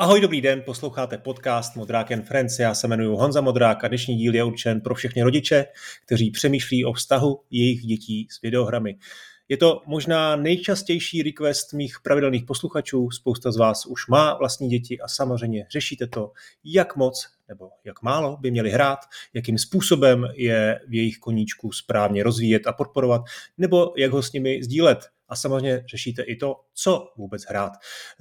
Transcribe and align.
Ahoj, 0.00 0.20
dobrý 0.20 0.40
den, 0.40 0.62
posloucháte 0.66 1.18
podcast 1.18 1.76
Modrák 1.76 2.12
and 2.12 2.22
Friends. 2.22 2.58
Já 2.58 2.74
se 2.74 2.86
jmenuji 2.86 3.16
Honza 3.16 3.40
Modrák 3.40 3.84
a 3.84 3.88
dnešní 3.88 4.16
díl 4.16 4.34
je 4.34 4.44
určen 4.44 4.80
pro 4.80 4.94
všechny 4.94 5.22
rodiče, 5.22 5.64
kteří 6.06 6.30
přemýšlí 6.30 6.84
o 6.84 6.92
vztahu 6.92 7.40
jejich 7.50 7.80
dětí 7.80 8.28
s 8.30 8.40
videohrami. 8.42 8.98
Je 9.48 9.56
to 9.56 9.82
možná 9.86 10.36
nejčastější 10.36 11.22
request 11.22 11.72
mých 11.72 11.96
pravidelných 12.02 12.44
posluchačů. 12.44 13.10
Spousta 13.10 13.52
z 13.52 13.56
vás 13.56 13.86
už 13.86 14.06
má 14.06 14.34
vlastní 14.34 14.68
děti 14.68 15.00
a 15.00 15.08
samozřejmě 15.08 15.66
řešíte 15.72 16.06
to, 16.06 16.32
jak 16.64 16.96
moc 16.96 17.26
nebo 17.48 17.68
jak 17.84 18.02
málo 18.02 18.36
by 18.36 18.50
měli 18.50 18.70
hrát, 18.70 18.98
jakým 19.34 19.58
způsobem 19.58 20.26
je 20.34 20.80
v 20.88 20.94
jejich 20.94 21.18
koníčku 21.18 21.72
správně 21.72 22.22
rozvíjet 22.22 22.66
a 22.66 22.72
podporovat, 22.72 23.22
nebo 23.58 23.92
jak 23.96 24.12
ho 24.12 24.22
s 24.22 24.32
nimi 24.32 24.62
sdílet 24.62 24.98
a 25.28 25.36
samozřejmě 25.36 25.84
řešíte 25.90 26.22
i 26.22 26.36
to, 26.36 26.56
co 26.74 27.08
vůbec 27.16 27.44
hrát. 27.48 27.72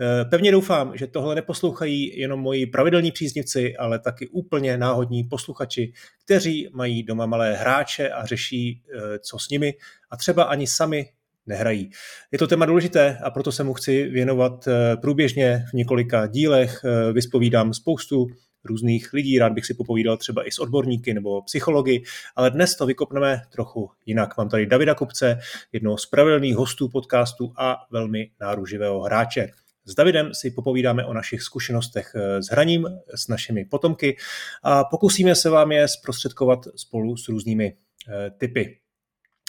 Eh, 0.01 0.25
pevně 0.25 0.51
doufám, 0.51 0.97
že 0.97 1.07
tohle 1.07 1.35
neposlouchají 1.35 2.19
jenom 2.19 2.39
moji 2.39 2.65
pravidelní 2.65 3.11
příznivci, 3.11 3.77
ale 3.77 3.99
taky 3.99 4.27
úplně 4.27 4.77
náhodní 4.77 5.23
posluchači, 5.23 5.93
kteří 6.25 6.69
mají 6.73 7.03
doma 7.03 7.25
malé 7.25 7.53
hráče 7.53 8.09
a 8.09 8.25
řeší, 8.25 8.83
eh, 8.93 9.19
co 9.19 9.39
s 9.39 9.49
nimi 9.49 9.73
a 10.11 10.17
třeba 10.17 10.43
ani 10.43 10.67
sami 10.67 11.09
nehrají. 11.45 11.89
Je 12.31 12.39
to 12.39 12.47
téma 12.47 12.65
důležité 12.65 13.17
a 13.23 13.31
proto 13.31 13.51
se 13.51 13.63
mu 13.63 13.73
chci 13.73 14.03
věnovat 14.03 14.67
eh, 14.67 14.97
průběžně 14.97 15.65
v 15.69 15.73
několika 15.73 16.27
dílech. 16.27 16.81
Vyspovídám 17.13 17.73
spoustu 17.73 18.27
různých 18.67 19.13
lidí, 19.13 19.39
rád 19.39 19.53
bych 19.53 19.65
si 19.65 19.73
popovídal 19.73 20.17
třeba 20.17 20.47
i 20.47 20.51
s 20.51 20.59
odborníky 20.59 21.13
nebo 21.13 21.41
psychologi, 21.41 22.03
ale 22.35 22.51
dnes 22.51 22.75
to 22.75 22.85
vykopneme 22.85 23.41
trochu 23.51 23.89
jinak. 24.05 24.37
Mám 24.37 24.49
tady 24.49 24.65
Davida 24.65 24.95
Kupce, 24.95 25.39
jednoho 25.71 25.97
z 25.97 26.05
pravidelných 26.05 26.55
hostů 26.55 26.89
podcastu 26.89 27.53
a 27.57 27.77
velmi 27.91 28.31
náruživého 28.39 29.01
hráče. 29.01 29.49
S 29.85 29.95
Davidem 29.95 30.33
si 30.33 30.51
popovídáme 30.51 31.05
o 31.05 31.13
našich 31.13 31.41
zkušenostech 31.41 32.11
eh, 32.15 32.43
s 32.43 32.47
hraním, 32.47 32.87
s 33.15 33.27
našimi 33.27 33.65
potomky 33.65 34.17
a 34.63 34.83
pokusíme 34.83 35.35
se 35.35 35.49
vám 35.49 35.71
je 35.71 35.87
zprostředkovat 35.87 36.59
spolu 36.75 37.17
s 37.17 37.27
různými 37.27 37.73
eh, 38.07 38.31
typy. 38.37 38.79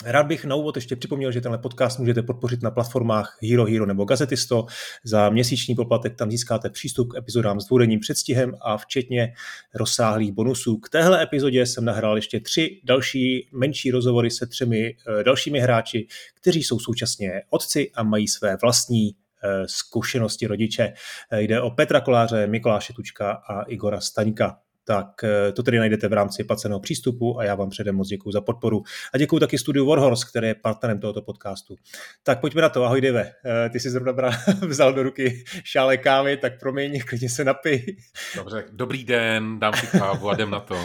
Rád 0.05 0.27
bych 0.27 0.45
na 0.45 0.55
úvod 0.55 0.75
ještě 0.75 0.95
připomněl, 0.95 1.31
že 1.31 1.41
tenhle 1.41 1.57
podcast 1.57 1.99
můžete 1.99 2.21
podpořit 2.21 2.61
na 2.61 2.71
platformách 2.71 3.37
Hero 3.41 3.65
Hero 3.65 3.85
nebo 3.85 4.05
Gazetisto. 4.05 4.65
Za 5.03 5.29
měsíční 5.29 5.75
poplatek 5.75 6.15
tam 6.15 6.31
získáte 6.31 6.69
přístup 6.69 7.11
k 7.11 7.17
epizodám 7.17 7.61
s 7.61 7.65
dvoudenním 7.65 7.99
předstihem 7.99 8.55
a 8.61 8.77
včetně 8.77 9.33
rozsáhlých 9.73 10.31
bonusů. 10.31 10.77
K 10.77 10.89
téhle 10.89 11.23
epizodě 11.23 11.65
jsem 11.65 11.85
nahrál 11.85 12.15
ještě 12.15 12.39
tři 12.39 12.81
další 12.83 13.49
menší 13.51 13.91
rozhovory 13.91 14.31
se 14.31 14.47
třemi 14.47 14.95
eh, 15.19 15.23
dalšími 15.23 15.59
hráči, 15.59 16.07
kteří 16.33 16.63
jsou 16.63 16.79
současně 16.79 17.41
otci 17.49 17.91
a 17.95 18.03
mají 18.03 18.27
své 18.27 18.57
vlastní 18.61 19.11
eh, 19.43 19.63
zkušenosti 19.65 20.47
rodiče. 20.47 20.93
Eh, 21.31 21.41
jde 21.41 21.61
o 21.61 21.71
Petra 21.71 22.01
Koláře, 22.01 22.47
Mikuláše 22.47 22.93
Tučka 22.93 23.31
a 23.31 23.61
Igora 23.61 24.01
Staňka 24.01 24.57
tak 24.83 25.23
eh, 25.23 25.51
to 25.51 25.63
tedy 25.63 25.79
najdete 25.79 26.07
v 26.07 26.13
rámci 26.13 26.43
placeného 26.43 26.79
přístupu 26.79 27.39
a 27.39 27.43
já 27.43 27.55
vám 27.55 27.69
předem 27.69 27.95
moc 27.95 28.07
děkuji 28.07 28.31
za 28.31 28.41
podporu. 28.41 28.83
A 29.13 29.17
děkuji 29.17 29.39
taky 29.39 29.57
studiu 29.57 29.85
Warhorse, 29.85 30.25
který 30.29 30.47
je 30.47 30.55
partnerem 30.55 30.99
tohoto 30.99 31.21
podcastu. 31.21 31.75
Tak 32.23 32.41
pojďme 32.41 32.61
na 32.61 32.69
to. 32.69 32.83
Ahoj, 32.83 33.01
Dave. 33.01 33.31
Eh, 33.45 33.69
ty 33.69 33.79
jsi 33.79 33.89
zrovna 33.89 34.29
vzal 34.67 34.93
do 34.93 35.03
ruky 35.03 35.43
šále 35.63 35.97
kávy, 35.97 36.37
tak 36.37 36.59
promiň, 36.59 37.01
klidně 37.09 37.29
se 37.29 37.43
napij. 37.43 37.97
Dobře, 38.35 38.65
dobrý 38.71 39.03
den, 39.03 39.59
dám 39.59 39.73
si 39.73 39.87
kávu 39.87 40.29
a 40.29 40.33
jdem 40.33 40.49
na 40.49 40.59
to. 40.59 40.75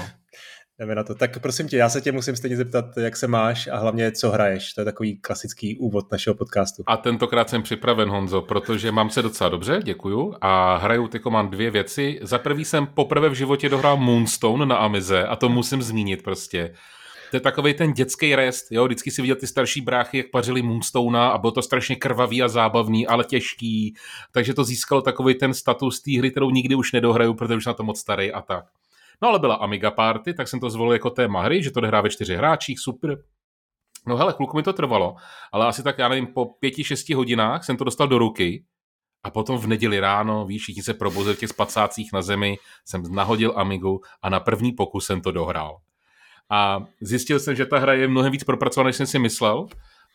Jdeme 0.78 0.94
na 0.94 1.05
to. 1.05 1.14
Tak 1.14 1.39
prosím 1.39 1.69
tě, 1.69 1.77
já 1.77 1.89
se 1.89 2.00
tě 2.00 2.12
musím 2.12 2.36
stejně 2.36 2.56
zeptat, 2.56 2.84
jak 2.97 3.17
se 3.17 3.27
máš 3.27 3.67
a 3.67 3.77
hlavně, 3.77 4.12
co 4.12 4.30
hraješ. 4.30 4.72
To 4.72 4.80
je 4.80 4.84
takový 4.84 5.17
klasický 5.17 5.78
úvod 5.78 6.12
našeho 6.12 6.34
podcastu. 6.34 6.83
A 6.86 6.97
tentokrát 6.97 7.50
jsem 7.50 7.62
připraven, 7.62 8.08
Honzo, 8.08 8.42
protože 8.42 8.92
mám 8.92 9.11
se 9.11 9.22
docela 9.22 9.50
dobře, 9.50 9.80
děkuju. 9.84 10.34
A 10.41 10.77
hraju 10.77 11.08
tyko 11.08 11.30
mám 11.30 11.51
dvě 11.51 11.70
věci. 11.70 12.18
Za 12.23 12.39
prvý 12.39 12.64
jsem 12.64 12.86
poprvé 12.86 13.29
v 13.29 13.35
životě 13.35 13.68
dohrál 13.68 13.96
Moonstone 13.96 14.67
na 14.67 14.77
Amize 14.77 15.24
a 15.24 15.36
to 15.36 15.48
musím 15.48 15.83
zmínit 15.83 16.23
prostě. 16.23 16.74
To 17.30 17.36
je 17.36 17.41
takový 17.41 17.74
ten 17.74 17.92
dětský 17.92 18.35
rest, 18.35 18.67
jo, 18.70 18.85
vždycky 18.85 19.11
si 19.11 19.23
viděl 19.23 19.36
ty 19.36 19.46
starší 19.46 19.80
bráchy, 19.80 20.18
jak 20.18 20.30
pařili 20.30 20.62
Moonstone 20.62 21.18
a 21.18 21.39
bylo 21.39 21.51
to 21.51 21.62
strašně 21.62 21.96
krvavý 21.96 22.42
a 22.42 22.48
zábavný, 22.48 23.06
ale 23.06 23.24
těžký, 23.24 23.95
takže 24.33 24.55
to 24.55 24.64
získalo 24.64 25.02
takový 25.02 25.35
ten 25.35 25.55
status 25.55 26.02
té 26.02 26.18
hry, 26.18 26.30
kterou 26.30 26.51
nikdy 26.51 26.74
už 26.74 26.92
nedohraju, 26.92 27.35
protože 27.35 27.55
už 27.55 27.67
na 27.67 27.73
to 27.73 27.83
moc 27.83 28.01
starý 28.01 28.33
a 28.33 28.41
tak. 28.41 28.64
No 29.23 29.29
ale 29.29 29.39
byla 29.39 29.55
Amiga 29.55 29.91
Party, 29.91 30.35
tak 30.35 30.48
jsem 30.48 30.61
to 30.61 30.70
zvolil 30.70 30.92
jako 30.92 31.11
téma 31.11 31.42
hry, 31.42 31.63
že 31.63 31.70
to 31.70 31.80
hrá 31.80 32.01
ve 32.01 32.11
čtyři 32.11 32.36
hráčích, 32.36 32.79
super. 32.80 33.19
No 34.07 34.17
hele, 34.17 34.33
chvilku 34.33 34.57
mi 34.57 34.63
to 34.63 34.73
trvalo, 34.73 35.17
ale 35.52 35.67
asi 35.67 35.83
tak, 35.83 35.98
já 35.98 36.08
nevím, 36.08 36.27
po 36.27 36.45
pěti, 36.45 36.85
šesti 36.85 37.14
hodinách 37.14 37.64
jsem 37.64 37.77
to 37.77 37.85
dostal 37.85 38.08
do 38.08 38.19
ruky 38.19 38.64
a 39.23 39.30
potom 39.30 39.58
v 39.58 39.67
neděli 39.67 40.01
ráno, 40.01 40.47
víš, 40.47 40.63
všichni 40.63 40.83
se 40.83 40.95
probuzili 40.95 41.35
v 41.35 41.39
těch 41.39 41.48
spacácích 41.48 42.13
na 42.13 42.23
zemi, 42.23 42.58
jsem 42.85 43.14
nahodil 43.14 43.53
Amigu 43.57 44.01
a 44.23 44.29
na 44.29 44.41
první 44.41 44.73
pokus 44.73 45.07
jsem 45.07 45.20
to 45.20 45.33
dohrál. 45.33 45.77
A 46.51 46.85
zjistil 47.01 47.41
jsem, 47.41 47.57
že 47.57 47.67
ta 47.67 47.79
hra 47.79 47.92
je 47.92 48.08
mnohem 48.08 48.33
víc 48.33 48.45
propracovaná, 48.45 48.89
než 48.89 48.97
jsem 48.97 49.07
si 49.07 49.19
myslel. 49.19 49.67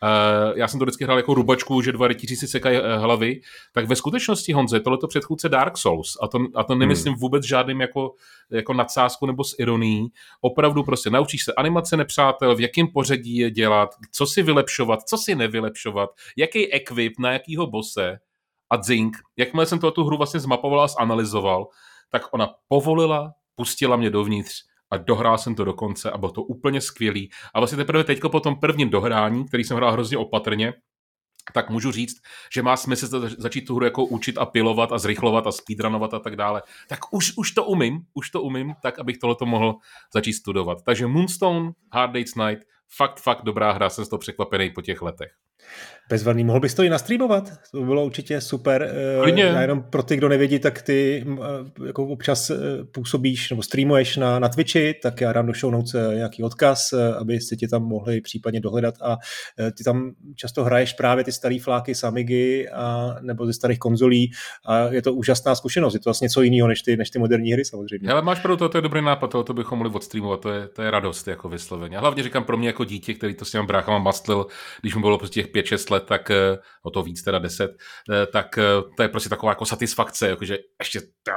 Uh, 0.02 0.58
já 0.58 0.68
jsem 0.68 0.78
to 0.78 0.84
vždycky 0.84 1.04
hrál 1.04 1.16
jako 1.16 1.34
rubačku, 1.34 1.82
že 1.82 1.92
dva 1.92 2.08
rytíři 2.08 2.36
si 2.36 2.48
sekají 2.48 2.78
uh, 2.78 2.84
hlavy, 2.84 3.40
tak 3.72 3.86
ve 3.86 3.96
skutečnosti, 3.96 4.52
Honze, 4.52 4.80
tohle 4.80 4.98
to 4.98 5.08
předchůdce 5.08 5.48
Dark 5.48 5.78
Souls, 5.78 6.18
a 6.22 6.28
to, 6.28 6.38
a 6.54 6.64
to 6.64 6.74
nemyslím 6.74 7.12
hmm. 7.12 7.20
vůbec 7.20 7.44
žádným 7.44 7.80
jako, 7.80 8.14
jako 8.50 8.72
nadsázku 8.72 9.26
nebo 9.26 9.44
s 9.44 9.56
ironií, 9.58 10.08
opravdu 10.40 10.82
prostě 10.82 11.10
naučíš 11.10 11.44
se 11.44 11.52
animace 11.52 11.96
nepřátel, 11.96 12.56
v 12.56 12.60
jakém 12.60 12.88
pořadí 12.88 13.36
je 13.36 13.50
dělat, 13.50 13.94
co 14.12 14.26
si 14.26 14.42
vylepšovat, 14.42 15.02
co 15.02 15.18
si 15.18 15.34
nevylepšovat, 15.34 16.10
jaký 16.36 16.72
equip, 16.72 17.18
na 17.18 17.32
jakýho 17.32 17.66
bose 17.66 18.18
a 18.70 18.82
zink. 18.82 19.16
Jakmile 19.36 19.66
jsem 19.66 19.78
tu 19.78 20.04
hru 20.04 20.16
vlastně 20.16 20.40
zmapoval 20.40 20.80
a 20.80 20.88
zanalizoval, 20.88 21.68
tak 22.10 22.22
ona 22.30 22.54
povolila, 22.68 23.32
pustila 23.54 23.96
mě 23.96 24.10
dovnitř 24.10 24.69
a 24.90 24.96
dohrál 24.96 25.38
jsem 25.38 25.54
to 25.54 25.64
do 25.64 25.72
konce 25.72 26.10
a 26.10 26.18
bylo 26.18 26.32
to 26.32 26.42
úplně 26.42 26.80
skvělý. 26.80 27.30
A 27.54 27.60
vlastně 27.60 27.76
teprve 27.76 28.04
teďko 28.04 28.28
po 28.28 28.40
tom 28.40 28.56
prvním 28.56 28.90
dohrání, 28.90 29.44
který 29.44 29.64
jsem 29.64 29.76
hrál 29.76 29.92
hrozně 29.92 30.18
opatrně, 30.18 30.74
tak 31.52 31.70
můžu 31.70 31.92
říct, 31.92 32.22
že 32.54 32.62
má 32.62 32.76
smysl 32.76 33.30
začít 33.38 33.60
tu 33.60 33.76
hru 33.76 33.84
jako 33.84 34.04
učit 34.04 34.38
a 34.38 34.46
pilovat 34.46 34.92
a 34.92 34.98
zrychlovat 34.98 35.46
a 35.46 35.52
speedrunovat 35.52 36.14
a 36.14 36.18
tak 36.18 36.36
dále. 36.36 36.62
Tak 36.88 36.98
už, 37.10 37.32
už 37.36 37.50
to 37.50 37.64
umím, 37.64 38.00
už 38.14 38.30
to 38.30 38.42
umím, 38.42 38.74
tak 38.82 38.98
abych 38.98 39.18
tohleto 39.18 39.46
mohl 39.46 39.74
začít 40.14 40.32
studovat. 40.32 40.78
Takže 40.82 41.06
Moonstone, 41.06 41.72
Hard 41.92 42.12
Days 42.12 42.34
Night, 42.34 42.66
fakt, 42.96 43.20
fakt 43.20 43.42
dobrá 43.42 43.72
hra, 43.72 43.90
jsem 43.90 44.04
z 44.04 44.08
toho 44.08 44.20
překvapený 44.20 44.70
po 44.70 44.82
těch 44.82 45.02
letech. 45.02 45.32
Bezvadný. 46.10 46.44
Mohl 46.44 46.60
bys 46.60 46.74
to 46.74 46.82
i 46.82 46.88
nastreamovat? 46.88 47.52
To 47.70 47.80
by 47.80 47.86
bylo 47.86 48.04
určitě 48.04 48.40
super. 48.40 48.90
Eh, 48.90 49.22
Klidně. 49.22 49.42
Já 49.42 49.60
jenom 49.60 49.82
pro 49.82 50.02
ty, 50.02 50.16
kdo 50.16 50.28
nevědí, 50.28 50.58
tak 50.58 50.82
ty 50.82 51.26
eh, 51.32 51.86
jako 51.86 52.06
občas 52.06 52.50
eh, 52.50 52.56
působíš 52.92 53.50
nebo 53.50 53.62
streamuješ 53.62 54.16
na, 54.16 54.38
na 54.38 54.48
Twitchi, 54.48 54.94
tak 55.02 55.20
já 55.20 55.32
dám 55.32 55.46
do 55.46 55.52
show 55.52 55.72
notes 55.72 55.96
nějaký 56.14 56.42
odkaz, 56.42 56.92
abyste 56.92 57.56
tě 57.56 57.68
tam 57.68 57.82
mohli 57.82 58.20
případně 58.20 58.60
dohledat 58.60 58.94
a 59.02 59.16
ty 59.76 59.84
tam 59.84 60.12
často 60.36 60.64
hraješ 60.64 60.92
právě 60.92 61.24
ty 61.24 61.32
staré 61.32 61.58
fláky 61.62 61.94
z 61.94 62.04
Amigy 62.04 62.68
a, 62.68 63.16
nebo 63.20 63.46
ze 63.46 63.52
starých 63.52 63.78
konzolí 63.78 64.30
a 64.66 64.78
je 64.78 65.02
to 65.02 65.14
úžasná 65.14 65.54
zkušenost. 65.54 65.94
Je 65.94 66.00
to 66.00 66.08
vlastně 66.08 66.24
něco 66.24 66.42
jiného 66.42 66.68
než 66.68 66.82
ty, 66.82 66.96
než 66.96 67.10
ty 67.10 67.18
moderní 67.18 67.52
hry 67.52 67.64
samozřejmě. 67.64 68.12
Ale 68.12 68.22
máš 68.22 68.40
pravdu, 68.40 68.56
to, 68.56 68.68
to 68.68 68.78
je 68.78 68.82
dobrý 68.82 69.02
nápad, 69.02 69.30
to, 69.30 69.44
to 69.44 69.54
bychom 69.54 69.78
mohli 69.78 69.94
odstreamovat, 69.94 70.40
to 70.40 70.52
je, 70.52 70.68
to 70.68 70.82
je 70.82 70.90
radost 70.90 71.28
jako 71.28 71.48
vysloveně. 71.48 71.96
A 71.96 72.00
hlavně 72.00 72.22
říkám 72.22 72.44
pro 72.44 72.56
mě 72.56 72.68
jako 72.68 72.84
dítě, 72.84 73.14
který 73.14 73.34
to 73.34 73.44
s 73.44 73.50
těmi 73.50 73.66
bráchama 73.66 73.98
mastlil, 73.98 74.46
když 74.80 74.94
mu 74.94 75.00
bylo 75.00 75.18
prostě 75.18 75.42
těch 75.42 75.49
5-6 75.54 75.92
let, 75.92 76.04
tak 76.06 76.30
eh, 76.30 76.58
o 76.82 76.90
to 76.90 77.02
víc 77.02 77.22
teda 77.22 77.38
10, 77.38 77.70
eh, 78.10 78.26
tak 78.26 78.58
eh, 78.58 78.64
to 78.96 79.02
je 79.02 79.08
prostě 79.08 79.28
taková 79.28 79.52
jako 79.52 79.64
satisfakce, 79.64 80.28
jakože 80.28 80.58
ještě 80.78 81.00
ta, 81.22 81.32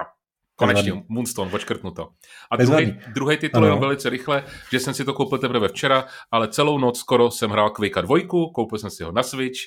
Konečně, 0.55 1.03
Moonstone, 1.07 1.51
očkrtnu 1.51 1.91
to. 1.91 2.09
A 2.51 2.55
druhý, 2.55 2.99
druhý 3.13 3.37
titul 3.37 3.65
je 3.65 3.75
velice 3.75 4.09
rychle, 4.09 4.43
že 4.71 4.79
jsem 4.79 4.93
si 4.93 5.05
to 5.05 5.13
koupil 5.13 5.37
teprve 5.37 5.67
včera, 5.67 6.05
ale 6.31 6.47
celou 6.47 6.77
noc 6.77 6.99
skoro 6.99 7.31
jsem 7.31 7.51
hrál 7.51 7.69
Quake 7.69 8.01
2, 8.01 8.17
koupil 8.53 8.77
jsem 8.77 8.89
si 8.89 9.03
ho 9.03 9.11
na 9.11 9.23
Switch 9.23 9.59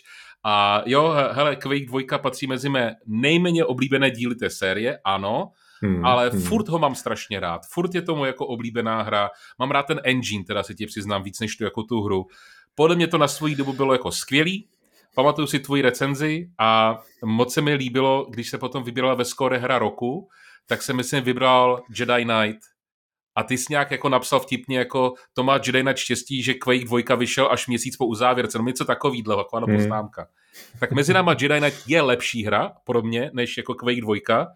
a 0.44 0.82
jo, 0.86 1.14
hele, 1.32 1.56
Quake 1.56 1.86
2 1.86 2.18
patří 2.18 2.46
mezi 2.46 2.68
mé 2.68 2.94
nejméně 3.06 3.64
oblíbené 3.64 4.10
díly 4.10 4.34
té 4.34 4.50
série, 4.50 4.98
ano, 5.04 5.50
Hmm, 5.82 6.04
ale 6.04 6.30
hmm. 6.30 6.40
furt 6.40 6.68
ho 6.68 6.78
mám 6.78 6.94
strašně 6.94 7.40
rád. 7.40 7.60
Furt 7.70 7.94
je 7.94 8.02
tomu 8.02 8.24
jako 8.24 8.46
oblíbená 8.46 9.02
hra. 9.02 9.30
Mám 9.58 9.70
rád 9.70 9.82
ten 9.82 10.00
engine, 10.04 10.44
teda 10.44 10.62
si 10.62 10.74
ti 10.74 10.86
přiznám 10.86 11.22
víc 11.22 11.40
než 11.40 11.56
tu 11.56 11.64
jako 11.64 11.82
tu 11.82 12.02
hru. 12.02 12.26
Podle 12.78 12.96
mě 12.96 13.06
to 13.06 13.18
na 13.18 13.28
svou 13.28 13.54
dobu 13.54 13.72
bylo 13.72 13.92
jako 13.92 14.12
skvělý, 14.12 14.68
pamatuju 15.14 15.46
si 15.46 15.58
tvoji 15.58 15.82
recenzi 15.82 16.48
a 16.58 16.98
moc 17.24 17.54
se 17.54 17.60
mi 17.60 17.74
líbilo, 17.74 18.26
když 18.30 18.50
se 18.50 18.58
potom 18.58 18.82
vybírala 18.82 19.14
ve 19.14 19.24
skore 19.24 19.58
hra 19.58 19.78
roku, 19.78 20.28
tak 20.66 20.82
jsem 20.82 20.96
myslím 20.96 21.24
vybral 21.24 21.82
Jedi 21.98 22.24
Knight 22.24 22.60
a 23.34 23.42
ty 23.42 23.58
jsi 23.58 23.66
nějak 23.70 23.90
jako 23.90 24.08
napsal 24.08 24.40
vtipně 24.40 24.78
jako 24.78 25.14
to 25.34 25.42
má 25.42 25.54
Jedi 25.66 25.82
Knight 25.82 25.98
štěstí, 25.98 26.42
že 26.42 26.54
Quake 26.54 26.84
2 26.84 27.16
vyšel 27.16 27.48
až 27.50 27.66
měsíc 27.66 27.96
po 27.96 28.06
uzávěrce, 28.06 28.58
no 28.58 28.64
něco 28.64 28.84
takovýhle, 28.84 29.36
jako 29.38 29.56
hmm. 29.56 29.76
poznámka. 29.76 30.26
Tak 30.80 30.92
mezi 30.92 31.12
náma 31.12 31.32
Jedi 31.40 31.60
Knight 31.60 31.82
je 31.86 32.02
lepší 32.02 32.44
hra 32.44 32.72
pro 32.84 33.02
mě, 33.02 33.30
než 33.32 33.56
jako 33.56 33.74
Quake 33.74 34.00
2, 34.00 34.46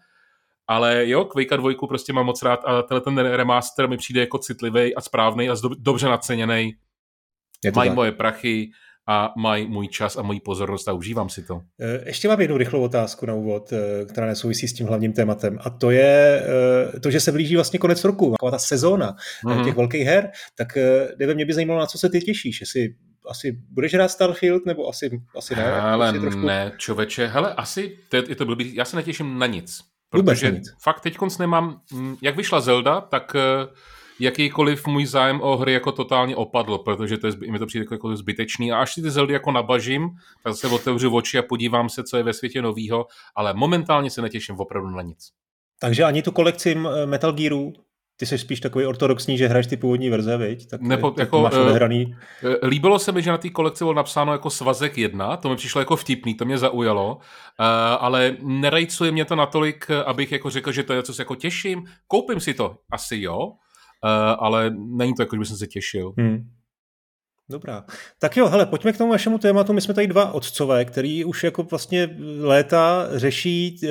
ale 0.67 1.07
jo, 1.07 1.25
Quake 1.25 1.57
2 1.57 1.87
prostě 1.87 2.13
mám 2.13 2.25
moc 2.25 2.43
rád 2.43 2.59
a 2.65 2.81
tenhle 2.81 3.01
ten 3.01 3.17
remaster 3.17 3.89
mi 3.89 3.97
přijde 3.97 4.19
jako 4.21 4.37
citlivý 4.37 4.95
a 4.95 5.01
správný 5.01 5.49
a 5.49 5.55
dobře 5.77 6.07
naceněný. 6.07 6.75
Mají 7.75 7.89
moje 7.89 8.11
prachy, 8.11 8.71
a 9.07 9.33
mají 9.37 9.67
můj 9.67 9.87
čas 9.87 10.17
a 10.17 10.21
moji 10.21 10.39
pozornost 10.39 10.87
a 10.87 10.93
užívám 10.93 11.29
si 11.29 11.43
to. 11.43 11.61
Eh, 11.81 12.01
ještě 12.05 12.27
mám 12.27 12.41
jednu 12.41 12.57
rychlou 12.57 12.81
otázku 12.81 13.25
na 13.25 13.33
úvod, 13.33 13.73
eh, 13.73 14.05
která 14.05 14.27
nesouvisí 14.27 14.67
s 14.67 14.73
tím 14.73 14.87
hlavním 14.87 15.13
tématem 15.13 15.57
a 15.61 15.69
to 15.69 15.91
je 15.91 16.43
to, 17.03 17.11
že 17.11 17.19
se 17.19 17.31
blíží 17.31 17.55
vlastně 17.55 17.79
konec 17.79 18.03
roku, 18.03 18.31
taková 18.31 18.51
ta 18.51 18.59
sezóna 18.59 19.15
mm-hmm. 19.45 19.65
těch 19.65 19.75
velkých 19.75 20.05
her, 20.05 20.31
tak 20.55 20.77
nevím, 21.19 21.35
mě 21.35 21.45
by 21.45 21.53
zajímalo, 21.53 21.79
na 21.79 21.85
co 21.85 21.97
se 21.97 22.09
ty 22.09 22.19
těšíš, 22.19 22.61
jestli 22.61 22.95
asi 23.29 23.57
budeš 23.69 23.93
hrát 23.93 24.11
Starfield, 24.11 24.65
nebo 24.65 24.89
asi, 24.89 25.21
asi 25.37 25.55
ne? 25.55 25.71
Ale 25.73 26.19
trošku... 26.19 26.45
ne, 26.45 26.71
čověče, 26.77 27.27
hele, 27.27 27.53
asi, 27.53 27.97
to 28.09 28.15
je, 28.15 28.23
je 28.29 28.35
to 28.35 28.45
blbý, 28.45 28.75
já 28.75 28.85
se 28.85 28.95
netěším 28.95 29.39
na 29.39 29.45
nic. 29.45 29.79
Protože 30.09 30.47
Vůbec 30.47 30.59
nic. 30.59 30.73
fakt 30.81 31.01
teď 31.01 31.17
nemám, 31.39 31.81
mm, 31.93 32.15
jak 32.21 32.35
vyšla 32.35 32.61
Zelda, 32.61 33.01
tak 33.01 33.35
eh, 33.35 33.67
jakýkoliv 34.21 34.87
můj 34.87 35.05
zájem 35.05 35.41
o 35.41 35.57
hry 35.57 35.73
jako 35.73 35.91
totálně 35.91 36.35
opadl, 36.35 36.77
protože 36.77 37.17
to 37.17 37.27
je, 37.27 37.33
mi 37.51 37.59
to 37.59 37.65
přijde 37.65 37.85
jako, 37.91 38.15
zbytečný. 38.15 38.71
A 38.71 38.81
až 38.81 38.93
si 38.93 39.01
ty 39.01 39.11
Zeldy 39.11 39.33
jako 39.33 39.51
nabažím, 39.51 40.09
tak 40.43 40.55
se 40.55 40.67
otevřu 40.67 41.15
oči 41.15 41.37
a 41.37 41.41
podívám 41.41 41.89
se, 41.89 42.03
co 42.03 42.17
je 42.17 42.23
ve 42.23 42.33
světě 42.33 42.61
novýho, 42.61 43.05
ale 43.35 43.53
momentálně 43.53 44.09
se 44.09 44.21
netěším 44.21 44.55
opravdu 44.59 44.89
na 44.89 45.01
nic. 45.01 45.29
Takže 45.79 46.03
ani 46.03 46.21
tu 46.21 46.31
kolekci 46.31 46.77
Metal 47.05 47.33
Gearu 47.33 47.73
ty 48.21 48.25
jsi 48.25 48.37
spíš 48.37 48.59
takový 48.59 48.85
ortodoxní, 48.85 49.37
že 49.37 49.47
hraješ 49.47 49.67
ty 49.67 49.77
původní 49.77 50.09
verze, 50.09 50.37
viď? 50.37 50.69
Tak 50.69 50.81
Nepo, 50.81 51.15
jako, 51.17 51.41
máš 51.41 51.53
uh, 51.53 51.61
odehraný. 51.61 52.15
Eh, 52.43 52.67
líbilo 52.67 52.99
se 52.99 53.11
mi, 53.11 53.21
že 53.21 53.31
na 53.31 53.37
té 53.37 53.49
kolekci 53.49 53.83
bylo 53.83 53.93
napsáno 53.93 54.31
jako 54.31 54.49
svazek 54.49 54.97
jedna, 54.97 55.37
to 55.37 55.49
mi 55.49 55.55
přišlo 55.55 55.81
jako 55.81 55.95
vtipný, 55.95 56.33
to 56.33 56.45
mě 56.45 56.57
zaujalo, 56.57 57.15
uh, 57.15 57.65
ale 57.99 58.35
nerajcuje 58.41 59.11
mě 59.11 59.25
to 59.25 59.35
natolik, 59.35 59.91
abych 60.05 60.31
jako 60.31 60.49
řekl, 60.49 60.71
že 60.71 60.83
to 60.83 60.93
je 60.93 61.03
co 61.03 61.13
se 61.13 61.21
jako 61.21 61.35
těším. 61.35 61.83
Koupím 62.07 62.39
si 62.39 62.53
to, 62.53 62.77
asi 62.91 63.17
jo, 63.21 63.51
ale 64.39 64.71
není 64.77 65.13
to 65.13 65.21
jako, 65.21 65.35
že 65.35 65.39
bych 65.39 65.47
se 65.47 65.67
těšil. 65.67 66.13
Hmm. 66.17 66.49
Dobrá. 67.51 67.85
Tak 68.19 68.37
jo, 68.37 68.47
hele, 68.47 68.65
pojďme 68.65 68.93
k 68.93 68.97
tomu 68.97 69.11
vašemu 69.11 69.37
tématu. 69.37 69.73
My 69.73 69.81
jsme 69.81 69.93
tady 69.93 70.07
dva 70.07 70.31
otcové, 70.31 70.85
který 70.85 71.25
už 71.25 71.43
jako 71.43 71.63
vlastně 71.63 72.09
léta 72.39 73.07
řeší 73.11 73.79
eh, 73.83 73.87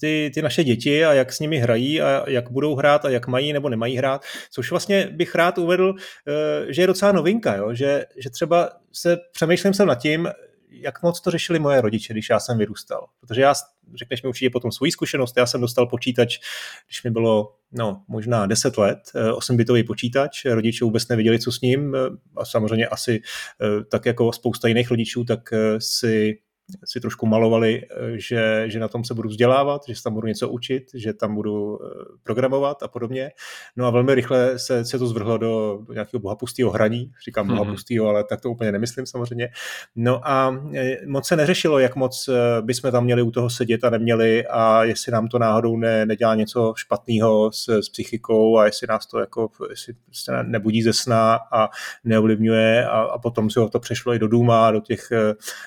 ty, 0.00 0.30
ty 0.34 0.42
naše 0.42 0.64
děti 0.64 1.04
a 1.04 1.12
jak 1.12 1.32
s 1.32 1.40
nimi 1.40 1.58
hrají 1.58 2.00
a 2.00 2.30
jak 2.30 2.50
budou 2.50 2.74
hrát 2.74 3.04
a 3.04 3.10
jak 3.10 3.26
mají 3.26 3.52
nebo 3.52 3.68
nemají 3.68 3.96
hrát, 3.96 4.24
což 4.50 4.70
vlastně 4.70 5.08
bych 5.12 5.34
rád 5.34 5.58
uvedl, 5.58 5.94
eh, 6.28 6.72
že 6.72 6.82
je 6.82 6.86
docela 6.86 7.12
novinka, 7.12 7.56
jo? 7.56 7.74
Že, 7.74 8.04
že 8.16 8.30
třeba 8.30 8.70
se 8.92 9.18
přemýšlím 9.32 9.74
jsem 9.74 9.86
nad 9.88 9.98
tím, 9.98 10.28
jak 10.70 11.02
moc 11.02 11.20
to 11.20 11.30
řešili 11.30 11.58
moje 11.58 11.80
rodiče, 11.80 12.12
když 12.12 12.30
já 12.30 12.40
jsem 12.40 12.58
vyrůstal. 12.58 13.06
Protože 13.20 13.40
já, 13.40 13.54
řekneš 13.94 14.22
mi 14.22 14.28
určitě 14.28 14.50
potom 14.50 14.72
svoji 14.72 14.92
zkušenost, 14.92 15.36
já 15.36 15.46
jsem 15.46 15.60
dostal 15.60 15.86
počítač, 15.86 16.38
když 16.86 17.04
mi 17.04 17.10
bylo 17.10 17.54
no, 17.72 18.02
možná 18.08 18.46
10 18.46 18.78
let, 18.78 18.98
8-bitový 19.14 19.80
eh, 19.80 19.84
počítač, 19.84 20.44
rodiče 20.44 20.84
vůbec 20.84 21.08
nevěděli, 21.08 21.38
co 21.38 21.52
s 21.52 21.60
ním. 21.60 21.94
Eh, 21.94 21.98
a 22.36 22.44
samozřejmě 22.44 22.86
asi 22.86 23.20
eh, 23.62 23.84
tak 23.84 24.06
jako 24.06 24.32
spousta 24.32 24.68
jiných 24.68 24.90
rodičů, 24.90 25.24
tak 25.24 25.40
si 25.78 26.38
si 26.84 27.00
trošku 27.00 27.26
malovali, 27.26 27.82
eh, 27.82 28.18
že, 28.18 28.64
že 28.66 28.80
na 28.80 28.88
tom 28.88 29.04
se 29.04 29.14
budu 29.14 29.28
vzdělávat, 29.28 29.82
že 29.88 29.94
se 29.94 30.02
tam 30.02 30.14
budu 30.14 30.26
něco 30.26 30.48
učit, 30.48 30.90
že 30.94 31.12
tam 31.12 31.34
budu 31.34 31.78
eh, 31.82 31.88
programovat 32.22 32.82
a 32.82 32.88
podobně. 32.88 33.30
No 33.76 33.86
a 33.86 33.90
velmi 33.90 34.14
rychle 34.14 34.58
se, 34.58 34.84
se 34.84 34.98
to 34.98 35.06
zvrhlo 35.06 35.38
do, 35.38 35.78
do 35.86 35.92
nějakého 35.92 36.20
bohapustého 36.20 36.70
hraní, 36.70 37.12
říkám 37.24 37.46
mm-hmm. 37.46 37.56
bohapustého, 37.56 38.08
ale 38.08 38.24
tak 38.24 38.40
to 38.40 38.50
úplně 38.50 38.72
nemyslím 38.72 39.06
samozřejmě. 39.06 39.48
No 39.96 40.28
a 40.28 40.62
eh, 40.74 40.96
moc 41.06 41.26
se 41.26 41.36
neřešilo, 41.36 41.78
jak 41.78 41.96
moc 41.96 42.30
bychom 42.60 42.90
tam 42.92 43.04
měli 43.04 43.22
u 43.22 43.30
toho 43.30 43.50
sedět 43.50 43.84
a 43.84 43.90
neměli 43.90 44.46
a 44.46 44.84
jestli 44.84 45.12
nám 45.12 45.28
to 45.28 45.38
náhodou 45.38 45.76
ne, 45.76 46.06
nedělá 46.06 46.34
něco 46.34 46.72
špatného 46.76 47.52
s, 47.52 47.68
s 47.68 47.88
psychikou 47.88 48.58
a 48.58 48.64
jestli 48.64 48.86
nás 48.86 49.06
to 49.06 49.18
jako 49.18 49.50
jestli 49.70 49.94
se 50.12 50.42
nebudí 50.42 50.82
ze 50.82 50.92
sna 50.92 51.38
a 51.52 51.68
neovlivňuje 52.04 52.86
a, 52.86 53.00
a 53.00 53.18
potom 53.18 53.50
se 53.50 53.60
to 53.72 53.80
přešlo 53.80 54.14
i 54.14 54.18
do 54.18 54.28
důma, 54.28 54.70
do 54.70 54.80
těch 54.80 55.12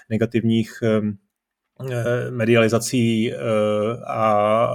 negativních 0.10 0.84
Eh, 1.90 2.32
medializací 2.32 3.34
eh, 3.34 3.38
a 4.08 4.68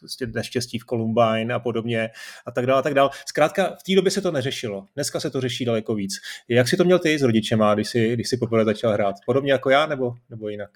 vlastně 0.00 0.26
neštěstí 0.34 0.78
v 0.78 0.84
Columbine 0.84 1.54
a 1.54 1.58
podobně 1.58 2.10
a 2.46 2.50
tak 2.50 2.66
dále 2.66 2.78
a 2.78 2.82
tak 2.82 2.94
dále. 2.94 3.10
Zkrátka 3.28 3.66
v 3.66 3.82
té 3.86 3.94
době 3.94 4.10
se 4.10 4.20
to 4.20 4.32
neřešilo. 4.32 4.86
Dneska 4.94 5.20
se 5.20 5.30
to 5.30 5.40
řeší 5.40 5.64
daleko 5.64 5.94
víc. 5.94 6.12
Jak 6.48 6.68
si 6.68 6.76
to 6.76 6.84
měl 6.84 6.98
ty 6.98 7.18
s 7.18 7.22
rodičema, 7.22 7.74
když 7.74 7.88
jsi, 7.88 8.12
když 8.14 8.28
jsi 8.28 8.36
poprvé 8.36 8.64
začal 8.64 8.92
hrát? 8.92 9.16
Podobně 9.26 9.52
jako 9.52 9.70
já 9.70 9.86
nebo, 9.86 10.14
nebo 10.30 10.48
jinak? 10.48 10.70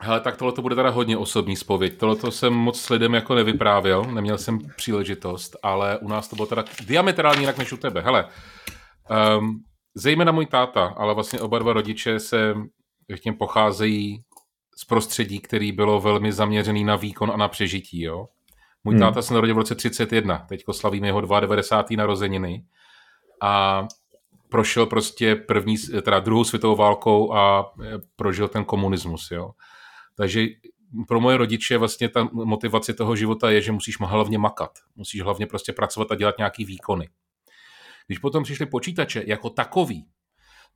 Hele, 0.00 0.20
tak 0.20 0.36
tohle 0.36 0.52
to 0.52 0.62
bude 0.62 0.74
teda 0.74 0.90
hodně 0.90 1.16
osobní 1.16 1.56
spověď. 1.56 1.96
Tohle 1.96 2.16
to 2.16 2.30
jsem 2.30 2.52
moc 2.52 2.80
s 2.80 2.90
lidem 2.90 3.14
jako 3.14 3.34
nevyprávěl, 3.34 4.04
neměl 4.04 4.38
jsem 4.38 4.58
příležitost, 4.76 5.56
ale 5.62 5.98
u 5.98 6.08
nás 6.08 6.28
to 6.28 6.36
bylo 6.36 6.46
teda 6.46 6.64
diametrálně 6.86 7.40
jinak 7.40 7.58
než 7.58 7.72
u 7.72 7.76
tebe. 7.76 8.00
Hele, 8.00 8.24
um, 9.38 9.62
zejména 9.94 10.32
můj 10.32 10.46
táta, 10.46 10.84
ale 10.84 11.14
vlastně 11.14 11.40
oba 11.40 11.58
dva 11.58 11.72
rodiče 11.72 12.20
se 12.20 12.54
řekněme, 13.10 13.36
pocházejí 13.36 14.24
z 14.76 14.84
prostředí, 14.84 15.38
který 15.38 15.72
bylo 15.72 16.00
velmi 16.00 16.32
zaměřený 16.32 16.84
na 16.84 16.96
výkon 16.96 17.30
a 17.30 17.36
na 17.36 17.48
přežití. 17.48 18.02
Jo? 18.02 18.28
Můj 18.84 18.94
hmm. 18.94 19.00
táta 19.00 19.22
se 19.22 19.34
narodil 19.34 19.54
v 19.54 19.58
roce 19.58 19.74
31, 19.74 20.38
teďko 20.38 20.72
slavíme 20.72 21.06
jeho 21.06 21.20
92. 21.20 21.96
narozeniny 21.96 22.64
a 23.40 23.86
prošel 24.48 24.86
prostě 24.86 25.36
první, 25.36 25.76
teda 26.02 26.20
druhou 26.20 26.44
světovou 26.44 26.76
válkou 26.76 27.32
a 27.32 27.72
e, 27.82 27.98
prožil 28.16 28.48
ten 28.48 28.64
komunismus. 28.64 29.30
Jo? 29.30 29.50
Takže 30.16 30.46
pro 31.08 31.20
moje 31.20 31.36
rodiče 31.36 31.78
vlastně 31.78 32.08
ta 32.08 32.28
motivace 32.32 32.94
toho 32.94 33.16
života 33.16 33.50
je, 33.50 33.60
že 33.60 33.72
musíš 33.72 34.00
hlavně 34.00 34.38
makat. 34.38 34.70
Musíš 34.96 35.22
hlavně 35.22 35.46
prostě 35.46 35.72
pracovat 35.72 36.12
a 36.12 36.14
dělat 36.14 36.34
nějaký 36.38 36.64
výkony. 36.64 37.08
Když 38.06 38.18
potom 38.18 38.44
přišly 38.44 38.66
počítače 38.66 39.22
jako 39.26 39.50
takový, 39.50 40.06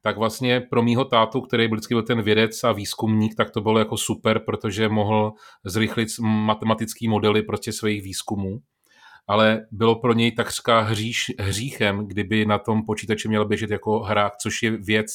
tak 0.01 0.19
vlastně 0.19 0.61
pro 0.61 0.83
mýho 0.83 1.05
tátu, 1.05 1.41
který 1.41 1.69
vždycky 1.69 1.95
byl 1.95 2.03
ten 2.03 2.23
vědec 2.23 2.65
a 2.65 2.73
výzkumník, 2.73 3.35
tak 3.35 3.51
to 3.51 3.61
bylo 3.61 3.79
jako 3.79 3.97
super, 3.97 4.39
protože 4.39 4.89
mohl 4.89 5.33
zrychlit 5.65 6.09
matematický 6.21 7.09
modely 7.09 7.43
prostě 7.43 7.73
svých 7.73 8.03
výzkumů. 8.03 8.59
Ale 9.29 9.67
bylo 9.71 10.01
pro 10.01 10.13
něj 10.13 10.33
takřka 10.33 10.81
hříš, 10.81 11.25
hříchem, 11.39 12.07
kdyby 12.07 12.47
na 12.47 12.59
tom 12.59 12.83
počítači 12.87 13.29
měl 13.29 13.45
běžet 13.45 13.71
jako 13.71 13.99
hra, 13.99 14.31
což 14.41 14.63
je 14.63 14.71
věc 14.71 15.07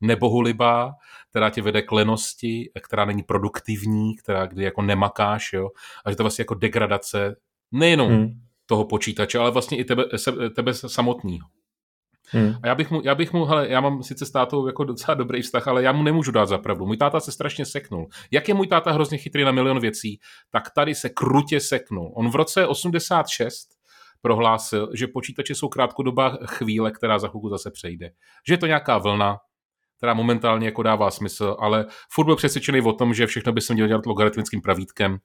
nebohulibá, 0.00 0.92
která 1.30 1.50
tě 1.50 1.62
vede 1.62 1.82
k 1.82 1.92
lenosti, 1.92 2.70
která 2.80 3.04
není 3.04 3.22
produktivní, 3.22 4.16
která 4.16 4.46
kdy 4.46 4.64
jako 4.64 4.82
nemakáš, 4.82 5.52
jo, 5.52 5.68
a 6.04 6.10
že 6.10 6.16
to 6.16 6.22
vlastně 6.22 6.42
jako 6.42 6.54
degradace 6.54 7.36
nejenom 7.72 8.10
hmm. 8.10 8.28
toho 8.66 8.84
počítače, 8.84 9.38
ale 9.38 9.50
vlastně 9.50 9.78
i 9.78 9.84
tebe, 9.84 10.04
tebe 10.56 10.74
samotného. 10.74 11.46
Hmm. 12.30 12.54
A 12.62 12.66
já 12.66 12.74
bych 12.74 12.90
mu, 12.90 13.00
já 13.04 13.14
bych 13.14 13.32
mu, 13.32 13.44
hele, 13.44 13.68
já 13.68 13.80
mám 13.80 14.02
sice 14.02 14.26
s 14.26 14.30
tátou 14.30 14.66
jako 14.66 14.84
docela 14.84 15.14
dobrý 15.14 15.42
vztah, 15.42 15.68
ale 15.68 15.82
já 15.82 15.92
mu 15.92 16.02
nemůžu 16.02 16.32
dát 16.32 16.46
za 16.46 16.58
pravdu. 16.58 16.86
Můj 16.86 16.96
táta 16.96 17.20
se 17.20 17.32
strašně 17.32 17.66
seknul. 17.66 18.08
Jak 18.30 18.48
je 18.48 18.54
můj 18.54 18.66
táta 18.66 18.92
hrozně 18.92 19.18
chytrý 19.18 19.44
na 19.44 19.52
milion 19.52 19.80
věcí, 19.80 20.20
tak 20.50 20.70
tady 20.74 20.94
se 20.94 21.08
krutě 21.08 21.60
seknul. 21.60 22.12
On 22.16 22.30
v 22.30 22.34
roce 22.34 22.66
86 22.66 23.68
prohlásil, 24.22 24.90
že 24.94 25.06
počítače 25.06 25.54
jsou 25.54 25.68
krátkodobá 25.68 26.38
chvíle, 26.46 26.90
která 26.90 27.18
za 27.18 27.28
chvilku 27.28 27.48
zase 27.48 27.70
přejde. 27.70 28.10
Že 28.46 28.54
je 28.54 28.58
to 28.58 28.66
nějaká 28.66 28.98
vlna, 28.98 29.38
která 29.96 30.14
momentálně 30.14 30.66
jako 30.66 30.82
dává 30.82 31.10
smysl, 31.10 31.56
ale 31.58 31.86
furt 32.12 32.24
byl 32.24 32.36
přesvědčený 32.36 32.80
o 32.80 32.92
tom, 32.92 33.14
že 33.14 33.26
všechno 33.26 33.52
by 33.52 33.60
se 33.60 33.74
mělo 33.74 33.88
dělat 33.88 34.06
logaritmickým 34.06 34.60
pravítkem 34.60 35.18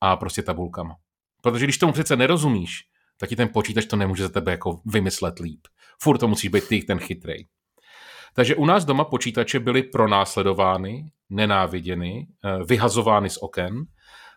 a 0.00 0.16
prostě 0.16 0.42
tabulkama. 0.42 0.94
Protože 1.42 1.66
když 1.66 1.78
tomu 1.78 1.92
přece 1.92 2.16
nerozumíš, 2.16 2.80
tak 3.18 3.28
ti 3.28 3.36
ten 3.36 3.48
počítač 3.48 3.86
to 3.86 3.96
nemůže 3.96 4.22
za 4.22 4.28
tebe 4.28 4.52
jako 4.52 4.80
vymyslet 4.86 5.38
líp. 5.38 5.60
Furt 6.02 6.18
to 6.18 6.28
musí 6.28 6.48
být 6.48 6.68
ty 6.68 6.82
ten 6.82 6.98
chytrej. 6.98 7.46
Takže 8.34 8.56
u 8.56 8.66
nás 8.66 8.84
doma 8.84 9.04
počítače 9.04 9.60
byly 9.60 9.82
pronásledovány, 9.82 11.04
nenáviděny, 11.30 12.26
eh, 12.44 12.64
vyhazovány 12.64 13.30
z 13.30 13.38
oken. 13.40 13.84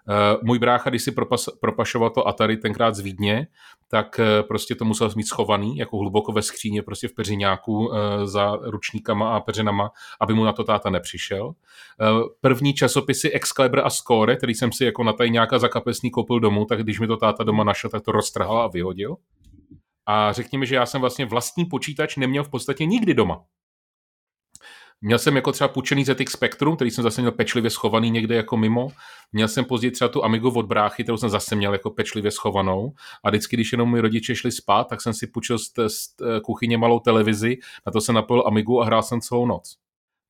Eh, 0.09 0.37
můj 0.43 0.59
brácha, 0.59 0.89
když 0.89 1.03
si 1.03 1.11
propas, 1.11 1.45
propašoval 1.61 2.09
to 2.09 2.27
Atari 2.27 2.57
tenkrát 2.57 2.95
z 2.95 2.99
Vídně, 2.99 3.47
tak 3.89 4.19
eh, 4.19 4.43
prostě 4.43 4.75
to 4.75 4.85
musel 4.85 5.11
mít 5.15 5.27
schovaný, 5.27 5.77
jako 5.77 5.97
hluboko 5.97 6.31
ve 6.31 6.41
skříně, 6.41 6.81
prostě 6.81 7.07
v 7.07 7.13
peřiňáku 7.13 7.91
za 8.23 8.55
ručníkama 8.61 9.35
a 9.35 9.39
peřinama, 9.39 9.91
aby 10.21 10.33
mu 10.33 10.43
na 10.43 10.53
to 10.53 10.63
táta 10.63 10.89
nepřišel. 10.89 11.53
První 12.41 12.73
časopisy 12.73 13.31
Excalibur 13.31 13.79
a 13.79 13.89
Score, 13.89 14.35
který 14.35 14.53
jsem 14.53 14.71
si 14.71 14.85
jako 14.85 15.03
na 15.03 15.13
tajňáka 15.13 15.59
za 15.59 15.67
kapesní 15.67 16.11
koupil 16.11 16.39
domů, 16.39 16.65
tak 16.65 16.83
když 16.83 16.99
mi 16.99 17.07
to 17.07 17.17
táta 17.17 17.43
doma 17.43 17.63
našel, 17.63 17.89
tak 17.89 18.03
to 18.03 18.11
roztrhal 18.11 18.61
a 18.61 18.67
vyhodil. 18.67 19.15
A 20.05 20.33
řekněme, 20.33 20.65
že 20.65 20.75
já 20.75 20.85
jsem 20.85 21.01
vlastně 21.01 21.25
vlastní 21.25 21.65
počítač 21.65 22.15
neměl 22.15 22.43
v 22.43 22.49
podstatě 22.49 22.85
nikdy 22.85 23.13
doma. 23.13 23.45
Měl 25.01 25.19
jsem 25.19 25.35
jako 25.35 25.51
třeba 25.51 25.67
půjčený 25.67 26.05
ZX 26.05 26.31
Spectrum, 26.31 26.75
který 26.75 26.91
jsem 26.91 27.03
zase 27.03 27.21
měl 27.21 27.31
pečlivě 27.31 27.69
schovaný 27.69 28.11
někde 28.11 28.35
jako 28.35 28.57
mimo. 28.57 28.87
Měl 29.31 29.47
jsem 29.47 29.65
později 29.65 29.91
třeba 29.91 30.07
tu 30.07 30.23
Amigu 30.23 30.49
od 30.49 30.65
bráchy, 30.65 31.03
kterou 31.03 31.17
jsem 31.17 31.29
zase 31.29 31.55
měl 31.55 31.73
jako 31.73 31.89
pečlivě 31.89 32.31
schovanou. 32.31 32.93
A 33.23 33.29
vždycky, 33.29 33.55
když 33.55 33.71
jenom 33.71 33.91
mi 33.91 34.01
rodiče 34.01 34.35
šli 34.35 34.51
spát, 34.51 34.83
tak 34.83 35.01
jsem 35.01 35.13
si 35.13 35.27
půjčil 35.27 35.59
z, 35.59 35.71
z 35.87 36.15
kuchyně 36.43 36.77
malou 36.77 36.99
televizi, 36.99 37.57
na 37.85 37.91
to 37.91 38.01
jsem 38.01 38.15
napojil 38.15 38.43
Amigu 38.47 38.81
a 38.81 38.85
hrál 38.85 39.03
jsem 39.03 39.21
celou 39.21 39.45
noc. 39.45 39.77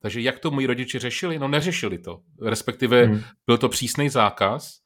Takže 0.02 0.20
jak 0.20 0.38
to 0.38 0.50
moji 0.50 0.66
rodiče 0.66 0.98
řešili? 0.98 1.38
No 1.38 1.48
neřešili 1.48 1.98
to. 1.98 2.20
Respektive 2.42 3.04
hmm. 3.04 3.22
byl 3.46 3.58
to 3.58 3.68
přísný 3.68 4.08
zákaz, 4.08 4.78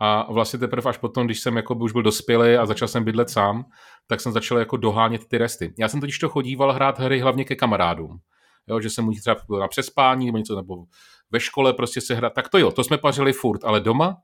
a 0.00 0.32
vlastně 0.32 0.58
teprve 0.58 0.88
až 0.88 0.98
potom, 0.98 1.26
když 1.26 1.40
jsem 1.40 1.56
jako 1.56 1.74
už 1.74 1.92
byl 1.92 2.02
dospělý 2.02 2.56
a 2.56 2.66
začal 2.66 2.88
jsem 2.88 3.04
bydlet 3.04 3.30
sám, 3.30 3.64
tak 4.06 4.20
jsem 4.20 4.32
začal 4.32 4.58
jako 4.58 4.76
dohánět 4.76 5.26
ty 5.28 5.38
resty. 5.38 5.74
Já 5.78 5.88
jsem 5.88 6.00
totiž 6.00 6.18
to 6.18 6.28
chodíval 6.28 6.72
hrát 6.72 6.98
hry 6.98 7.20
hlavně 7.20 7.44
ke 7.44 7.56
kamarádům. 7.56 8.18
jo, 8.66 8.80
že 8.80 8.90
se 8.90 9.02
mu 9.02 9.12
třeba 9.12 9.36
na 9.60 9.68
přespání 9.68 10.26
nebo 10.26 10.38
něco, 10.38 10.56
nebo 10.56 10.84
ve 11.30 11.40
škole 11.40 11.72
prostě 11.72 12.00
se 12.00 12.14
hrát, 12.14 12.32
tak 12.32 12.48
to 12.48 12.58
jo, 12.58 12.70
to 12.70 12.84
jsme 12.84 12.98
pařili 12.98 13.32
furt, 13.32 13.64
ale 13.64 13.80
doma 13.80 14.16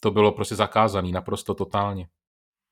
to 0.00 0.10
bylo 0.10 0.32
prostě 0.32 0.54
zakázaný, 0.54 1.12
naprosto 1.12 1.54
totálně. 1.54 2.06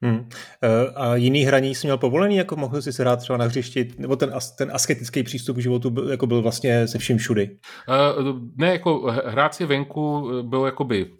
Hmm. 0.02 0.28
E, 0.62 0.90
a 0.94 1.16
jiný 1.16 1.42
hraní 1.42 1.74
jsi 1.74 1.86
měl 1.86 1.98
povolený, 1.98 2.36
jako 2.36 2.56
mohl 2.56 2.82
jsi 2.82 2.92
se 2.92 3.02
hrát 3.02 3.16
třeba 3.16 3.36
na 3.36 3.44
hřišti, 3.44 3.88
nebo 3.98 4.16
ten, 4.16 4.32
ten 4.58 4.70
asketický 4.74 5.22
přístup 5.22 5.56
k 5.56 5.60
životu 5.60 5.90
byl, 5.90 6.10
jako 6.10 6.26
byl 6.26 6.42
vlastně 6.42 6.88
se 6.88 6.98
vším 6.98 7.18
všudy? 7.18 7.58
Uh, 7.88 8.40
ne, 8.56 8.72
jako 8.72 9.00
hrát 9.26 9.54
si 9.54 9.66
venku 9.66 10.30
byl 10.42 10.64
jakoby 10.64 11.12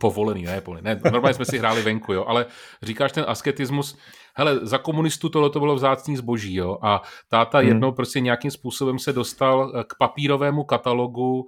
povolený, 0.00 0.42
ne, 0.42 0.60
povolený. 0.60 0.84
ne, 0.84 1.00
normálně 1.12 1.34
jsme 1.34 1.44
si 1.44 1.58
hráli 1.58 1.82
venku, 1.82 2.12
jo, 2.12 2.24
ale 2.28 2.46
říkáš 2.82 3.12
ten 3.12 3.24
asketismus, 3.28 3.98
hele, 4.34 4.58
za 4.62 4.78
komunistů 4.78 5.28
tohle 5.28 5.50
to 5.50 5.60
bylo 5.60 5.74
vzácný 5.74 6.16
zboží, 6.16 6.54
jo, 6.54 6.78
a 6.82 7.02
táta 7.28 7.58
hmm. 7.58 7.68
jednou 7.68 7.92
prostě 7.92 8.20
nějakým 8.20 8.50
způsobem 8.50 8.98
se 8.98 9.12
dostal 9.12 9.84
k 9.88 9.94
papírovému 9.98 10.64
katalogu 10.64 11.38
uh, 11.38 11.46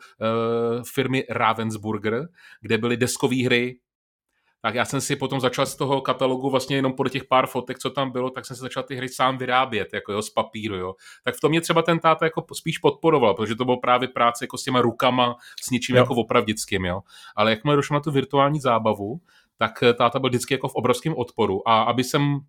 firmy 0.94 1.24
Ravensburger, 1.30 2.28
kde 2.60 2.78
byly 2.78 2.96
deskové 2.96 3.44
hry, 3.44 3.76
tak 4.62 4.74
já 4.74 4.84
jsem 4.84 5.00
si 5.00 5.16
potom 5.16 5.40
začal 5.40 5.66
z 5.66 5.76
toho 5.76 6.00
katalogu 6.00 6.50
vlastně 6.50 6.76
jenom 6.76 6.92
podle 6.92 7.10
těch 7.10 7.24
pár 7.24 7.46
fotek, 7.46 7.78
co 7.78 7.90
tam 7.90 8.10
bylo, 8.10 8.30
tak 8.30 8.46
jsem 8.46 8.56
se 8.56 8.60
začal 8.60 8.82
ty 8.82 8.94
hry 8.94 9.08
sám 9.08 9.38
vyrábět, 9.38 9.88
jako 9.92 10.12
jo, 10.12 10.22
z 10.22 10.30
papíru, 10.30 10.76
jo. 10.76 10.94
Tak 11.24 11.36
v 11.36 11.40
tom 11.40 11.50
mě 11.50 11.60
třeba 11.60 11.82
ten 11.82 11.98
táta 11.98 12.24
jako 12.24 12.44
spíš 12.54 12.78
podporoval, 12.78 13.34
protože 13.34 13.54
to 13.54 13.64
bylo 13.64 13.80
právě 13.80 14.08
práce 14.08 14.44
jako 14.44 14.58
s 14.58 14.62
těma 14.62 14.80
rukama, 14.80 15.36
s 15.62 15.70
něčím 15.70 15.96
jo. 15.96 16.02
jako 16.02 16.14
opravdickým, 16.14 16.84
jo. 16.84 17.00
Ale 17.36 17.50
jakmile 17.50 17.76
došlo 17.76 17.94
na 17.94 18.00
tu 18.00 18.10
virtuální 18.10 18.60
zábavu, 18.60 19.20
tak 19.56 19.82
eh, 19.82 19.94
táta 19.94 20.18
byl 20.18 20.30
vždycky 20.30 20.54
jako 20.54 20.68
v 20.68 20.74
obrovském 20.74 21.14
odporu. 21.16 21.68
A 21.68 21.82
aby 21.82 22.04
jsem 22.04 22.40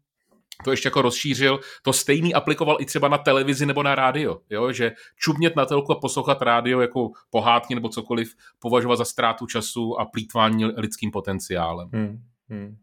to 0.64 0.72
ještě 0.72 0.88
jako 0.88 1.02
rozšířil, 1.02 1.60
to 1.82 1.94
stejný 1.94 2.34
aplikoval 2.34 2.78
i 2.80 2.86
třeba 2.86 3.08
na 3.08 3.18
televizi 3.18 3.66
nebo 3.66 3.84
na 3.84 3.96
rádio, 3.96 4.42
jo? 4.50 4.72
že 4.72 4.92
čubnět 5.18 5.56
na 5.56 5.66
telku 5.66 5.92
a 5.92 6.00
poslouchat 6.00 6.42
rádio 6.42 6.82
jako 6.82 7.10
pohádky 7.30 7.76
nebo 7.76 7.90
cokoliv 7.90 8.36
považovat 8.60 8.96
za 8.96 9.06
ztrátu 9.06 9.46
času 9.46 10.00
a 10.00 10.06
plítvání 10.06 10.66
lidským 10.66 11.12
potenciálem. 11.12 11.90
Hmm, 11.94 12.22
hmm. 12.50 12.78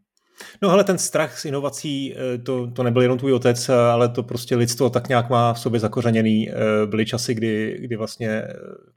No 0.61 0.69
ale 0.69 0.83
ten 0.83 0.97
strach 0.97 1.39
z 1.39 1.45
inovací, 1.45 2.15
eh, 2.15 2.37
to, 2.37 2.71
to 2.71 2.83
nebyl 2.83 3.01
jenom 3.01 3.17
tvůj 3.17 3.33
otec, 3.33 3.69
eh, 3.69 3.73
ale 3.73 4.09
to 4.09 4.23
prostě 4.23 4.55
lidstvo 4.55 4.89
tak 4.89 5.09
nějak 5.09 5.29
má 5.29 5.53
v 5.53 5.59
sobě 5.59 5.79
zakořeněný. 5.79 6.49
Eh, 6.49 6.53
byly 6.85 7.05
časy, 7.05 7.33
kdy, 7.33 7.77
kdy 7.79 7.95
vlastně 7.95 8.43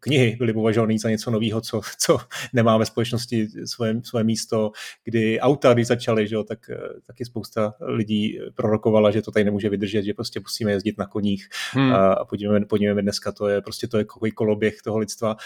knihy 0.00 0.36
byly 0.38 0.52
považovány 0.52 0.98
za 0.98 1.10
něco 1.10 1.30
nového, 1.30 1.60
co, 1.60 1.80
co 1.98 2.18
nemá 2.52 2.76
ve 2.76 2.86
společnosti 2.86 3.48
svoje, 3.64 4.00
svoje 4.04 4.24
místo, 4.24 4.72
kdy 5.04 5.40
auta, 5.40 5.74
když 5.74 5.86
začaly, 5.86 6.28
že 6.28 6.34
jo, 6.34 6.44
tak 6.44 6.58
taky 7.06 7.24
spousta 7.24 7.74
lidí 7.80 8.38
prorokovala, 8.54 9.10
že 9.10 9.22
to 9.22 9.30
tady 9.30 9.44
nemůže 9.44 9.68
vydržet, 9.68 10.02
že 10.02 10.14
prostě 10.14 10.40
musíme 10.40 10.72
jezdit 10.72 10.98
na 10.98 11.06
koních 11.06 11.48
hmm. 11.72 11.92
a 11.92 12.24
podívejme, 12.24 12.66
podívejme 12.66 13.02
dneska, 13.02 13.32
to 13.32 13.48
je 13.48 13.60
prostě 13.60 13.86
to 13.86 13.98
je 13.98 14.04
koloběh 14.34 14.82
toho 14.84 14.98
lidstva. 14.98 15.36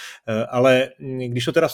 Ale 0.49 0.89
když 1.29 1.45
to 1.45 1.53
teda 1.53 1.69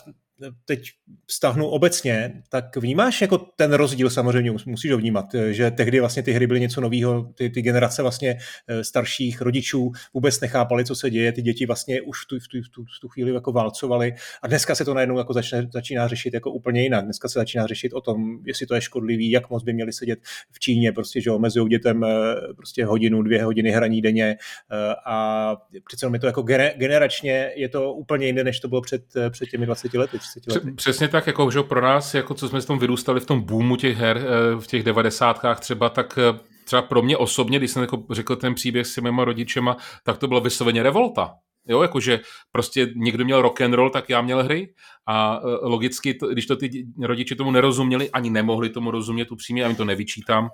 teď 0.64 0.88
vztahnu 1.26 1.66
obecně, 1.66 2.42
tak 2.48 2.76
vnímáš 2.76 3.20
jako 3.20 3.38
ten 3.38 3.72
rozdíl 3.72 4.10
samozřejmě, 4.10 4.52
musíš 4.66 4.90
ho 4.90 4.98
vnímat, 4.98 5.26
že 5.50 5.70
tehdy 5.70 6.00
vlastně 6.00 6.22
ty 6.22 6.32
hry 6.32 6.46
byly 6.46 6.60
něco 6.60 6.80
nového, 6.80 7.32
ty, 7.34 7.50
ty 7.50 7.62
generace 7.62 8.02
vlastně 8.02 8.38
eh, 8.68 8.84
starších 8.84 9.40
rodičů 9.40 9.92
vůbec 10.14 10.40
nechápali, 10.40 10.84
co 10.84 10.94
se 10.94 11.10
děje, 11.10 11.32
ty 11.32 11.42
děti 11.42 11.66
vlastně 11.66 12.00
už 12.00 12.24
v 12.24 12.28
tu, 12.28 12.38
v 12.38 12.48
tu, 12.48 12.58
v 12.62 12.68
tu, 12.68 12.84
v 12.84 13.00
tu 13.00 13.08
chvíli 13.08 13.34
jako 13.34 13.52
válcovaly 13.52 14.14
a 14.42 14.46
dneska 14.46 14.74
se 14.74 14.84
to 14.84 14.94
najednou 14.94 15.18
jako 15.18 15.32
začne, 15.32 15.68
začíná 15.72 16.08
řešit 16.08 16.34
jako 16.34 16.50
úplně 16.50 16.82
jinak. 16.82 17.04
Dneska 17.04 17.28
se 17.28 17.38
začíná 17.38 17.66
řešit 17.66 17.92
o 17.92 18.00
tom, 18.00 18.38
jestli 18.46 18.66
to 18.66 18.74
je 18.74 18.80
škodlivý, 18.80 19.30
jak 19.30 19.50
moc 19.50 19.62
by 19.62 19.72
měli 19.72 19.92
sedět 19.92 20.18
v 20.52 20.58
Číně, 20.58 20.92
prostě, 20.92 21.20
že 21.20 21.30
omezují 21.30 21.68
dětem 21.68 22.04
eh, 22.04 22.08
prostě 22.56 22.84
hodinu, 22.84 23.22
dvě 23.22 23.44
hodiny 23.44 23.70
hraní 23.70 24.02
denně 24.02 24.36
eh, 24.72 24.94
a 25.06 25.56
přece 25.86 26.10
je 26.12 26.18
to 26.18 26.26
jako 26.26 26.42
generačně, 26.76 27.52
je 27.56 27.68
to 27.68 27.92
úplně 27.94 28.26
jiné, 28.26 28.44
než 28.44 28.60
to 28.60 28.68
bylo 28.68 28.80
před, 28.80 29.02
před 29.30 29.48
těmi 29.48 29.66
20 29.66 29.94
lety. 29.94 30.18
30 30.40 30.64
lety. 30.64 30.76
Přesně 30.76 31.08
tak, 31.08 31.26
jako 31.26 31.50
že 31.50 31.62
pro 31.62 31.80
nás, 31.80 32.14
jako 32.14 32.34
co 32.34 32.48
jsme 32.48 32.60
s 32.60 32.66
tom 32.66 32.78
vyrůstali 32.78 33.20
v 33.20 33.26
tom 33.26 33.40
boomu 33.40 33.76
těch 33.76 33.96
her 33.96 34.16
eh, 34.16 34.60
v 34.60 34.66
těch 34.66 34.82
devadesátkách 34.82 35.60
třeba, 35.60 35.88
tak 35.88 36.18
eh, 36.18 36.38
třeba 36.64 36.82
pro 36.82 37.02
mě 37.02 37.16
osobně, 37.16 37.58
když 37.58 37.70
jsem 37.70 37.82
jako 37.82 38.04
řekl 38.10 38.36
ten 38.36 38.54
příběh 38.54 38.86
s 38.86 38.96
mýma 38.96 39.24
rodičema, 39.24 39.76
tak 40.04 40.18
to 40.18 40.28
bylo 40.28 40.40
vysloveně 40.40 40.82
revolta. 40.82 41.34
Jo, 41.68 41.82
jakože 41.82 42.20
prostě 42.52 42.92
někdo 42.96 43.24
měl 43.24 43.42
rock 43.42 43.60
and 43.60 43.74
roll, 43.74 43.90
tak 43.90 44.10
já 44.10 44.22
měl 44.22 44.42
hry 44.42 44.74
a 45.06 45.40
eh, 45.44 45.66
logicky, 45.68 46.14
to, 46.14 46.26
když 46.26 46.46
to 46.46 46.56
ty 46.56 46.86
rodiče 47.02 47.34
tomu 47.34 47.50
nerozuměli, 47.50 48.10
ani 48.10 48.30
nemohli 48.30 48.68
tomu 48.68 48.90
rozumět 48.90 49.32
upřímně, 49.32 49.62
já 49.62 49.68
jim 49.68 49.76
to 49.76 49.84
nevyčítám, 49.84 50.48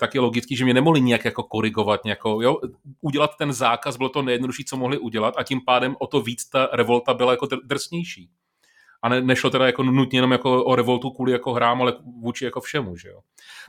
tak 0.00 0.14
je 0.14 0.20
logicky, 0.20 0.56
že 0.56 0.64
mě 0.64 0.74
nemohli 0.74 1.00
nějak 1.00 1.24
jako 1.24 1.42
korigovat, 1.42 2.04
nějako, 2.04 2.42
jo, 2.42 2.56
udělat 3.00 3.30
ten 3.38 3.52
zákaz 3.52 3.96
bylo 3.96 4.08
to 4.08 4.22
nejjednodušší, 4.22 4.64
co 4.64 4.76
mohli 4.76 4.98
udělat 4.98 5.34
a 5.38 5.42
tím 5.42 5.60
pádem 5.66 5.96
o 6.00 6.06
to 6.06 6.20
víc 6.20 6.48
ta 6.48 6.68
revolta 6.72 7.14
byla 7.14 7.30
jako 7.30 7.46
drsnější 7.64 8.30
a 9.02 9.08
ne, 9.08 9.20
nešlo 9.20 9.50
teda 9.50 9.66
jako 9.66 9.82
nutně 9.82 10.18
jenom 10.18 10.32
jako 10.32 10.64
o 10.64 10.74
revoltu 10.74 11.10
kvůli 11.10 11.32
jako 11.32 11.52
hrám, 11.52 11.82
ale 11.82 11.92
vůči 12.20 12.44
jako 12.44 12.60
všemu, 12.60 12.96
že 12.96 13.08
jo. 13.08 13.20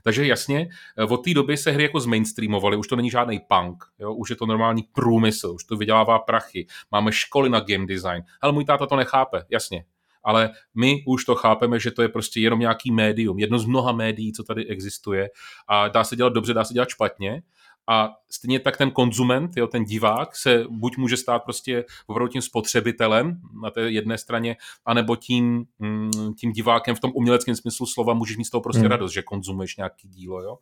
Takže 0.03 0.27
jasně, 0.27 0.69
eh, 0.97 1.03
od 1.03 1.17
té 1.17 1.33
doby 1.33 1.57
se 1.57 1.71
hry 1.71 1.83
jako 1.83 1.99
zmainstreamovaly, 1.99 2.77
už 2.77 2.87
to 2.87 2.95
není 2.95 3.09
žádný 3.09 3.39
punk, 3.39 3.83
jo? 3.99 4.13
už 4.13 4.29
je 4.29 4.35
to 4.35 4.45
normální 4.45 4.83
průmysl, 4.93 5.51
už 5.55 5.63
to 5.63 5.77
vydělává 5.77 6.19
prachy, 6.19 6.67
máme 6.91 7.11
školy 7.11 7.49
na 7.49 7.59
game 7.59 7.85
design, 7.85 8.23
ale 8.41 8.53
můj 8.53 8.65
táta 8.65 8.85
to 8.85 8.95
nechápe, 8.95 9.43
jasně, 9.49 9.85
ale 10.23 10.49
my 10.75 11.03
už 11.07 11.25
to 11.25 11.35
chápeme, 11.35 11.79
že 11.79 11.91
to 11.91 12.01
je 12.01 12.09
prostě 12.09 12.39
jenom 12.39 12.59
nějaký 12.59 12.91
médium, 12.91 13.39
jedno 13.39 13.59
z 13.59 13.65
mnoha 13.65 13.91
médií, 13.91 14.33
co 14.33 14.43
tady 14.43 14.67
existuje 14.67 15.29
a 15.67 15.87
dá 15.87 16.03
se 16.03 16.15
dělat 16.15 16.33
dobře, 16.33 16.53
dá 16.53 16.63
se 16.63 16.73
dělat 16.73 16.89
špatně 16.89 17.41
a 17.89 18.15
stejně 18.31 18.59
tak 18.59 18.77
ten 18.77 18.91
konzument, 18.91 19.51
jo, 19.57 19.67
ten 19.67 19.83
divák 19.83 20.35
se 20.35 20.63
buď 20.69 20.97
může 20.97 21.17
stát 21.17 21.43
prostě 21.43 21.85
opravdu 22.07 22.31
tím 22.31 22.41
spotřebitelem 22.41 23.41
na 23.63 23.69
té 23.69 23.91
jedné 23.91 24.17
straně, 24.17 24.55
anebo 24.85 25.15
tím, 25.15 25.65
mm, 25.79 26.33
tím 26.39 26.51
divákem 26.51 26.95
v 26.95 26.99
tom 26.99 27.11
uměleckém 27.15 27.55
smyslu 27.55 27.85
slova 27.85 28.13
můžeš 28.13 28.37
mít 28.37 28.45
z 28.45 28.49
toho 28.49 28.61
prostě 28.61 28.81
hmm. 28.81 28.91
radost, 28.91 29.11
že 29.11 29.21
konzumuješ 29.21 29.77
nějaký 29.77 30.07
dílo. 30.07 30.41
Jo? 30.41 30.57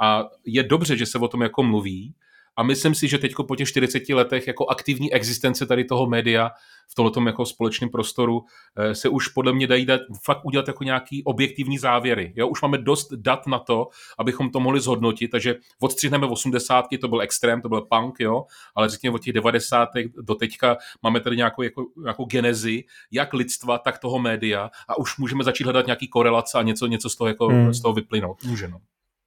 A 0.00 0.24
je 0.44 0.62
dobře, 0.62 0.96
že 0.96 1.06
se 1.06 1.18
o 1.18 1.28
tom 1.28 1.42
jako 1.42 1.62
mluví, 1.62 2.14
a 2.56 2.62
myslím 2.62 2.94
si, 2.94 3.08
že 3.08 3.18
teď 3.18 3.32
po 3.48 3.56
těch 3.56 3.68
40 3.68 4.08
letech 4.08 4.46
jako 4.46 4.66
aktivní 4.66 5.12
existence 5.12 5.66
tady 5.66 5.84
toho 5.84 6.06
média 6.06 6.50
v 6.90 6.94
tomto 6.94 7.20
jako 7.20 7.46
společném 7.46 7.90
prostoru 7.90 8.44
eh, 8.76 8.94
se 8.94 9.08
už 9.08 9.28
podle 9.28 9.52
mě 9.52 9.66
dají 9.66 9.86
dát, 9.86 10.00
fakt 10.24 10.44
udělat 10.44 10.68
jako 10.68 10.84
nějaký 10.84 11.24
objektivní 11.24 11.78
závěry. 11.78 12.32
Jo? 12.36 12.48
Už 12.48 12.62
máme 12.62 12.78
dost 12.78 13.12
dat 13.12 13.46
na 13.46 13.58
to, 13.58 13.88
abychom 14.18 14.50
to 14.50 14.60
mohli 14.60 14.80
zhodnotit, 14.80 15.28
takže 15.28 15.56
odstřihneme 15.80 16.26
80. 16.26 16.84
to 17.00 17.08
byl 17.08 17.20
extrém, 17.20 17.62
to 17.62 17.68
byl 17.68 17.80
punk, 17.80 18.20
jo? 18.20 18.44
ale 18.74 18.88
řekněme 18.88 19.14
od 19.14 19.22
těch 19.22 19.32
90. 19.32 19.88
do 20.22 20.34
teďka 20.34 20.76
máme 21.02 21.20
tady 21.20 21.36
nějakou, 21.36 21.62
jako, 21.62 21.86
nějakou 22.02 22.24
genezi, 22.24 22.84
jak 23.10 23.32
lidstva, 23.32 23.78
tak 23.78 23.98
toho 23.98 24.18
média 24.18 24.70
a 24.88 24.98
už 24.98 25.18
můžeme 25.18 25.44
začít 25.44 25.64
hledat 25.64 25.86
nějaký 25.86 26.08
korelace 26.08 26.58
a 26.58 26.62
něco, 26.62 26.86
něco 26.86 27.10
z 27.10 27.16
toho, 27.16 27.28
jako, 27.28 27.46
hmm. 27.46 27.74
z 27.74 27.82
toho 27.82 27.94
vyplynout. 27.94 28.44
Může, 28.44 28.68
no. 28.68 28.78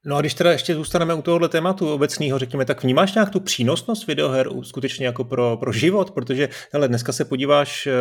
No 0.06 0.16
a 0.16 0.22
když 0.22 0.34
teda 0.34 0.52
ještě 0.52 0.76
zůstaneme 0.76 1.14
u 1.14 1.22
tohohle 1.22 1.50
tématu 1.50 1.94
obecného, 1.94 2.40
řekněme, 2.40 2.66
tak 2.66 2.84
vnímáš 2.84 3.14
nějak 3.14 3.30
tu 3.30 3.40
přínosnost 3.40 4.08
videoher 4.08 4.50
skutečně 4.62 5.06
jako 5.06 5.24
pro, 5.24 5.58
pro 5.58 5.72
život, 5.72 6.12
protože 6.12 6.50
hele, 6.72 6.88
dneska 6.88 7.12
se 7.12 7.26
podíváš 7.26 7.88
eh, 7.88 7.94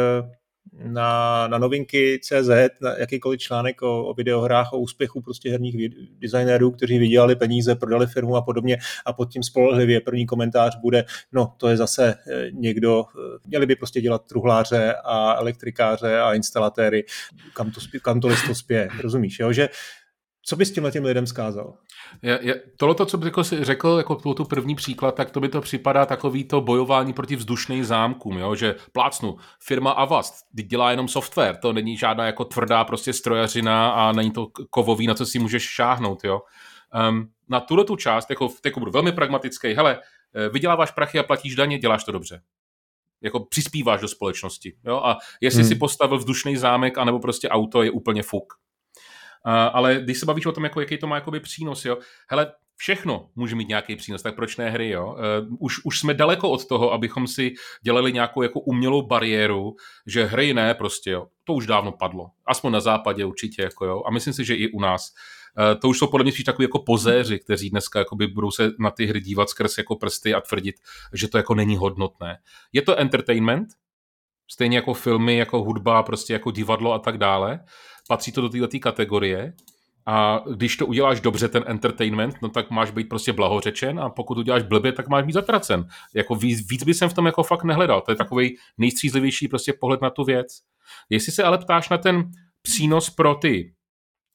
na, 0.84 1.48
na 1.48 1.58
novinky 1.58 2.20
CZ, 2.22 2.50
na 2.80 2.98
jakýkoliv 2.98 3.40
článek 3.40 3.82
o, 3.82 4.04
o 4.04 4.14
videohrách, 4.14 4.72
o 4.72 4.78
úspěchu 4.78 5.22
prostě 5.22 5.50
herních 5.50 5.76
designérů, 6.18 6.70
kteří 6.70 6.98
vydělali 6.98 7.36
peníze, 7.36 7.74
prodali 7.74 8.06
firmu 8.06 8.36
a 8.36 8.42
podobně 8.42 8.78
a 9.06 9.12
pod 9.12 9.32
tím 9.32 9.42
spolehlivě 9.42 10.00
první 10.00 10.26
komentář 10.26 10.76
bude, 10.80 11.04
no 11.32 11.54
to 11.56 11.68
je 11.68 11.76
zase 11.76 12.14
eh, 12.30 12.50
někdo, 12.52 13.04
eh, 13.04 13.38
měli 13.46 13.66
by 13.66 13.76
prostě 13.76 14.00
dělat 14.00 14.26
truhláře 14.28 14.94
a 15.04 15.34
elektrikáře 15.34 16.20
a 16.20 16.34
instalatéry, 16.34 17.04
kam 17.54 17.70
to, 17.70 17.80
kam 18.02 18.20
to 18.20 18.28
listo 18.28 18.54
spěje, 18.54 18.88
rozumíš, 19.02 19.38
jo? 19.38 19.52
že 19.52 19.68
co 20.44 20.56
bys 20.56 20.70
těmhle 20.70 20.90
těm 20.90 21.04
lidem 21.04 21.26
zkázal? 21.26 21.74
Je, 22.22 22.38
je, 22.42 22.62
tohle, 22.76 23.06
co 23.06 23.18
bych 23.18 23.26
jako 23.26 23.44
si 23.44 23.64
řekl, 23.64 23.94
jako 23.98 24.14
tu, 24.14 24.34
tu 24.34 24.44
první 24.44 24.74
příklad, 24.74 25.14
tak 25.14 25.30
to 25.30 25.40
by 25.40 25.48
to 25.48 25.60
připadá 25.60 26.06
takový 26.06 26.44
to 26.44 26.60
bojování 26.60 27.12
proti 27.12 27.36
vzdušným 27.36 27.84
zámkům, 27.84 28.38
jo? 28.38 28.54
že 28.54 28.74
plácnu, 28.92 29.36
firma 29.60 29.90
Avast, 29.90 30.34
dělá 30.52 30.90
jenom 30.90 31.08
software, 31.08 31.56
to 31.56 31.72
není 31.72 31.96
žádná 31.96 32.26
jako 32.26 32.44
tvrdá 32.44 32.84
prostě 32.84 33.12
strojařina 33.12 33.90
a 33.90 34.12
není 34.12 34.30
to 34.30 34.46
kovový, 34.70 35.06
na 35.06 35.14
co 35.14 35.26
si 35.26 35.38
můžeš 35.38 35.62
šáhnout. 35.62 36.24
Jo? 36.24 36.40
Um, 37.08 37.28
na 37.48 37.60
tuhle 37.60 37.84
tu 37.84 37.96
část, 37.96 38.30
jako, 38.30 38.48
jako 38.64 38.80
budu 38.80 38.92
velmi 38.92 39.12
pragmatický, 39.12 39.74
hele, 39.74 39.98
eh, 40.34 40.48
vyděláváš 40.48 40.90
prachy 40.90 41.18
a 41.18 41.22
platíš 41.22 41.54
daně, 41.54 41.78
děláš 41.78 42.04
to 42.04 42.12
dobře 42.12 42.42
jako 43.24 43.40
přispíváš 43.40 44.00
do 44.00 44.08
společnosti. 44.08 44.74
Jo? 44.84 44.96
A 45.04 45.18
jestli 45.40 45.62
hmm. 45.62 45.68
si 45.68 45.74
postavil 45.74 46.18
vzdušný 46.18 46.56
zámek 46.56 46.98
anebo 46.98 47.20
prostě 47.20 47.48
auto, 47.48 47.82
je 47.82 47.90
úplně 47.90 48.22
fuk 48.22 48.54
ale 49.50 50.00
když 50.02 50.18
se 50.18 50.26
bavíš 50.26 50.46
o 50.46 50.52
tom, 50.52 50.64
jako, 50.64 50.80
jaký 50.80 50.98
to 50.98 51.06
má 51.06 51.14
jakoby 51.14 51.40
přínos, 51.40 51.84
jo, 51.84 51.98
hele, 52.28 52.52
všechno 52.76 53.28
může 53.36 53.56
mít 53.56 53.68
nějaký 53.68 53.96
přínos, 53.96 54.22
tak 54.22 54.34
proč 54.36 54.56
ne 54.56 54.70
hry, 54.70 54.88
jo? 54.90 55.06
Uh, 55.06 55.56
už, 55.58 55.84
už 55.84 55.98
jsme 55.98 56.14
daleko 56.14 56.50
od 56.50 56.66
toho, 56.66 56.92
abychom 56.92 57.26
si 57.26 57.54
dělali 57.82 58.12
nějakou 58.12 58.42
jako 58.42 58.60
umělou 58.60 59.02
bariéru, 59.02 59.76
že 60.06 60.24
hry 60.24 60.54
ne, 60.54 60.74
prostě, 60.74 61.10
jo. 61.10 61.26
To 61.44 61.52
už 61.52 61.66
dávno 61.66 61.92
padlo. 61.92 62.30
Aspoň 62.46 62.72
na 62.72 62.80
západě 62.80 63.24
určitě, 63.24 63.62
jako 63.62 63.84
jo. 63.84 64.02
A 64.06 64.10
myslím 64.10 64.34
si, 64.34 64.44
že 64.44 64.54
i 64.54 64.68
u 64.72 64.80
nás. 64.80 65.12
Uh, 65.58 65.80
to 65.80 65.88
už 65.88 65.98
jsou 65.98 66.06
podle 66.06 66.24
mě 66.24 66.32
spíš 66.32 66.44
takový 66.44 66.64
jako 66.64 66.78
pozéři, 66.78 67.38
kteří 67.38 67.70
dneska 67.70 67.98
jakoby 67.98 68.26
budou 68.26 68.50
se 68.50 68.70
na 68.78 68.90
ty 68.90 69.06
hry 69.06 69.20
dívat 69.20 69.48
skrz 69.48 69.78
jako 69.78 69.96
prsty 69.96 70.34
a 70.34 70.40
tvrdit, 70.40 70.74
že 71.12 71.28
to 71.28 71.36
jako 71.36 71.54
není 71.54 71.76
hodnotné. 71.76 72.38
Je 72.72 72.82
to 72.82 72.98
entertainment, 72.98 73.68
stejně 74.50 74.76
jako 74.76 74.94
filmy, 74.94 75.36
jako 75.36 75.62
hudba, 75.62 76.02
prostě 76.02 76.32
jako 76.32 76.50
divadlo 76.50 76.92
a 76.92 76.98
tak 76.98 77.18
dále. 77.18 77.60
Patří 78.08 78.32
to 78.32 78.40
do 78.40 78.48
této 78.48 78.78
kategorie, 78.80 79.52
a 80.06 80.40
když 80.54 80.76
to 80.76 80.86
uděláš 80.86 81.20
dobře, 81.20 81.48
ten 81.48 81.64
entertainment, 81.66 82.34
no 82.42 82.48
tak 82.48 82.70
máš 82.70 82.90
být 82.90 83.08
prostě 83.08 83.32
blahořečen 83.32 84.00
a 84.00 84.10
pokud 84.10 84.38
uděláš 84.38 84.62
blbě, 84.62 84.92
tak 84.92 85.08
máš 85.08 85.24
být 85.24 85.32
zatracen. 85.32 85.88
Jako 86.14 86.34
víc, 86.34 86.70
víc 86.70 86.84
by 86.84 86.94
jsem 86.94 87.08
v 87.08 87.14
tom 87.14 87.26
jako 87.26 87.42
fakt 87.42 87.64
nehledal. 87.64 88.00
To 88.00 88.12
je 88.12 88.16
takový 88.16 88.56
nejstřízlivější 88.78 89.48
prostě 89.48 89.72
pohled 89.72 90.00
na 90.00 90.10
tu 90.10 90.24
věc. 90.24 90.46
Jestli 91.10 91.32
se 91.32 91.42
ale 91.42 91.58
ptáš 91.58 91.88
na 91.88 91.98
ten 91.98 92.30
přínos 92.62 93.10
pro 93.10 93.34
ty 93.34 93.74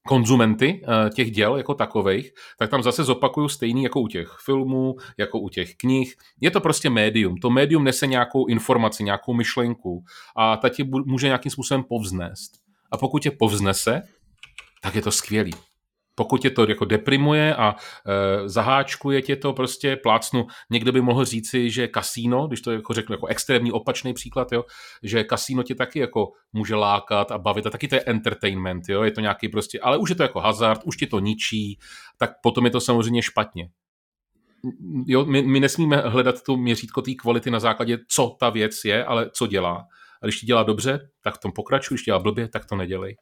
konzumenty 0.07 0.81
eh, 0.83 1.09
těch 1.09 1.31
děl 1.31 1.55
jako 1.55 1.73
takových, 1.73 2.31
tak 2.59 2.69
tam 2.69 2.83
zase 2.83 3.03
zopakuju 3.03 3.49
stejný 3.49 3.83
jako 3.83 4.01
u 4.01 4.07
těch 4.07 4.37
filmů, 4.45 4.95
jako 5.17 5.39
u 5.39 5.49
těch 5.49 5.75
knih. 5.75 6.15
Je 6.41 6.51
to 6.51 6.61
prostě 6.61 6.89
médium. 6.89 7.37
To 7.37 7.49
médium 7.49 7.83
nese 7.83 8.07
nějakou 8.07 8.45
informaci, 8.45 9.03
nějakou 9.03 9.33
myšlenku 9.33 10.03
a 10.35 10.57
ta 10.57 10.69
tě 10.69 10.83
může 11.05 11.27
nějakým 11.27 11.51
způsobem 11.51 11.83
povznést. 11.83 12.66
A 12.91 12.97
pokud 12.97 13.21
tě 13.23 13.31
povznese, 13.31 14.01
tak 14.81 14.95
je 14.95 15.01
to 15.01 15.11
skvělý. 15.11 15.51
Pokud 16.15 16.41
tě 16.41 16.49
to 16.49 16.69
jako 16.69 16.85
deprimuje 16.85 17.55
a 17.55 17.75
e, 17.75 18.49
zaháčkuje 18.49 19.21
tě 19.21 19.35
to 19.35 19.53
prostě 19.53 19.95
plácnu, 19.95 20.47
někdo 20.69 20.91
by 20.91 21.01
mohl 21.01 21.25
říci, 21.25 21.71
že 21.71 21.87
kasíno, 21.87 22.47
když 22.47 22.61
to 22.61 22.71
jako 22.71 22.93
řeknu 22.93 23.13
jako 23.13 23.27
extrémní 23.27 23.71
opačný 23.71 24.13
příklad, 24.13 24.51
jo, 24.51 24.63
že 25.03 25.23
kasíno 25.23 25.63
tě 25.63 25.75
taky 25.75 25.99
jako 25.99 26.31
může 26.53 26.75
lákat 26.75 27.31
a 27.31 27.37
bavit 27.37 27.65
a 27.65 27.69
taky 27.69 27.87
to 27.87 27.95
je 27.95 28.03
entertainment, 28.03 28.83
jo, 28.89 29.03
je 29.03 29.11
to 29.11 29.21
nějaký 29.21 29.49
prostě, 29.49 29.79
ale 29.79 29.97
už 29.97 30.09
je 30.09 30.15
to 30.15 30.23
jako 30.23 30.39
hazard, 30.39 30.81
už 30.85 30.97
ti 30.97 31.07
to 31.07 31.19
ničí, 31.19 31.79
tak 32.17 32.31
potom 32.43 32.65
je 32.65 32.71
to 32.71 32.81
samozřejmě 32.81 33.21
špatně. 33.21 33.69
Jo, 35.05 35.25
my, 35.25 35.41
my 35.41 35.59
nesmíme 35.59 35.97
hledat 35.97 36.41
to 36.41 36.57
měřítko 36.57 37.01
té 37.01 37.13
kvality 37.13 37.51
na 37.51 37.59
základě, 37.59 37.97
co 38.07 38.35
ta 38.39 38.49
věc 38.49 38.85
je, 38.85 39.05
ale 39.05 39.29
co 39.33 39.47
dělá. 39.47 39.85
A 40.23 40.25
když 40.25 40.39
ti 40.39 40.45
dělá 40.45 40.63
dobře, 40.63 40.99
tak 41.23 41.35
v 41.35 41.39
tom 41.39 41.51
pokračuj, 41.51 41.95
když 41.95 42.05
dělá 42.05 42.19
blbě, 42.19 42.47
tak 42.47 42.65
to 42.65 42.75
nedělej. 42.75 43.15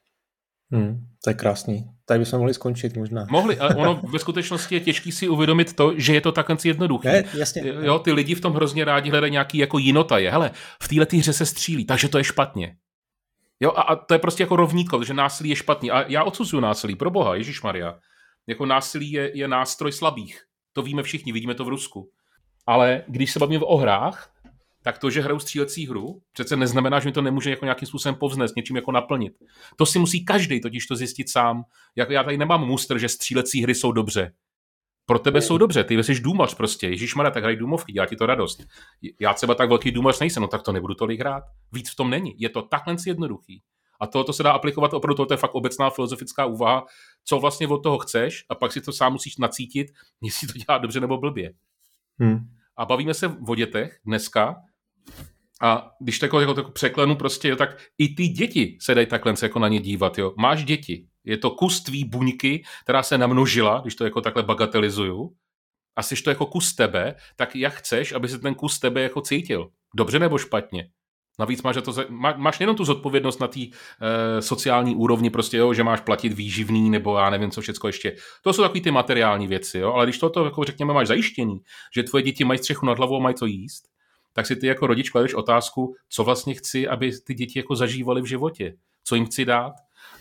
Hmm, 0.72 1.08
to 1.24 1.30
je 1.30 1.34
krásný. 1.34 1.86
Tady 2.06 2.20
bychom 2.20 2.40
mohli 2.40 2.54
skončit 2.54 2.98
možná. 2.98 3.26
Mohli, 3.30 3.60
ale 3.60 3.76
ono 3.76 4.02
ve 4.14 4.20
skutečnosti 4.20 4.76
je 4.76 4.82
těžký 4.82 5.12
si 5.12 5.28
uvědomit 5.28 5.74
to, 5.74 5.94
že 5.98 6.14
je 6.14 6.22
to 6.22 6.32
takhle 6.32 6.58
jednoduché. 6.64 7.12
Ne, 7.12 7.24
jasně. 7.34 7.64
Jo, 7.82 8.00
ty 8.00 8.12
lidi 8.12 8.36
v 8.36 8.42
tom 8.42 8.54
hrozně 8.54 8.86
rádi 8.86 9.10
hledají 9.10 9.32
nějaký 9.32 9.58
jako 9.58 9.78
jinota 9.78 10.18
je. 10.18 10.32
Hele, 10.32 10.52
v 10.84 10.88
této 10.88 11.18
hře 11.18 11.34
se 11.34 11.46
střílí, 11.46 11.86
takže 11.86 12.08
to 12.08 12.18
je 12.18 12.24
špatně. 12.24 12.76
Jo, 13.60 13.72
a, 13.72 13.82
a 13.82 13.96
to 13.96 14.14
je 14.14 14.20
prostě 14.20 14.44
jako 14.44 14.56
rovnítko, 14.56 15.04
že 15.04 15.14
násilí 15.14 15.50
je 15.50 15.56
špatný. 15.56 15.92
A 15.92 16.12
já 16.12 16.24
odsuzuju 16.24 16.62
násilí, 16.62 16.96
pro 16.96 17.12
boha, 17.12 17.36
Ježíš 17.36 17.62
Maria. 17.62 18.00
Jako 18.48 18.66
násilí 18.66 19.12
je, 19.12 19.38
je 19.38 19.48
nástroj 19.48 19.92
slabých. 19.92 20.42
To 20.74 20.82
víme 20.82 21.04
všichni, 21.04 21.32
vidíme 21.32 21.56
to 21.56 21.66
v 21.66 21.70
Rusku. 21.70 22.10
Ale 22.68 23.04
když 23.08 23.32
se 23.32 23.40
bavíme 23.40 23.64
o 23.66 23.78
hrách, 23.78 24.35
tak 24.86 24.98
to, 24.98 25.10
že 25.10 25.22
hraju 25.22 25.40
střílecí 25.40 25.88
hru, 25.88 26.22
přece 26.34 26.56
neznamená, 26.56 27.00
že 27.00 27.10
mi 27.10 27.12
to 27.12 27.22
nemůže 27.22 27.50
jako 27.50 27.66
nějakým 27.66 27.88
způsobem 27.88 28.16
povznést, 28.16 28.56
něčím 28.56 28.76
jako 28.76 28.92
naplnit. 28.92 29.34
To 29.76 29.86
si 29.86 30.00
musí 30.00 30.26
každý 30.26 30.62
totiž 30.62 30.86
to 30.86 30.96
zjistit 30.96 31.30
sám. 31.30 31.64
Jak 31.96 32.10
já 32.10 32.24
tady 32.24 32.38
nemám 32.38 32.68
mustr, 32.68 32.98
že 32.98 33.10
střílecí 33.10 33.64
hry 33.64 33.76
jsou 33.76 33.92
dobře. 33.92 34.34
Pro 35.06 35.20
tebe 35.20 35.42
jsou 35.42 35.58
dobře, 35.58 35.84
ty 35.84 36.04
jsi 36.04 36.20
důmař 36.20 36.54
prostě. 36.54 36.88
Ježíš 36.88 37.16
Mara, 37.16 37.32
tak 37.32 37.44
hraj 37.44 37.56
důmovky, 37.56 37.92
dělá 37.94 38.06
ti 38.06 38.16
to 38.16 38.26
radost. 38.26 38.64
Já 39.20 39.34
třeba 39.34 39.56
tak 39.56 39.70
velký 39.70 39.92
důmař 39.92 40.20
nejsem, 40.20 40.42
no 40.42 40.48
tak 40.48 40.62
to 40.62 40.72
nebudu 40.72 40.94
tolik 40.94 41.20
hrát. 41.20 41.44
Víc 41.72 41.92
v 41.92 41.96
tom 41.96 42.10
není. 42.10 42.36
Je 42.38 42.50
to 42.50 42.62
takhle 42.62 42.96
jednoduchý. 43.08 43.62
A 44.00 44.08
to, 44.08 44.24
to 44.24 44.34
se 44.34 44.44
dá 44.44 44.52
aplikovat 44.52 44.94
opravdu, 44.94 45.26
to 45.26 45.34
je 45.34 45.38
fakt 45.38 45.56
obecná 45.56 45.90
filozofická 45.90 46.46
úvaha, 46.46 46.86
co 47.24 47.40
vlastně 47.40 47.68
od 47.68 47.84
toho 47.84 47.98
chceš 47.98 48.46
a 48.50 48.56
pak 48.56 48.72
si 48.72 48.82
to 48.82 48.94
sám 48.94 49.14
musíš 49.14 49.38
nacítit, 49.38 49.88
jestli 50.22 50.48
to 50.48 50.54
dělá 50.54 50.78
dobře 50.78 51.00
nebo 51.00 51.18
blbě. 51.18 51.54
Hmm. 52.20 52.40
A 52.78 52.86
bavíme 52.86 53.14
se 53.14 53.38
o 53.48 53.56
dětech 53.56 54.00
dneska, 54.06 54.56
a 55.62 55.92
když 56.02 56.20
takhle 56.20 56.42
jako, 56.42 56.60
jako 56.60 56.72
překlenu 56.72 57.16
prostě, 57.16 57.56
tak 57.56 57.78
i 57.98 58.16
ty 58.16 58.28
děti 58.28 58.78
se 58.82 58.96
dají 58.96 59.08
takhle 59.08 59.34
jako 59.42 59.60
na 59.60 59.68
ně 59.68 59.80
dívat. 59.80 60.18
Jo. 60.18 60.34
Máš 60.38 60.64
děti, 60.64 61.08
je 61.24 61.38
to 61.38 61.52
kus 61.52 61.84
tvý 61.84 62.06
buňky, 62.06 62.64
která 62.84 63.04
se 63.04 63.18
namnožila, 63.18 63.80
když 63.82 63.96
to 63.96 64.04
jako 64.04 64.22
takhle 64.22 64.44
bagatelizuju, 64.44 65.32
a 65.96 66.04
jsi 66.04 66.16
to 66.24 66.30
jako 66.30 66.46
kus 66.46 66.76
tebe, 66.76 67.16
tak 67.36 67.56
jak 67.56 67.74
chceš, 67.74 68.12
aby 68.12 68.28
se 68.28 68.40
ten 68.40 68.56
kus 68.56 68.80
tebe 68.80 69.02
jako 69.02 69.22
cítil? 69.22 69.70
Dobře 69.96 70.20
nebo 70.20 70.38
špatně? 70.38 70.90
Navíc 71.40 71.62
máš, 71.62 71.76
to, 71.84 71.94
má, 72.10 72.34
máš 72.38 72.60
jenom 72.60 72.76
tu 72.76 72.86
zodpovědnost 72.86 73.40
na 73.40 73.48
té 73.48 73.60
e, 73.62 74.42
sociální 74.42 74.96
úrovni, 74.96 75.30
prostě, 75.30 75.58
jo, 75.58 75.74
že 75.74 75.84
máš 75.84 76.02
platit 76.02 76.34
výživný 76.34 76.90
nebo 76.90 77.18
já 77.18 77.30
nevím, 77.30 77.52
co 77.52 77.62
všechno 77.62 77.90
ještě. 77.90 78.16
To 78.44 78.54
jsou 78.54 78.62
takové 78.62 78.82
ty 78.82 78.92
materiální 78.92 79.48
věci, 79.48 79.78
jo, 79.78 79.94
ale 79.94 80.06
když 80.06 80.18
toto, 80.18 80.46
jako 80.46 80.64
řekněme, 80.64 80.94
máš 80.94 81.08
zajištěný, 81.08 81.60
že 81.96 82.04
tvoje 82.04 82.24
děti 82.24 82.44
mají 82.44 82.60
střechu 82.60 82.86
nad 82.86 82.98
hlavou 82.98 83.16
a 83.16 83.20
mají 83.20 83.36
co 83.36 83.46
jíst, 83.46 83.84
tak 84.36 84.46
si 84.46 84.56
ty 84.56 84.68
jako 84.68 84.88
rodič 84.88 85.10
kladeš 85.10 85.34
otázku, 85.34 85.96
co 86.10 86.24
vlastně 86.24 86.54
chci, 86.54 86.88
aby 86.88 87.12
ty 87.26 87.34
děti 87.34 87.60
jako 87.60 87.76
zažívaly 87.76 88.22
v 88.22 88.26
životě, 88.26 88.74
co 89.04 89.16
jim 89.16 89.26
chci 89.26 89.46
dát. 89.46 89.74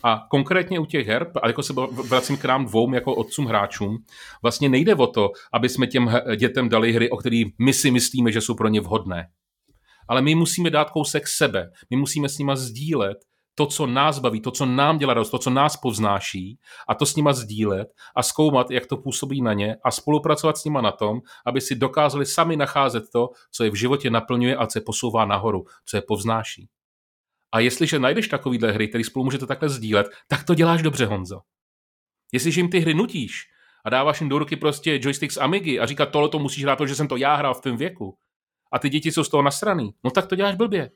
A 0.03 0.27
konkrétně 0.31 0.79
u 0.79 0.85
těch 0.85 1.07
her, 1.07 1.31
a 1.43 1.47
jako 1.47 1.63
se 1.63 1.73
vracím 2.09 2.37
k 2.37 2.45
nám 2.45 2.65
dvou 2.65 2.95
jako 2.95 3.15
otcům 3.15 3.47
hráčům, 3.47 3.99
vlastně 4.43 4.69
nejde 4.69 4.95
o 4.95 5.07
to, 5.07 5.31
aby 5.53 5.69
jsme 5.69 5.87
těm 5.87 6.11
dětem 6.37 6.69
dali 6.69 6.93
hry, 6.93 7.11
o 7.11 7.17
kterých 7.17 7.47
my 7.59 7.73
si 7.73 7.91
myslíme, 7.91 8.33
že 8.33 8.41
jsou 8.41 8.55
pro 8.55 8.69
ně 8.69 8.81
vhodné. 8.81 9.29
Ale 10.09 10.23
my 10.23 10.35
musíme 10.35 10.71
dát 10.71 10.91
kousek 10.91 11.29
sebe. 11.29 11.71
My 11.91 11.97
musíme 11.97 12.29
s 12.29 12.39
nima 12.39 12.57
sdílet 12.57 13.19
to, 13.55 13.67
co 13.67 13.87
nás 13.87 14.19
baví, 14.19 14.41
to, 14.41 14.51
co 14.51 14.67
nám 14.67 14.99
dělá 14.99 15.15
radost, 15.15 15.31
to, 15.31 15.39
co 15.39 15.51
nás 15.51 15.77
povznáší 15.77 16.59
a 16.89 16.95
to 16.95 17.07
s 17.07 17.17
nima 17.17 17.33
sdílet 17.33 17.89
a 18.17 18.23
zkoumat, 18.23 18.71
jak 18.71 18.87
to 18.87 18.97
působí 18.97 19.43
na 19.43 19.53
ně 19.53 19.77
a 19.85 19.91
spolupracovat 19.91 20.59
s 20.59 20.65
nima 20.65 20.81
na 20.81 20.93
tom, 20.93 21.21
aby 21.47 21.61
si 21.61 21.75
dokázali 21.75 22.27
sami 22.27 22.57
nacházet 22.57 23.05
to, 23.13 23.31
co 23.51 23.65
je 23.65 23.71
v 23.71 23.75
životě 23.75 24.11
naplňuje 24.11 24.57
a 24.57 24.67
co 24.67 24.79
je 24.79 24.83
posouvá 24.83 25.25
nahoru, 25.25 25.65
co 25.85 25.97
je 25.97 26.03
povznáší. 26.09 26.69
A 27.53 27.61
jestliže 27.61 27.99
najdeš 27.99 28.29
takovýhle 28.29 28.73
hry, 28.73 28.89
které 28.89 29.05
spolu 29.05 29.25
můžete 29.25 29.47
takhle 29.47 29.69
sdílet, 29.69 30.07
tak 30.29 30.45
to 30.45 30.55
děláš 30.55 30.83
dobře, 30.83 31.07
Honzo. 31.07 31.41
Jestliže 32.33 32.61
jim 32.61 32.71
ty 32.71 32.81
hry 32.81 32.95
nutíš 32.95 33.49
a 33.85 33.91
dáváš 33.91 34.21
jim 34.21 34.29
do 34.29 34.39
ruky 34.39 34.57
prostě 34.57 35.01
joystick 35.03 35.33
z 35.33 35.37
Amigy 35.37 35.81
a 35.81 35.87
říkat, 35.87 36.07
tohle 36.07 36.29
to 36.29 36.39
musíš 36.39 36.65
hrát, 36.65 36.77
protože 36.77 36.95
jsem 36.95 37.09
to 37.09 37.17
já 37.17 37.35
hrál 37.35 37.55
v 37.55 37.61
tom 37.61 37.77
věku, 37.77 38.19
a 38.73 38.79
ty 38.79 38.89
děti 38.89 39.13
jsou 39.13 39.25
z 39.25 39.29
toho 39.29 39.43
nasraný, 39.43 39.95
no 40.05 40.11
tak 40.11 40.27
to 40.27 40.37
děláš 40.37 40.55
blbě 40.55 40.91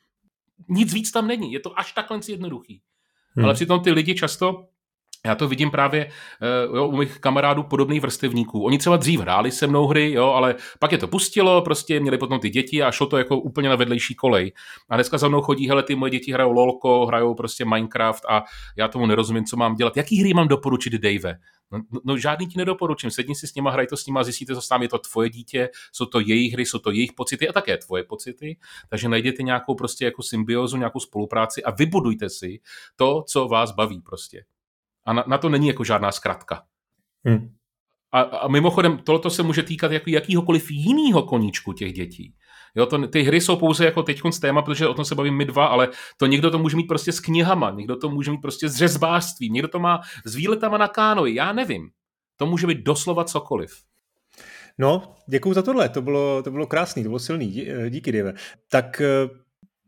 nic 0.68 0.94
víc 0.94 1.10
tam 1.10 1.26
není. 1.26 1.52
Je 1.52 1.60
to 1.60 1.78
až 1.78 1.92
takhle 1.92 2.20
jednoduchý. 2.28 2.82
Hmm. 3.34 3.44
Ale 3.44 3.54
přitom 3.54 3.80
ty 3.80 3.90
lidi 3.92 4.14
často 4.14 4.68
já 5.26 5.34
to 5.34 5.48
vidím 5.48 5.70
právě 5.70 6.10
uh, 6.70 6.76
jo, 6.76 6.86
u 6.86 6.96
mých 6.96 7.18
kamarádů 7.18 7.62
podobných 7.62 8.00
vrstevníků. 8.00 8.64
Oni 8.64 8.78
třeba 8.78 8.96
dřív 8.96 9.20
hráli 9.20 9.50
se 9.50 9.66
mnou 9.66 9.86
hry, 9.86 10.12
jo, 10.12 10.26
ale 10.26 10.54
pak 10.78 10.92
je 10.92 10.98
to 10.98 11.08
pustilo, 11.08 11.62
prostě 11.62 12.00
měli 12.00 12.18
potom 12.18 12.40
ty 12.40 12.50
děti 12.50 12.82
a 12.82 12.90
šlo 12.90 13.06
to 13.06 13.18
jako 13.18 13.38
úplně 13.38 13.68
na 13.68 13.76
vedlejší 13.76 14.14
kolej. 14.14 14.52
A 14.88 14.94
dneska 14.94 15.18
za 15.18 15.28
mnou 15.28 15.40
chodí, 15.40 15.68
hele, 15.68 15.82
ty 15.82 15.94
moje 15.94 16.10
děti 16.10 16.32
hrajou 16.32 16.52
LOLko, 16.52 17.06
hrajou 17.06 17.34
prostě 17.34 17.64
Minecraft 17.64 18.24
a 18.28 18.44
já 18.76 18.88
tomu 18.88 19.06
nerozumím, 19.06 19.44
co 19.44 19.56
mám 19.56 19.74
dělat. 19.74 19.96
Jaký 19.96 20.20
hry 20.20 20.34
mám 20.34 20.48
doporučit, 20.48 20.92
Dave? 20.92 21.38
No, 21.72 21.78
no, 21.92 22.00
no 22.04 22.18
žádný 22.18 22.46
ti 22.46 22.58
nedoporučím. 22.58 23.10
Sedni 23.10 23.34
si 23.34 23.46
s 23.46 23.54
nima, 23.54 23.70
hraj 23.70 23.86
to 23.86 23.96
s 23.96 24.06
nima, 24.06 24.24
zjistíte, 24.24 24.54
co 24.54 24.68
tam 24.68 24.82
je 24.82 24.88
to 24.88 24.98
tvoje 24.98 25.30
dítě, 25.30 25.68
jsou 25.92 26.06
to 26.06 26.20
jejich 26.20 26.52
hry, 26.52 26.66
jsou 26.66 26.78
to 26.78 26.90
jejich 26.90 27.12
pocity 27.12 27.48
a 27.48 27.52
také 27.52 27.76
tvoje 27.76 28.04
pocity. 28.04 28.56
Takže 28.88 29.08
najděte 29.08 29.42
nějakou 29.42 29.74
prostě 29.74 30.04
jako 30.04 30.22
symbiozu, 30.22 30.76
nějakou 30.76 31.00
spolupráci 31.00 31.62
a 31.62 31.70
vybudujte 31.70 32.30
si 32.30 32.60
to, 32.96 33.22
co 33.28 33.48
vás 33.48 33.72
baví 33.72 34.00
prostě. 34.00 34.44
A 35.08 35.12
na, 35.12 35.24
na 35.26 35.38
to 35.38 35.48
není 35.48 35.68
jako 35.68 35.84
žádná 35.84 36.12
zkratka. 36.12 36.62
Hmm. 37.24 37.48
A, 38.12 38.20
a 38.20 38.48
mimochodem, 38.48 38.98
tohle 38.98 39.30
se 39.30 39.42
může 39.42 39.62
týkat 39.62 39.92
jako 39.92 40.10
jakýhokoliv 40.10 40.70
jiného 40.70 41.22
koníčku 41.22 41.72
těch 41.72 41.92
dětí. 41.92 42.34
Jo, 42.74 42.86
to, 42.86 43.08
ty 43.08 43.22
hry 43.22 43.40
jsou 43.40 43.56
pouze 43.56 43.84
jako 43.84 44.02
teď 44.02 44.20
z 44.30 44.40
téma, 44.40 44.62
protože 44.62 44.88
o 44.88 44.94
tom 44.94 45.04
se 45.04 45.14
bavím 45.14 45.36
my 45.36 45.44
dva, 45.44 45.66
ale 45.66 45.88
to 46.16 46.26
někdo 46.26 46.50
to 46.50 46.58
může 46.58 46.76
mít 46.76 46.86
prostě 46.86 47.12
s 47.12 47.20
knihama, 47.20 47.70
někdo 47.70 47.96
to 47.96 48.10
může 48.10 48.30
mít 48.30 48.40
prostě 48.40 48.68
s 48.68 48.76
řezbářstvím, 48.76 49.52
někdo 49.52 49.68
to 49.68 49.78
má 49.78 50.00
s 50.24 50.34
výletama 50.34 50.78
na 50.78 50.88
kánoji, 50.88 51.34
já 51.34 51.52
nevím. 51.52 51.90
To 52.36 52.46
může 52.46 52.66
být 52.66 52.78
doslova 52.78 53.24
cokoliv. 53.24 53.70
No, 54.78 55.14
děkuji 55.28 55.54
za 55.54 55.62
tohle, 55.62 55.88
to 55.88 56.02
bylo, 56.02 56.42
to 56.42 56.50
bylo 56.50 56.66
krásný, 56.66 57.02
to 57.02 57.08
bylo 57.08 57.18
silný, 57.18 57.66
díky, 57.90 58.12
Dave. 58.12 58.34
Tak 58.68 59.00
eh, 59.00 59.28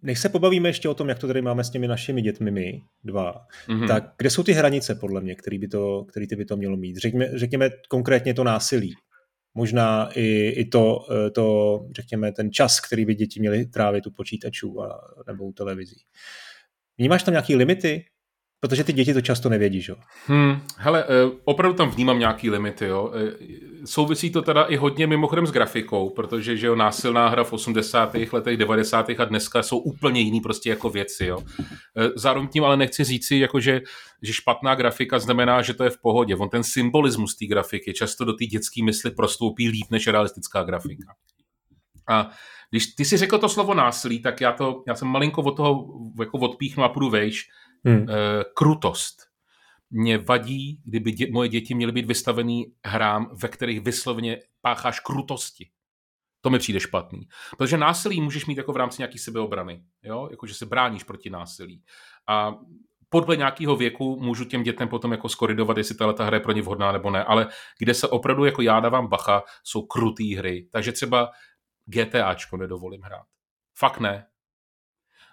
než 0.02 0.18
se 0.18 0.28
pobavíme 0.28 0.68
ještě 0.68 0.88
o 0.88 0.94
tom, 0.94 1.08
jak 1.08 1.18
to 1.18 1.26
tady 1.26 1.42
máme 1.42 1.64
s 1.64 1.70
těmi 1.70 1.88
našimi 1.88 2.22
dětmi 2.22 2.50
my, 2.50 2.82
dva, 3.04 3.46
mm-hmm. 3.68 3.88
tak 3.88 4.14
kde 4.18 4.30
jsou 4.30 4.42
ty 4.42 4.52
hranice, 4.52 4.94
podle 4.94 5.20
mě, 5.20 5.34
který 5.34 5.58
by 5.58 5.68
to, 5.68 6.04
který 6.04 6.26
ty 6.26 6.36
by 6.36 6.44
to 6.44 6.56
mělo 6.56 6.76
mít? 6.76 6.96
Řekněme, 6.96 7.38
řekněme 7.38 7.70
konkrétně 7.88 8.34
to 8.34 8.44
násilí. 8.44 8.94
Možná 9.54 10.10
i, 10.14 10.48
i 10.48 10.64
to, 10.64 11.06
eh, 11.10 11.30
to, 11.30 11.80
řekněme, 11.90 12.32
ten 12.32 12.52
čas, 12.52 12.80
který 12.80 13.04
by 13.04 13.14
děti 13.14 13.40
měly 13.40 13.66
trávit 13.66 14.06
u 14.06 14.10
počítačů 14.10 14.82
a, 14.82 15.00
nebo 15.26 15.44
u 15.44 15.52
televizí. 15.52 16.00
Vnímáš 16.98 17.22
tam 17.22 17.32
nějaké 17.32 17.56
limity? 17.56 18.04
Protože 18.60 18.84
ty 18.84 18.92
děti 18.92 19.14
to 19.14 19.20
často 19.20 19.48
nevědí, 19.48 19.80
že 19.80 19.92
jo? 19.92 19.96
Hmm, 20.26 20.60
hele, 20.76 21.04
eh, 21.04 21.30
opravdu 21.44 21.76
tam 21.76 21.90
vnímám 21.90 22.18
nějaký 22.18 22.50
limity, 22.50 22.86
jo. 22.86 23.12
Eh, 23.14 23.32
souvisí 23.84 24.30
to 24.30 24.42
teda 24.42 24.64
i 24.64 24.76
hodně 24.76 25.06
mimochodem 25.06 25.46
s 25.46 25.52
grafikou, 25.52 26.10
protože, 26.10 26.56
že 26.56 26.66
jo, 26.66 26.76
násilná 26.76 27.28
hra 27.28 27.44
v 27.44 27.52
80. 27.52 28.32
letech, 28.32 28.56
90. 28.56 29.20
a 29.20 29.24
dneska 29.24 29.62
jsou 29.62 29.78
úplně 29.78 30.20
jiný 30.20 30.40
prostě 30.40 30.70
jako 30.70 30.90
věci, 30.90 31.26
jo. 31.26 31.38
Eh, 31.96 32.08
zároveň 32.16 32.48
tím 32.48 32.64
ale 32.64 32.76
nechci 32.76 33.04
říci, 33.04 33.36
jako 33.36 33.60
že, 33.60 33.80
že 34.22 34.32
špatná 34.32 34.74
grafika 34.74 35.18
znamená, 35.18 35.62
že 35.62 35.74
to 35.74 35.84
je 35.84 35.90
v 35.90 36.00
pohodě. 36.02 36.36
On 36.36 36.48
ten 36.48 36.64
symbolismus 36.64 37.36
té 37.36 37.46
grafiky 37.46 37.92
často 37.92 38.24
do 38.24 38.32
té 38.32 38.46
dětské 38.46 38.84
mysli 38.84 39.10
prostoupí 39.10 39.68
líp 39.68 39.86
než 39.90 40.06
realistická 40.06 40.62
grafika. 40.62 41.14
A 42.08 42.30
když 42.70 42.86
ty 42.86 43.04
si 43.04 43.16
řekl 43.16 43.38
to 43.38 43.48
slovo 43.48 43.74
násilí, 43.74 44.22
tak 44.22 44.40
já, 44.40 44.52
to, 44.52 44.82
já 44.86 44.94
jsem 44.94 45.08
malinko 45.08 45.42
od 45.42 45.56
toho 45.56 45.86
jako 46.20 46.38
odpíchnu 46.38 46.84
a 46.84 46.88
půjdu 46.88 47.10
vejš. 47.10 47.48
Hmm. 47.84 48.08
E, 48.08 48.44
krutost. 48.54 49.30
Mě 49.90 50.18
vadí, 50.18 50.80
kdyby 50.84 51.12
dě, 51.12 51.32
moje 51.32 51.48
děti 51.48 51.74
měly 51.74 51.92
být 51.92 52.06
vystavený 52.06 52.74
hrám, 52.86 53.30
ve 53.42 53.48
kterých 53.48 53.80
vyslovně 53.80 54.38
pácháš 54.60 55.00
krutosti. 55.00 55.70
To 56.40 56.50
mi 56.50 56.58
přijde 56.58 56.80
špatný. 56.80 57.28
Protože 57.58 57.78
násilí 57.78 58.20
můžeš 58.20 58.46
mít 58.46 58.58
jako 58.58 58.72
v 58.72 58.76
rámci 58.76 59.02
nějaký 59.02 59.18
sebeobrany. 59.18 59.84
Jo? 60.02 60.28
Jako, 60.30 60.46
že 60.46 60.54
se 60.54 60.66
bráníš 60.66 61.04
proti 61.04 61.30
násilí. 61.30 61.82
A 62.26 62.54
podle 63.08 63.36
nějakého 63.36 63.76
věku 63.76 64.20
můžu 64.20 64.44
těm 64.44 64.62
dětem 64.62 64.88
potom 64.88 65.12
jako 65.12 65.28
skoridovat, 65.28 65.76
jestli 65.76 65.94
ta 65.94 66.24
hra 66.24 66.36
je 66.36 66.40
pro 66.40 66.52
ně 66.52 66.62
vhodná 66.62 66.92
nebo 66.92 67.10
ne, 67.10 67.24
ale 67.24 67.48
kde 67.78 67.94
se 67.94 68.08
opravdu 68.08 68.44
jako 68.44 68.62
já 68.62 68.80
dávám 68.80 69.06
bacha, 69.06 69.42
jsou 69.64 69.82
krutý 69.82 70.34
hry. 70.34 70.68
Takže 70.72 70.92
třeba 70.92 71.30
GTAčko 71.86 72.56
nedovolím 72.56 73.02
hrát. 73.02 73.26
Fakt 73.74 74.00
ne. 74.00 74.26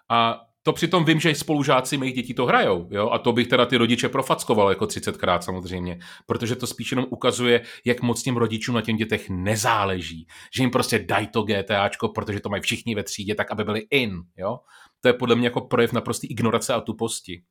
A 0.10 0.46
to 0.67 0.73
přitom 0.73 1.06
vím, 1.06 1.19
že 1.19 1.36
spolužáci 1.36 1.97
mých 1.97 2.13
dětí 2.13 2.34
to 2.34 2.45
hrajou, 2.45 2.88
jo? 2.91 3.10
a 3.10 3.19
to 3.19 3.32
bych 3.32 3.47
teda 3.47 3.65
ty 3.65 3.77
rodiče 3.77 4.10
profackoval 4.10 4.69
jako 4.69 4.86
30krát 4.86 5.39
samozřejmě, 5.39 5.99
protože 6.25 6.56
to 6.56 6.67
spíš 6.67 6.91
jenom 6.91 7.06
ukazuje, 7.10 7.62
jak 7.86 8.01
moc 8.01 8.23
těm 8.23 8.38
rodičům 8.38 8.75
na 8.75 8.82
těm 8.82 8.95
dětech 8.97 9.30
nezáleží, 9.30 10.27
že 10.56 10.63
jim 10.63 10.71
prostě 10.71 10.99
dají 10.99 11.27
to 11.27 11.43
GTAčko, 11.43 12.10
protože 12.10 12.39
to 12.39 12.49
mají 12.49 12.62
všichni 12.62 12.95
ve 12.95 13.03
třídě, 13.03 13.36
tak 13.36 13.51
aby 13.51 13.63
byli 13.63 13.80
in, 13.80 14.21
jo? 14.38 14.60
To 15.01 15.08
je 15.08 15.13
podle 15.13 15.36
mě 15.36 15.47
jako 15.47 15.62
projev 15.62 15.93
naprostý 15.93 16.27
ignorace 16.27 16.73
a 16.73 16.82
tuposti. 16.82 17.43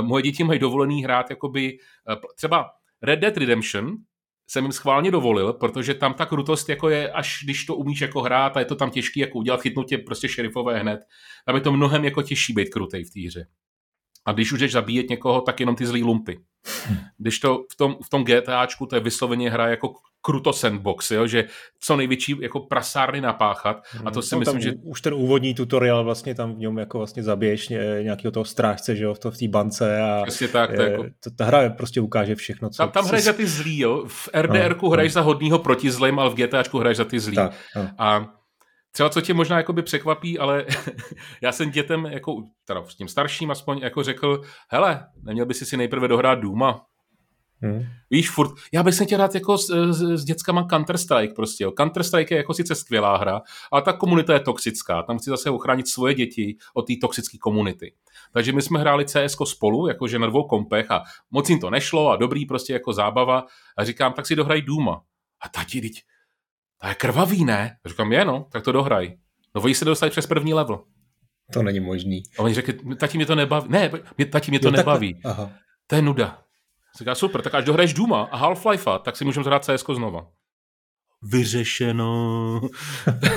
Uh, 0.00 0.06
moje 0.06 0.22
děti 0.22 0.44
mají 0.44 0.58
dovolený 0.58 1.04
hrát 1.04 1.30
jakoby, 1.30 1.78
uh, 2.08 2.16
třeba 2.36 2.70
Red 3.02 3.20
Dead 3.20 3.36
Redemption, 3.36 3.96
jsem 4.46 4.64
jim 4.64 4.72
schválně 4.72 5.10
dovolil, 5.10 5.52
protože 5.52 5.94
tam 5.94 6.14
ta 6.14 6.26
krutost 6.26 6.68
jako 6.68 6.88
je, 6.88 7.12
až 7.12 7.40
když 7.44 7.64
to 7.64 7.74
umíš 7.74 8.00
jako 8.00 8.20
hrát 8.20 8.56
a 8.56 8.60
je 8.60 8.66
to 8.66 8.74
tam 8.74 8.90
těžký 8.90 9.20
jako 9.20 9.38
udělat, 9.38 9.60
chytnout 9.60 9.88
tě 9.88 9.98
prostě 9.98 10.28
šerifové 10.28 10.78
hned, 10.78 11.00
tam 11.46 11.54
je 11.54 11.60
to 11.60 11.72
mnohem 11.72 12.04
jako 12.04 12.22
těžší 12.22 12.52
být 12.52 12.68
krutej 12.68 13.04
v 13.04 13.10
té 13.10 13.20
hře. 13.20 13.46
A 14.26 14.32
když 14.32 14.52
už 14.52 14.60
jdeš 14.60 14.72
zabíjet 14.72 15.10
někoho, 15.10 15.40
tak 15.40 15.60
jenom 15.60 15.76
ty 15.76 15.86
zlý 15.86 16.02
lumpy. 16.02 16.40
Když 17.18 17.38
to 17.38 17.64
v 17.72 17.76
tom, 17.76 17.96
v 18.04 18.10
tom 18.10 18.24
GTAčku, 18.24 18.86
to 18.86 18.96
je 18.96 19.00
vysloveně 19.00 19.50
hra 19.50 19.68
jako 19.68 19.94
kruto 20.24 20.52
sandbox, 20.52 21.10
jo? 21.10 21.26
že 21.26 21.44
co 21.80 21.96
největší 21.96 22.36
jako 22.40 22.60
prasárny 22.60 23.20
napáchat 23.20 23.82
a 24.04 24.10
to 24.10 24.22
si 24.22 24.34
no, 24.34 24.38
myslím, 24.38 24.60
že... 24.60 24.72
Už 24.82 25.00
ten 25.00 25.14
úvodní 25.14 25.54
tutoriál 25.54 26.04
vlastně 26.04 26.34
tam 26.34 26.54
v 26.54 26.58
něm 26.58 26.78
jako 26.78 26.98
vlastně 26.98 27.22
zabiješ 27.22 27.68
nějakého 28.02 28.32
toho 28.32 28.44
strážce, 28.44 28.96
že 28.96 29.04
jo, 29.04 29.14
v, 29.14 29.18
to, 29.18 29.30
v 29.30 29.38
té 29.38 29.48
bance 29.48 30.00
a 30.02 30.22
Přesně 30.22 30.48
tak, 30.48 30.70
je, 30.70 30.76
to 30.76 30.82
jako... 30.82 31.04
to, 31.24 31.30
ta 31.30 31.44
hra 31.44 31.70
prostě 31.70 32.00
ukáže 32.00 32.34
všechno, 32.34 32.70
co... 32.70 32.76
Tam, 32.76 32.90
tam 32.90 33.04
hraješ 33.04 33.24
za 33.24 33.32
ty 33.32 33.46
zlý, 33.46 33.78
jo, 33.78 34.04
v 34.08 34.28
RDRku 34.34 34.86
no, 34.86 34.92
hraješ 34.92 35.12
no. 35.12 35.14
za 35.14 35.20
hodnýho 35.20 35.58
proti 35.58 35.90
zlým, 35.90 36.18
ale 36.18 36.30
v 36.30 36.34
GTAčku 36.34 36.78
hraješ 36.78 36.96
za 36.96 37.04
ty 37.04 37.20
zlý. 37.20 37.36
Tak, 37.36 37.52
no. 37.76 37.88
A 37.98 38.32
třeba 38.92 39.08
co 39.08 39.20
tě 39.20 39.34
možná 39.34 39.56
jakoby 39.56 39.82
překvapí, 39.82 40.38
ale 40.38 40.66
já 41.42 41.52
jsem 41.52 41.70
dětem, 41.70 42.06
jako, 42.06 42.42
teda 42.64 42.84
s 42.84 42.94
tím 42.94 43.08
starším 43.08 43.50
aspoň, 43.50 43.78
jako 43.78 44.02
řekl, 44.02 44.42
hele, 44.70 45.06
neměl 45.22 45.46
by 45.46 45.54
si 45.54 45.66
si 45.66 45.76
nejprve 45.76 46.08
dohrát 46.08 46.38
Duma, 46.40 46.80
Hmm. 47.62 47.82
Víš, 48.10 48.30
furt, 48.30 48.50
já 48.72 48.82
bych 48.82 48.94
se 48.94 49.04
chtěl 49.04 49.18
dát 49.18 49.34
jako 49.34 49.58
s, 49.58 49.90
s, 49.90 50.00
s 50.00 50.24
dětskama 50.24 50.66
Counter-Strike 50.66 51.34
prostě, 51.34 51.64
jo. 51.64 51.70
Counter-Strike 51.70 52.26
je 52.30 52.36
jako 52.36 52.54
sice 52.54 52.74
skvělá 52.74 53.16
hra, 53.16 53.42
ale 53.72 53.82
ta 53.82 53.92
komunita 53.92 54.34
je 54.34 54.40
toxická, 54.40 55.02
tam 55.02 55.18
chci 55.18 55.30
zase 55.30 55.50
ochránit 55.50 55.88
svoje 55.88 56.14
děti 56.14 56.56
od 56.74 56.86
té 56.86 56.92
toxické 57.00 57.38
komunity. 57.38 57.94
Takže 58.32 58.52
my 58.52 58.62
jsme 58.62 58.78
hráli 58.78 59.04
CS 59.04 59.36
spolu, 59.44 59.88
jakože 59.88 60.18
na 60.18 60.26
dvou 60.26 60.44
kompech 60.44 60.90
a 60.90 61.02
moc 61.30 61.50
jim 61.50 61.60
to 61.60 61.70
nešlo 61.70 62.10
a 62.10 62.16
dobrý 62.16 62.46
prostě 62.46 62.72
jako 62.72 62.92
zábava 62.92 63.46
a 63.76 63.84
říkám, 63.84 64.12
tak 64.12 64.26
si 64.26 64.36
dohraj 64.36 64.62
Duma. 64.62 65.02
A 65.40 65.48
tati, 65.48 65.80
teď, 65.80 66.02
to 66.80 66.86
je 66.86 66.94
krvavý, 66.94 67.44
ne? 67.44 67.76
A 67.84 67.88
říkám, 67.88 68.12
je 68.12 68.24
no, 68.24 68.46
tak 68.52 68.64
to 68.64 68.72
dohraj. 68.72 69.16
No 69.54 69.62
oni 69.62 69.74
se 69.74 69.84
dostali 69.84 70.10
přes 70.10 70.26
první 70.26 70.54
level. 70.54 70.84
To 71.52 71.62
není 71.62 71.80
možný. 71.80 72.22
A 72.38 72.42
oni 72.42 72.54
řekli, 72.54 72.96
tati 72.96 73.18
mě 73.18 73.26
to 73.26 73.34
nebaví. 73.34 73.68
Ne, 73.68 73.90
tati 74.30 74.50
mě 74.50 74.60
to 74.60 74.70
no, 74.70 74.76
nebaví. 74.76 75.20
Aha. 75.24 75.50
To 75.86 75.96
je 75.96 76.02
nuda. 76.02 76.43
Říká, 76.98 77.14
super, 77.14 77.42
tak 77.42 77.54
až 77.54 77.64
dohraješ 77.64 77.94
Duma 77.94 78.22
a 78.22 78.48
Half-Life, 78.48 78.98
tak 78.98 79.16
si 79.16 79.24
můžeme 79.24 79.44
zahrát 79.44 79.64
CS 79.64 79.84
znova. 79.94 80.26
Vyřešeno. 81.22 82.60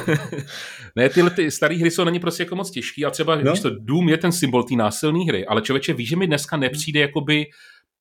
ne, 0.96 1.10
tyhle 1.10 1.30
ty 1.30 1.52
staré 1.52 1.76
hry 1.76 1.92
jsou 1.92 2.04
není 2.04 2.20
prostě 2.20 2.44
jako 2.44 2.56
moc 2.56 2.72
těžký 2.72 3.06
a 3.06 3.10
třeba, 3.10 3.36
no. 3.36 3.52
víš 3.52 3.62
to, 3.62 3.70
Doom 3.70 4.10
je 4.10 4.18
ten 4.18 4.32
symbol 4.32 4.64
té 4.64 4.76
násilné 4.76 5.26
hry, 5.26 5.46
ale 5.46 5.62
člověče 5.62 5.94
ví, 5.94 6.06
že 6.06 6.16
mi 6.16 6.28
dneska 6.28 6.58
nepřijde 6.58 7.00
jakoby, 7.00 7.46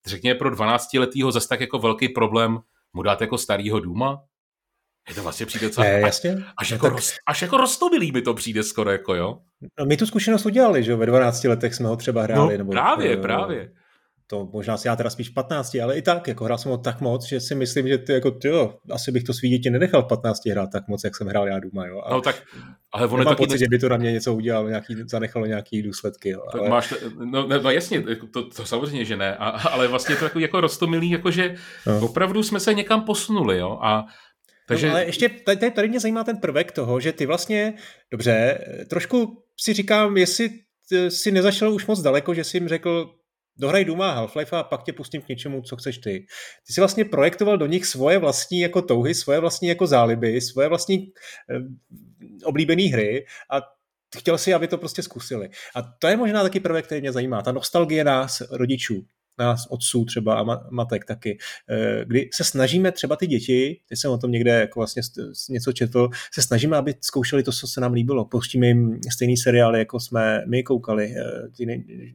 řekněme 0.05 0.35
pro 0.35 0.51
12-letýho 0.51 1.31
zase 1.31 1.47
tak 1.47 1.61
jako 1.61 1.79
velký 1.79 2.09
problém 2.09 2.59
mu 2.93 3.03
dát 3.03 3.21
jako 3.21 3.37
starýho 3.37 3.79
Duma. 3.79 4.21
Je 5.09 5.15
to 5.15 5.23
vlastně 5.23 5.45
přijde 5.45 5.69
co? 5.69 5.81
Ne, 5.81 5.99
jasně. 5.99 6.43
Až, 6.57 6.71
jako, 6.71 6.85
tak... 6.85 6.93
roz, 6.93 7.13
až 7.27 7.41
jako 7.41 7.57
roztomilý 7.57 8.11
mi 8.11 8.21
to 8.21 8.33
přijde 8.33 8.63
skoro, 8.63 8.91
jako 8.91 9.15
jo. 9.15 9.39
No, 9.79 9.85
my 9.85 9.97
tu 9.97 10.05
zkušenost 10.05 10.45
udělali, 10.45 10.83
že 10.83 10.91
jo, 10.91 10.97
ve 10.97 11.05
12 11.05 11.43
letech 11.43 11.75
jsme 11.75 11.87
ho 11.87 11.95
třeba 11.95 12.23
hráli. 12.23 12.51
No, 12.51 12.57
nebo, 12.57 12.71
právě, 12.71 13.09
nebo, 13.09 13.21
právě 13.21 13.71
to 14.27 14.49
možná 14.53 14.77
si 14.77 14.87
já 14.87 14.95
teda 14.95 15.09
spíš 15.09 15.29
15, 15.29 15.75
ale 15.83 15.97
i 15.97 16.01
tak, 16.01 16.27
jako 16.27 16.43
hrál 16.43 16.57
jsem 16.57 16.71
ho 16.71 16.77
tak 16.77 17.01
moc, 17.01 17.27
že 17.27 17.39
si 17.39 17.55
myslím, 17.55 17.87
že 17.87 17.97
ty, 17.97 18.13
jako, 18.13 18.31
ty, 18.31 18.47
jo, 18.47 18.73
asi 18.91 19.11
bych 19.11 19.23
to 19.23 19.33
svý 19.33 19.49
děti 19.49 19.69
nenechal 19.69 20.03
v 20.03 20.07
15 20.07 20.45
hrát 20.45 20.69
tak 20.71 20.87
moc, 20.87 21.03
jak 21.03 21.15
jsem 21.15 21.27
hrál 21.27 21.47
já 21.47 21.59
doma, 21.59 21.85
jo. 21.85 22.01
A 22.05 22.13
no 22.13 22.21
tak, 22.21 22.43
ale 22.91 23.07
on 23.07 23.19
je 23.19 23.25
taky... 23.25 23.37
pocit, 23.37 23.57
že 23.57 23.65
by 23.69 23.79
to 23.79 23.89
na 23.89 23.97
mě 23.97 24.11
něco 24.11 24.33
udělalo, 24.33 24.69
nějaký, 24.69 24.95
zanechalo 25.09 25.45
nějaký 25.45 25.81
důsledky, 25.81 26.29
jo. 26.29 26.41
Ale... 26.53 26.69
Máš, 26.69 26.93
no, 27.25 27.47
no, 27.47 27.71
jasně, 27.71 28.03
jako 28.09 28.27
to, 28.27 28.49
to, 28.49 28.65
samozřejmě, 28.65 29.05
že 29.05 29.17
ne, 29.17 29.35
a, 29.35 29.49
ale 29.49 29.87
vlastně 29.87 30.15
je 30.15 30.19
to 30.19 30.25
jako, 30.25 30.39
jako 30.39 30.61
rostomilý, 30.61 31.09
jako 31.09 31.31
že 31.31 31.55
no. 31.87 31.99
opravdu 31.99 32.43
jsme 32.43 32.59
se 32.59 32.73
někam 32.73 33.01
posunuli, 33.03 33.57
jo, 33.57 33.79
a 33.81 34.05
takže... 34.67 34.87
No, 34.87 34.93
ale 34.93 35.05
ještě 35.05 35.29
tady, 35.29 35.71
tady 35.71 35.89
mě 35.89 35.99
zajímá 35.99 36.23
ten 36.23 36.37
prvek 36.37 36.71
toho, 36.71 36.99
že 36.99 37.13
ty 37.13 37.25
vlastně, 37.25 37.73
dobře, 38.11 38.59
trošku 38.89 39.43
si 39.59 39.73
říkám, 39.73 40.17
jestli 40.17 40.49
si 41.09 41.31
nezašel 41.31 41.73
už 41.73 41.85
moc 41.85 42.01
daleko, 42.01 42.33
že 42.33 42.43
jsi 42.43 42.57
jim 42.57 42.67
řekl, 42.67 43.13
dohraj 43.59 43.85
Duma 43.85 44.15
Half-Life 44.15 44.57
a 44.57 44.63
pak 44.63 44.83
tě 44.83 44.93
pustím 44.93 45.21
k 45.21 45.27
něčemu, 45.27 45.61
co 45.61 45.75
chceš 45.75 45.97
ty. 45.97 46.25
Ty 46.67 46.73
jsi 46.73 46.81
vlastně 46.81 47.05
projektoval 47.05 47.57
do 47.57 47.65
nich 47.65 47.85
svoje 47.85 48.17
vlastní 48.17 48.59
jako 48.59 48.81
touhy, 48.81 49.13
svoje 49.13 49.39
vlastní 49.39 49.67
jako 49.67 49.87
záliby, 49.87 50.41
svoje 50.41 50.69
vlastní 50.69 51.11
eh, 51.49 51.59
oblíbené 52.43 52.83
hry 52.83 53.25
a 53.51 53.61
chtěl 54.17 54.37
si, 54.37 54.53
aby 54.53 54.67
to 54.67 54.77
prostě 54.77 55.03
zkusili. 55.03 55.49
A 55.75 55.81
to 55.81 56.07
je 56.07 56.17
možná 56.17 56.43
taky 56.43 56.59
prvek, 56.59 56.85
který 56.85 57.01
mě 57.01 57.11
zajímá. 57.11 57.41
Ta 57.41 57.51
nostalgie 57.51 58.03
nás, 58.03 58.41
rodičů 58.51 59.05
nás 59.39 59.67
otců 59.69 60.05
třeba 60.05 60.39
a 60.39 60.69
matek 60.69 61.05
taky, 61.05 61.37
eh, 61.69 62.05
kdy 62.05 62.29
se 62.33 62.43
snažíme 62.43 62.91
třeba 62.91 63.15
ty 63.15 63.27
děti, 63.27 63.79
teď 63.89 63.99
jsem 63.99 64.11
o 64.11 64.17
tom 64.17 64.31
někde 64.31 64.51
jako 64.51 64.79
vlastně 64.79 65.01
něco 65.49 65.71
četl, 65.71 66.09
se 66.33 66.41
snažíme, 66.41 66.77
aby 66.77 66.95
zkoušeli 67.01 67.43
to, 67.43 67.51
co 67.51 67.67
se 67.67 67.81
nám 67.81 67.93
líbilo. 67.93 68.25
Pouštíme 68.25 68.67
jim 68.67 68.99
stejný 69.13 69.37
seriály, 69.37 69.79
jako 69.79 69.99
jsme 69.99 70.43
my 70.47 70.63
koukali, 70.63 71.13
eh, 71.17 71.49
ty 71.57 71.65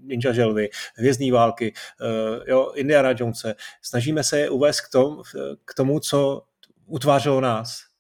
Ninja 0.03 0.33
Želvy, 0.33 0.69
Hvězdní 0.97 1.31
války, 1.31 1.73
eh, 2.03 2.51
jo, 2.51 2.73
Indiana 2.75 3.15
Jonese. 3.17 3.55
Snažíme 3.83 4.25
se 4.25 4.39
je 4.39 4.51
uvést 4.51 4.81
k, 4.81 4.89
tom, 4.89 5.23
k 5.65 5.75
tomu, 5.75 6.01
co 6.01 6.43
utvářelo 6.87 7.41
nás, 7.41 7.93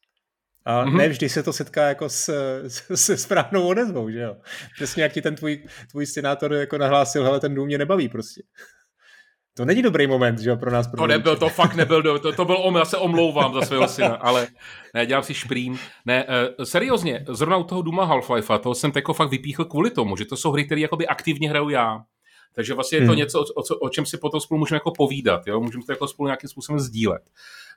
a 0.64 0.84
mm-hmm. 0.84 0.96
ne 0.96 1.08
vždy 1.08 1.28
se 1.28 1.42
to 1.42 1.52
setká 1.52 1.88
jako 1.88 2.08
s, 2.08 2.28
s, 2.68 2.94
se 2.94 3.16
správnou 3.16 3.66
odezvou, 3.66 4.10
že 4.10 4.20
jo. 4.20 4.36
Přesně 4.74 5.02
jak 5.02 5.12
ti 5.12 5.22
ten 5.22 5.36
tvůj, 5.36 5.64
tvůj 5.90 6.06
senátor 6.06 6.52
jako 6.54 6.78
nahlásil, 6.78 7.24
hele, 7.24 7.40
ten 7.40 7.54
dům 7.54 7.66
mě 7.66 7.78
nebaví 7.78 8.08
prostě. 8.08 8.42
To 9.56 9.64
není 9.64 9.82
dobrý 9.82 10.06
moment, 10.06 10.38
že 10.38 10.50
jo, 10.50 10.56
pro 10.56 10.70
nás. 10.70 10.86
Pro 10.86 10.96
to 10.96 11.06
nebyl, 11.06 11.36
to 11.36 11.48
fakt 11.48 11.74
nebyl, 11.74 12.18
to, 12.18 12.32
to 12.32 12.44
byl 12.44 12.56
om, 12.56 12.76
já 12.76 12.84
se 12.84 12.96
omlouvám 12.96 13.54
za 13.54 13.60
svého 13.62 13.88
syna, 13.88 14.14
ale 14.14 14.48
ne, 14.94 15.06
dělám 15.06 15.22
si 15.22 15.34
šprým. 15.34 15.78
Ne, 16.06 16.24
uh, 16.24 16.64
seriózně, 16.64 17.24
zrovna 17.28 17.56
u 17.56 17.64
toho 17.64 17.82
Duma 17.82 18.04
Half-Life, 18.06 18.58
to 18.58 18.74
jsem 18.74 18.92
jako 18.94 19.12
fakt 19.12 19.30
vypíchl 19.30 19.64
kvůli 19.64 19.90
tomu, 19.90 20.16
že 20.16 20.24
to 20.24 20.36
jsou 20.36 20.52
hry, 20.52 20.64
které 20.64 20.80
jakoby 20.80 21.06
aktivně 21.06 21.48
hraju 21.48 21.68
já. 21.68 22.00
Takže 22.52 22.74
vlastně 22.74 22.98
je 22.98 23.06
to 23.06 23.12
hmm. 23.12 23.18
něco, 23.18 23.40
o, 23.40 23.60
o, 23.60 23.78
o 23.78 23.88
čem 23.88 24.06
si 24.06 24.18
potom 24.18 24.40
spolu 24.40 24.58
můžeme 24.58 24.76
jako 24.76 24.90
povídat, 24.90 25.46
jo? 25.46 25.60
můžeme 25.60 25.84
to 25.84 25.92
jako 25.92 26.08
spolu 26.08 26.26
nějakým 26.26 26.48
způsobem 26.48 26.80
sdílet. 26.80 27.22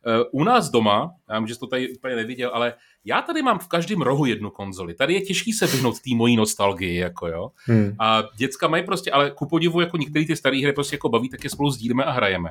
Uh, 0.08 0.42
u 0.42 0.44
nás 0.44 0.70
doma, 0.70 1.12
já 1.30 1.40
vím, 1.40 1.48
že 1.48 1.54
jsi 1.54 1.60
to 1.60 1.68
tady 1.68 1.96
úplně 1.98 2.16
neviděl, 2.16 2.52
ale 2.54 2.74
já 3.06 3.22
tady 3.22 3.42
mám 3.42 3.60
v 3.60 3.68
každém 3.68 4.02
rohu 4.02 4.26
jednu 4.26 4.50
konzoli. 4.50 4.94
Tady 4.94 5.14
je 5.14 5.22
těžký 5.22 5.54
se 5.54 5.68
vyhnout 5.68 5.96
té 5.96 6.16
mojí 6.16 6.36
nostalgii, 6.36 6.96
jako 6.96 7.28
jo. 7.28 7.50
Hmm. 7.66 7.96
A 8.00 8.24
děcka 8.38 8.68
mají 8.68 8.84
prostě, 8.84 9.12
ale 9.12 9.32
ku 9.32 9.48
podivu, 9.48 9.82
jako 9.82 9.98
některé 9.98 10.26
ty 10.26 10.36
staré 10.36 10.62
hry 10.62 10.74
prostě 10.74 10.96
jako 10.96 11.10
baví, 11.10 11.30
tak 11.30 11.44
je 11.44 11.50
spolu 11.50 11.72
sdílíme 11.72 12.04
a 12.04 12.12
hrajeme. 12.12 12.50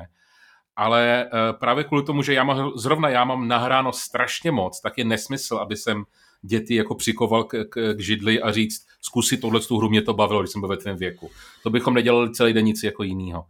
Ale 0.75 1.29
uh, 1.33 1.59
právě 1.59 1.83
kvůli 1.83 2.03
tomu, 2.03 2.21
že 2.21 2.33
já 2.33 2.43
mám, 2.43 2.71
zrovna 2.75 3.09
já 3.09 3.25
mám 3.25 3.47
nahráno 3.47 3.93
strašně 3.93 4.51
moc, 4.51 4.81
tak 4.81 4.97
je 4.97 5.05
nesmysl, 5.05 5.57
aby 5.57 5.77
jsem 5.77 6.03
děti 6.45 6.75
jako 6.75 6.95
přikoval 6.95 7.43
k, 7.43 7.65
k, 7.69 7.93
k 7.93 7.99
židli 7.99 8.41
a 8.41 8.51
říct, 8.51 8.85
zkusit 9.01 9.41
tohle 9.41 9.59
tu 9.59 9.77
hru, 9.77 9.89
mě 9.89 10.01
to 10.01 10.13
bavilo, 10.13 10.41
když 10.41 10.51
jsem 10.51 10.61
byl 10.61 10.69
ve 10.69 10.77
tvém 10.77 10.97
věku. 10.97 11.31
To 11.63 11.69
bychom 11.69 11.93
nedělali 11.93 12.31
celý 12.31 12.53
den 12.53 12.65
nic 12.65 12.83
jako 12.83 13.03
jinýho. 13.03 13.45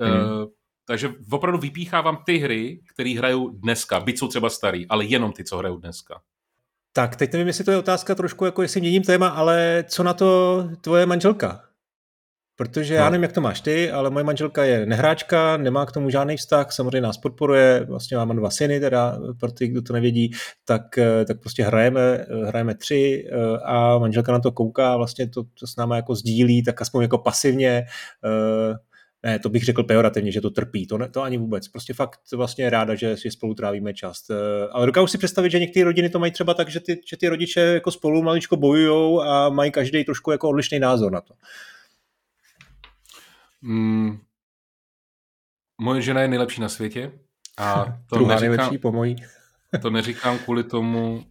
Hmm. 0.00 0.12
Uh, 0.12 0.48
takže 0.84 1.14
opravdu 1.30 1.58
vypíchávám 1.58 2.18
ty 2.26 2.38
hry, 2.38 2.80
které 2.94 3.14
hrajou 3.18 3.48
dneska, 3.48 4.00
byť 4.00 4.18
jsou 4.18 4.28
třeba 4.28 4.50
starý, 4.50 4.88
ale 4.88 5.04
jenom 5.04 5.32
ty, 5.32 5.44
co 5.44 5.58
hrajou 5.58 5.76
dneska. 5.76 6.20
Tak, 6.92 7.16
teď 7.16 7.32
nevím, 7.32 7.46
jestli 7.46 7.64
to 7.64 7.70
je 7.70 7.76
otázka 7.76 8.14
trošku, 8.14 8.44
jako 8.44 8.62
jestli 8.62 8.80
měním 8.80 9.02
téma, 9.02 9.28
ale 9.28 9.84
co 9.88 10.02
na 10.02 10.14
to 10.14 10.62
tvoje 10.80 11.06
manželka? 11.06 11.67
Protože 12.58 12.94
no. 12.94 13.00
já 13.00 13.10
nevím, 13.10 13.22
jak 13.22 13.32
to 13.32 13.40
máš 13.40 13.60
ty, 13.60 13.90
ale 13.90 14.10
moje 14.10 14.24
manželka 14.24 14.64
je 14.64 14.86
nehráčka, 14.86 15.56
nemá 15.56 15.86
k 15.86 15.92
tomu 15.92 16.10
žádný 16.10 16.36
vztah, 16.36 16.72
samozřejmě 16.72 17.00
nás 17.00 17.18
podporuje, 17.18 17.84
vlastně 17.88 18.16
máme 18.16 18.34
dva 18.34 18.50
syny, 18.50 18.80
teda 18.80 19.18
pro 19.40 19.52
ty, 19.52 19.68
kdo 19.68 19.82
to 19.82 19.92
nevědí, 19.92 20.30
tak, 20.64 20.98
eh, 20.98 21.24
tak 21.24 21.40
prostě 21.40 21.62
hrajeme, 21.62 22.00
eh, 22.00 22.46
hrajeme 22.46 22.74
tři 22.74 23.28
eh, 23.28 23.58
a 23.64 23.98
manželka 23.98 24.32
na 24.32 24.38
to 24.40 24.52
kouká, 24.52 24.96
vlastně 24.96 25.28
to, 25.28 25.42
to 25.42 25.66
s 25.66 25.76
náma 25.76 25.96
jako 25.96 26.14
sdílí, 26.14 26.62
tak 26.62 26.82
aspoň 26.82 27.02
jako 27.02 27.18
pasivně, 27.18 27.84
ne, 29.22 29.38
to 29.38 29.48
bych 29.48 29.64
řekl 29.64 29.82
pejorativně, 29.82 30.32
že 30.32 30.40
to 30.40 30.50
trpí, 30.50 30.86
to, 30.86 30.98
ne, 30.98 31.08
to 31.08 31.22
ani 31.22 31.38
vůbec. 31.38 31.68
Prostě 31.68 31.94
fakt 31.94 32.20
vlastně 32.34 32.70
ráda, 32.70 32.94
že 32.94 33.16
si 33.16 33.30
spolu 33.30 33.54
trávíme 33.54 33.94
čas. 33.94 34.18
Ale 34.72 34.86
dokážu 34.86 35.06
si 35.06 35.18
představit, 35.18 35.50
že 35.50 35.58
některé 35.58 35.84
rodiny 35.84 36.08
to 36.08 36.18
mají 36.18 36.32
třeba 36.32 36.54
tak, 36.54 36.68
že 36.68 36.80
ty, 36.80 37.00
že 37.10 37.16
ty 37.16 37.28
rodiče 37.28 37.60
jako 37.60 37.90
spolu 37.90 38.22
maličko 38.22 38.56
bojují 38.56 39.20
a 39.26 39.48
mají 39.48 39.70
každý 39.70 40.04
trošku 40.04 40.30
jako 40.30 40.48
odlišný 40.48 40.78
názor 40.78 41.12
na 41.12 41.20
to. 41.20 41.34
Mm, 43.62 44.18
moje 45.80 46.02
žena 46.02 46.20
je 46.20 46.28
nejlepší 46.28 46.60
na 46.60 46.68
světě 46.68 47.12
a 47.58 47.84
to 48.08 48.16
Druhá 48.16 48.34
neříkám, 48.34 48.50
nejlepší 48.50 48.78
po 48.78 48.92
mojí. 48.92 49.16
to 49.82 49.90
neříkám 49.90 50.38
kvůli 50.38 50.64
tomu, 50.64 51.24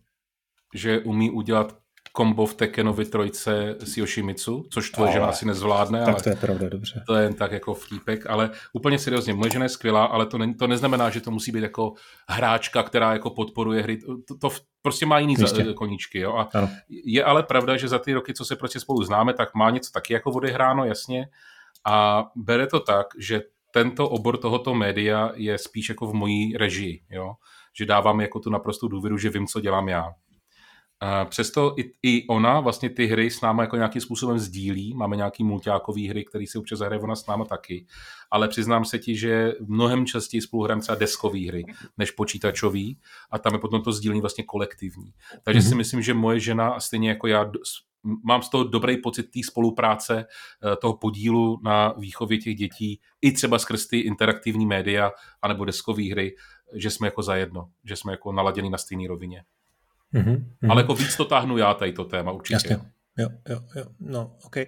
že 0.73 0.99
umí 0.99 1.31
udělat 1.31 1.77
kombo 2.11 2.45
v 2.45 2.53
Tekenovi 2.53 3.05
trojce 3.05 3.75
s 3.79 3.97
Yoshimitsu, 3.97 4.65
což 4.69 4.89
tvoje 4.89 5.11
žena 5.11 5.25
asi 5.25 5.45
nezvládne. 5.45 5.99
Tak 5.99 6.13
ale 6.13 6.23
to 6.23 6.29
je 6.29 6.35
pravda, 6.35 6.69
dobře. 6.69 7.03
To 7.07 7.15
je 7.15 7.23
jen 7.23 7.33
tak 7.33 7.51
jako 7.51 7.73
vtípek, 7.73 8.25
ale 8.29 8.49
úplně 8.73 8.99
seriózně, 8.99 9.33
moje 9.33 9.51
žena 9.51 9.65
je 9.65 9.69
skvělá, 9.69 10.05
ale 10.05 10.25
to, 10.25 10.37
ne, 10.37 10.53
to 10.53 10.67
neznamená, 10.67 11.09
že 11.09 11.21
to 11.21 11.31
musí 11.31 11.51
být 11.51 11.63
jako 11.63 11.93
hráčka, 12.29 12.83
která 12.83 13.13
jako 13.13 13.29
podporuje 13.29 13.81
hry. 13.81 13.97
To, 14.27 14.37
to 14.37 14.49
prostě 14.81 15.05
má 15.05 15.19
jiný 15.19 15.35
za, 15.35 15.47
koníčky. 15.73 16.19
Jo? 16.19 16.35
A 16.37 16.49
je 16.89 17.23
ale 17.23 17.43
pravda, 17.43 17.77
že 17.77 17.87
za 17.87 17.99
ty 17.99 18.13
roky, 18.13 18.33
co 18.33 18.45
se 18.45 18.55
prostě 18.55 18.79
spolu 18.79 19.03
známe, 19.03 19.33
tak 19.33 19.55
má 19.55 19.69
něco 19.69 19.91
taky 19.91 20.13
jako 20.13 20.31
odehráno, 20.31 20.85
jasně, 20.85 21.27
a 21.87 22.25
bere 22.35 22.67
to 22.67 22.79
tak, 22.79 23.07
že 23.17 23.41
tento 23.71 24.09
obor 24.09 24.37
tohoto 24.37 24.73
média 24.73 25.31
je 25.35 25.57
spíš 25.57 25.89
jako 25.89 26.07
v 26.07 26.13
mojí 26.13 26.57
režii, 26.57 27.01
jo? 27.09 27.33
že 27.77 27.85
dávám 27.85 28.21
jako 28.21 28.39
tu 28.39 28.49
naprostou 28.49 28.87
důvěru, 28.87 29.17
že 29.17 29.29
vím, 29.29 29.47
co 29.47 29.61
dělám 29.61 29.89
já. 29.89 30.13
A 30.99 31.25
přesto 31.25 31.75
i, 31.77 31.91
i 32.03 32.27
ona 32.27 32.59
vlastně 32.59 32.89
ty 32.89 33.05
hry 33.05 33.31
s 33.31 33.41
náma 33.41 33.63
jako 33.63 33.75
nějakým 33.75 34.01
způsobem 34.01 34.39
sdílí, 34.39 34.93
máme 34.93 35.15
nějaký 35.15 35.43
multiákový 35.43 36.07
hry, 36.07 36.25
který 36.25 36.47
si 36.47 36.57
občas 36.57 36.79
zahraje 36.79 37.01
ona 37.01 37.15
s 37.15 37.27
náma 37.27 37.45
taky, 37.45 37.85
ale 38.31 38.47
přiznám 38.47 38.85
se 38.85 38.99
ti, 38.99 39.17
že 39.17 39.53
mnohem 39.67 40.05
častěji 40.05 40.41
spolu 40.41 40.63
hrajeme 40.63 40.81
třeba 40.81 40.97
deskové 40.97 41.47
hry, 41.47 41.65
než 41.97 42.11
počítačový 42.11 42.99
a 43.31 43.39
tam 43.39 43.53
je 43.53 43.59
potom 43.59 43.81
to 43.81 43.91
sdílení 43.91 44.21
vlastně 44.21 44.43
kolektivní. 44.43 45.13
Takže 45.43 45.59
mm-hmm. 45.59 45.69
si 45.69 45.75
myslím, 45.75 46.01
že 46.01 46.13
moje 46.13 46.39
žena, 46.39 46.79
stejně 46.79 47.09
jako 47.09 47.27
já, 47.27 47.51
mám 48.23 48.41
z 48.41 48.49
toho 48.49 48.63
dobrý 48.63 48.97
pocit 48.97 49.23
té 49.23 49.39
spolupráce, 49.45 50.25
eh, 50.25 50.75
toho 50.75 50.97
podílu 50.97 51.59
na 51.63 51.93
výchově 51.97 52.37
těch 52.37 52.55
dětí, 52.55 52.99
i 53.21 53.31
třeba 53.31 53.59
skrz 53.59 53.87
ty 53.87 53.99
interaktivní 53.99 54.65
média 54.65 55.11
anebo 55.41 55.65
deskové 55.65 56.11
hry, 56.11 56.35
že 56.73 56.89
jsme 56.89 57.07
jako 57.07 57.23
zajedno, 57.23 57.69
že 57.83 57.95
jsme 57.95 58.13
jako 58.13 58.31
naladěni 58.31 58.69
na 58.69 58.77
stejné 58.77 59.07
rovině. 59.07 59.43
Mm-hmm. 60.13 60.45
Ale 60.69 60.81
jako 60.81 60.95
víc 60.95 61.15
to 61.15 61.25
táhnu 61.25 61.57
já 61.57 61.73
tady 61.73 61.93
to 61.93 62.05
téma 62.05 62.31
určitě. 62.31 62.73
Jasně. 62.73 62.91
Jo, 63.17 63.29
jo, 63.49 63.59
jo, 63.75 63.83
no, 63.99 64.31
ok. 64.45 64.55
Uh, 64.57 64.63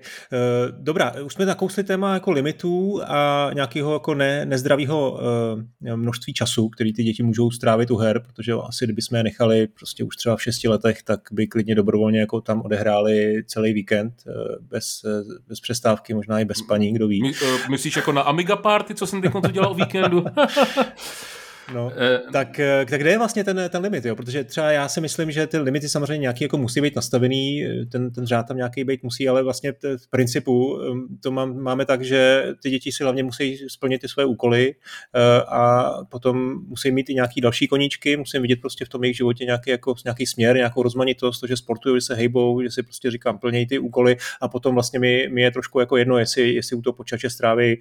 dobrá, 0.72 1.14
už 1.26 1.34
jsme 1.34 1.46
nakousli 1.46 1.84
téma 1.84 2.14
jako 2.14 2.32
limitů 2.32 3.02
a 3.08 3.50
nějakého 3.54 3.94
jako 3.94 4.16
ne, 4.16 4.46
nezdravého 4.46 5.12
uh, 5.12 5.96
množství 5.96 6.34
času, 6.34 6.70
který 6.70 6.94
ty 6.94 7.04
děti 7.04 7.24
můžou 7.24 7.52
strávit 7.52 7.92
u 7.92 7.98
her, 7.98 8.20
protože 8.20 8.54
asi 8.54 8.86
kdyby 8.86 9.02
jsme 9.02 9.20
je 9.20 9.24
nechali 9.24 9.68
prostě 9.68 10.04
už 10.04 10.16
třeba 10.16 10.36
v 10.36 10.42
šesti 10.42 10.68
letech, 10.68 11.04
tak 11.04 11.20
by 11.32 11.48
klidně 11.48 11.76
dobrovolně 11.76 12.20
jako 12.20 12.42
tam 12.42 12.62
odehráli 12.62 13.44
celý 13.48 13.74
víkend 13.74 14.14
uh, 14.28 14.34
bez, 14.68 15.02
bez 15.48 15.60
přestávky, 15.60 16.14
možná 16.14 16.40
i 16.40 16.46
bez 16.46 16.62
paní, 16.62 16.94
kdo 16.94 17.08
ví. 17.08 17.22
My, 17.22 17.32
myslíš 17.70 17.96
jako 17.96 18.12
na 18.12 18.22
Amiga 18.22 18.56
Party, 18.56 18.96
co 18.96 19.08
jsem 19.08 19.22
teď 19.22 19.32
dělal 19.52 19.72
o 19.72 19.76
víkendu? 19.76 20.26
No, 21.74 21.92
eh, 21.98 22.22
tak, 22.32 22.60
eh, 22.60 22.86
tak 22.90 23.02
kde 23.02 23.10
je 23.10 23.18
vlastně 23.18 23.44
ten, 23.44 23.70
ten 23.70 23.82
limit? 23.82 24.06
Jo? 24.06 24.16
Protože 24.16 24.44
třeba 24.44 24.72
já 24.72 24.88
si 24.88 25.02
myslím, 25.02 25.32
že 25.32 25.48
ty 25.48 25.58
limity 25.58 25.90
samozřejmě 25.90 26.18
nějaký 26.18 26.44
jako 26.44 26.58
musí 26.58 26.82
být 26.82 26.96
nastavený, 26.96 27.66
ten, 27.92 28.12
ten 28.12 28.26
řád 28.26 28.48
tam 28.48 28.58
nějaký 28.58 28.84
být 28.84 29.04
musí, 29.04 29.30
ale 29.30 29.44
vlastně 29.44 29.74
v 29.98 30.10
principu 30.10 30.80
to 31.24 31.32
mám, 31.32 31.58
máme 31.58 31.86
tak, 31.86 32.02
že 32.02 32.46
ty 32.64 32.70
děti 32.70 32.92
si 32.92 33.04
hlavně 33.04 33.24
musí 33.24 33.58
splnit 33.68 34.02
ty 34.02 34.08
své 34.08 34.26
úkoly 34.26 34.76
eh, 35.16 35.44
a 35.48 35.92
potom 36.10 36.66
musí 36.68 36.92
mít 36.92 37.10
i 37.10 37.14
nějaký 37.14 37.42
další 37.42 37.68
koníčky, 37.68 38.18
musím 38.18 38.42
vidět 38.42 38.62
prostě 38.62 38.86
v 38.86 38.90
tom 38.90 39.04
jejich 39.04 39.18
životě 39.18 39.46
nějaký, 39.46 39.70
jako, 39.70 39.96
nějaký 40.06 40.26
směr, 40.26 40.56
nějakou 40.56 40.84
rozmanitost, 40.84 41.42
to, 41.42 41.48
že 41.48 41.58
sportují, 41.58 41.98
že 41.98 42.06
se 42.06 42.16
hejbou, 42.16 42.62
že 42.62 42.72
si 42.72 42.84
prostě 42.84 43.12
říkám, 43.12 43.38
plnějí 43.38 43.68
ty 43.68 43.80
úkoly 43.80 44.18
a 44.42 44.48
potom 44.48 44.74
vlastně 44.74 45.00
mi, 45.00 45.30
mi 45.32 45.42
je 45.42 45.52
trošku 45.52 45.80
jako 45.80 45.98
jedno, 45.98 46.18
jestli, 46.18 46.54
jestli 46.54 46.76
u 46.76 46.82
toho 46.82 46.94
počítače 46.94 47.30
stráví 47.30 47.80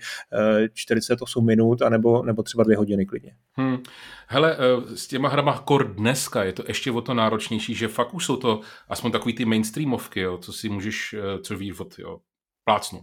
48 0.72 1.46
minut, 1.46 1.83
anebo, 1.83 2.22
nebo 2.22 2.42
třeba 2.42 2.64
dvě 2.64 2.77
hodiny 2.77 3.07
klidně. 3.07 3.33
Hmm. 3.55 3.77
Hele, 4.26 4.56
eh, 4.56 4.96
s 4.96 5.06
těma 5.06 5.28
hrama 5.28 5.58
kor 5.58 5.94
dneska 5.94 6.44
je 6.44 6.52
to 6.52 6.62
ještě 6.68 6.92
o 6.92 7.00
to 7.00 7.14
náročnější, 7.14 7.74
že 7.74 7.88
fakt 7.88 8.14
už 8.14 8.24
jsou 8.24 8.36
to 8.36 8.60
aspoň 8.88 9.12
takový 9.12 9.34
ty 9.34 9.44
mainstreamovky, 9.44 10.20
jo, 10.20 10.38
co 10.38 10.52
si 10.52 10.68
můžeš, 10.68 11.14
eh, 11.14 11.40
co 11.42 11.56
víš 11.56 11.80
od, 11.80 11.98
jo, 11.98 12.18
plácnu. 12.64 13.00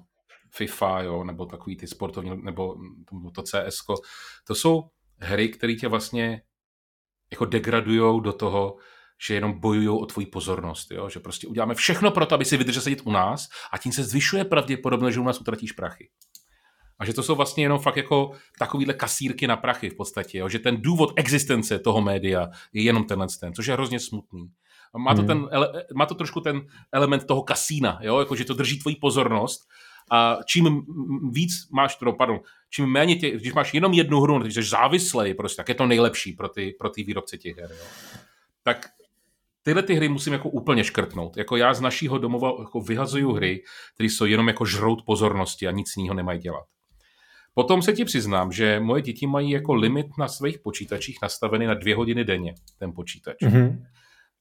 FIFA, 0.56 1.02
jo, 1.02 1.24
nebo 1.24 1.46
takový 1.46 1.78
ty 1.78 1.88
sportovní, 1.88 2.32
nebo 2.44 2.76
to 3.36 3.44
CS. 3.44 3.78
To 4.48 4.56
jsou 4.56 4.84
hry, 5.20 5.50
které 5.50 5.74
tě 5.74 5.88
vlastně 5.88 6.42
jako 7.32 7.46
degradujou 7.46 8.20
do 8.20 8.34
toho, 8.34 8.78
že 9.28 9.34
jenom 9.34 9.60
bojují 9.60 9.90
o 9.90 10.06
tvoji 10.06 10.26
pozornost, 10.26 10.92
jo? 10.92 11.10
že 11.10 11.20
prostě 11.20 11.48
uděláme 11.48 11.76
všechno 11.76 12.12
pro 12.12 12.26
to, 12.26 12.36
aby 12.36 12.46
si 12.46 12.58
vydržel 12.58 12.82
sedět 12.82 13.02
u 13.06 13.12
nás 13.12 13.48
a 13.72 13.78
tím 13.78 13.92
se 13.92 14.04
zvyšuje 14.04 14.46
pravděpodobnost, 14.46 15.14
že 15.14 15.20
u 15.20 15.24
nás 15.24 15.42
utratíš 15.42 15.72
prachy. 15.72 16.10
A 17.00 17.06
že 17.06 17.14
to 17.14 17.24
jsou 17.24 17.36
vlastně 17.36 17.64
jenom 17.64 17.80
fakt 17.80 17.98
jako 17.98 18.32
takovýhle 18.60 18.94
kasírky 18.94 19.48
na 19.48 19.58
prachy 19.58 19.90
v 19.90 19.96
podstatě, 19.96 20.38
jo? 20.38 20.50
že 20.50 20.60
ten 20.60 20.82
důvod 20.82 21.14
existence 21.16 21.80
toho 21.80 22.02
média 22.02 22.48
je 22.74 22.84
jenom 22.84 23.04
tenhle 23.04 23.28
ten, 23.40 23.54
což 23.54 23.68
je 23.68 23.74
hrozně 23.74 24.00
smutný. 24.00 24.48
Má 24.98 25.16
to, 25.16 25.22
hmm. 25.22 25.28
ten, 25.28 25.50
má 25.96 26.06
to 26.06 26.16
trošku 26.16 26.42
ten 26.42 26.62
element 26.92 27.26
toho 27.26 27.44
kasína, 27.44 28.00
jo? 28.02 28.20
Jako, 28.20 28.36
že 28.36 28.46
to 28.46 28.54
drží 28.54 28.80
tvoji 28.80 28.96
pozornost 28.96 29.62
a 30.12 30.38
čím 30.46 30.86
víc 31.32 31.52
máš, 31.72 31.98
no, 32.02 32.14
pardon, 32.14 32.40
čím 32.70 32.86
méně 32.86 33.16
tě, 33.16 33.32
když 33.32 33.54
máš 33.54 33.74
jenom 33.74 33.94
jednu 33.94 34.22
hru, 34.22 34.40
když 34.40 34.54
jsi 34.54 34.64
závislej, 34.64 35.34
prostě, 35.34 35.58
tak 35.58 35.70
je 35.70 35.76
to 35.76 35.86
nejlepší 35.86 36.34
pro 36.34 36.50
ty, 36.50 36.76
pro 36.80 36.90
ty 36.90 37.04
výrobce 37.04 37.38
těch 37.38 37.58
her. 37.58 37.72
Jo? 37.72 37.86
Tak 38.64 38.88
tyhle 39.64 39.84
ty 39.84 39.94
hry 39.94 40.10
musím 40.10 40.34
jako 40.34 40.50
úplně 40.50 40.84
škrtnout. 40.84 41.38
Jako 41.38 41.58
já 41.58 41.74
z 41.74 41.82
našího 41.82 42.18
domova 42.18 42.54
jako 42.60 42.82
vyhazuju 42.82 43.32
hry, 43.32 43.64
které 43.94 44.10
jsou 44.10 44.26
jenom 44.26 44.48
jako 44.48 44.66
žrout 44.66 45.04
pozornosti 45.06 45.68
a 45.68 45.72
nic 45.72 45.94
jiného 45.98 46.16
nemají 46.16 46.40
dělat. 46.40 46.66
Potom 47.58 47.82
se 47.82 47.94
ti 47.94 48.06
přiznám, 48.06 48.52
že 48.52 48.80
moje 48.80 49.02
děti 49.02 49.28
mají 49.28 49.52
jako 49.52 49.74
limit 49.74 50.08
na 50.20 50.28
svých 50.28 50.60
počítačích 50.60 51.18
nastavený 51.22 51.66
na 51.66 51.74
dvě 51.74 51.96
hodiny 51.96 52.24
denně, 52.24 52.54
ten 52.80 52.92
počítač. 52.94 53.38
Mm-hmm. 53.42 53.86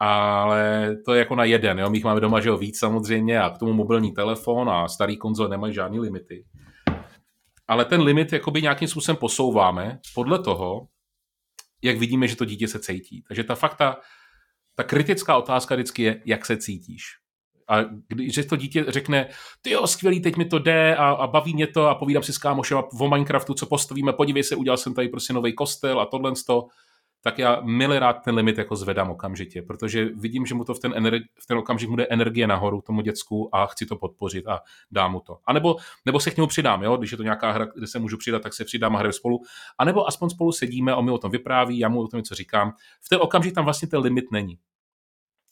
Ale 0.00 0.96
to 1.04 1.14
je 1.14 1.18
jako 1.18 1.34
na 1.34 1.44
jeden, 1.44 1.78
jo? 1.78 1.90
my 1.90 1.96
jich 1.96 2.04
máme 2.04 2.20
doma, 2.20 2.40
že 2.40 2.48
jo, 2.48 2.56
víc 2.56 2.78
samozřejmě 2.78 3.40
a 3.40 3.50
k 3.50 3.58
tomu 3.58 3.72
mobilní 3.72 4.12
telefon 4.12 4.70
a 4.70 4.88
starý 4.88 5.16
konzol 5.16 5.48
nemají 5.48 5.74
žádný 5.74 6.00
limity. 6.00 6.44
Ale 7.68 7.84
ten 7.84 8.00
limit 8.00 8.32
jakoby 8.32 8.62
nějakým 8.62 8.88
způsobem 8.88 9.16
posouváme 9.16 9.98
podle 10.14 10.38
toho, 10.38 10.88
jak 11.82 11.98
vidíme, 11.98 12.28
že 12.28 12.36
to 12.36 12.44
dítě 12.44 12.68
se 12.68 12.80
cítí. 12.80 13.24
Takže 13.28 13.44
ta 13.44 13.54
fakta, 13.54 13.96
ta 14.74 14.82
kritická 14.82 15.36
otázka 15.36 15.74
vždycky 15.74 16.02
je, 16.02 16.22
jak 16.24 16.46
se 16.46 16.56
cítíš. 16.56 17.23
A 17.68 17.80
když 18.08 18.46
to 18.46 18.56
dítě 18.56 18.84
řekne, 18.88 19.28
ty 19.62 19.70
jo, 19.70 19.86
skvělý, 19.86 20.20
teď 20.20 20.36
mi 20.36 20.44
to 20.44 20.58
jde 20.58 20.96
a, 20.96 21.10
a 21.10 21.26
baví 21.26 21.54
mě 21.54 21.66
to 21.66 21.86
a 21.86 21.94
povídám 21.94 22.22
si 22.22 22.32
s 22.32 22.38
kámošem 22.38 22.78
o 23.00 23.08
Minecraftu, 23.08 23.54
co 23.54 23.66
postavíme, 23.66 24.12
podívej 24.12 24.42
se, 24.42 24.56
udělal 24.56 24.76
jsem 24.76 24.94
tady 24.94 25.08
prostě 25.08 25.32
nový 25.32 25.52
kostel 25.52 26.00
a 26.00 26.06
tohle 26.06 26.32
to, 26.46 26.66
tak 27.24 27.38
já 27.38 27.60
milý 27.60 27.98
rád 27.98 28.12
ten 28.12 28.34
limit 28.34 28.58
jako 28.58 28.76
zvedám 28.76 29.10
okamžitě, 29.10 29.62
protože 29.62 30.04
vidím, 30.04 30.46
že 30.46 30.54
mu 30.54 30.64
to 30.64 30.74
v 30.74 30.78
ten, 30.78 30.92
energi- 30.92 31.24
v 31.42 31.46
ten 31.46 31.58
okamžik 31.58 31.90
bude 31.90 32.06
energie 32.10 32.46
nahoru 32.46 32.80
tomu 32.80 33.00
děcku 33.00 33.54
a 33.56 33.66
chci 33.66 33.86
to 33.86 33.96
podpořit 33.96 34.46
a 34.46 34.60
dám 34.90 35.12
mu 35.12 35.20
to. 35.20 35.38
A 35.46 35.52
nebo, 35.52 35.76
nebo 36.06 36.20
se 36.20 36.30
k 36.30 36.36
němu 36.36 36.46
přidám, 36.46 36.82
jo? 36.82 36.96
když 36.96 37.10
je 37.10 37.16
to 37.16 37.22
nějaká 37.22 37.52
hra, 37.52 37.66
kde 37.74 37.86
se 37.86 37.98
můžu 37.98 38.16
přidat, 38.16 38.42
tak 38.42 38.54
se 38.54 38.64
přidám 38.64 38.96
a 38.96 38.98
hraju 38.98 39.12
spolu. 39.12 39.40
A 39.78 39.84
nebo 39.84 40.08
aspoň 40.08 40.28
spolu 40.28 40.52
sedíme, 40.52 40.94
on 40.94 41.04
mi 41.04 41.10
o 41.10 41.18
tom 41.18 41.30
vypráví, 41.30 41.78
já 41.78 41.88
mu 41.88 42.02
o 42.02 42.08
tom 42.08 42.18
něco 42.18 42.34
říkám. 42.34 42.72
V 43.02 43.08
ten 43.08 43.18
okamžik 43.22 43.54
tam 43.54 43.64
vlastně 43.64 43.88
ten 43.88 44.00
limit 44.00 44.24
není. 44.32 44.58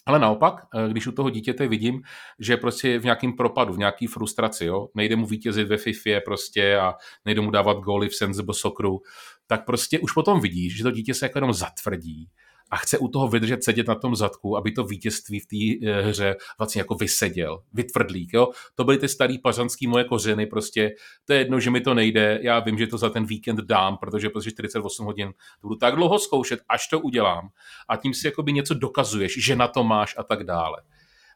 Ale 0.06 0.18
naopak, 0.18 0.54
eh, 0.74 0.88
když 0.90 1.06
u 1.06 1.12
toho 1.12 1.30
dítěte 1.30 1.68
vidím, 1.68 2.02
že 2.38 2.56
prostě 2.56 2.88
je 2.88 2.98
v 2.98 3.04
nějakém 3.04 3.32
propadu, 3.32 3.72
v 3.74 3.78
nějaký 3.78 4.06
frustraci, 4.06 4.64
jo? 4.64 4.88
nejde 4.94 5.16
mu 5.16 5.26
vítězit 5.26 5.68
ve 5.68 5.76
FIFA 5.76 6.20
prostě 6.24 6.76
a 6.76 6.94
nejde 7.24 7.40
mu 7.40 7.50
dávat 7.50 7.76
góly 7.76 8.08
v 8.08 8.16
Sensible 8.16 8.54
Socceru, 8.54 9.00
tak 9.46 9.64
prostě 9.66 9.98
už 9.98 10.12
potom 10.12 10.40
vidíš, 10.40 10.76
že 10.76 10.82
to 10.82 10.90
dítě 10.90 11.14
se 11.14 11.26
jako 11.26 11.38
jenom 11.38 11.52
zatvrdí 11.52 12.28
a 12.72 12.76
chce 12.76 12.98
u 12.98 13.08
toho 13.08 13.28
vydržet 13.28 13.64
sedět 13.64 13.88
na 13.88 13.94
tom 13.94 14.16
zadku, 14.16 14.56
aby 14.56 14.72
to 14.72 14.84
vítězství 14.84 15.40
v 15.40 15.46
té 15.46 15.86
eh, 15.88 16.02
hře 16.02 16.36
vlastně 16.58 16.80
jako 16.80 16.94
vyseděl, 16.94 17.62
vytvrdlík, 17.72 18.32
jo. 18.32 18.48
To 18.74 18.84
byly 18.84 18.98
ty 18.98 19.08
starý 19.08 19.38
pařanský 19.38 19.86
moje 19.86 20.04
kořeny, 20.04 20.46
prostě 20.46 20.90
to 21.24 21.32
je 21.32 21.38
jedno, 21.38 21.60
že 21.60 21.70
mi 21.70 21.80
to 21.80 21.94
nejde, 21.94 22.38
já 22.42 22.60
vím, 22.60 22.78
že 22.78 22.86
to 22.86 22.98
za 22.98 23.10
ten 23.10 23.26
víkend 23.26 23.60
dám, 23.60 23.96
protože 23.96 24.30
protože 24.30 24.50
48 24.50 25.06
hodin 25.06 25.32
to 25.60 25.68
budu 25.68 25.76
tak 25.76 25.96
dlouho 25.96 26.18
zkoušet, 26.18 26.60
až 26.68 26.88
to 26.88 27.00
udělám 27.00 27.48
a 27.88 27.96
tím 27.96 28.14
si 28.14 28.26
jakoby 28.26 28.52
něco 28.52 28.74
dokazuješ, 28.74 29.44
že 29.44 29.56
na 29.56 29.68
to 29.68 29.84
máš 29.84 30.14
a 30.18 30.22
tak 30.22 30.44
dále 30.44 30.76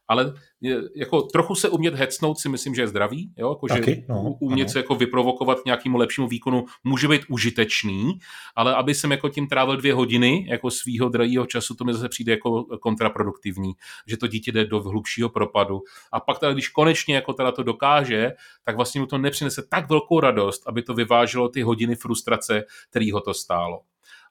ale 0.07 0.33
jako 0.95 1.21
trochu 1.21 1.55
se 1.55 1.69
umět 1.69 1.95
hecnout 1.95 2.39
si 2.39 2.49
myslím, 2.49 2.75
že 2.75 2.81
je 2.81 2.87
zdravý, 2.87 3.33
jo? 3.37 3.49
Jako, 3.49 3.67
Taky, 3.67 3.95
že 3.95 4.03
no, 4.09 4.37
umět 4.39 4.65
ano. 4.65 4.71
se 4.71 4.79
jako 4.79 4.95
vyprovokovat 4.95 5.59
k 5.61 5.65
nějakému 5.65 5.97
lepšímu 5.97 6.27
výkonu 6.27 6.65
může 6.83 7.07
být 7.07 7.21
užitečný, 7.29 8.19
ale 8.55 8.75
aby 8.75 8.95
jsem 8.95 9.11
jako 9.11 9.29
tím 9.29 9.47
trávil 9.47 9.77
dvě 9.77 9.93
hodiny 9.93 10.45
jako 10.49 10.71
svýho 10.71 11.09
drahého 11.09 11.45
času, 11.45 11.75
to 11.75 11.83
mi 11.83 11.93
zase 11.93 12.09
přijde 12.09 12.31
jako 12.31 12.63
kontraproduktivní, 12.63 13.73
že 14.07 14.17
to 14.17 14.27
dítě 14.27 14.51
jde 14.51 14.65
do 14.65 14.81
hlubšího 14.81 15.29
propadu 15.29 15.81
a 16.11 16.19
pak 16.19 16.39
teda, 16.39 16.53
když 16.53 16.69
konečně 16.69 17.15
jako 17.15 17.33
teda 17.33 17.51
to 17.51 17.63
dokáže, 17.63 18.31
tak 18.63 18.75
vlastně 18.75 19.01
mu 19.01 19.07
to 19.07 19.17
nepřinese 19.17 19.67
tak 19.69 19.89
velkou 19.89 20.19
radost, 20.19 20.63
aby 20.67 20.81
to 20.81 20.93
vyváželo 20.93 21.49
ty 21.49 21.61
hodiny 21.61 21.95
frustrace, 21.95 22.63
který 22.89 23.11
ho 23.11 23.21
to 23.21 23.33
stálo. 23.33 23.79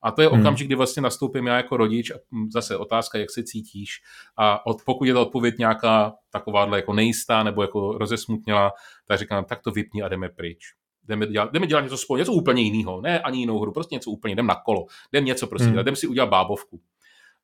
A 0.02 0.10
to 0.10 0.22
je 0.22 0.28
hmm. 0.28 0.40
okamžik, 0.40 0.66
kdy 0.66 0.74
vlastně 0.74 1.02
nastoupím 1.02 1.46
já 1.46 1.56
jako 1.56 1.76
rodič, 1.76 2.12
zase 2.48 2.76
otázka, 2.76 3.18
jak 3.18 3.30
se 3.30 3.42
cítíš 3.42 4.00
a 4.36 4.66
od, 4.66 4.82
pokud 4.84 5.04
je 5.04 5.14
ta 5.14 5.20
odpověď 5.20 5.58
nějaká 5.58 6.14
takováhle 6.30 6.78
jako 6.78 6.92
nejistá 6.92 7.42
nebo 7.42 7.62
jako 7.62 7.98
rozesmutněla, 7.98 8.72
tak 9.06 9.18
říkám, 9.18 9.44
tak 9.44 9.62
to 9.62 9.70
vypni 9.70 10.02
a 10.02 10.08
jdeme 10.08 10.28
pryč. 10.28 10.64
Jdeme 11.04 11.26
dělat, 11.26 11.52
jdeme 11.52 11.66
dělat 11.66 11.80
něco 11.80 11.98
spolu, 11.98 12.18
něco 12.18 12.32
úplně 12.32 12.62
jiného, 12.62 13.00
ne 13.00 13.20
ani 13.20 13.38
jinou 13.38 13.58
hru, 13.58 13.72
prostě 13.72 13.94
něco 13.94 14.10
úplně, 14.10 14.32
jdem 14.32 14.46
na 14.46 14.54
kolo, 14.54 14.86
jdem 15.12 15.24
něco 15.24 15.46
prostě, 15.46 15.68
hmm. 15.68 15.78
jdem 15.78 15.96
si 15.96 16.06
udělat 16.06 16.28
bábovku. 16.28 16.80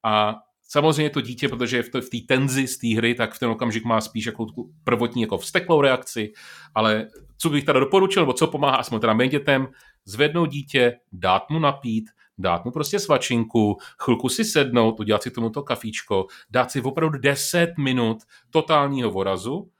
A 0.04 0.34
samozřejmě 0.62 1.10
to 1.10 1.20
dítě, 1.20 1.48
protože 1.48 1.76
je 1.76 1.82
v 1.82 1.90
té 1.90 2.18
tenzi 2.28 2.66
z 2.66 2.78
té 2.78 2.96
hry, 2.96 3.14
tak 3.14 3.34
v 3.34 3.38
ten 3.38 3.48
okamžik 3.48 3.84
má 3.84 4.00
spíš 4.00 4.26
jako 4.26 4.46
prvotní 4.84 5.22
jako 5.22 5.38
vsteklou 5.38 5.80
reakci, 5.80 6.32
ale 6.74 7.08
co 7.38 7.50
bych 7.50 7.64
teda 7.64 7.80
doporučil, 7.80 8.22
nebo 8.22 8.32
co 8.32 8.46
pomáhá 8.46 8.76
aspoň 8.76 9.00
teda 9.00 9.14
mým 9.14 9.30
dětem, 9.30 9.68
zvednout 10.04 10.46
dítě, 10.46 10.98
dát 11.12 11.50
mu 11.50 11.58
napít, 11.58 12.04
dát 12.42 12.64
mu 12.64 12.70
prostě 12.70 12.98
svačinku, 12.98 13.76
chvilku 13.98 14.28
si 14.28 14.44
sednout, 14.44 15.00
udělat 15.00 15.22
si 15.22 15.30
tomuto 15.30 15.62
kafíčko, 15.62 16.26
dát 16.50 16.70
si 16.70 16.80
opravdu 16.80 17.18
10 17.18 17.74
minut 17.78 18.18
totálního 18.50 19.10
vorazu, 19.10 19.70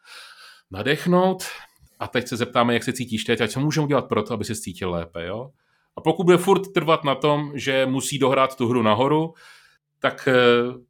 nadechnout 0.70 1.44
a 1.98 2.08
teď 2.08 2.28
se 2.28 2.36
zeptáme, 2.36 2.74
jak 2.74 2.84
se 2.84 2.92
cítíš 2.92 3.24
teď 3.24 3.40
a 3.40 3.48
co 3.48 3.60
můžeme 3.60 3.84
udělat 3.84 4.08
pro 4.08 4.22
to, 4.22 4.34
aby 4.34 4.44
se 4.44 4.56
cítil 4.56 4.90
lépe. 4.90 5.26
Jo? 5.26 5.50
A 5.96 6.00
pokud 6.00 6.24
bude 6.24 6.38
furt 6.38 6.72
trvat 6.72 7.04
na 7.04 7.14
tom, 7.14 7.52
že 7.54 7.86
musí 7.86 8.18
dohrát 8.18 8.56
tu 8.56 8.68
hru 8.68 8.82
nahoru, 8.82 9.34
tak 9.98 10.28
uh, 10.28 10.82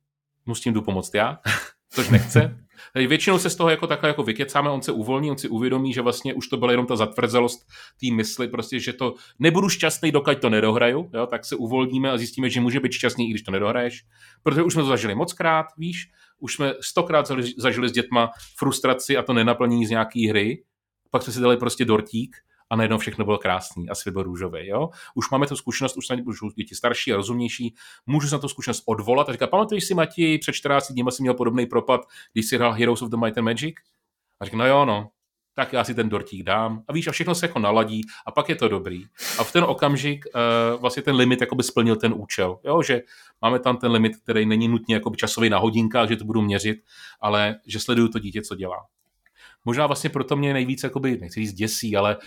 mu 0.46 0.54
s 0.54 0.60
tím 0.60 0.72
jdu 0.72 0.82
pomoct 0.82 1.14
já, 1.14 1.38
což 1.90 2.08
nechce. 2.08 2.61
Většinou 2.94 3.38
se 3.38 3.50
z 3.50 3.56
toho 3.56 3.70
jako 3.70 3.86
takhle 3.86 4.08
jako 4.08 4.22
vykecáme, 4.22 4.70
on 4.70 4.82
se 4.82 4.92
uvolní, 4.92 5.30
on 5.30 5.38
si 5.38 5.48
uvědomí, 5.48 5.92
že 5.92 6.00
vlastně 6.00 6.34
už 6.34 6.48
to 6.48 6.56
byla 6.56 6.70
jenom 6.70 6.86
ta 6.86 6.96
zatvrzelost 6.96 7.66
té 8.00 8.14
mysli, 8.14 8.48
prostě, 8.48 8.80
že 8.80 8.92
to 8.92 9.14
nebudu 9.38 9.68
šťastný, 9.68 10.12
dokud 10.12 10.38
to 10.38 10.50
nedohraju, 10.50 11.10
jo, 11.14 11.26
tak 11.26 11.44
se 11.44 11.56
uvolníme 11.56 12.10
a 12.10 12.18
zjistíme, 12.18 12.50
že 12.50 12.60
může 12.60 12.80
být 12.80 12.92
šťastný, 12.92 13.26
i 13.26 13.30
když 13.30 13.42
to 13.42 13.50
nedohraješ, 13.50 14.04
protože 14.42 14.62
už 14.62 14.72
jsme 14.72 14.82
to 14.82 14.88
zažili 14.88 15.14
moc 15.14 15.32
krát, 15.32 15.66
víš, 15.78 16.10
už 16.38 16.54
jsme 16.54 16.74
stokrát 16.80 17.26
zažili 17.56 17.88
s 17.88 17.92
dětma 17.92 18.30
frustraci 18.56 19.16
a 19.16 19.22
to 19.22 19.32
nenaplnění 19.32 19.86
z 19.86 19.90
nějaký 19.90 20.28
hry, 20.28 20.62
pak 21.10 21.22
jsme 21.22 21.32
si 21.32 21.40
dali 21.40 21.56
prostě 21.56 21.84
dortík 21.84 22.36
a 22.72 22.76
najednou 22.76 22.98
všechno 22.98 23.24
bylo 23.24 23.38
krásný 23.38 23.88
a 23.88 23.94
svět 23.94 24.12
byl 24.12 24.22
růžový. 24.22 24.66
Jo? 24.66 24.88
Už 25.14 25.30
máme 25.30 25.46
tu 25.46 25.56
zkušenost, 25.56 25.96
už, 25.96 26.42
už 26.42 26.54
děti 26.54 26.74
starší 26.74 27.12
a 27.12 27.16
rozumnější, 27.16 27.74
můžu 28.06 28.28
se 28.28 28.34
na 28.34 28.38
tu 28.38 28.48
zkušenost 28.48 28.82
odvolat 28.86 29.28
a 29.28 29.32
říkat, 29.32 29.50
pamatuješ 29.50 29.84
si, 29.84 29.94
Mati, 29.94 30.38
před 30.38 30.52
14 30.52 30.92
dní 30.92 31.04
jsem 31.10 31.24
měl 31.24 31.34
podobný 31.34 31.66
propad, 31.66 32.00
když 32.32 32.48
si 32.48 32.56
hrál 32.56 32.72
Heroes 32.72 33.02
of 33.02 33.10
the 33.10 33.16
Might 33.16 33.38
and 33.38 33.44
Magic? 33.44 33.74
A 34.40 34.44
říkám, 34.44 34.58
no 34.58 34.66
jo, 34.66 34.84
no, 34.84 35.08
tak 35.54 35.72
já 35.72 35.84
si 35.84 35.94
ten 35.94 36.08
dortík 36.08 36.42
dám. 36.42 36.82
A 36.88 36.92
víš, 36.92 37.06
a 37.06 37.12
všechno 37.12 37.34
se 37.34 37.46
jako 37.46 37.58
naladí 37.58 38.00
a 38.26 38.30
pak 38.30 38.48
je 38.48 38.54
to 38.54 38.68
dobrý. 38.68 39.04
A 39.38 39.44
v 39.44 39.52
ten 39.52 39.64
okamžik 39.64 40.24
uh, 40.26 40.80
vlastně 40.80 41.02
ten 41.02 41.16
limit 41.16 41.40
jakoby 41.40 41.62
splnil 41.62 41.96
ten 41.96 42.14
účel. 42.16 42.58
Jo, 42.64 42.82
že 42.82 43.02
máme 43.42 43.58
tam 43.58 43.76
ten 43.76 43.92
limit, 43.92 44.16
který 44.16 44.46
není 44.46 44.68
nutně 44.68 44.94
jakoby 44.94 45.16
časový 45.16 45.50
na 45.50 45.58
hodinkách, 45.58 46.08
že 46.08 46.16
to 46.16 46.24
budu 46.24 46.42
měřit, 46.42 46.78
ale 47.20 47.56
že 47.66 47.80
sleduju 47.80 48.08
to 48.08 48.18
dítě, 48.18 48.42
co 48.42 48.54
dělá. 48.54 48.86
Možná 49.64 49.86
vlastně 49.86 50.10
proto 50.10 50.36
mě 50.36 50.52
nejvíc, 50.52 50.82
jakoby, 50.82 51.18
nechci 51.20 51.40
říct 51.40 51.52
děsí, 51.52 51.96
ale 51.96 52.16
uh, 52.16 52.22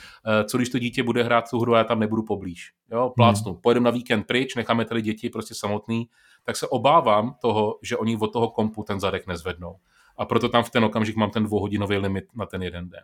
co 0.48 0.58
když 0.58 0.69
to 0.69 0.80
dítě 0.80 1.04
bude 1.04 1.24
hrát 1.24 1.50
tu 1.50 1.60
hru 1.60 1.76
a 1.76 1.78
já 1.78 1.84
tam 1.84 2.00
nebudu 2.00 2.24
poblíž. 2.24 2.71
Jo, 2.91 3.13
plácnu, 3.15 3.52
hmm. 3.52 3.62
pojedeme 3.62 3.84
na 3.84 3.91
víkend 3.91 4.24
pryč, 4.24 4.56
necháme 4.56 4.86
tady 4.86 5.02
děti 5.02 5.30
prostě 5.30 5.56
samotný, 5.56 6.10
tak 6.43 6.58
se 6.58 6.67
obávám 6.67 7.36
toho, 7.41 7.80
že 7.84 7.98
oni 7.98 8.17
od 8.17 8.34
toho 8.34 8.50
kompu 8.50 8.84
ten 8.84 9.00
zadek 9.00 9.28
nezvednou. 9.28 9.76
A 10.17 10.26
proto 10.26 10.50
tam 10.50 10.63
v 10.63 10.69
ten 10.69 10.86
okamžik 10.86 11.15
mám 11.15 11.32
ten 11.32 11.43
dvouhodinový 11.43 11.98
limit 11.98 12.26
na 12.36 12.45
ten 12.45 12.63
jeden 12.63 12.89
den. 12.89 13.04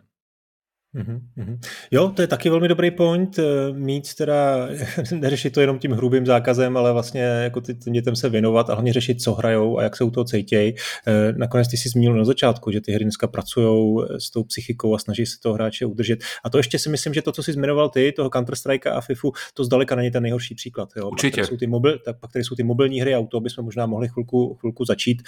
Mm-hmm. 0.94 1.58
Jo, 1.90 2.08
to 2.08 2.22
je 2.22 2.28
taky 2.28 2.50
velmi 2.50 2.68
dobrý 2.68 2.90
point, 2.90 3.38
eh, 3.38 3.42
mít 3.72 4.14
teda, 4.14 4.68
neřešit 5.14 5.54
to 5.54 5.60
jenom 5.60 5.78
tím 5.78 5.92
hrubým 5.92 6.26
zákazem, 6.26 6.76
ale 6.76 6.92
vlastně 6.92 7.20
jako 7.20 7.60
ty, 7.60 7.74
tím 7.74 7.92
dětem 7.92 8.16
se 8.16 8.28
věnovat 8.28 8.70
a 8.70 8.72
hlavně 8.72 8.92
řešit, 8.92 9.22
co 9.22 9.34
hrajou 9.34 9.78
a 9.78 9.82
jak 9.82 9.96
se 9.96 10.04
u 10.04 10.10
toho 10.10 10.24
cítějí. 10.24 10.74
Eh, 11.06 11.32
nakonec 11.36 11.68
ty 11.68 11.76
si 11.76 11.88
zmínil 11.88 12.14
na 12.14 12.24
začátku, 12.24 12.70
že 12.70 12.80
ty 12.80 12.92
hry 12.92 13.04
dneska 13.04 13.26
pracují 13.26 13.96
s 14.18 14.30
tou 14.30 14.44
psychikou 14.44 14.94
a 14.94 14.98
snaží 14.98 15.26
se 15.26 15.40
toho 15.40 15.54
hráče 15.54 15.86
udržet. 15.86 16.18
A 16.44 16.50
to 16.50 16.58
ještě 16.58 16.78
si 16.78 16.88
myslím, 16.88 17.14
že 17.14 17.22
to, 17.22 17.32
co 17.32 17.42
jsi 17.42 17.52
zmiňoval 17.52 17.88
ty, 17.88 18.12
toho 18.12 18.28
Counter-Strike 18.28 18.92
a 18.92 19.00
FIFU, 19.00 19.32
to 19.54 19.64
zdaleka 19.64 19.94
není 19.94 20.10
ten 20.10 20.22
nejhorší 20.22 20.54
příklad. 20.54 20.88
Jo? 20.96 21.08
Určitě. 21.08 21.40
Pak 21.40 21.50
jsou 21.50 21.56
ty, 21.56 21.66
mobil, 21.66 21.98
tak, 21.98 22.20
pak 22.20 22.32
tady 22.32 22.44
jsou 22.44 22.54
ty 22.54 22.62
mobilní 22.62 23.00
hry 23.00 23.14
a 23.14 23.18
u 23.18 23.26
toho 23.26 23.40
bychom 23.40 23.64
možná 23.64 23.86
mohli 23.86 24.08
chvilku, 24.08 24.54
chvilku 24.54 24.84
začít, 24.84 25.22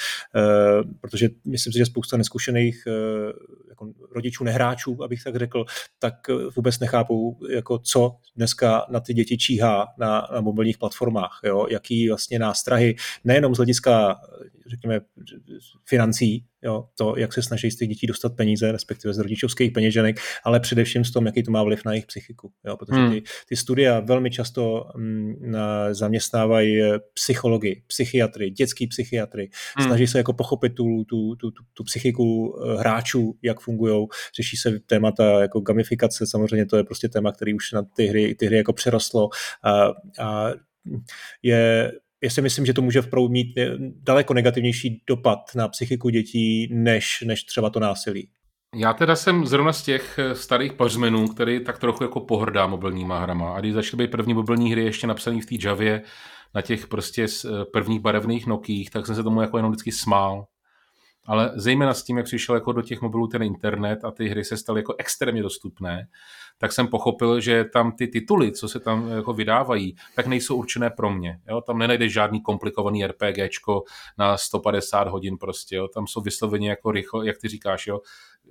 protože 1.01 1.29
myslím 1.45 1.73
si, 1.73 1.79
že 1.79 1.87
spousta 1.87 2.17
neskušených 2.17 2.85
jako 3.69 3.89
rodičů, 4.15 4.45
nehráčů, 4.45 5.03
abych 5.05 5.25
tak 5.25 5.37
řekl, 5.37 5.54
tak 5.99 6.15
vůbec 6.57 6.79
nechápou, 6.79 7.37
jako 7.51 7.79
co 7.79 8.17
dneska 8.37 8.87
na 8.89 9.01
ty 9.01 9.15
děti 9.15 9.39
číhá 9.39 9.87
na, 9.99 10.29
na 10.35 10.41
mobilních 10.41 10.79
platformách, 10.79 11.41
jo? 11.45 11.67
jaký 11.71 12.09
vlastně 12.09 12.39
nástrahy, 12.39 12.97
nejenom 13.25 13.55
z 13.55 13.57
hlediska, 13.57 14.21
řekněme, 14.67 15.01
financí, 15.89 16.45
jo, 16.63 16.89
to, 16.99 17.15
jak 17.17 17.33
se 17.33 17.43
snaží 17.43 17.71
z 17.71 17.77
těch 17.77 17.89
dětí 17.89 18.07
dostat 18.07 18.37
peníze, 18.37 18.73
respektive 18.73 19.15
z 19.15 19.19
rodičovských 19.19 19.73
peněženek, 19.73 20.21
ale 20.45 20.61
především 20.61 21.05
s 21.05 21.11
tom, 21.11 21.27
jaký 21.27 21.43
to 21.43 21.51
má 21.51 21.63
vliv 21.63 21.85
na 21.85 21.93
jejich 21.93 22.07
psychiku. 22.07 22.53
Jo, 22.67 22.77
protože 22.77 23.01
hmm. 23.01 23.13
ty, 23.13 23.23
ty 23.49 23.57
studia 23.57 24.01
velmi 24.01 24.31
často 24.31 24.85
m, 24.95 25.03
mm, 25.03 25.55
zaměstnávají 25.91 26.81
psychologi, 27.15 27.83
psychiatry, 27.87 28.51
dětský 28.51 28.87
psychiatry, 28.87 29.51
hmm. 29.77 29.87
snaží 29.87 30.07
se 30.07 30.19
jako 30.19 30.33
pochopit 30.33 30.75
tu, 30.75 31.05
tu, 31.05 31.37
tu, 31.37 31.51
tu, 31.51 31.63
tu 31.75 31.85
psychiku 31.85 32.57
eh, 32.59 32.79
hráčů, 32.79 33.39
jak 33.43 33.61
fungují, 33.61 34.07
řeší 34.37 34.57
se 34.57 34.81
témata 34.81 35.41
jako 35.41 35.61
gamifikace, 35.61 36.27
samozřejmě 36.27 36.67
to 36.67 36.77
je 36.77 36.85
prostě 36.85 37.09
téma, 37.09 37.33
který 37.33 37.55
už 37.55 37.73
na 37.73 37.83
ty 37.83 38.07
hry, 38.07 38.35
ty 38.35 38.47
hry 38.47 38.57
jako 38.57 38.73
přerostlo 38.73 39.29
a, 39.63 39.85
a 40.21 40.53
je 41.43 41.93
já 42.25 42.31
si 42.31 42.43
myslím, 42.43 42.67
že 42.67 42.73
to 42.73 42.83
může 42.83 43.03
vprou 43.03 43.29
mít 43.29 43.47
daleko 44.03 44.35
negativnější 44.35 45.03
dopad 45.07 45.39
na 45.55 45.69
psychiku 45.69 46.09
dětí, 46.09 46.69
než, 46.73 47.25
než 47.27 47.45
třeba 47.45 47.71
to 47.71 47.81
násilí. 47.81 48.29
Já 48.77 48.93
teda 48.93 49.17
jsem 49.17 49.47
zrovna 49.47 49.73
z 49.73 49.83
těch 49.83 50.19
eh, 50.19 50.35
starých 50.35 50.73
pařmenů, 50.73 51.29
který 51.29 51.65
tak 51.65 51.79
trochu 51.79 52.05
jako 52.05 52.21
pohrdá 52.21 52.67
mobilníma 52.67 53.19
hrama. 53.19 53.55
A 53.55 53.61
když 53.61 53.73
začaly 53.73 54.03
být 54.03 54.11
první 54.11 54.35
mobilní 54.35 54.73
hry 54.73 54.85
ještě 54.85 55.07
napsané 55.07 55.41
v 55.41 55.47
té 55.47 55.69
Javě, 55.69 56.03
na 56.55 56.63
těch 56.63 56.87
prostě 56.87 57.25
eh, 57.25 57.65
prvních 57.73 58.01
barevných 58.01 58.47
nokých, 58.47 58.91
tak 58.91 59.07
jsem 59.07 59.15
se 59.15 59.23
tomu 59.23 59.41
jako 59.41 59.57
jenom 59.57 59.73
vždycky 59.73 59.93
smál 59.93 60.45
ale 61.27 61.53
zejména 61.55 61.95
s 61.95 62.03
tím, 62.03 62.17
jak 62.17 62.27
přišel 62.27 62.55
jako 62.55 62.73
do 62.73 62.83
těch 62.83 63.03
mobilů 63.03 63.27
ten 63.27 63.43
internet 63.43 64.05
a 64.05 64.11
ty 64.11 64.29
hry 64.29 64.45
se 64.45 64.57
staly 64.57 64.81
jako 64.81 64.95
extrémně 64.99 65.43
dostupné, 65.43 66.09
tak 66.59 66.73
jsem 66.73 66.89
pochopil, 66.89 67.41
že 67.41 67.65
tam 67.65 67.93
ty 67.93 68.09
tituly, 68.09 68.53
co 68.53 68.69
se 68.69 68.81
tam 68.81 69.09
jako 69.09 69.33
vydávají, 69.33 69.97
tak 70.17 70.27
nejsou 70.27 70.57
určené 70.57 70.91
pro 70.91 71.11
mě. 71.11 71.41
Jo? 71.49 71.61
Tam 71.61 71.79
nenajdeš 71.79 72.13
žádný 72.13 72.41
komplikovaný 72.41 73.07
RPGčko 73.07 73.83
na 74.19 74.37
150 74.37 75.09
hodin 75.09 75.37
prostě. 75.39 75.77
Jo? 75.77 75.89
Tam 75.89 76.07
jsou 76.07 76.21
vysloveně 76.21 76.71
jako 76.71 76.91
rychle, 76.91 77.27
jak 77.27 77.39
ty 77.39 77.49
říkáš, 77.49 77.87
jo? 77.87 78.01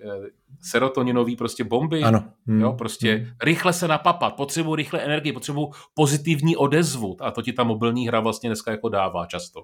Eh, 0.01 0.27
serotoninový 0.61 1.35
prostě 1.35 1.63
bomby. 1.63 2.03
Ano. 2.03 2.23
Hmm. 2.47 2.61
Jo, 2.61 2.73
prostě 2.73 3.15
hmm. 3.15 3.27
rychle 3.43 3.73
se 3.73 3.87
napapat, 3.87 4.35
potřebuji 4.35 4.75
rychle 4.75 4.99
energii, 4.99 5.33
potřebuji 5.33 5.71
pozitivní 5.93 6.57
odezvu 6.57 7.17
a 7.19 7.31
to 7.31 7.41
ti 7.41 7.53
ta 7.53 7.63
mobilní 7.63 8.07
hra 8.07 8.19
vlastně 8.19 8.49
dneska 8.49 8.71
jako 8.71 8.89
dává 8.89 9.25
často. 9.25 9.63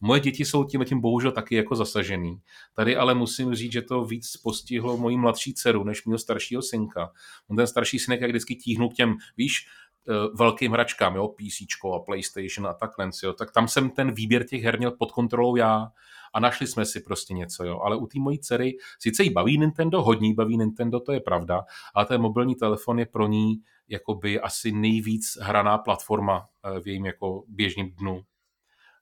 Moje 0.00 0.20
děti 0.20 0.44
jsou 0.44 0.64
tím 0.64 0.84
tím 0.84 1.00
bohužel 1.00 1.32
taky 1.32 1.54
jako 1.54 1.76
zasažený. 1.76 2.40
Tady 2.74 2.96
ale 2.96 3.14
musím 3.14 3.54
říct, 3.54 3.72
že 3.72 3.82
to 3.82 4.04
víc 4.04 4.36
postihlo 4.36 4.96
moji 4.96 5.16
mladší 5.16 5.54
dceru, 5.54 5.84
než 5.84 6.04
mého 6.04 6.18
staršího 6.18 6.62
synka. 6.62 7.10
On 7.48 7.56
ten 7.56 7.66
starší 7.66 7.98
synek 7.98 8.20
jak 8.20 8.30
vždycky 8.30 8.56
tíhnul 8.56 8.88
k 8.90 8.94
těm, 8.94 9.16
víš, 9.36 9.66
eh, 10.08 10.12
velkým 10.34 10.72
hračkám, 10.72 11.16
jo, 11.16 11.28
PC 11.28 11.94
a 11.94 11.98
PlayStation 11.98 12.66
a 12.66 12.74
takhle, 12.74 13.10
jo, 13.22 13.32
tak 13.32 13.52
tam 13.52 13.68
jsem 13.68 13.90
ten 13.90 14.14
výběr 14.14 14.44
těch 14.44 14.62
her 14.62 14.78
měl 14.78 14.90
pod 14.90 15.12
kontrolou 15.12 15.56
já 15.56 15.88
a 16.34 16.40
našli 16.40 16.66
jsme 16.66 16.84
si 16.84 17.00
prostě 17.00 17.34
něco, 17.34 17.64
jo. 17.64 17.80
Ale 17.80 17.96
u 17.96 18.06
té 18.06 18.18
mojí 18.18 18.38
dcery, 18.38 18.76
sice 18.98 19.22
jí 19.22 19.30
baví 19.30 19.58
Nintendo, 19.58 20.02
hodně 20.02 20.34
baví 20.34 20.58
Nintendo, 20.58 21.00
to 21.00 21.12
je 21.12 21.20
pravda, 21.20 21.64
ale 21.94 22.06
ten 22.06 22.20
mobilní 22.20 22.54
telefon 22.54 22.98
je 22.98 23.06
pro 23.06 23.26
ní 23.26 23.56
jakoby 23.88 24.40
asi 24.40 24.72
nejvíc 24.72 25.38
hraná 25.40 25.78
platforma 25.78 26.48
eh, 26.64 26.80
v 26.80 26.86
jejím 26.86 27.06
jako 27.06 27.44
běžném 27.48 27.90
dnu 27.90 28.22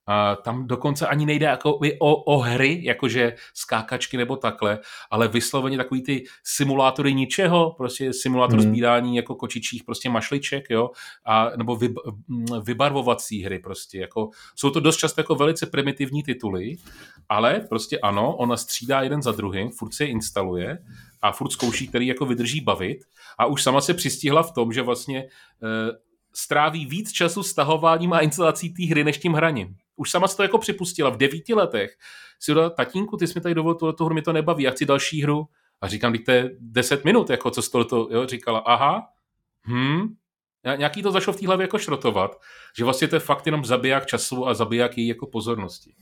A 0.07 0.37
tam 0.37 0.67
dokonce 0.67 1.07
ani 1.07 1.27
nejde 1.27 1.47
jako 1.47 1.79
o, 1.99 2.15
o 2.17 2.39
hry, 2.39 2.81
jakože 2.83 3.35
skákačky 3.55 4.17
nebo 4.17 4.37
takhle, 4.37 4.79
ale 5.11 5.29
vysloveně 5.29 5.77
takový 5.77 6.03
ty 6.03 6.25
simulátory 6.45 7.15
ničeho, 7.15 7.75
prostě 7.77 8.13
simulátor 8.13 8.59
hmm. 8.61 8.69
sbírání 8.69 9.17
jako 9.17 9.35
kočičích 9.35 9.85
prostě 9.85 10.11
mašliček, 10.11 10.65
jo, 10.71 10.91
a, 11.25 11.51
nebo 11.57 11.77
vy, 11.77 11.95
vybarvovací 12.63 13.43
hry 13.43 13.59
prostě, 13.59 13.99
jako, 13.99 14.31
jsou 14.57 14.71
to 14.71 14.81
dost 14.81 14.97
často 14.97 15.21
jako 15.21 15.35
velice 15.35 15.67
primitivní 15.67 16.23
tituly, 16.23 16.77
ale 17.29 17.61
prostě 17.69 17.99
ano, 17.99 18.37
ona 18.37 18.57
střídá 18.57 19.03
jeden 19.03 19.23
za 19.23 19.33
druhým, 19.33 19.71
furt 19.71 19.95
se 19.95 20.05
je 20.05 20.09
instaluje 20.09 20.79
a 21.23 21.33
furt 21.33 21.51
zkouší, 21.51 21.89
který 21.89 22.07
jako 22.07 22.27
vydrží 22.27 22.61
bavit 22.61 23.05
a 23.39 23.47
už 23.47 23.63
sama 23.63 23.81
se 23.81 23.95
přistihla 23.95 24.43
v 24.43 24.53
tom, 24.53 24.73
že 24.73 24.83
vlastně 24.83 25.19
e, 25.19 25.29
stráví 26.35 26.87
víc 26.87 27.13
času 27.13 27.43
stahováním 27.43 28.13
a 28.13 28.21
instalací 28.21 28.75
té 28.75 28.87
hry 28.87 29.05
než 29.05 29.19
tím 29.19 29.33
hraním. 29.33 29.77
Už 29.97 30.11
sama 30.11 30.29
se 30.29 30.37
to 30.37 30.43
jako 30.43 30.59
připustila 30.59 31.11
v 31.11 31.17
devíti 31.17 31.55
letech. 31.55 31.91
Si 32.41 32.55
dala, 32.55 32.71
tatínku, 32.71 33.17
ty 33.17 33.27
jsi 33.27 33.33
mi 33.37 33.41
tady 33.41 33.55
dovolil 33.55 33.75
tuhle 33.75 33.95
hru, 34.01 34.15
mi 34.15 34.23
to 34.23 34.33
nebaví, 34.33 34.65
já 34.65 34.71
chci 34.71 34.87
další 34.87 35.23
hru. 35.23 35.47
A 35.81 35.89
říkám, 35.89 36.13
teď 36.13 36.25
to 36.25 36.31
je 36.31 36.51
deset 36.59 37.05
minut, 37.05 37.31
jako 37.31 37.51
co 37.51 37.63
z 37.63 37.69
toho, 37.69 38.09
jo, 38.11 38.27
říkala, 38.27 38.59
aha, 38.59 39.09
hm, 39.67 40.15
nějaký 40.77 41.03
to 41.03 41.11
zašlo 41.11 41.33
v 41.33 41.41
té 41.41 41.47
hlavě 41.47 41.65
jako 41.65 41.79
šrotovat, 41.79 42.41
že 42.79 42.85
vlastně 42.85 43.09
to 43.09 43.17
je 43.17 43.21
fakt 43.21 43.47
jenom 43.47 43.65
zabiják 43.65 44.07
času 44.07 44.49
a 44.49 44.55
zabiják 44.55 44.99
její 44.99 45.09
jako 45.09 45.27
pozornosti. 45.27 45.95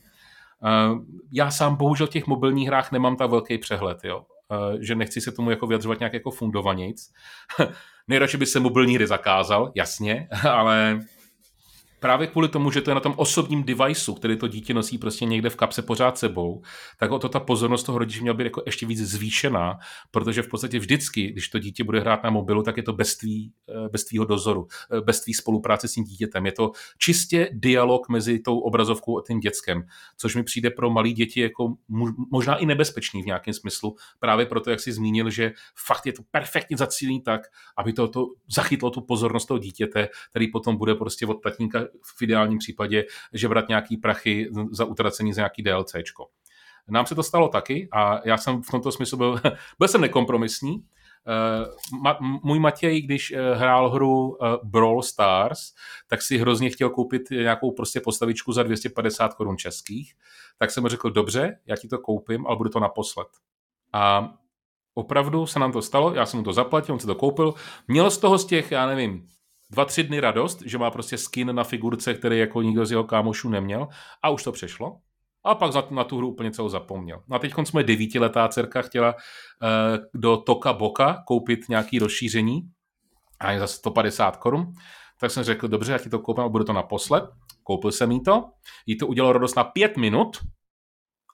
Uh, 0.63 0.99
já 1.31 1.51
sám 1.51 1.75
bohužel 1.75 2.07
v 2.07 2.09
těch 2.09 2.27
mobilních 2.27 2.67
hrách 2.67 2.91
nemám 2.91 3.15
tak 3.15 3.29
velký 3.29 3.57
přehled, 3.57 3.97
jo. 4.03 4.25
Uh, 4.51 4.79
že 4.81 4.95
nechci 4.95 5.21
se 5.21 5.31
tomu 5.31 5.49
jako 5.49 5.67
vyjadřovat 5.67 5.99
nějak 5.99 6.13
jako 6.13 6.31
fundovanějc. 6.31 7.09
Nejradši 8.07 8.37
by 8.37 8.45
se 8.45 8.59
mobilní 8.59 8.95
hry 8.95 9.07
zakázal, 9.07 9.71
jasně, 9.75 10.27
ale 10.49 10.99
právě 12.03 12.27
kvůli 12.27 12.47
tomu, 12.47 12.71
že 12.71 12.81
to 12.81 12.91
je 12.91 12.95
na 12.95 12.99
tom 12.99 13.13
osobním 13.17 13.63
deviceu, 13.63 14.13
který 14.13 14.37
to 14.37 14.47
dítě 14.47 14.73
nosí 14.73 14.97
prostě 14.97 15.25
někde 15.25 15.49
v 15.49 15.55
kapse 15.55 15.81
pořád 15.81 16.17
sebou, 16.17 16.61
tak 16.99 17.11
o 17.11 17.19
to 17.19 17.29
ta 17.29 17.39
pozornost 17.39 17.83
toho 17.83 17.97
rodiče 17.97 18.21
měla 18.21 18.37
být 18.37 18.43
jako 18.43 18.63
ještě 18.65 18.85
víc 18.85 18.99
zvýšená, 18.99 19.79
protože 20.11 20.41
v 20.41 20.47
podstatě 20.47 20.79
vždycky, 20.79 21.31
když 21.31 21.49
to 21.49 21.59
dítě 21.59 21.83
bude 21.83 21.99
hrát 21.99 22.23
na 22.23 22.29
mobilu, 22.29 22.63
tak 22.63 22.77
je 22.77 22.83
to 22.83 22.93
bez, 22.93 23.17
tvý, 23.17 23.53
eh, 23.69 23.89
bez 23.89 24.03
tvýho 24.03 24.25
dozoru, 24.25 24.67
eh, 24.91 25.01
bez 25.01 25.21
tvý 25.21 25.33
spolupráce 25.33 25.87
s 25.87 25.93
tím 25.93 26.03
dítětem. 26.03 26.45
Je 26.45 26.51
to 26.51 26.71
čistě 26.97 27.49
dialog 27.53 28.09
mezi 28.09 28.39
tou 28.39 28.59
obrazovkou 28.59 29.19
a 29.19 29.23
tím 29.27 29.39
dětskem, 29.39 29.83
což 30.17 30.35
mi 30.35 30.43
přijde 30.43 30.69
pro 30.69 30.89
malé 30.89 31.09
děti 31.09 31.41
jako 31.41 31.75
možná 32.31 32.55
i 32.55 32.65
nebezpečný 32.65 33.23
v 33.23 33.25
nějakém 33.25 33.53
smyslu, 33.53 33.95
právě 34.19 34.45
proto, 34.45 34.69
jak 34.69 34.79
jsi 34.79 34.91
zmínil, 34.91 35.29
že 35.29 35.51
fakt 35.87 36.05
je 36.05 36.13
to 36.13 36.23
perfektně 36.31 36.77
zacílený 36.77 37.21
tak, 37.21 37.41
aby 37.77 37.93
to, 37.93 38.07
to 38.07 38.27
zachytlo 38.55 38.89
tu 38.89 39.01
pozornost 39.01 39.45
toho 39.45 39.57
dítěte, 39.57 40.09
který 40.29 40.51
potom 40.51 40.77
bude 40.77 40.95
prostě 40.95 41.25
od 41.25 41.43
tatínka 41.43 41.79
v 42.17 42.21
ideálním 42.21 42.57
případě 42.57 43.05
žebrat 43.33 43.67
nějaký 43.67 43.97
prachy 43.97 44.49
za 44.71 44.85
utracení 44.85 45.33
za 45.33 45.41
nějaký 45.41 45.63
DLCčko. 45.63 46.27
Nám 46.87 47.05
se 47.05 47.15
to 47.15 47.23
stalo 47.23 47.47
taky 47.47 47.89
a 47.91 48.27
já 48.27 48.37
jsem 48.37 48.61
v 48.61 48.71
tomto 48.71 48.91
smyslu 48.91 49.17
byl, 49.17 49.39
byl 49.79 49.87
jsem 49.87 50.01
nekompromisní. 50.01 50.83
Ma, 52.01 52.17
můj 52.43 52.59
Matěj, 52.59 53.01
když 53.01 53.31
uh, 53.31 53.39
hrál 53.57 53.89
hru 53.89 54.29
uh, 54.29 54.35
Brawl 54.63 55.01
Stars, 55.01 55.59
tak 56.07 56.21
si 56.21 56.37
hrozně 56.37 56.69
chtěl 56.69 56.89
koupit 56.89 57.29
nějakou 57.29 57.71
prostě 57.71 58.01
postavičku 58.01 58.53
za 58.53 58.63
250 58.63 59.33
korun 59.33 59.57
českých, 59.57 60.13
tak 60.57 60.71
jsem 60.71 60.83
mu 60.83 60.89
řekl, 60.89 61.09
dobře, 61.09 61.59
já 61.65 61.75
ti 61.75 61.87
to 61.87 61.97
koupím, 61.97 62.47
ale 62.47 62.57
bude 62.57 62.69
to 62.69 62.79
naposled. 62.79 63.27
A 63.93 64.33
opravdu 64.93 65.45
se 65.45 65.59
nám 65.59 65.71
to 65.71 65.81
stalo, 65.81 66.13
já 66.13 66.25
jsem 66.25 66.37
mu 66.39 66.43
to 66.43 66.53
zaplatil, 66.53 66.93
on 66.93 66.99
si 66.99 67.07
to 67.07 67.15
koupil, 67.15 67.53
měl 67.87 68.11
z 68.11 68.17
toho 68.17 68.37
z 68.37 68.45
těch, 68.45 68.71
já 68.71 68.85
nevím, 68.85 69.27
dva, 69.73 69.85
tři 69.85 70.03
dny 70.03 70.19
radost, 70.19 70.61
že 70.65 70.77
má 70.77 70.91
prostě 70.91 71.17
skin 71.17 71.55
na 71.55 71.63
figurce, 71.63 72.13
který 72.13 72.39
jako 72.39 72.61
nikdo 72.61 72.85
z 72.85 72.91
jeho 72.91 73.03
kámošů 73.03 73.49
neměl 73.49 73.87
a 74.23 74.29
už 74.29 74.43
to 74.43 74.51
přešlo. 74.51 74.97
A 75.45 75.55
pak 75.55 75.73
na, 75.75 75.83
na 75.89 76.03
tu 76.03 76.17
hru 76.17 76.29
úplně 76.29 76.51
celou 76.51 76.69
zapomněl. 76.69 77.23
No 77.27 77.35
a 77.35 77.39
teď 77.39 77.53
jsme 77.63 77.83
devítiletá 77.83 78.47
dcerka 78.47 78.81
chtěla 78.81 79.13
uh, 79.13 80.21
do 80.21 80.37
Toka 80.37 80.73
Boka 80.73 81.23
koupit 81.27 81.69
nějaký 81.69 81.99
rozšíření 81.99 82.61
a 83.39 83.59
za 83.59 83.67
150 83.67 84.37
korun. 84.37 84.73
Tak 85.19 85.31
jsem 85.31 85.43
řekl, 85.43 85.67
dobře, 85.67 85.91
já 85.91 85.97
ti 85.97 86.09
to 86.09 86.19
koupím 86.19 86.43
a 86.43 86.49
budu 86.49 86.63
to 86.63 86.73
naposled. 86.73 87.23
Koupil 87.63 87.91
jsem 87.91 88.11
jí 88.11 88.23
to, 88.23 88.45
jí 88.85 88.97
to 88.97 89.07
udělalo 89.07 89.33
radost 89.33 89.55
na 89.55 89.63
pět 89.63 89.97
minut 89.97 90.37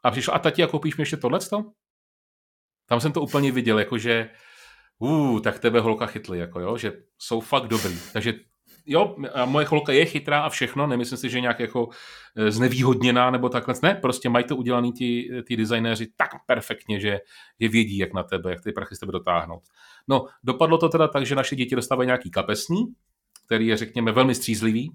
a 0.04 0.12
přišlo, 0.12 0.36
a 0.36 0.40
tati, 0.40 0.64
a 0.64 0.68
koupíš 0.68 0.98
mi 0.98 1.02
ještě 1.02 1.18
tohleto? 1.18 1.64
Tam 2.86 3.00
jsem 3.00 3.12
to 3.12 3.22
úplně 3.22 3.52
viděl, 3.52 3.80
jakože 3.80 4.30
uh, 5.00 5.40
tak 5.40 5.60
tebe 5.60 5.80
holka 5.80 6.06
chytli, 6.06 6.40
jako 6.40 6.60
jo, 6.60 6.78
že 6.78 6.94
jsou 7.18 7.40
fakt 7.40 7.68
dobrý. 7.68 7.96
Takže 8.14 8.34
jo, 8.86 9.16
a 9.34 9.46
moje 9.46 9.66
holka 9.66 9.92
je 9.92 10.06
chytrá 10.06 10.42
a 10.42 10.50
všechno, 10.50 10.88
nemyslím 10.88 11.18
si, 11.18 11.30
že 11.30 11.42
nějak 11.42 11.60
jako 11.60 11.90
e, 12.36 12.52
znevýhodněná 12.52 13.32
nebo 13.32 13.50
takhle. 13.50 13.76
Ne, 13.84 13.96
prostě 13.96 14.30
mají 14.30 14.46
to 14.46 14.56
udělaný 14.56 14.94
ti, 14.94 15.30
ti 15.48 15.58
designéři 15.58 16.08
tak 16.18 16.30
perfektně, 16.46 17.00
že 17.00 17.20
je 17.60 17.70
vědí, 17.70 17.98
jak 17.98 18.14
na 18.14 18.24
tebe, 18.24 18.52
jak 18.52 18.64
ty 18.64 18.72
prachy 18.72 18.96
z 18.96 19.00
tebe 19.00 19.12
dotáhnout. 19.12 19.64
No, 20.08 20.26
dopadlo 20.44 20.78
to 20.78 20.90
teda 20.90 21.08
tak, 21.08 21.26
že 21.26 21.36
naše 21.36 21.56
děti 21.56 21.76
dostávají 21.76 22.08
nějaký 22.08 22.32
kapesní, 22.32 22.86
který 23.46 23.68
je, 23.68 23.78
řekněme, 23.78 24.12
velmi 24.12 24.36
střízlivý 24.36 24.92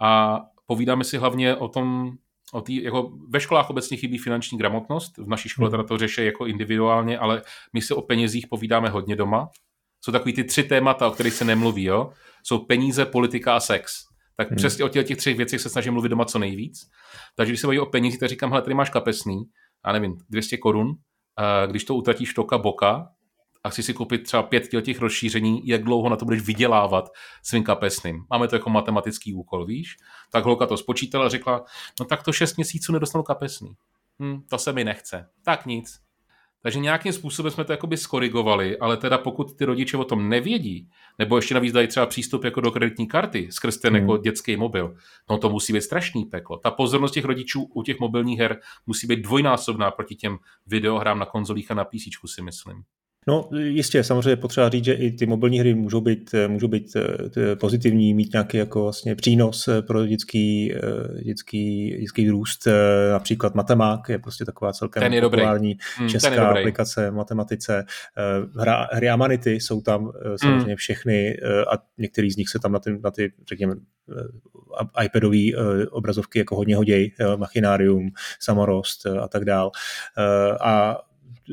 a 0.00 0.40
povídáme 0.66 1.04
si 1.04 1.18
hlavně 1.18 1.56
o 1.56 1.68
tom, 1.68 2.12
o 2.54 2.60
tý, 2.60 2.82
jako 2.82 3.12
ve 3.28 3.40
školách 3.40 3.70
obecně 3.70 3.96
chybí 3.96 4.18
finanční 4.18 4.58
gramotnost, 4.58 5.18
v 5.18 5.28
naší 5.28 5.48
škole 5.48 5.70
teda 5.70 5.82
to 5.82 5.98
řeší 5.98 6.24
jako 6.24 6.46
individuálně, 6.46 7.18
ale 7.18 7.42
my 7.72 7.82
si 7.82 7.94
o 7.94 8.02
penězích 8.02 8.46
povídáme 8.46 8.88
hodně 8.88 9.16
doma. 9.16 9.48
Jsou 10.00 10.12
takový 10.12 10.32
ty 10.32 10.44
tři 10.44 10.62
témata, 10.62 11.08
o 11.08 11.10
kterých 11.10 11.32
se 11.32 11.44
nemluví, 11.44 11.84
jo? 11.84 12.10
Jsou 12.42 12.58
peníze, 12.58 13.04
politika 13.04 13.56
a 13.56 13.60
sex. 13.60 13.92
Tak 14.36 14.48
hmm. 14.48 14.56
přesně 14.56 14.84
o 14.84 14.88
těch, 14.88 15.06
těch 15.06 15.16
třech 15.16 15.36
věcech 15.36 15.60
se 15.60 15.68
snažím 15.68 15.92
mluvit 15.92 16.08
doma 16.08 16.24
co 16.24 16.38
nejvíc. 16.38 16.80
Takže 17.36 17.50
když 17.50 17.60
se 17.60 17.66
baví 17.66 17.78
o 17.78 17.86
penězích, 17.86 18.20
tak 18.20 18.28
říkám, 18.28 18.50
hele, 18.50 18.62
tady 18.62 18.74
máš 18.74 18.90
kapesný, 18.90 19.44
a 19.84 19.92
nevím, 19.92 20.16
200 20.30 20.56
korun, 20.56 20.94
když 21.66 21.84
to 21.84 21.94
utratíš 21.94 22.34
toka 22.34 22.58
boka, 22.58 23.08
a 23.64 23.70
chci 23.70 23.82
si 23.82 23.94
koupit 23.94 24.22
třeba 24.22 24.42
pět 24.42 24.68
těch 24.82 25.00
rozšíření, 25.00 25.62
jak 25.64 25.82
dlouho 25.82 26.08
na 26.08 26.16
to 26.16 26.24
budeš 26.24 26.42
vydělávat 26.42 27.12
svým 27.42 27.64
kapesným. 27.64 28.24
Máme 28.30 28.48
to 28.48 28.56
jako 28.56 28.70
matematický 28.70 29.34
úkol, 29.34 29.66
víš? 29.66 29.96
Tak 30.32 30.44
holka 30.44 30.66
to 30.66 30.76
spočítala 30.76 31.26
a 31.26 31.28
řekla, 31.28 31.64
no 32.00 32.06
tak 32.06 32.22
to 32.22 32.32
šest 32.32 32.56
měsíců 32.56 32.92
nedostanu 32.92 33.24
kapesný. 33.24 33.74
Hm, 34.22 34.42
to 34.50 34.58
se 34.58 34.72
mi 34.72 34.84
nechce. 34.84 35.28
Tak 35.44 35.66
nic. 35.66 36.04
Takže 36.62 36.80
nějakým 36.80 37.12
způsobem 37.12 37.52
jsme 37.52 37.64
to 37.64 37.72
jakoby 37.72 37.96
skorigovali, 37.96 38.78
ale 38.78 38.96
teda 38.96 39.18
pokud 39.18 39.56
ty 39.56 39.64
rodiče 39.64 39.96
o 39.96 40.04
tom 40.04 40.28
nevědí, 40.28 40.90
nebo 41.18 41.36
ještě 41.36 41.54
navíc 41.54 41.72
dají 41.72 41.88
třeba 41.88 42.06
přístup 42.06 42.44
jako 42.44 42.60
do 42.60 42.70
kreditní 42.70 43.06
karty 43.06 43.48
skrz 43.50 43.76
ten 43.76 43.92
hmm. 43.92 44.02
jako 44.02 44.16
dětský 44.16 44.56
mobil, 44.56 44.96
no 45.30 45.38
to 45.38 45.50
musí 45.50 45.72
být 45.72 45.82
strašný 45.82 46.24
peklo. 46.24 46.58
Ta 46.58 46.70
pozornost 46.70 47.12
těch 47.12 47.24
rodičů 47.24 47.62
u 47.74 47.82
těch 47.82 48.00
mobilních 48.00 48.38
her 48.38 48.60
musí 48.86 49.06
být 49.06 49.22
dvojnásobná 49.22 49.90
proti 49.90 50.14
těm 50.14 50.38
videohrám 50.66 51.18
na 51.18 51.26
konzolích 51.26 51.70
a 51.70 51.74
na 51.74 51.84
PC, 51.84 52.34
si 52.34 52.42
myslím. 52.42 52.84
No 53.26 53.48
jistě, 53.56 54.04
samozřejmě 54.04 54.36
potřeba 54.36 54.68
říct, 54.68 54.84
že 54.84 54.92
i 54.92 55.10
ty 55.10 55.26
mobilní 55.26 55.58
hry 55.58 55.74
můžou 55.74 56.00
být, 56.00 56.34
můžou 56.46 56.68
být 56.68 56.96
eh, 56.96 57.56
pozitivní, 57.56 58.14
mít 58.14 58.32
nějaký 58.32 58.56
jako 58.56 58.82
vlastně 58.82 59.14
přínos 59.14 59.68
eh, 59.68 59.82
pro 59.82 60.06
dětský, 60.06 60.74
eh, 60.74 61.22
dětský, 61.22 61.96
dětský 62.00 62.30
růst. 62.30 62.68
Například 63.12 63.54
Matemák 63.54 64.08
je 64.08 64.18
prostě 64.18 64.44
taková 64.44 64.72
celkem 64.72 65.02
ten 65.02 65.12
je 65.12 65.20
populární 65.20 65.76
hmm, 65.96 66.08
česká 66.08 66.34
je 66.34 66.40
aplikace 66.40 67.10
matematice. 67.10 67.84
Hra, 68.58 68.88
hry 68.92 69.08
Amanity 69.08 69.50
jsou 69.50 69.80
tam 69.80 70.12
samozřejmě 70.36 70.64
hmm. 70.64 70.76
všechny 70.76 71.36
a 71.72 71.78
některý 71.98 72.30
z 72.30 72.36
nich 72.36 72.48
se 72.48 72.58
tam 72.58 72.72
na 72.72 72.78
ty, 72.78 72.98
na 73.04 73.10
ty 73.10 73.32
řekněme, 73.48 73.74
iPadové 75.04 75.38
obrazovky 75.90 76.38
jako 76.38 76.56
hodně 76.56 76.76
hodějí, 76.76 77.12
Machinarium, 77.36 78.10
Samorost 78.40 79.06
a 79.06 79.28
tak 79.28 79.44
dál. 79.44 79.70
A 80.60 80.98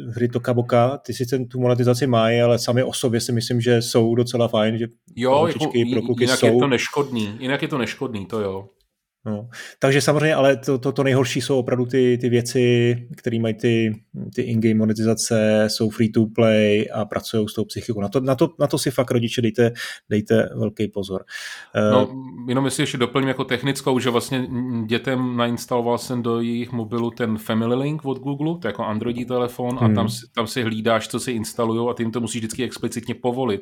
hry 0.10 0.28
Toka 0.28 0.54
Boka, 0.54 0.98
ty 0.98 1.14
sice 1.14 1.40
tu 1.40 1.60
monetizaci 1.60 2.08
mají, 2.08 2.42
ale 2.42 2.60
sami 2.60 2.84
o 2.84 2.94
sobě 2.94 3.22
si 3.22 3.32
myslím, 3.32 3.62
že 3.62 3.82
jsou 3.82 4.16
docela 4.16 4.48
fajn, 4.48 4.78
že 4.78 4.88
jo, 5.16 5.48
jako, 5.48 5.72
pro 5.92 6.02
kluky 6.02 6.24
jinak 6.24 6.40
jsou. 6.40 6.46
je 6.46 6.60
to 6.60 6.68
neškodný, 6.68 7.38
jinak 7.40 7.62
je 7.62 7.68
to 7.68 7.78
neškodný, 7.78 8.26
to 8.26 8.40
jo. 8.40 8.70
No. 9.26 9.50
Takže 9.80 10.02
samozřejmě, 10.02 10.36
ale 10.36 10.58
to, 10.58 10.78
to, 10.78 10.92
to 10.92 11.04
nejhorší 11.04 11.42
jsou 11.42 11.60
opravdu 11.60 11.86
ty, 11.86 12.18
ty 12.22 12.30
věci, 12.30 12.96
které 13.18 13.40
mají 13.40 13.54
ty, 13.54 14.04
ty 14.36 14.42
in-game 14.42 14.76
monetizace, 14.76 15.66
jsou 15.68 15.90
free 15.90 16.10
to 16.10 16.26
play 16.26 16.88
a 16.94 17.06
pracují 17.06 17.48
s 17.48 17.54
tou 17.54 17.66
psychikou. 17.66 18.02
Na 18.02 18.10
to, 18.10 18.20
na 18.20 18.36
to, 18.36 18.50
na 18.60 18.68
to 18.68 18.78
si 18.78 18.92
fakt 18.92 19.12
rodiče 19.12 19.42
dejte, 19.42 19.72
dejte 20.10 20.50
velký 20.56 20.88
pozor. 20.88 21.24
No, 21.92 22.10
jenom 22.48 22.66
jestli 22.66 22.84
ještě 22.84 22.98
doplním 22.98 23.28
jako 23.28 23.44
technickou, 23.44 24.00
že 24.00 24.10
vlastně 24.10 24.48
dětem 24.86 25.38
nainstaloval 25.38 25.98
jsem 25.98 26.22
do 26.22 26.42
jejich 26.42 26.72
mobilu 26.72 27.12
ten 27.12 27.38
Family 27.38 27.76
Link 27.76 28.06
od 28.06 28.20
Google, 28.20 28.58
to 28.62 28.68
je 28.68 28.70
jako 28.70 28.84
Androidí 28.84 29.26
telefon 29.26 29.78
a 29.82 29.86
hmm. 29.86 29.96
tam, 29.96 30.08
tam 30.36 30.48
si 30.48 30.64
hlídáš, 30.64 31.08
co 31.08 31.20
si 31.20 31.32
instalují 31.32 31.90
a 31.90 31.94
ty 31.94 32.04
jim 32.04 32.12
to 32.12 32.20
musíš 32.20 32.42
vždycky 32.42 32.64
explicitně 32.64 33.16
povolit 33.16 33.62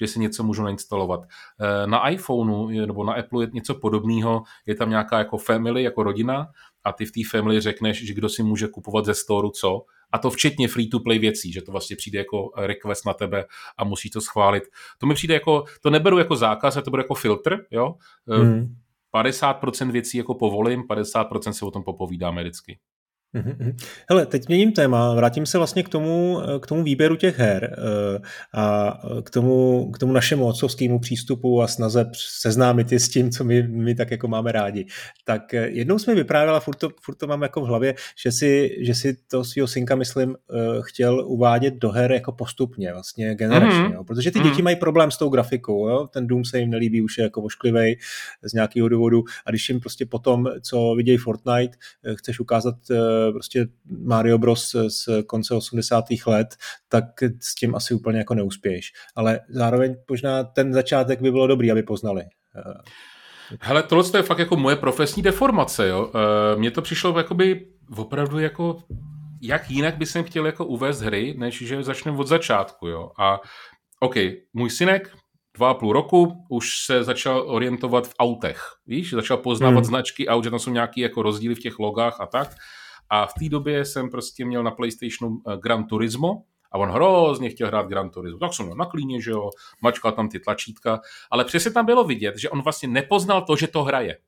že 0.00 0.06
si 0.06 0.20
něco 0.20 0.42
můžu 0.42 0.62
nainstalovat. 0.62 1.20
Eh, 1.60 1.86
na 1.86 2.08
iPhoneu 2.08 2.86
nebo 2.86 3.04
na 3.04 3.12
Apple 3.12 3.44
je 3.44 3.50
něco 3.52 3.74
podobného, 3.74 4.42
je 4.66 4.74
tam 4.74 4.90
nějaká 4.90 5.18
jako 5.18 5.38
family, 5.38 5.82
jako 5.82 6.02
rodina 6.02 6.46
a 6.84 6.92
ty 6.92 7.04
v 7.04 7.12
té 7.12 7.20
family 7.30 7.60
řekneš, 7.60 8.06
že 8.06 8.14
kdo 8.14 8.28
si 8.28 8.42
může 8.42 8.68
kupovat 8.68 9.04
ze 9.04 9.14
storu 9.14 9.50
co, 9.50 9.82
a 10.12 10.18
to 10.18 10.30
včetně 10.30 10.68
free-to-play 10.68 11.18
věcí, 11.18 11.52
že 11.52 11.62
to 11.62 11.72
vlastně 11.72 11.96
přijde 11.96 12.18
jako 12.18 12.50
request 12.56 13.06
na 13.06 13.14
tebe 13.14 13.44
a 13.78 13.84
musíš 13.84 14.10
to 14.10 14.20
schválit. 14.20 14.62
To 14.98 15.06
mi 15.06 15.14
přijde 15.14 15.34
jako, 15.34 15.64
to 15.82 15.90
neberu 15.90 16.18
jako 16.18 16.36
zákaz, 16.36 16.78
to 16.84 16.90
bude 16.90 17.02
jako 17.02 17.14
filtr, 17.14 17.58
jo. 17.70 17.94
Hmm 18.28 18.76
50% 19.12 19.90
věcí 19.90 20.18
jako 20.18 20.34
povolím, 20.34 20.82
50% 20.82 21.50
si 21.50 21.64
o 21.64 21.70
tom 21.70 21.82
popovídáme 21.82 22.42
vždycky. 22.42 22.78
Mhm, 23.34 23.76
Hele, 24.10 24.26
teď 24.26 24.48
měním 24.48 24.72
téma, 24.72 25.14
vrátím 25.14 25.46
se 25.46 25.58
vlastně 25.58 25.82
k 25.82 25.88
tomu, 25.88 26.40
k 26.60 26.66
tomu 26.66 26.82
výběru 26.82 27.16
těch 27.16 27.38
her 27.38 27.76
eh, 27.78 28.20
a 28.54 28.98
k 29.22 29.30
tomu, 29.30 29.90
k 29.90 29.98
tomu 29.98 30.12
našemu 30.12 30.46
otcovskému 30.46 30.98
přístupu 30.98 31.62
a 31.62 31.66
snaze 31.66 32.10
seznámit 32.40 32.92
je 32.92 33.00
s 33.00 33.08
tím, 33.08 33.30
co 33.30 33.44
my, 33.44 33.62
my 33.62 33.94
tak 33.94 34.10
jako 34.10 34.28
máme 34.28 34.52
rádi. 34.52 34.86
Tak 35.24 35.54
eh, 35.54 35.68
jednou 35.68 35.98
jsme 35.98 36.14
vyprávěla, 36.14 36.60
furt 36.60 36.74
to, 36.74 36.88
furt 37.02 37.14
to 37.14 37.26
mám 37.26 37.42
jako 37.42 37.60
v 37.60 37.64
hlavě, 37.64 37.94
že 38.24 38.32
si, 38.32 38.76
že 38.80 38.94
si 38.94 39.16
to 39.30 39.44
svého 39.44 39.66
synka, 39.68 39.94
myslím, 39.94 40.34
eh, 40.34 40.56
chtěl 40.82 41.24
uvádět 41.26 41.74
do 41.74 41.90
her 41.90 42.12
jako 42.12 42.32
postupně, 42.32 42.92
vlastně 42.92 43.34
generačně, 43.34 43.80
mm-hmm. 43.80 43.94
jo? 43.94 44.04
protože 44.04 44.30
ty 44.30 44.38
mm-hmm. 44.38 44.50
děti 44.50 44.62
mají 44.62 44.76
problém 44.76 45.10
s 45.10 45.18
tou 45.18 45.28
grafikou, 45.28 45.88
jo? 45.88 46.06
ten 46.12 46.26
Doom 46.26 46.44
se 46.44 46.58
jim 46.58 46.70
nelíbí, 46.70 47.02
už 47.02 47.18
je 47.18 47.24
jako 47.24 47.42
ošklivej 47.42 47.98
z 48.42 48.52
nějakého 48.52 48.88
důvodu 48.88 49.24
a 49.46 49.50
když 49.50 49.68
jim 49.68 49.80
prostě 49.80 50.06
potom, 50.06 50.48
co 50.62 50.94
vidějí 50.94 51.18
Fortnite, 51.18 51.76
chceš 52.16 52.40
ukázat 52.40 52.74
prostě 53.30 53.66
Mario 53.84 54.38
Bros 54.38 54.76
z 54.88 55.22
konce 55.26 55.54
80. 55.54 56.04
let, 56.26 56.56
tak 56.88 57.04
s 57.40 57.54
tím 57.54 57.74
asi 57.74 57.94
úplně 57.94 58.18
jako 58.18 58.34
neuspěješ. 58.34 58.92
Ale 59.16 59.40
zároveň 59.48 59.96
možná 60.10 60.44
ten 60.44 60.72
začátek 60.72 61.22
by 61.22 61.30
bylo 61.30 61.46
dobrý, 61.46 61.72
aby 61.72 61.82
poznali. 61.82 62.22
Hele, 63.60 63.82
tohle 63.82 64.04
je 64.16 64.22
fakt 64.22 64.38
jako 64.38 64.56
moje 64.56 64.76
profesní 64.76 65.22
deformace, 65.22 65.88
jo. 65.88 66.10
Eh, 66.14 66.56
mně 66.56 66.70
to 66.70 66.82
přišlo 66.82 67.18
jakoby 67.18 67.66
opravdu 67.96 68.38
jako 68.38 68.76
jak 69.42 69.70
jinak 69.70 69.96
by 69.96 70.06
jsem 70.06 70.24
chtěl 70.24 70.46
jako 70.46 70.66
uvést 70.66 71.00
hry, 71.00 71.34
než 71.38 71.62
že 71.62 71.82
začneme 71.82 72.18
od 72.18 72.26
začátku, 72.26 72.88
jo. 72.88 73.10
A 73.18 73.40
OK, 74.00 74.14
můj 74.52 74.70
synek, 74.70 75.16
dva 75.56 75.70
a 75.70 75.74
půl 75.74 75.92
roku, 75.92 76.32
už 76.50 76.84
se 76.84 77.04
začal 77.04 77.44
orientovat 77.46 78.08
v 78.08 78.14
autech, 78.18 78.62
víš, 78.86 79.10
začal 79.10 79.36
poznávat 79.36 79.74
hmm. 79.74 79.84
značky 79.84 80.28
aut, 80.28 80.44
že 80.44 80.50
tam 80.50 80.58
jsou 80.58 80.70
nějaké 80.70 81.00
jako 81.00 81.22
rozdíly 81.22 81.54
v 81.54 81.60
těch 81.60 81.78
logách 81.78 82.20
a 82.20 82.26
tak. 82.26 82.54
A 83.14 83.26
v 83.26 83.34
té 83.34 83.48
době 83.48 83.84
jsem 83.84 84.10
prostě 84.10 84.44
měl 84.44 84.62
na 84.62 84.70
PlayStationu 84.70 85.42
eh, 85.46 85.56
Gran 85.56 85.84
Turismo, 85.84 86.42
a 86.72 86.78
on 86.78 86.88
hrozně 86.88 87.50
chtěl 87.50 87.68
hrát 87.68 87.86
Gran 87.86 88.10
Turismo. 88.10 88.38
Tak 88.38 88.54
jsem 88.54 88.66
měl 88.66 88.76
na 88.76 88.86
klíně, 88.86 89.20
že 89.20 89.30
jo, 89.30 89.50
mačkal 89.82 90.12
tam 90.12 90.28
ty 90.28 90.40
tlačítka, 90.40 91.00
ale 91.30 91.44
přesně 91.44 91.70
tam 91.70 91.86
bylo 91.86 92.04
vidět, 92.04 92.38
že 92.38 92.50
on 92.50 92.62
vlastně 92.62 92.88
nepoznal 92.88 93.42
to, 93.42 93.56
že 93.56 93.66
to 93.66 93.82
hraje. 93.82 94.18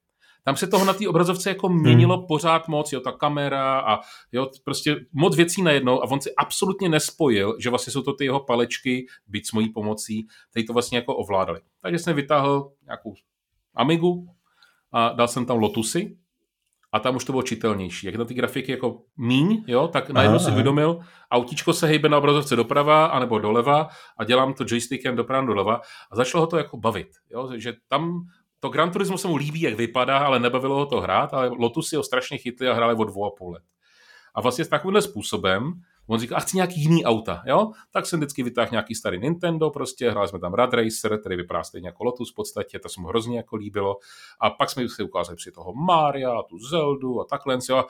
Tam 0.45 0.57
se 0.57 0.67
toho 0.67 0.85
na 0.85 0.93
té 0.93 1.09
obrazovce 1.09 1.49
jako 1.49 1.69
měnilo 1.69 2.17
hmm. 2.17 2.27
pořád 2.27 2.69
moc, 2.69 2.93
jo, 2.93 3.01
ta 3.01 3.13
kamera 3.13 3.81
a 3.81 4.01
jo, 4.33 4.51
prostě 4.65 4.97
moc 5.13 5.37
věcí 5.37 5.63
najednou 5.63 6.03
a 6.03 6.11
on 6.11 6.21
si 6.21 6.35
absolutně 6.35 6.89
nespojil, 6.89 7.57
že 7.61 7.71
vlastně 7.71 7.93
jsou 7.93 8.03
to 8.03 8.13
ty 8.13 8.25
jeho 8.25 8.41
palečky, 8.41 9.07
byť 9.27 9.47
s 9.47 9.53
mojí 9.53 9.69
pomocí, 9.69 10.27
který 10.51 10.67
to 10.67 10.73
vlastně 10.73 10.99
jako 10.99 11.17
ovládali. 11.17 11.61
Takže 11.83 11.99
jsem 11.99 12.17
vytáhl 12.17 12.73
nějakou 12.85 13.15
Amigu 13.75 14.27
a 14.93 15.09
dal 15.09 15.29
jsem 15.29 15.47
tam 15.47 15.59
Lotusy, 15.59 16.17
a 16.95 16.99
tam 16.99 17.17
už 17.17 17.25
to 17.25 17.33
bylo 17.33 17.43
čitelnější. 17.43 18.07
Jak 18.07 18.17
na 18.17 18.25
ty 18.25 18.35
grafiky 18.35 18.73
jako 18.73 19.03
míň, 19.17 19.65
jo, 19.67 19.89
tak 19.89 20.11
najednou 20.11 20.39
si 20.39 20.51
uvědomil, 20.51 21.01
autíčko 21.31 21.73
se 21.73 21.87
hejbe 21.87 22.09
na 22.09 22.19
obrazovce 22.19 22.57
doprava 22.57 23.07
anebo 23.07 23.39
doleva 23.39 23.89
a 24.19 24.25
dělám 24.25 24.55
to 24.55 24.65
joystickem 24.69 25.17
doprava 25.17 25.47
doleva 25.47 25.81
a 26.11 26.17
začalo 26.17 26.43
ho 26.43 26.47
to 26.47 26.57
jako 26.57 26.77
bavit. 26.77 27.09
Jo, 27.31 27.51
že 27.57 27.73
tam 27.89 28.27
to 28.61 28.69
Gran 28.69 28.91
Turismo 28.91 29.19
se 29.19 29.29
mu 29.29 29.37
líbí, 29.37 29.61
jak 29.61 29.75
vypadá, 29.75 30.19
ale 30.19 30.41
nebavilo 30.41 30.77
ho 30.77 30.87
to 30.87 31.01
hrát, 31.01 31.35
ale 31.35 31.49
Lotusy 31.49 31.97
ho 31.97 32.03
strašně 32.03 32.39
chytli 32.39 32.69
a 32.69 32.75
hráli 32.75 32.95
o 32.95 33.05
dvou 33.05 33.27
a 33.27 33.31
půl 33.39 33.53
let. 33.53 33.63
A 34.35 34.41
vlastně 34.41 34.65
s 34.65 34.69
takovýmhle 34.69 35.03
způsobem 35.03 35.73
On 36.07 36.19
říká, 36.19 36.37
a 36.37 36.41
chci 36.41 36.57
nějaký 36.57 36.81
jiný 36.81 37.05
auta, 37.05 37.43
jo? 37.47 37.71
Tak 37.91 38.07
jsem 38.07 38.21
vždycky 38.21 38.43
vytáhl 38.43 38.69
nějaký 38.71 38.95
starý 38.95 39.19
Nintendo, 39.19 39.71
prostě 39.71 40.11
hráli 40.11 40.29
jsme 40.29 40.39
tam 40.39 40.55
Rad 40.55 40.75
Racer, 40.75 41.21
který 41.21 41.37
vypadá 41.37 41.65
stejně 41.65 41.89
jako 41.89 42.05
Lotus 42.05 42.33
v 42.33 42.35
podstatě, 42.35 42.79
to 42.79 42.89
se 42.89 43.01
mu 43.01 43.09
hrozně 43.09 43.37
jako 43.37 43.57
líbilo. 43.57 43.97
A 44.41 44.51
pak 44.51 44.71
jsme 44.71 44.89
si 44.89 45.03
ukázali 45.03 45.37
při 45.37 45.53
toho 45.53 45.73
Maria, 45.73 46.43
tu 46.43 46.59
Zeldu 46.59 47.21
a 47.21 47.25
takhle. 47.25 47.59
Jo? 47.71 47.85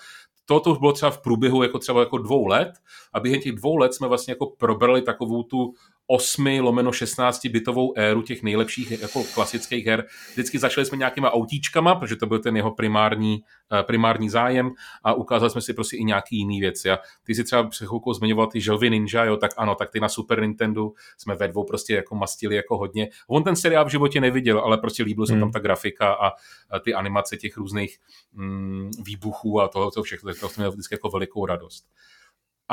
toto 0.46 0.70
už 0.70 0.78
bylo 0.78 0.92
třeba 0.92 1.10
v 1.10 1.20
průběhu 1.20 1.62
jako 1.62 1.78
třeba 1.78 2.00
jako 2.00 2.18
dvou 2.18 2.46
let 2.46 2.72
a 3.12 3.20
během 3.20 3.40
těch 3.40 3.52
dvou 3.52 3.76
let 3.76 3.94
jsme 3.94 4.08
vlastně 4.08 4.32
jako 4.32 4.46
probrali 4.46 5.02
takovou 5.02 5.42
tu 5.42 5.74
8 6.06 6.60
lomeno 6.60 6.92
16 6.92 7.46
bitovou 7.46 7.98
éru 7.98 8.22
těch 8.22 8.42
nejlepších 8.42 8.90
jako 8.90 9.24
klasických 9.34 9.86
her. 9.86 10.06
Vždycky 10.32 10.58
začali 10.58 10.86
jsme 10.86 10.98
nějakýma 10.98 11.30
autíčkama, 11.30 11.94
protože 11.94 12.16
to 12.16 12.26
byl 12.26 12.38
ten 12.38 12.56
jeho 12.56 12.70
primární, 12.70 13.44
eh, 13.72 13.82
primární 13.82 14.30
zájem 14.30 14.70
a 15.04 15.14
ukázali 15.14 15.50
jsme 15.50 15.60
si 15.60 15.74
prostě 15.74 15.96
i 15.96 16.04
nějaký 16.04 16.36
jiný 16.36 16.60
věci. 16.60 16.90
A 16.90 16.98
ty 17.22 17.34
si 17.34 17.44
třeba 17.44 17.64
před 17.64 17.86
chvilkou 17.86 18.12
zmiňoval 18.12 18.46
ty 18.46 18.60
želvy 18.60 18.90
Ninja, 18.90 19.24
jo, 19.24 19.36
tak 19.36 19.50
ano, 19.56 19.74
tak 19.74 19.90
ty 19.90 20.00
na 20.00 20.08
Super 20.08 20.40
Nintendo 20.40 20.90
jsme 21.18 21.34
ve 21.34 21.48
dvou 21.48 21.64
prostě 21.64 21.94
jako 21.94 22.14
mastili 22.14 22.56
jako 22.56 22.78
hodně. 22.78 23.08
On 23.28 23.44
ten 23.44 23.56
seriál 23.56 23.84
v 23.84 23.90
životě 23.90 24.20
neviděl, 24.20 24.58
ale 24.58 24.78
prostě 24.78 25.02
líbil 25.02 25.26
se 25.26 25.32
hmm. 25.32 25.40
tam 25.40 25.52
ta 25.52 25.58
grafika 25.58 26.12
a, 26.12 26.32
a 26.70 26.78
ty 26.78 26.94
animace 26.94 27.36
těch 27.36 27.56
různých 27.56 27.98
mm, 28.32 28.90
výbuchů 29.04 29.60
a 29.60 29.68
toho, 29.68 29.90
to 29.90 30.02
všechno, 30.02 30.34
to 30.34 30.48
měl 30.56 30.70
vždycky 30.70 30.94
jako 30.94 31.08
velikou 31.08 31.46
radost. 31.46 31.84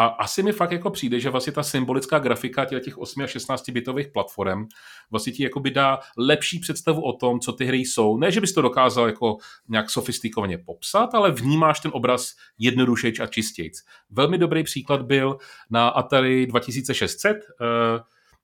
A 0.01 0.05
asi 0.05 0.43
mi 0.43 0.51
fakt 0.51 0.71
jako 0.71 0.89
přijde, 0.89 1.19
že 1.19 1.29
vlastně 1.29 1.53
ta 1.53 1.63
symbolická 1.63 2.19
grafika 2.19 2.65
těch 2.65 2.97
8 2.97 3.23
a 3.23 3.27
16 3.27 3.69
bitových 3.69 4.07
platform 4.07 4.67
vlastně 5.11 5.33
ti 5.33 5.43
jakoby 5.43 5.71
dá 5.71 5.99
lepší 6.17 6.59
představu 6.59 7.01
o 7.01 7.13
tom, 7.13 7.39
co 7.39 7.53
ty 7.53 7.65
hry 7.65 7.77
jsou. 7.77 8.17
Ne, 8.17 8.31
že 8.31 8.41
bys 8.41 8.53
to 8.53 8.61
dokázal 8.61 9.07
jako 9.07 9.37
nějak 9.69 9.89
sofistikovaně 9.89 10.57
popsat, 10.57 11.15
ale 11.15 11.31
vnímáš 11.31 11.79
ten 11.79 11.91
obraz 11.93 12.33
jednodušejč 12.59 13.19
a 13.19 13.27
čistějc. 13.27 13.77
Velmi 14.09 14.37
dobrý 14.37 14.63
příklad 14.63 15.01
byl 15.01 15.37
na 15.69 15.89
Atari 15.89 16.45
2600, 16.45 17.37
uh, 17.37 17.67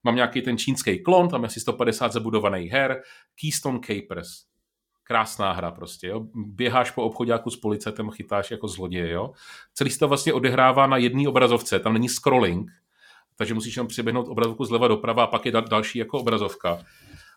mám 0.03 0.15
nějaký 0.15 0.41
ten 0.41 0.57
čínský 0.57 1.03
klon, 1.03 1.29
tam 1.29 1.43
je 1.43 1.47
asi 1.47 1.59
150 1.59 2.13
zabudovaných 2.13 2.71
her, 2.71 3.01
Keystone 3.41 3.79
Capers 3.79 4.29
krásná 5.07 5.51
hra 5.51 5.71
prostě, 5.71 6.07
jo. 6.07 6.25
Běháš 6.35 6.91
po 6.91 7.03
obchodáku 7.03 7.49
s 7.49 7.57
policetem, 7.57 8.09
chytáš 8.09 8.51
jako 8.51 8.67
zloděj, 8.67 9.09
jo. 9.09 9.31
Celý 9.73 9.89
se 9.89 9.99
to 9.99 10.07
vlastně 10.07 10.33
odehrává 10.33 10.87
na 10.87 10.97
jedné 10.97 11.29
obrazovce, 11.29 11.79
tam 11.79 11.93
není 11.93 12.09
scrolling, 12.09 12.71
takže 13.35 13.53
musíš 13.53 13.75
jenom 13.75 13.87
přiběhnout 13.87 14.27
obrazovku 14.27 14.65
zleva 14.65 14.87
doprava 14.87 15.23
a 15.23 15.27
pak 15.27 15.45
je 15.45 15.51
další 15.51 15.99
jako 15.99 16.19
obrazovka. 16.19 16.79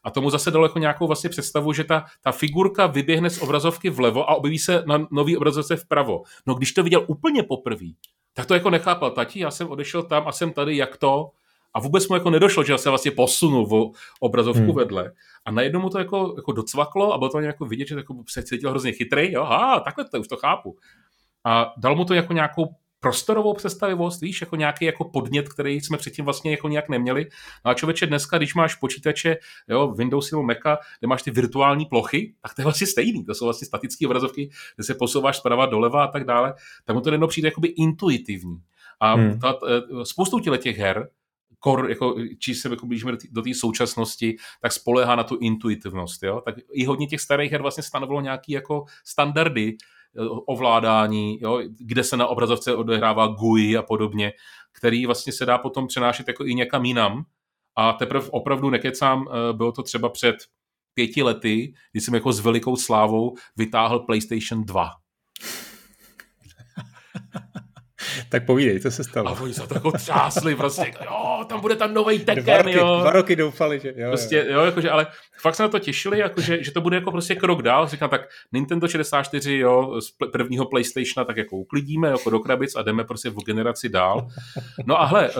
A 0.04 0.10
tomu 0.10 0.30
zase 0.30 0.50
dalo 0.50 0.64
jako 0.64 0.78
nějakou 0.78 1.06
vlastně 1.06 1.30
představu, 1.30 1.72
že 1.72 1.84
ta, 1.84 2.04
ta 2.22 2.32
figurka 2.32 2.86
vyběhne 2.86 3.30
z 3.30 3.42
obrazovky 3.42 3.90
vlevo 3.90 4.30
a 4.30 4.34
objeví 4.34 4.58
se 4.58 4.82
na 4.86 5.06
nový 5.10 5.36
obrazovce 5.36 5.76
vpravo. 5.76 6.22
No 6.46 6.54
když 6.54 6.72
to 6.72 6.82
viděl 6.82 7.04
úplně 7.06 7.42
poprvé, 7.42 7.86
tak 8.32 8.46
to 8.46 8.54
jako 8.54 8.70
nechápal. 8.70 9.10
Tati, 9.10 9.40
já 9.40 9.50
jsem 9.50 9.68
odešel 9.68 10.02
tam 10.02 10.28
a 10.28 10.32
jsem 10.32 10.52
tady, 10.52 10.76
jak 10.76 10.96
to? 10.96 11.30
A 11.74 11.80
vůbec 11.80 12.08
mu 12.08 12.14
jako 12.16 12.30
nedošlo, 12.30 12.64
že 12.64 12.78
se 12.78 12.88
vlastně 12.88 13.10
posunul 13.10 13.66
v 13.66 13.92
obrazovku 14.20 14.62
hmm. 14.62 14.74
vedle. 14.74 15.12
A 15.44 15.50
najednou 15.50 15.80
mu 15.80 15.90
to 15.90 15.98
jako, 15.98 16.34
jako 16.36 16.52
docvaklo 16.52 17.12
a 17.14 17.18
bylo 17.18 17.30
to 17.30 17.40
jako 17.40 17.64
vidět, 17.64 17.88
že 17.88 17.94
jako 17.94 18.14
se 18.28 18.42
cítil 18.42 18.70
hrozně 18.70 18.92
chytrý. 18.92 19.32
Jo, 19.32 19.42
aha, 19.42 19.80
takhle 19.80 20.04
to 20.04 20.20
už 20.20 20.28
to 20.28 20.36
chápu. 20.36 20.76
A 21.44 21.72
dal 21.76 21.96
mu 21.96 22.04
to 22.04 22.14
jako 22.14 22.32
nějakou 22.32 22.68
prostorovou 23.00 23.54
představivost, 23.54 24.20
víš, 24.20 24.40
jako 24.40 24.56
nějaký 24.56 24.84
jako 24.84 25.04
podnět, 25.04 25.48
který 25.48 25.80
jsme 25.80 25.96
předtím 25.96 26.24
vlastně 26.24 26.50
jako 26.50 26.68
nějak 26.68 26.88
neměli. 26.88 27.26
No 27.64 27.70
a 27.70 27.74
člověče 27.74 28.06
dneska, 28.06 28.38
když 28.38 28.54
máš 28.54 28.74
počítače, 28.74 29.36
jo, 29.68 29.92
Windows 29.92 30.30
nebo 30.30 30.42
Maca, 30.42 30.78
kde 30.98 31.08
máš 31.08 31.22
ty 31.22 31.30
virtuální 31.30 31.86
plochy, 31.86 32.34
tak 32.42 32.54
to 32.54 32.60
je 32.60 32.64
vlastně 32.64 32.86
stejný. 32.86 33.24
To 33.24 33.34
jsou 33.34 33.44
vlastně 33.44 33.66
statické 33.66 34.06
obrazovky, 34.06 34.50
kde 34.76 34.84
se 34.84 34.94
posouváš 34.94 35.36
zprava 35.36 35.66
doleva 35.66 36.04
a 36.04 36.08
tak 36.08 36.24
dále. 36.24 36.54
Tak 36.84 36.96
mu 36.96 37.02
to 37.02 37.12
jednou 37.12 37.26
přijde 37.26 37.48
jakoby 37.48 37.68
intuitivní. 37.68 38.56
A 39.00 39.14
hmm. 39.14 39.38
ta, 39.38 39.54
eh, 39.68 40.04
spoustu 40.04 40.40
těch 40.40 40.78
her 40.78 41.08
kor, 41.60 41.90
jako, 41.90 42.14
či 42.38 42.54
se 42.54 42.68
jako 42.68 42.86
blížíme 42.86 43.12
do 43.30 43.42
té 43.42 43.54
současnosti, 43.54 44.36
tak 44.62 44.72
spolehá 44.72 45.16
na 45.16 45.24
tu 45.24 45.36
intuitivnost. 45.36 46.22
Jo? 46.22 46.40
Tak 46.44 46.54
i 46.72 46.84
hodně 46.84 47.06
těch 47.06 47.20
starých 47.20 47.52
her 47.52 47.62
vlastně 47.62 47.82
stanovilo 47.82 48.20
nějaké 48.20 48.52
jako 48.52 48.84
standardy 49.04 49.76
eh, 49.76 50.20
ovládání, 50.46 51.38
jo? 51.40 51.62
kde 51.78 52.04
se 52.04 52.16
na 52.16 52.26
obrazovce 52.26 52.74
odehrává 52.74 53.26
GUI 53.26 53.76
a 53.76 53.82
podobně, 53.82 54.32
který 54.72 55.06
vlastně 55.06 55.32
se 55.32 55.46
dá 55.46 55.58
potom 55.58 55.86
přenášet 55.86 56.28
jako 56.28 56.44
i 56.46 56.54
někam 56.54 56.84
jinam. 56.84 57.24
A 57.76 57.92
teprve 57.92 58.26
opravdu 58.30 58.70
nekecám, 58.70 59.28
eh, 59.28 59.52
bylo 59.52 59.72
to 59.72 59.82
třeba 59.82 60.08
před 60.08 60.36
pěti 60.94 61.22
lety, 61.22 61.74
kdy 61.92 62.00
jsem 62.00 62.14
jako 62.14 62.32
s 62.32 62.40
velikou 62.40 62.76
slávou 62.76 63.36
vytáhl 63.56 63.98
PlayStation 63.98 64.64
2. 64.64 64.90
tak 68.30 68.46
povídej, 68.46 68.80
co 68.80 68.90
se 68.90 69.04
stalo. 69.04 69.28
A 69.28 69.40
oni 69.40 69.54
se 69.54 69.66
to 69.66 69.74
jako 69.74 69.92
třásli, 69.92 70.56
prostě, 70.56 70.92
jo, 71.04 71.44
tam 71.48 71.60
bude 71.60 71.76
tam 71.76 71.94
nový 71.94 72.18
Tekken, 72.18 72.44
dva 72.44 72.62
roky, 72.62 72.76
jo. 72.76 72.98
Dva 73.00 73.10
roky 73.10 73.36
doufali, 73.36 73.80
že 73.80 73.94
jo. 73.96 74.08
Prostě, 74.08 74.46
jo, 74.50 74.60
jakože, 74.60 74.90
ale 74.90 75.06
fakt 75.40 75.54
se 75.54 75.62
na 75.62 75.68
to 75.68 75.78
těšili, 75.78 76.18
jakože, 76.18 76.64
že 76.64 76.72
to 76.72 76.80
bude 76.80 76.96
jako 76.96 77.10
prostě 77.10 77.34
krok 77.34 77.62
dál. 77.62 77.88
Říkám, 77.88 78.10
tak 78.10 78.20
Nintendo 78.52 78.88
64, 78.88 79.58
jo, 79.58 80.00
z 80.00 80.10
prvního 80.32 80.66
PlayStationa 80.66 81.24
tak 81.24 81.36
jako 81.36 81.56
uklidíme 81.56 82.08
jako 82.08 82.30
do 82.30 82.40
krabic 82.40 82.76
a 82.76 82.82
jdeme 82.82 83.04
prostě 83.04 83.30
v 83.30 83.44
generaci 83.44 83.88
dál. 83.88 84.28
No 84.86 85.00
a 85.00 85.04
hle, 85.04 85.28
eh, 85.28 85.32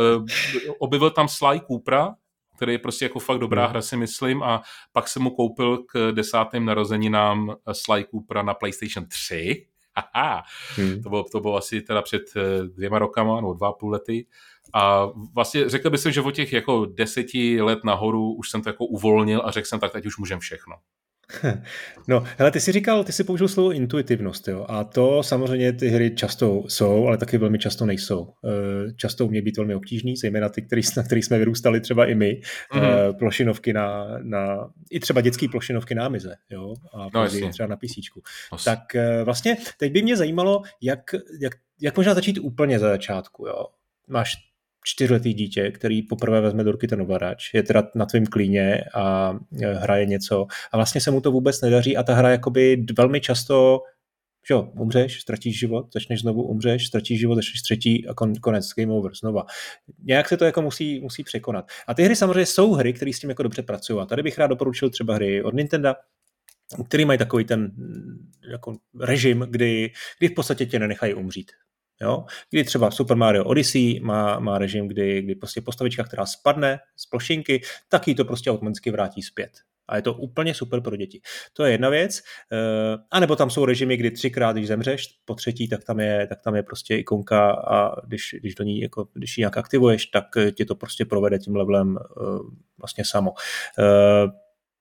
objevil 0.79 1.11
tam 1.11 1.29
Sly 1.29 1.61
Coopera, 1.61 2.15
který 2.57 2.73
je 2.73 2.79
prostě 2.79 3.05
jako 3.05 3.19
fakt 3.19 3.39
dobrá 3.39 3.67
hra, 3.67 3.83
si 3.83 3.97
myslím, 3.97 4.43
a 4.43 4.63
pak 4.93 5.09
jsem 5.09 5.23
mu 5.23 5.31
koupil 5.31 5.79
k 5.79 6.13
desátým 6.13 6.65
narozeninám 6.65 7.57
Sly 7.73 8.05
Coopera 8.11 8.43
na 8.43 8.55
PlayStation 8.55 9.07
3, 9.09 9.67
hmm. 10.77 11.03
to, 11.03 11.09
bylo, 11.09 11.25
to 11.25 11.41
bylo 11.41 11.57
asi 11.57 11.81
teda 11.81 12.03
před 12.03 12.23
eh, 12.37 12.63
dvěma 12.63 12.99
rokama, 12.99 13.41
nebo 13.41 13.55
dva 13.55 13.73
půl 13.73 13.91
lety. 13.91 14.27
A 14.75 15.07
vlastně 15.35 15.69
řekl 15.69 15.91
bych, 15.91 16.01
že 16.01 16.21
o 16.21 16.31
těch 16.31 16.53
jako 16.53 16.87
deseti 16.87 17.63
let 17.63 17.79
nahoru 17.85 18.33
už 18.33 18.51
jsem 18.51 18.63
to 18.63 18.69
jako 18.69 18.85
uvolnil 18.87 19.43
a 19.45 19.51
řekl 19.51 19.69
jsem, 19.69 19.81
tak 19.81 19.93
teď 19.93 20.07
už 20.07 20.19
můžem 20.19 20.39
všechno. 20.39 20.75
No, 22.09 22.25
hele, 22.39 22.51
ty 22.51 22.61
jsi 22.61 22.73
říkal, 22.73 23.05
ty 23.05 23.13
jsi 23.13 23.25
použil 23.25 23.49
slovo 23.49 23.73
intuitivnost, 23.73 24.49
jo, 24.49 24.67
a 24.69 24.85
to 24.85 25.23
samozřejmě 25.23 25.73
ty 25.73 25.89
hry 25.89 26.11
často 26.11 26.63
jsou, 26.69 27.07
ale 27.07 27.19
taky 27.19 27.39
velmi 27.39 27.59
často 27.59 27.87
nejsou. 27.87 28.33
Eh, 28.45 28.93
často 28.93 29.27
umějí 29.27 29.43
být 29.43 29.57
velmi 29.57 29.75
obtížný, 29.75 30.17
zejména 30.17 30.49
ty, 30.49 30.63
který, 30.63 30.83
na 30.97 31.03
kterých 31.03 31.25
jsme 31.25 31.39
vyrůstali 31.39 31.81
třeba 31.81 32.07
i 32.07 32.15
my, 32.15 32.41
mm-hmm. 32.73 33.13
plošinovky 33.13 33.73
na, 33.73 34.07
na, 34.23 34.71
i 34.91 35.01
třeba 35.01 35.21
dětské 35.21 35.49
plošinovky 35.49 35.95
na 35.95 36.07
Amize, 36.07 36.35
jo, 36.51 36.75
a 36.95 37.09
no, 37.15 37.51
třeba 37.51 37.67
na 37.67 37.77
PC. 37.77 37.91
Tak 38.65 38.95
eh, 38.95 39.25
vlastně 39.25 39.57
teď 39.79 39.93
by 39.93 40.03
mě 40.03 40.17
zajímalo, 40.17 40.63
jak, 40.81 41.15
jak, 41.41 41.53
jak 41.81 41.97
možná 41.97 42.15
začít 42.15 42.39
úplně 42.39 42.79
za 42.79 42.89
začátku, 42.89 43.47
jo. 43.47 43.67
Máš 44.09 44.50
čtyřletý 44.85 45.35
dítě, 45.35 45.71
který 45.71 46.03
poprvé 46.03 46.41
vezme 46.41 46.65
do 46.65 46.73
ruky 46.73 46.87
ten 46.87 47.03
ovladač, 47.03 47.55
je 47.55 47.63
teda 47.63 47.83
na 47.95 48.07
tvém 48.07 48.27
klíně 48.27 48.85
a 48.95 49.37
e, 49.63 49.75
hraje 49.75 50.07
něco 50.07 50.47
a 50.73 50.77
vlastně 50.77 51.01
se 51.01 51.11
mu 51.11 51.21
to 51.21 51.33
vůbec 51.33 51.61
nedaří 51.61 51.97
a 51.97 52.03
ta 52.03 52.15
hra 52.15 52.31
jakoby 52.31 52.85
velmi 52.97 53.21
často 53.21 53.81
že 54.49 54.55
jo, 54.55 54.73
umřeš, 54.79 55.21
ztratíš 55.21 55.59
život, 55.59 55.93
začneš 55.95 56.21
znovu, 56.21 56.43
umřeš, 56.43 56.87
ztratíš 56.87 57.19
život, 57.19 57.35
začneš 57.35 57.63
třetí 57.63 58.09
a 58.09 58.15
kon, 58.15 58.35
konec, 58.35 58.69
game 58.77 58.93
over, 58.93 59.13
znova. 59.15 59.47
Nějak 60.05 60.29
se 60.29 60.37
to 60.37 60.45
jako 60.45 60.63
musí, 60.63 61.01
musí 61.01 61.25
překonat. 61.25 61.65
A 61.87 61.95
ty 61.95 62.03
hry 62.03 62.17
samozřejmě 62.17 62.47
jsou 62.47 62.73
hry, 62.73 62.93
které 62.93 63.13
s 63.13 63.19
tím 63.19 63.31
jako 63.31 63.43
dobře 63.43 63.63
pracují. 63.63 64.01
A 64.01 64.07
tady 64.07 64.23
bych 64.23 64.39
rád 64.39 64.47
doporučil 64.47 64.91
třeba 64.91 65.15
hry 65.15 65.43
od 65.43 65.55
Nintendo, 65.55 65.95
který 66.89 67.05
mají 67.05 67.19
takový 67.19 67.45
ten 67.45 67.73
jako 68.51 68.77
režim, 69.01 69.47
kdy, 69.51 69.93
kdy 70.19 70.29
v 70.29 70.35
podstatě 70.35 70.67
tě 70.67 70.79
nenechají 70.79 71.15
umřít. 71.15 71.53
Jo? 72.03 72.25
Kdy 72.51 72.65
třeba 72.65 72.91
Super 72.91 73.17
Mario 73.17 73.45
Odyssey 73.45 74.01
má, 74.01 74.39
má 74.39 74.59
režim, 74.59 74.89
kdy, 74.89 75.23
kdy 75.23 75.35
prostě 75.35 75.61
postavička, 75.61 76.05
která 76.05 76.27
spadne 76.27 76.79
z 76.97 77.07
plošinky, 77.07 77.63
tak 77.89 78.09
ji 78.09 78.15
to 78.15 78.25
prostě 78.25 78.51
automaticky 78.51 78.91
vrátí 78.91 79.23
zpět. 79.23 79.51
A 79.89 79.97
je 79.97 80.03
to 80.03 80.15
úplně 80.15 80.55
super 80.55 80.81
pro 80.81 80.97
děti. 80.97 81.21
To 81.53 81.65
je 81.65 81.73
jedna 81.73 81.89
věc. 81.89 82.23
Eh, 82.53 82.97
a 83.11 83.21
nebo 83.21 83.37
tam 83.37 83.51
jsou 83.51 83.65
režimy, 83.65 83.97
kdy 83.97 84.11
třikrát, 84.11 84.53
když 84.53 84.69
zemřeš, 84.69 85.09
po 85.25 85.35
třetí, 85.35 85.69
tak 85.69 85.85
tam 85.85 86.01
je, 86.01 86.27
tak 86.27 86.41
tam 86.41 86.55
je 86.55 86.63
prostě 86.63 86.97
ikonka 86.97 87.51
a 87.51 88.07
když, 88.07 88.37
když 88.41 88.55
do 88.55 88.65
ní, 88.65 88.81
jako, 88.81 89.09
když 89.15 89.39
ji 89.39 89.43
nějak 89.43 89.57
aktivuješ, 89.57 90.07
tak 90.07 90.25
ti 90.55 90.65
to 90.65 90.75
prostě 90.75 91.05
provede 91.05 91.39
tím 91.39 91.57
levelem 91.57 91.99
eh, 92.01 92.23
vlastně 92.79 93.05
samo. 93.05 93.33
Eh, 93.79 94.29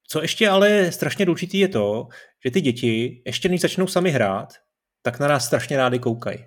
co 0.07 0.22
ještě 0.22 0.49
ale 0.49 0.91
strašně 0.91 1.26
důležitý 1.26 1.59
je 1.59 1.67
to, 1.67 2.07
že 2.45 2.51
ty 2.51 2.61
děti, 2.61 3.22
ještě 3.26 3.49
než 3.49 3.61
začnou 3.61 3.88
sami 3.88 4.11
hrát, 4.11 4.53
tak 5.01 5.20
na 5.20 5.28
nás 5.28 5.45
strašně 5.45 5.78
rádi 5.78 5.99
koukají 5.99 6.45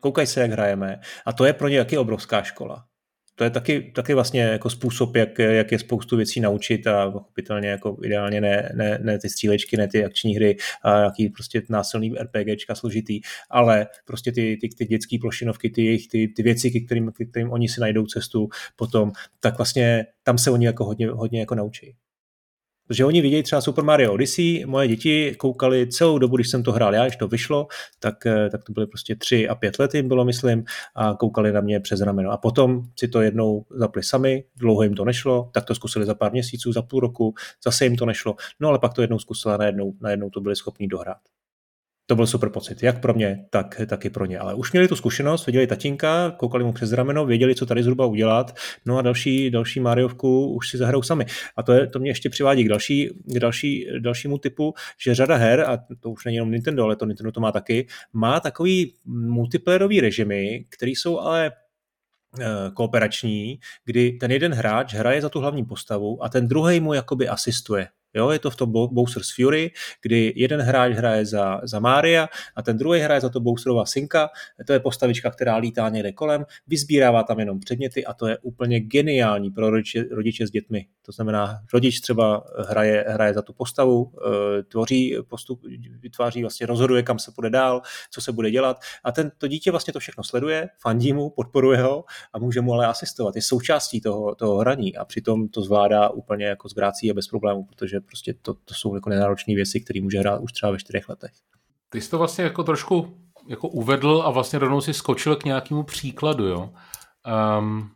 koukaj 0.00 0.26
se, 0.26 0.40
jak 0.40 0.50
hrajeme. 0.50 1.00
A 1.26 1.32
to 1.32 1.44
je 1.44 1.52
pro 1.52 1.68
ně 1.68 1.78
taky 1.78 1.98
obrovská 1.98 2.42
škola. 2.42 2.84
To 3.34 3.44
je 3.44 3.50
taky, 3.50 3.92
taky 3.94 4.14
vlastně 4.14 4.42
jako 4.42 4.70
způsob, 4.70 5.16
jak, 5.16 5.38
jak 5.38 5.72
je 5.72 5.78
spoustu 5.78 6.16
věcí 6.16 6.40
naučit 6.40 6.86
a 6.86 7.10
pochopitelně 7.10 7.68
jako 7.68 7.96
ideálně 8.04 8.40
ne, 8.40 8.72
ne, 8.74 8.98
ne 9.02 9.18
ty 9.18 9.30
střílečky, 9.30 9.76
ne 9.76 9.88
ty 9.88 10.04
akční 10.04 10.36
hry 10.36 10.56
a 10.82 10.98
jaký 10.98 11.28
prostě 11.28 11.62
násilný 11.68 12.14
RPGčka 12.18 12.74
složitý, 12.74 13.20
ale 13.50 13.86
prostě 14.04 14.32
ty, 14.32 14.58
ty, 14.60 14.68
ty 14.68 14.84
dětské 14.84 15.16
plošinovky, 15.20 15.70
ty, 15.70 15.98
ty, 16.10 16.28
ty 16.28 16.42
věci, 16.42 16.70
k 16.70 16.86
kterým, 16.86 17.12
k 17.12 17.30
kterým 17.30 17.52
oni 17.52 17.68
si 17.68 17.80
najdou 17.80 18.06
cestu 18.06 18.48
potom, 18.76 19.12
tak 19.40 19.58
vlastně 19.58 20.06
tam 20.22 20.38
se 20.38 20.50
oni 20.50 20.66
jako 20.66 20.84
hodně, 20.84 21.08
hodně 21.08 21.40
jako 21.40 21.54
naučí. 21.54 21.94
Protože 22.90 23.04
oni 23.04 23.20
vidějí 23.22 23.42
třeba 23.42 23.60
Super 23.60 23.84
Mario 23.84 24.12
Odyssey, 24.12 24.66
moje 24.66 24.88
děti 24.88 25.34
koukali 25.38 25.86
celou 25.86 26.18
dobu, 26.18 26.36
když 26.36 26.48
jsem 26.48 26.62
to 26.62 26.72
hrál 26.72 26.94
já, 26.94 27.04
když 27.04 27.16
to 27.16 27.28
vyšlo, 27.28 27.66
tak, 27.98 28.26
eh, 28.26 28.50
tak 28.50 28.64
to 28.64 28.72
byly 28.72 28.86
prostě 28.86 29.16
tři 29.16 29.48
a 29.48 29.54
pět 29.54 29.78
let 29.78 29.94
jim 29.94 30.08
bylo, 30.08 30.24
myslím, 30.24 30.64
a 30.94 31.14
koukali 31.14 31.52
na 31.52 31.60
mě 31.60 31.80
přes 31.80 32.00
rameno. 32.00 32.30
A 32.30 32.36
potom 32.36 32.82
si 32.98 33.08
to 33.08 33.20
jednou 33.20 33.66
zapli 33.70 34.02
sami, 34.02 34.44
dlouho 34.56 34.82
jim 34.82 34.94
to 34.94 35.04
nešlo, 35.04 35.50
tak 35.54 35.64
to 35.64 35.74
zkusili 35.74 36.06
za 36.06 36.14
pár 36.14 36.32
měsíců, 36.32 36.72
za 36.72 36.82
půl 36.82 37.00
roku, 37.00 37.34
zase 37.64 37.84
jim 37.84 37.96
to 37.96 38.06
nešlo, 38.06 38.36
no 38.60 38.68
ale 38.68 38.78
pak 38.78 38.94
to 38.94 39.00
jednou 39.00 39.18
zkusila 39.18 39.56
najednou, 39.56 39.92
najednou 40.00 40.30
to 40.30 40.40
byli 40.40 40.56
schopni 40.56 40.88
dohrát 40.88 41.20
to 42.10 42.16
byl 42.16 42.26
super 42.26 42.48
pocit, 42.48 42.82
jak 42.82 43.00
pro 43.00 43.14
mě, 43.14 43.44
tak, 43.50 43.80
tak 43.86 44.04
i 44.04 44.10
pro 44.10 44.26
ně. 44.26 44.38
Ale 44.38 44.54
už 44.54 44.72
měli 44.72 44.88
tu 44.88 44.96
zkušenost, 44.96 45.46
viděli 45.46 45.66
tatínka, 45.66 46.30
koukali 46.30 46.64
mu 46.64 46.72
přes 46.72 46.92
rameno, 46.92 47.26
věděli, 47.26 47.54
co 47.54 47.66
tady 47.66 47.82
zhruba 47.82 48.06
udělat, 48.06 48.56
no 48.86 48.98
a 48.98 49.02
další, 49.02 49.50
další 49.50 49.80
Mariovku 49.80 50.54
už 50.54 50.70
si 50.70 50.78
zahrajou 50.78 51.02
sami. 51.02 51.26
A 51.56 51.62
to, 51.62 51.72
je, 51.72 51.86
to 51.86 51.98
mě 51.98 52.10
ještě 52.10 52.30
přivádí 52.30 52.64
k, 52.64 52.68
další, 52.68 53.10
k 53.24 53.38
další, 53.38 53.86
dalšímu 53.98 54.38
typu, 54.38 54.74
že 54.98 55.14
řada 55.14 55.36
her, 55.36 55.60
a 55.60 55.78
to 56.00 56.10
už 56.10 56.24
není 56.24 56.36
jenom 56.36 56.50
Nintendo, 56.50 56.84
ale 56.84 56.96
to 56.96 57.06
Nintendo 57.06 57.32
to 57.32 57.40
má 57.40 57.52
taky, 57.52 57.86
má 58.12 58.40
takový 58.40 58.94
multiplayerový 59.04 60.00
režimy, 60.00 60.64
který 60.68 60.94
jsou 60.94 61.18
ale 61.18 61.52
eh, 62.40 62.44
kooperační, 62.74 63.58
kdy 63.84 64.12
ten 64.12 64.30
jeden 64.30 64.52
hráč 64.52 64.94
hraje 64.94 65.22
za 65.22 65.28
tu 65.28 65.40
hlavní 65.40 65.64
postavu 65.64 66.24
a 66.24 66.28
ten 66.28 66.48
druhý 66.48 66.80
mu 66.80 66.94
jakoby 66.94 67.28
asistuje. 67.28 67.88
Jo, 68.14 68.30
je 68.30 68.38
to 68.38 68.50
v 68.50 68.56
tom 68.56 68.72
Bowser's 68.72 69.34
Fury, 69.34 69.70
kdy 70.02 70.32
jeden 70.36 70.60
hráč 70.60 70.92
hraje 70.92 71.26
za, 71.26 71.60
za 71.62 71.80
Mária 71.80 72.28
a 72.56 72.62
ten 72.62 72.78
druhý 72.78 73.00
hraje 73.00 73.20
za 73.20 73.28
to 73.28 73.40
Bowserova 73.40 73.86
synka. 73.86 74.28
To 74.66 74.72
je 74.72 74.80
postavička, 74.80 75.30
která 75.30 75.56
lítá 75.56 75.88
někde 75.88 76.12
kolem, 76.12 76.44
vyzbírává 76.66 77.22
tam 77.22 77.40
jenom 77.40 77.60
předměty 77.60 78.04
a 78.04 78.14
to 78.14 78.26
je 78.26 78.38
úplně 78.38 78.80
geniální 78.80 79.50
pro 79.50 79.70
rodiče, 79.70 80.04
rodiče 80.10 80.46
s 80.46 80.50
dětmi. 80.50 80.86
To 81.02 81.12
znamená, 81.12 81.60
rodič 81.72 82.00
třeba 82.00 82.44
hraje, 82.68 83.04
hraje 83.08 83.34
za 83.34 83.42
tu 83.42 83.52
postavu, 83.52 84.12
eh, 84.18 84.62
tvoří 84.62 85.16
postup, 85.28 85.60
vytváří, 86.00 86.42
vlastně 86.42 86.66
rozhoduje, 86.66 87.02
kam 87.02 87.18
se 87.18 87.32
půjde 87.32 87.50
dál, 87.50 87.82
co 88.10 88.20
se 88.20 88.32
bude 88.32 88.50
dělat 88.50 88.76
a 89.04 89.12
ten, 89.12 89.32
to 89.38 89.48
dítě 89.48 89.70
vlastně 89.70 89.92
to 89.92 89.98
všechno 89.98 90.24
sleduje, 90.24 90.68
fandí 90.78 91.12
mu, 91.12 91.30
podporuje 91.30 91.78
ho 91.78 92.04
a 92.32 92.38
může 92.38 92.60
mu 92.60 92.72
ale 92.72 92.86
asistovat. 92.86 93.36
Je 93.36 93.42
součástí 93.42 94.00
toho, 94.00 94.34
toho 94.34 94.58
hraní 94.58 94.96
a 94.96 95.04
přitom 95.04 95.48
to 95.48 95.62
zvládá 95.62 96.08
úplně 96.08 96.44
jako 96.44 96.68
z 96.68 96.74
a 97.10 97.14
bez 97.14 97.28
problémů, 97.28 97.64
protože 97.64 97.99
prostě 98.00 98.34
to, 98.42 98.54
to 98.54 98.74
jsou 98.74 98.94
jako 98.94 99.10
nenáročné 99.10 99.54
věci, 99.54 99.80
které 99.80 100.00
může 100.00 100.18
hrát 100.18 100.40
už 100.40 100.52
třeba 100.52 100.72
ve 100.72 100.78
čtyřech 100.78 101.08
letech. 101.08 101.30
Ty 101.88 102.00
jsi 102.00 102.10
to 102.10 102.18
vlastně 102.18 102.44
jako 102.44 102.62
trošku 102.62 103.16
jako 103.48 103.68
uvedl 103.68 104.22
a 104.26 104.30
vlastně 104.30 104.58
rovnou 104.58 104.80
si 104.80 104.94
skočil 104.94 105.36
k 105.36 105.44
nějakému 105.44 105.82
příkladu, 105.82 106.46
jo. 106.46 106.70
Um, 107.58 107.90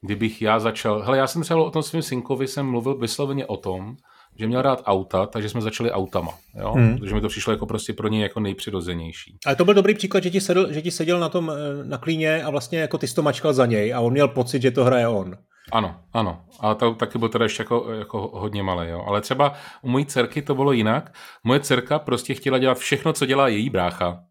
kdybych 0.00 0.42
já 0.42 0.58
začal, 0.58 1.02
hele, 1.02 1.18
já 1.18 1.26
jsem 1.26 1.42
třeba 1.42 1.64
o 1.64 1.70
tom 1.70 1.82
svým 1.82 2.02
synkovi 2.02 2.48
jsem 2.48 2.66
mluvil 2.66 2.94
vysloveně 2.94 3.46
o 3.46 3.56
tom, 3.56 3.96
že 4.38 4.46
měl 4.46 4.62
rád 4.62 4.82
auta, 4.84 5.26
takže 5.26 5.48
jsme 5.48 5.60
začali 5.60 5.90
autama, 5.90 6.38
jo? 6.60 6.72
Hmm. 6.72 6.98
protože 6.98 7.14
mi 7.14 7.20
to 7.20 7.28
přišlo 7.28 7.52
jako 7.52 7.66
prostě 7.66 7.92
pro 7.92 8.08
něj 8.08 8.22
jako 8.22 8.40
nejpřirozenější. 8.40 9.38
Ale 9.46 9.56
to 9.56 9.64
byl 9.64 9.74
dobrý 9.74 9.94
příklad, 9.94 10.22
že 10.22 10.30
ti, 10.30 10.40
sedl, 10.40 10.72
že 10.72 10.82
ti 10.82 10.90
seděl 10.90 11.20
na 11.20 11.28
tom 11.28 11.52
eh, 11.54 11.84
na 11.84 11.98
klíně 11.98 12.42
a 12.42 12.50
vlastně 12.50 12.78
jako 12.78 12.98
ty 12.98 13.08
jsi 13.08 13.14
to 13.14 13.22
mačkal 13.22 13.52
za 13.52 13.66
něj 13.66 13.94
a 13.94 14.00
on 14.00 14.12
měl 14.12 14.28
pocit, 14.28 14.62
že 14.62 14.70
to 14.70 14.84
hraje 14.84 15.08
on. 15.08 15.36
Ano, 15.72 16.00
ano. 16.12 16.44
A 16.60 16.74
to 16.74 16.94
taky 16.94 17.18
byl 17.18 17.28
teda 17.28 17.44
ještě 17.44 17.62
jako, 17.62 17.92
jako 17.92 18.30
hodně 18.34 18.62
malý. 18.62 18.88
Jo. 18.88 19.04
Ale 19.06 19.20
třeba 19.20 19.54
u 19.82 19.88
mojí 19.88 20.06
dcerky 20.06 20.42
to 20.42 20.54
bylo 20.54 20.72
jinak. 20.72 21.14
Moje 21.44 21.60
dcerka 21.60 21.98
prostě 21.98 22.34
chtěla 22.34 22.58
dělat 22.58 22.78
všechno, 22.78 23.12
co 23.12 23.26
dělá 23.26 23.48
její 23.48 23.70
brácha. 23.70 24.24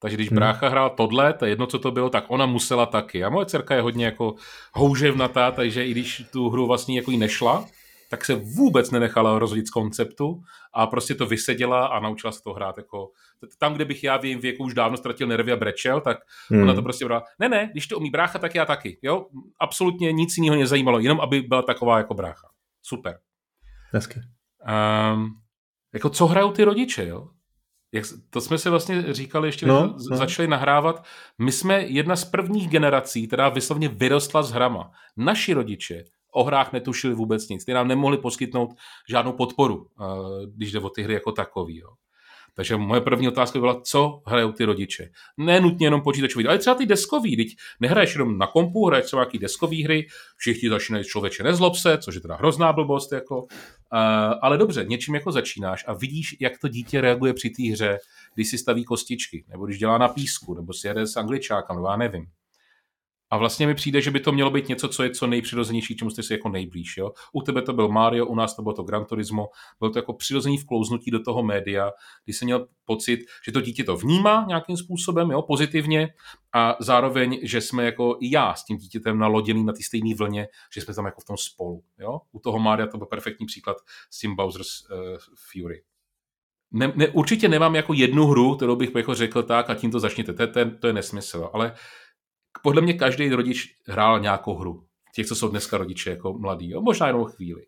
Takže 0.00 0.16
když 0.16 0.28
hmm. 0.28 0.36
brácha 0.36 0.68
hrál 0.68 0.90
tohle, 0.90 1.32
to 1.32 1.46
jedno, 1.46 1.66
co 1.66 1.78
to 1.78 1.90
bylo, 1.90 2.10
tak 2.10 2.24
ona 2.28 2.46
musela 2.46 2.86
taky. 2.86 3.24
A 3.24 3.30
moje 3.30 3.46
dcerka 3.46 3.74
je 3.74 3.80
hodně 3.82 4.04
jako 4.04 4.34
houževnatá, 4.74 5.50
takže 5.50 5.86
i 5.86 5.90
když 5.90 6.24
tu 6.32 6.50
hru 6.50 6.66
vlastně 6.66 6.96
jako 6.96 7.10
jí 7.10 7.18
nešla, 7.18 7.64
tak 8.12 8.24
se 8.24 8.34
vůbec 8.34 8.90
nenechala 8.90 9.38
rozhodit 9.38 9.66
z 9.66 9.70
konceptu 9.70 10.42
a 10.72 10.86
prostě 10.86 11.14
to 11.14 11.26
vyseděla 11.26 11.86
a 11.86 12.00
naučila 12.00 12.32
se 12.32 12.42
to 12.42 12.52
hrát 12.52 12.76
jako 12.76 13.10
tam, 13.58 13.74
kde 13.74 13.84
bych 13.84 14.04
já 14.04 14.16
v 14.16 14.24
jejím 14.24 14.40
věku 14.40 14.64
už 14.64 14.74
dávno 14.74 14.96
ztratil 14.96 15.26
nervy 15.26 15.52
a 15.52 15.56
brečel, 15.56 16.00
tak 16.00 16.18
hmm. 16.48 16.62
ona 16.62 16.74
to 16.74 16.82
prostě 16.82 17.04
brala, 17.04 17.22
ne, 17.38 17.48
ne, 17.48 17.68
když 17.72 17.86
to 17.86 17.98
umí 17.98 18.10
brácha, 18.10 18.38
tak 18.38 18.54
já 18.54 18.64
taky, 18.64 18.98
jo, 19.02 19.26
absolutně 19.60 20.12
nic 20.12 20.36
jiného 20.36 20.56
nezajímalo, 20.56 20.98
jenom 20.98 21.20
aby 21.20 21.40
byla 21.40 21.62
taková 21.62 21.98
jako 21.98 22.14
brácha. 22.14 22.48
Super. 22.82 23.18
Hezky. 23.92 24.20
Um, 25.14 25.40
jako 25.94 26.10
co 26.10 26.26
hrajou 26.26 26.52
ty 26.52 26.64
rodiče, 26.64 27.06
jo? 27.06 27.28
Jak, 27.92 28.04
to 28.30 28.40
jsme 28.40 28.58
si 28.58 28.70
vlastně 28.70 29.14
říkali, 29.14 29.48
ještě 29.48 29.66
no, 29.66 29.96
no. 30.10 30.16
začali 30.16 30.48
nahrávat. 30.48 31.04
My 31.38 31.52
jsme 31.52 31.82
jedna 31.82 32.16
z 32.16 32.24
prvních 32.24 32.68
generací, 32.68 33.26
která 33.26 33.48
vyslovně 33.48 33.88
vyrostla 33.88 34.42
s 34.42 34.50
hrama. 34.50 34.90
Naši 35.16 35.52
rodiče 35.52 36.04
o 36.32 36.44
hrách 36.44 36.72
netušili 36.72 37.14
vůbec 37.14 37.48
nic. 37.48 37.64
Ty 37.64 37.72
nám 37.72 37.88
nemohli 37.88 38.18
poskytnout 38.18 38.70
žádnou 39.08 39.32
podporu, 39.32 39.86
když 40.54 40.72
jde 40.72 40.80
o 40.80 40.90
ty 40.90 41.02
hry 41.02 41.14
jako 41.14 41.32
takový. 41.32 41.76
Jo. 41.76 41.88
Takže 42.54 42.76
moje 42.76 43.00
první 43.00 43.28
otázka 43.28 43.60
byla, 43.60 43.80
co 43.80 44.22
hrajou 44.26 44.52
ty 44.52 44.64
rodiče. 44.64 45.10
Ne 45.36 45.60
nutně 45.60 45.86
jenom 45.86 46.00
počítačový, 46.02 46.46
ale 46.46 46.58
třeba 46.58 46.76
ty 46.76 46.86
deskový. 46.86 47.36
Teď 47.36 47.48
nehraješ 47.80 48.14
jenom 48.14 48.38
na 48.38 48.46
kompu, 48.46 48.86
hraješ 48.86 49.06
třeba 49.06 49.22
nějaký 49.22 49.38
deskový 49.38 49.84
hry, 49.84 50.06
všichni 50.36 50.68
začínají 50.68 51.04
člověče 51.04 51.42
nezlob 51.42 51.76
se, 51.76 51.98
což 51.98 52.14
je 52.14 52.20
teda 52.20 52.36
hrozná 52.36 52.72
blbost. 52.72 53.12
Jako. 53.12 53.42
Uh, 53.42 53.48
ale 54.42 54.58
dobře, 54.58 54.84
něčím 54.84 55.14
jako 55.14 55.32
začínáš 55.32 55.84
a 55.88 55.92
vidíš, 55.94 56.36
jak 56.40 56.58
to 56.58 56.68
dítě 56.68 57.00
reaguje 57.00 57.34
při 57.34 57.50
té 57.50 57.62
hře, 57.72 57.98
když 58.34 58.48
si 58.48 58.58
staví 58.58 58.84
kostičky, 58.84 59.44
nebo 59.48 59.66
když 59.66 59.78
dělá 59.78 59.98
na 59.98 60.08
písku, 60.08 60.54
nebo 60.54 60.72
si 60.72 60.88
jede 60.88 61.06
s 61.06 61.16
angličákem, 61.16 61.76
nebo 61.76 61.88
já 61.88 61.96
nevím. 61.96 62.26
A 63.32 63.36
vlastně 63.36 63.66
mi 63.66 63.74
přijde, 63.74 64.00
že 64.00 64.10
by 64.10 64.20
to 64.20 64.32
mělo 64.32 64.50
být 64.50 64.68
něco, 64.68 64.88
co 64.88 65.02
je 65.02 65.10
co 65.10 65.26
nejpřirozenější, 65.26 65.96
čemu 65.96 66.10
jste 66.10 66.22
si 66.22 66.32
jako 66.32 66.48
nejblíž. 66.48 66.96
Jo? 66.96 67.12
U 67.32 67.42
tebe 67.42 67.62
to 67.62 67.72
byl 67.72 67.88
Mario, 67.88 68.26
u 68.26 68.34
nás 68.34 68.56
to 68.56 68.62
bylo 68.62 68.74
to 68.74 68.82
Gran 68.82 69.04
Turismo. 69.04 69.48
Bylo 69.78 69.90
to 69.90 69.98
jako 69.98 70.12
přirozený 70.12 70.58
vklouznutí 70.58 71.10
do 71.10 71.22
toho 71.22 71.42
média, 71.42 71.90
kdy 72.24 72.32
jsem 72.32 72.46
měl 72.46 72.66
pocit, 72.84 73.20
že 73.46 73.52
to 73.52 73.60
dítě 73.60 73.84
to 73.84 73.96
vnímá 73.96 74.44
nějakým 74.48 74.76
způsobem, 74.76 75.30
jo, 75.30 75.42
pozitivně, 75.42 76.08
a 76.54 76.76
zároveň, 76.80 77.40
že 77.42 77.60
jsme 77.60 77.84
jako 77.84 78.16
i 78.20 78.34
já 78.34 78.54
s 78.54 78.64
tím 78.64 78.76
dítětem 78.76 79.18
naloděný 79.18 79.64
na 79.64 79.72
té 79.72 79.82
stejné 79.82 80.14
vlně, 80.14 80.48
že 80.74 80.80
jsme 80.80 80.94
tam 80.94 81.04
jako 81.04 81.20
v 81.20 81.24
tom 81.24 81.36
spolu. 81.36 81.82
Jo? 81.98 82.20
U 82.32 82.38
toho 82.38 82.58
Maria 82.58 82.86
to 82.86 82.98
byl 82.98 83.06
perfektní 83.06 83.46
příklad 83.46 83.76
s 84.10 84.18
tím 84.18 84.36
Bowser's 84.36 84.68
uh, 84.90 84.98
Fury. 85.52 85.82
Ne, 86.74 86.92
ne, 86.96 87.08
určitě 87.08 87.48
nemám 87.48 87.74
jako 87.74 87.92
jednu 87.92 88.26
hru, 88.26 88.56
kterou 88.56 88.76
bych 88.76 88.90
jako 88.96 89.14
řekl 89.14 89.42
tak 89.42 89.70
a 89.70 89.74
tím 89.74 89.90
to 89.90 90.00
začněte. 90.00 90.32
To, 90.32 90.46
to, 90.46 90.60
to 90.80 90.86
je 90.86 90.92
nesmysl. 90.92 91.50
Ale 91.52 91.74
podle 92.62 92.82
mě 92.82 92.94
každý 92.94 93.28
rodič 93.28 93.74
hrál 93.86 94.20
nějakou 94.20 94.54
hru. 94.54 94.84
Těch, 95.14 95.26
co 95.26 95.34
jsou 95.34 95.48
dneska 95.48 95.78
rodiče 95.78 96.10
jako 96.10 96.38
mladí. 96.38 96.70
Jo? 96.70 96.80
Možná 96.80 97.06
jenom 97.06 97.24
chvíli. 97.24 97.62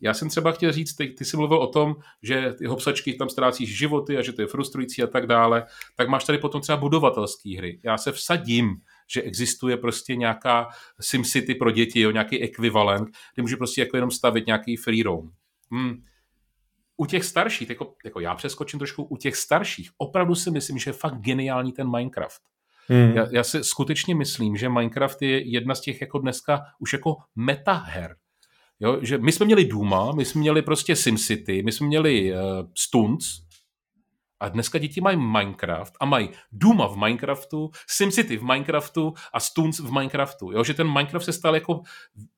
Já 0.00 0.14
jsem 0.14 0.28
třeba 0.28 0.52
chtěl 0.52 0.72
říct, 0.72 0.94
ty, 0.94 1.08
ty 1.08 1.24
jsi 1.24 1.36
mluvil 1.36 1.58
o 1.58 1.66
tom, 1.66 1.96
že 2.22 2.52
ty 2.58 2.66
hopsačky 2.66 3.14
tam 3.14 3.28
ztrácíš 3.28 3.78
životy 3.78 4.16
a 4.16 4.22
že 4.22 4.32
to 4.32 4.42
je 4.42 4.48
frustrující 4.48 5.02
a 5.02 5.06
tak 5.06 5.26
dále, 5.26 5.66
tak 5.96 6.08
máš 6.08 6.24
tady 6.24 6.38
potom 6.38 6.60
třeba 6.60 6.78
budovatelské 6.78 7.56
hry. 7.58 7.80
Já 7.82 7.98
se 7.98 8.12
vsadím, 8.12 8.76
že 9.10 9.22
existuje 9.22 9.76
prostě 9.76 10.16
nějaká 10.16 10.68
SimCity 11.00 11.54
pro 11.54 11.70
děti, 11.70 12.00
jo, 12.00 12.10
nějaký 12.10 12.42
ekvivalent, 12.42 13.08
kde 13.34 13.42
může 13.42 13.56
prostě 13.56 13.80
jako 13.80 13.96
jenom 13.96 14.10
stavit 14.10 14.46
nějaký 14.46 14.76
free 14.76 15.02
roam. 15.02 15.32
Hmm. 15.70 16.02
U 16.96 17.06
těch 17.06 17.24
starších, 17.24 17.68
jako, 17.68 17.94
jako 18.04 18.20
já 18.20 18.34
přeskočím 18.34 18.78
trošku, 18.78 19.02
u 19.02 19.16
těch 19.16 19.36
starších, 19.36 19.90
opravdu 19.98 20.34
si 20.34 20.50
myslím, 20.50 20.78
že 20.78 20.90
je 20.90 20.94
fakt 20.94 21.20
geniální 21.20 21.72
ten 21.72 21.90
Minecraft. 21.90 22.40
Hmm. 22.88 23.12
Já, 23.16 23.26
já 23.32 23.44
si 23.44 23.64
skutečně 23.64 24.14
myslím, 24.14 24.56
že 24.56 24.68
Minecraft 24.68 25.22
je 25.22 25.50
jedna 25.50 25.74
z 25.74 25.80
těch 25.80 26.00
jako 26.00 26.18
dneska 26.18 26.62
už 26.78 26.92
jako 26.92 27.16
meta 27.36 27.72
her. 27.72 28.16
Jo, 28.80 28.98
že 29.02 29.18
my 29.18 29.32
jsme 29.32 29.46
měli 29.46 29.64
Duma, 29.64 30.12
my 30.12 30.24
jsme 30.24 30.40
měli 30.40 30.62
prostě 30.62 30.96
SimCity, 30.96 31.62
my 31.62 31.72
jsme 31.72 31.86
měli 31.86 32.32
uh, 32.32 32.38
Stunts, 32.78 33.46
a 34.40 34.48
dneska 34.48 34.78
děti 34.78 35.00
mají 35.00 35.16
Minecraft 35.16 35.92
a 36.00 36.04
mají 36.04 36.30
Duma 36.52 36.88
v 36.88 36.96
Minecraftu, 36.96 37.70
SimCity 37.88 38.36
v 38.36 38.42
Minecraftu 38.42 39.14
a 39.32 39.40
Stunts 39.40 39.78
v 39.78 39.92
Minecraftu. 39.92 40.52
Jo? 40.52 40.64
Že 40.64 40.74
ten 40.74 40.92
Minecraft 40.92 41.24
se 41.24 41.32
stal 41.32 41.54
jako 41.54 41.82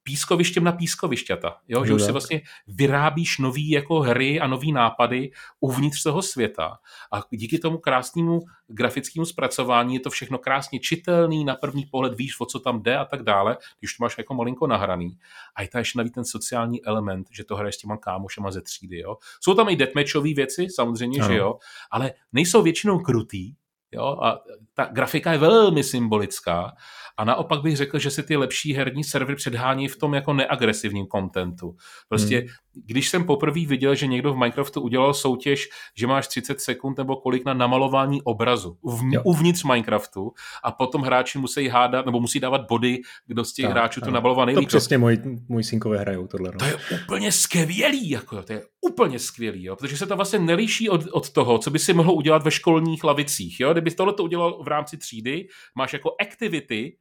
pískovištěm 0.03 0.65
na 0.65 0.73
pískovišťata. 0.73 1.57
Jo? 1.69 1.85
Že 1.85 1.95
už 1.95 2.03
si 2.03 2.13
vlastně 2.13 2.41
vyrábíš 2.67 3.39
nové 3.39 3.61
jako 3.61 4.01
hry 4.01 4.41
a 4.41 4.47
nové 4.47 4.73
nápady 4.73 5.31
uvnitř 5.61 6.03
toho 6.03 6.23
světa. 6.23 6.79
A 7.13 7.23
díky 7.31 7.59
tomu 7.59 7.79
krásnému 7.79 8.41
grafickému 8.69 9.27
zpracování 9.27 9.95
je 9.95 10.01
to 10.01 10.11
všechno 10.11 10.39
krásně 10.39 10.81
čitelný, 10.81 11.45
na 11.45 11.55
první 11.55 11.87
pohled 11.87 12.15
víš, 12.15 12.41
o 12.41 12.47
co 12.47 12.61
tam 12.61 12.83
jde 12.83 12.97
a 12.97 13.05
tak 13.05 13.23
dále, 13.23 13.57
když 13.81 13.95
to 13.95 14.05
máš 14.05 14.19
jako 14.19 14.35
malinko 14.35 14.67
nahraný. 14.67 15.19
A 15.55 15.63
je 15.63 15.69
to 15.69 15.79
ještě 15.79 15.99
navíc 15.99 16.15
ten 16.15 16.25
sociální 16.25 16.85
element, 16.85 17.27
že 17.31 17.45
to 17.45 17.57
hraješ 17.57 17.75
s 17.75 17.79
těma 17.79 17.97
kámošema 17.97 18.51
ze 18.51 18.63
třídy. 18.63 18.99
Jo? 18.99 19.17
Jsou 19.41 19.55
tam 19.55 19.69
i 19.69 19.77
deathmatchové 19.77 20.35
věci, 20.35 20.67
samozřejmě, 20.75 21.21
ano. 21.21 21.29
že 21.29 21.39
jo, 21.39 21.59
ale 21.91 22.13
nejsou 22.33 22.63
většinou 22.63 22.99
krutý, 22.99 23.55
Jo? 23.93 24.19
A 24.23 24.41
ta 24.79 24.89
grafika 24.93 25.33
je 25.33 25.39
velmi 25.39 25.85
symbolická 25.85 26.73
a 27.19 27.25
naopak 27.25 27.63
bych 27.63 27.77
řekl, 27.77 27.99
že 27.99 28.11
si 28.11 28.23
ty 28.23 28.37
lepší 28.37 28.75
herní 28.75 29.05
servery 29.05 29.37
předhání 29.37 29.89
v 29.89 29.97
tom 29.97 30.15
jako 30.15 30.33
neagresivním 30.33 31.07
kontentu. 31.07 31.77
Prostě, 32.09 32.39
hmm. 32.39 32.49
když 32.87 33.09
jsem 33.09 33.25
poprvé 33.25 33.67
viděl, 33.67 33.95
že 33.95 34.07
někdo 34.07 34.33
v 34.33 34.37
Minecraftu 34.37 34.81
udělal 34.81 35.15
soutěž, 35.15 35.69
že 35.97 36.07
máš 36.07 36.29
30 36.29 36.61
sekund 36.61 36.99
nebo 36.99 37.17
kolik 37.17 37.45
na 37.45 37.55
namalování 37.55 38.23
obrazu 38.23 38.79
v, 38.85 39.03
uvnitř 39.25 39.65
Minecraftu 39.65 40.33
a 40.65 40.73
potom 40.73 41.03
hráči 41.03 41.39
musí 41.39 41.69
hádat 41.69 42.07
nebo 42.07 42.21
musí 42.21 42.41
dávat 42.41 42.67
body, 42.69 43.01
kdo 43.27 43.45
z 43.45 43.53
těch 43.53 43.65
tak, 43.65 43.73
hráčů 43.73 44.01
to 44.01 44.11
namaloval 44.11 44.47
nejlíp. 44.47 44.69
To 44.69 44.79
přesně 44.79 44.99
můj, 44.99 45.19
můj 45.49 45.65
synkové 45.65 45.99
hrajou 45.99 46.27
tohle. 46.27 46.51
No. 46.53 46.59
To 46.59 46.65
je 46.65 46.79
úplně 47.05 47.33
skvělý, 47.33 48.11
jako, 48.11 48.43
to 48.43 48.53
je 48.53 48.63
úplně 48.81 49.19
skvělý, 49.19 49.65
jo, 49.65 49.77
protože 49.77 49.97
se 49.97 50.07
to 50.07 50.17
vlastně 50.17 50.39
nelíší 50.39 50.89
od, 50.89 51.01
od 51.13 51.31
toho, 51.31 51.59
co 51.59 51.71
by 51.71 51.79
si 51.79 51.93
mohl 51.93 52.11
udělat 52.11 52.43
ve 52.43 52.51
školních 52.51 53.05
lavicích. 53.05 53.61
Jo? 53.61 53.73
Kdyby 53.73 53.91
tohle 53.91 54.13
to 54.13 54.25
udělal 54.25 54.59
v 54.69 54.71
rámci 54.71 54.97
třídy, 54.97 55.49
máš 55.75 55.93
jako 55.93 56.15
activity, 56.21 56.97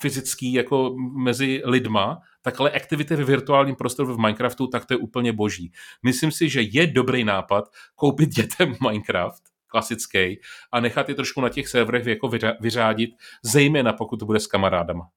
fyzický 0.00 0.52
jako 0.52 0.94
mezi 1.16 1.62
lidma, 1.64 2.20
tak 2.42 2.60
ale 2.60 2.70
aktivity 2.70 3.16
ve 3.16 3.24
virtuálním 3.24 3.76
prostoru 3.76 4.14
v 4.14 4.18
Minecraftu, 4.18 4.66
tak 4.66 4.86
to 4.86 4.94
je 4.94 4.98
úplně 4.98 5.32
boží. 5.32 5.72
Myslím 6.02 6.30
si, 6.32 6.48
že 6.48 6.62
je 6.62 6.86
dobrý 6.86 7.24
nápad 7.24 7.64
koupit 7.94 8.28
dětem 8.28 8.74
Minecraft, 8.90 9.42
klasický, 9.66 10.40
a 10.72 10.80
nechat 10.80 11.08
je 11.08 11.14
trošku 11.14 11.40
na 11.40 11.48
těch 11.48 11.68
serverech 11.68 12.06
jako 12.06 12.30
vyřádit, 12.60 13.10
zejména 13.44 13.92
pokud 13.92 14.16
to 14.16 14.26
bude 14.26 14.40
s 14.40 14.46
kamarádama. 14.46 15.08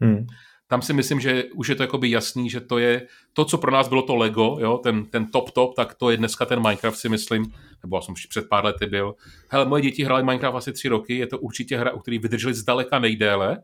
Hmm. 0.00 0.26
Tam 0.66 0.82
si 0.82 0.92
myslím, 0.92 1.20
že 1.20 1.44
už 1.44 1.68
je 1.68 1.74
to 1.74 1.82
jakoby 1.82 2.10
jasný, 2.10 2.50
že 2.50 2.60
to 2.60 2.78
je 2.78 3.06
to, 3.32 3.44
co 3.44 3.58
pro 3.58 3.70
nás 3.70 3.88
bylo 3.88 4.02
to 4.02 4.16
Lego, 4.16 4.56
jo, 4.60 4.78
ten, 4.78 5.04
ten 5.04 5.26
top 5.26 5.50
top, 5.50 5.74
tak 5.76 5.94
to 5.94 6.10
je 6.10 6.16
dneska 6.16 6.44
ten 6.44 6.62
Minecraft 6.62 6.98
si 6.98 7.08
myslím, 7.08 7.52
nebo 7.82 8.02
jsem 8.02 8.12
už 8.12 8.26
před 8.26 8.48
pár 8.48 8.64
lety 8.64 8.86
byl. 8.86 9.14
Hele, 9.48 9.64
moje 9.64 9.82
děti 9.82 10.04
hrály 10.04 10.22
Minecraft 10.22 10.56
asi 10.56 10.72
tři 10.72 10.88
roky, 10.88 11.16
je 11.16 11.26
to 11.26 11.38
určitě 11.38 11.78
hra, 11.78 11.92
u 11.92 11.98
který 11.98 12.18
vydrželi 12.18 12.54
zdaleka 12.54 12.98
nejdéle, 12.98 13.62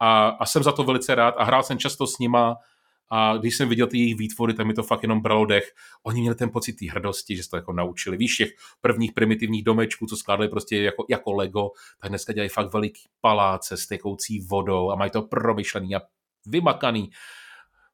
a, 0.00 0.28
a 0.28 0.46
jsem 0.46 0.62
za 0.62 0.72
to 0.72 0.84
velice 0.84 1.14
rád 1.14 1.34
a 1.38 1.44
hrál 1.44 1.62
jsem 1.62 1.78
často 1.78 2.06
s 2.06 2.18
nima 2.18 2.56
a 3.14 3.36
když 3.36 3.56
jsem 3.56 3.68
viděl 3.68 3.86
ty 3.86 3.98
jejich 3.98 4.16
výtvory, 4.16 4.54
tak 4.54 4.66
mi 4.66 4.74
to 4.74 4.82
fakt 4.82 5.02
jenom 5.02 5.20
bralo 5.20 5.46
dech. 5.46 5.64
Oni 6.02 6.20
měli 6.20 6.36
ten 6.36 6.50
pocit 6.50 6.72
té 6.72 6.90
hrdosti, 6.90 7.36
že 7.36 7.42
se 7.42 7.50
to 7.50 7.56
jako 7.56 7.72
naučili. 7.72 8.16
Víš, 8.16 8.36
těch 8.36 8.50
prvních 8.80 9.12
primitivních 9.12 9.64
domečků, 9.64 10.06
co 10.06 10.16
skládali 10.16 10.48
prostě 10.48 10.76
jako, 10.76 11.04
jako 11.10 11.32
Lego, 11.32 11.70
tak 12.00 12.08
dneska 12.08 12.32
dělají 12.32 12.48
fakt 12.48 12.72
veliký 12.72 13.02
paláce 13.20 13.76
s 13.76 13.86
tekoucí 13.86 14.40
vodou 14.40 14.90
a 14.90 14.96
mají 14.96 15.10
to 15.10 15.22
promyšlený 15.22 15.96
a 15.96 16.00
vymakaný. 16.46 17.10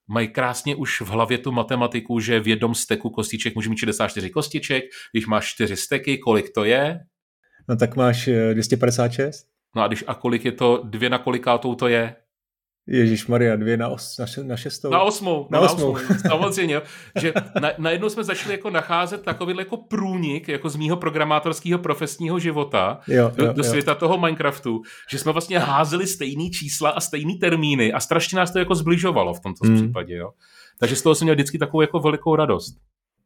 Mají 0.08 0.28
krásně 0.28 0.76
už 0.76 1.00
v 1.00 1.08
hlavě 1.08 1.38
tu 1.38 1.52
matematiku, 1.52 2.20
že 2.20 2.40
v 2.40 2.48
jednom 2.48 2.74
steku 2.74 3.10
kostiček 3.10 3.54
může 3.54 3.70
mít 3.70 3.78
64 3.78 4.30
kostiček, 4.30 4.84
když 5.12 5.26
máš 5.26 5.48
4 5.48 5.76
steky, 5.76 6.18
kolik 6.18 6.50
to 6.54 6.64
je? 6.64 7.00
No 7.68 7.76
tak 7.76 7.96
máš 7.96 8.28
256. 8.52 9.44
Eh, 9.44 9.58
No 9.76 9.82
a, 9.82 9.86
když, 9.86 10.04
a 10.06 10.14
kolik 10.14 10.44
je 10.44 10.52
to, 10.52 10.82
dvě 10.84 11.10
na 11.10 11.18
kolikátou 11.18 11.74
to 11.74 11.88
je? 11.88 12.16
Ježíš 12.88 13.26
Maria, 13.26 13.56
dvě 13.56 13.76
na, 13.76 13.88
os, 13.88 14.18
na, 14.18 14.26
še, 14.26 14.44
na 14.44 14.56
šestou. 14.56 14.90
Na 14.90 15.02
osmou. 15.02 15.46
Na, 15.50 15.60
na 15.60 15.66
osmou. 15.66 15.92
osmou. 15.92 16.16
Samozřejmě. 16.28 16.82
že 17.20 17.32
na, 17.60 17.70
najednou 17.78 18.08
jsme 18.08 18.24
začali 18.24 18.54
jako 18.54 18.70
nacházet 18.70 19.22
takový 19.22 19.56
jako 19.58 19.76
průnik 19.76 20.48
jako 20.48 20.68
z 20.68 20.76
mýho 20.76 20.96
programátorského 20.96 21.78
profesního 21.78 22.38
života 22.38 23.00
jo, 23.08 23.32
do, 23.36 23.44
jo, 23.44 23.52
do 23.52 23.64
světa 23.64 23.92
jo. 23.92 23.98
toho 23.98 24.18
Minecraftu, 24.18 24.82
že 25.10 25.18
jsme 25.18 25.32
vlastně 25.32 25.58
házeli 25.58 26.06
stejný 26.06 26.50
čísla 26.50 26.90
a 26.90 27.00
stejný 27.00 27.38
termíny 27.38 27.92
a 27.92 28.00
strašně 28.00 28.36
nás 28.36 28.50
to 28.50 28.58
jako 28.58 28.74
zbližovalo 28.74 29.34
v 29.34 29.40
tomto 29.40 29.66
hmm. 29.66 29.76
případě. 29.76 30.14
Jo. 30.14 30.30
Takže 30.80 30.96
z 30.96 31.02
toho 31.02 31.14
jsem 31.14 31.26
měl 31.26 31.34
vždycky 31.34 31.58
takovou 31.58 31.80
jako 31.80 32.00
velikou 32.00 32.36
radost 32.36 32.76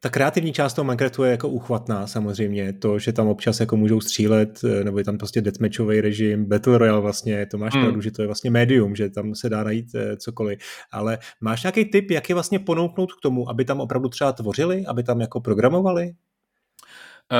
ta 0.04 0.08
kreativní 0.08 0.52
část 0.52 0.74
toho 0.74 0.84
Minecraftu 0.84 1.24
je 1.24 1.30
jako 1.30 1.48
uchvatná 1.48 2.06
samozřejmě. 2.06 2.72
To, 2.72 2.98
že 2.98 3.12
tam 3.12 3.28
občas 3.28 3.60
jako 3.60 3.76
můžou 3.76 4.00
střílet, 4.00 4.60
eh, 4.64 4.84
nebo 4.84 4.98
je 4.98 5.04
tam 5.04 5.18
prostě 5.18 5.40
deathmatchový 5.40 6.00
režim, 6.00 6.44
Battle 6.44 6.78
Royale 6.78 7.00
vlastně, 7.00 7.46
to 7.46 7.58
máš 7.58 7.74
hmm. 7.74 7.82
pravdu, 7.82 8.00
že 8.00 8.10
to 8.10 8.22
je 8.22 8.26
vlastně 8.26 8.50
médium, 8.50 8.96
že 8.96 9.10
tam 9.10 9.34
se 9.34 9.48
dá 9.48 9.64
najít 9.64 9.94
eh, 9.94 10.16
cokoliv. 10.16 10.58
Ale 10.92 11.18
máš 11.40 11.62
nějaký 11.62 11.84
tip, 11.84 12.10
jak 12.10 12.28
je 12.28 12.34
vlastně 12.34 12.58
ponouknout 12.58 13.12
k 13.12 13.20
tomu, 13.22 13.50
aby 13.50 13.64
tam 13.64 13.80
opravdu 13.80 14.08
třeba 14.08 14.32
tvořili, 14.32 14.86
aby 14.86 15.02
tam 15.02 15.20
jako 15.20 15.40
programovali? 15.40 16.12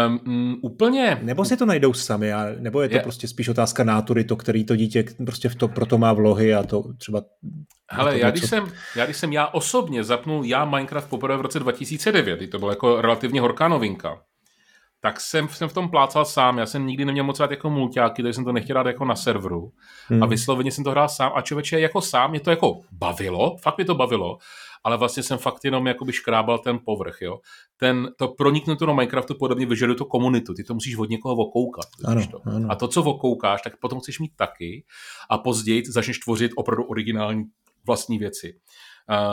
Um, 0.06 0.58
úplně... 0.62 1.20
Nebo 1.22 1.44
si 1.44 1.56
to 1.56 1.66
najdou 1.66 1.92
sami, 1.92 2.32
a, 2.32 2.46
nebo 2.58 2.82
je 2.82 2.88
to 2.88 2.96
je... 2.96 3.02
prostě 3.02 3.28
spíš 3.28 3.48
otázka 3.48 3.84
nátury, 3.84 4.24
to, 4.24 4.36
který 4.36 4.64
to 4.64 4.76
dítě 4.76 5.04
prostě 5.26 5.48
v 5.48 5.54
to, 5.54 5.68
proto 5.68 5.98
má 5.98 6.12
vlohy 6.12 6.54
a 6.54 6.62
to 6.62 6.84
třeba... 6.98 7.22
Hele, 7.92 8.18
já 8.18 8.30
když, 8.30 8.48
jsem, 8.48 8.72
já 8.96 9.04
když 9.04 9.16
jsem 9.16 9.32
já 9.32 9.46
osobně 9.46 10.04
zapnul 10.04 10.44
já 10.44 10.64
Minecraft 10.64 11.08
poprvé 11.08 11.36
v 11.36 11.40
roce 11.40 11.58
2009, 11.58 12.50
to 12.50 12.58
byla 12.58 12.72
jako 12.72 13.00
relativně 13.00 13.40
horká 13.40 13.68
novinka, 13.68 14.22
tak 15.04 15.20
jsem, 15.20 15.48
jsem 15.48 15.68
v 15.68 15.72
tom 15.72 15.90
plácal 15.90 16.24
sám. 16.24 16.58
Já 16.58 16.66
jsem 16.66 16.86
nikdy 16.86 17.04
neměl 17.04 17.24
moc 17.24 17.40
rád 17.40 17.50
jako 17.50 17.70
mulťáky, 17.70 18.22
takže 18.22 18.34
jsem 18.34 18.44
to 18.44 18.52
nechtěl 18.52 18.74
dát 18.74 18.86
jako 18.86 19.04
na 19.04 19.16
serveru. 19.16 19.72
Hmm. 20.06 20.22
A 20.22 20.26
vysloveně 20.26 20.72
jsem 20.72 20.84
to 20.84 20.90
hrál 20.90 21.08
sám. 21.08 21.32
A 21.34 21.40
člověče, 21.40 21.80
jako 21.80 22.00
sám 22.00 22.30
mě 22.30 22.40
to 22.40 22.50
jako 22.50 22.80
bavilo, 22.92 23.56
fakt 23.62 23.76
mě 23.76 23.84
to 23.84 23.94
bavilo, 23.94 24.38
ale 24.84 24.96
vlastně 24.96 25.22
jsem 25.22 25.38
fakt 25.38 25.64
jenom 25.64 25.86
jakoby 25.86 26.12
škrábal 26.12 26.58
ten 26.58 26.78
povrch, 26.84 27.18
jo. 27.20 27.38
Ten, 27.76 28.08
to 28.16 28.28
proniknuto 28.28 28.86
do 28.86 28.94
Minecraftu 28.94 29.34
podobně 29.34 29.66
vyžaduje 29.66 29.96
tu 29.96 30.04
komunitu, 30.04 30.54
ty 30.54 30.64
to 30.64 30.74
musíš 30.74 30.96
od 30.96 31.10
někoho 31.10 31.34
okoukat. 31.34 31.86
Ano, 32.04 32.26
to. 32.30 32.40
ano. 32.44 32.68
A 32.70 32.74
to, 32.74 32.88
co 32.88 33.02
okoukáš, 33.02 33.62
tak 33.62 33.76
potom 33.80 34.00
chceš 34.00 34.18
mít 34.18 34.32
taky 34.36 34.84
a 35.30 35.38
později 35.38 35.82
začneš 35.86 36.18
tvořit 36.18 36.50
opravdu 36.56 36.84
originální 36.84 37.44
vlastní 37.86 38.18
věci. 38.18 38.60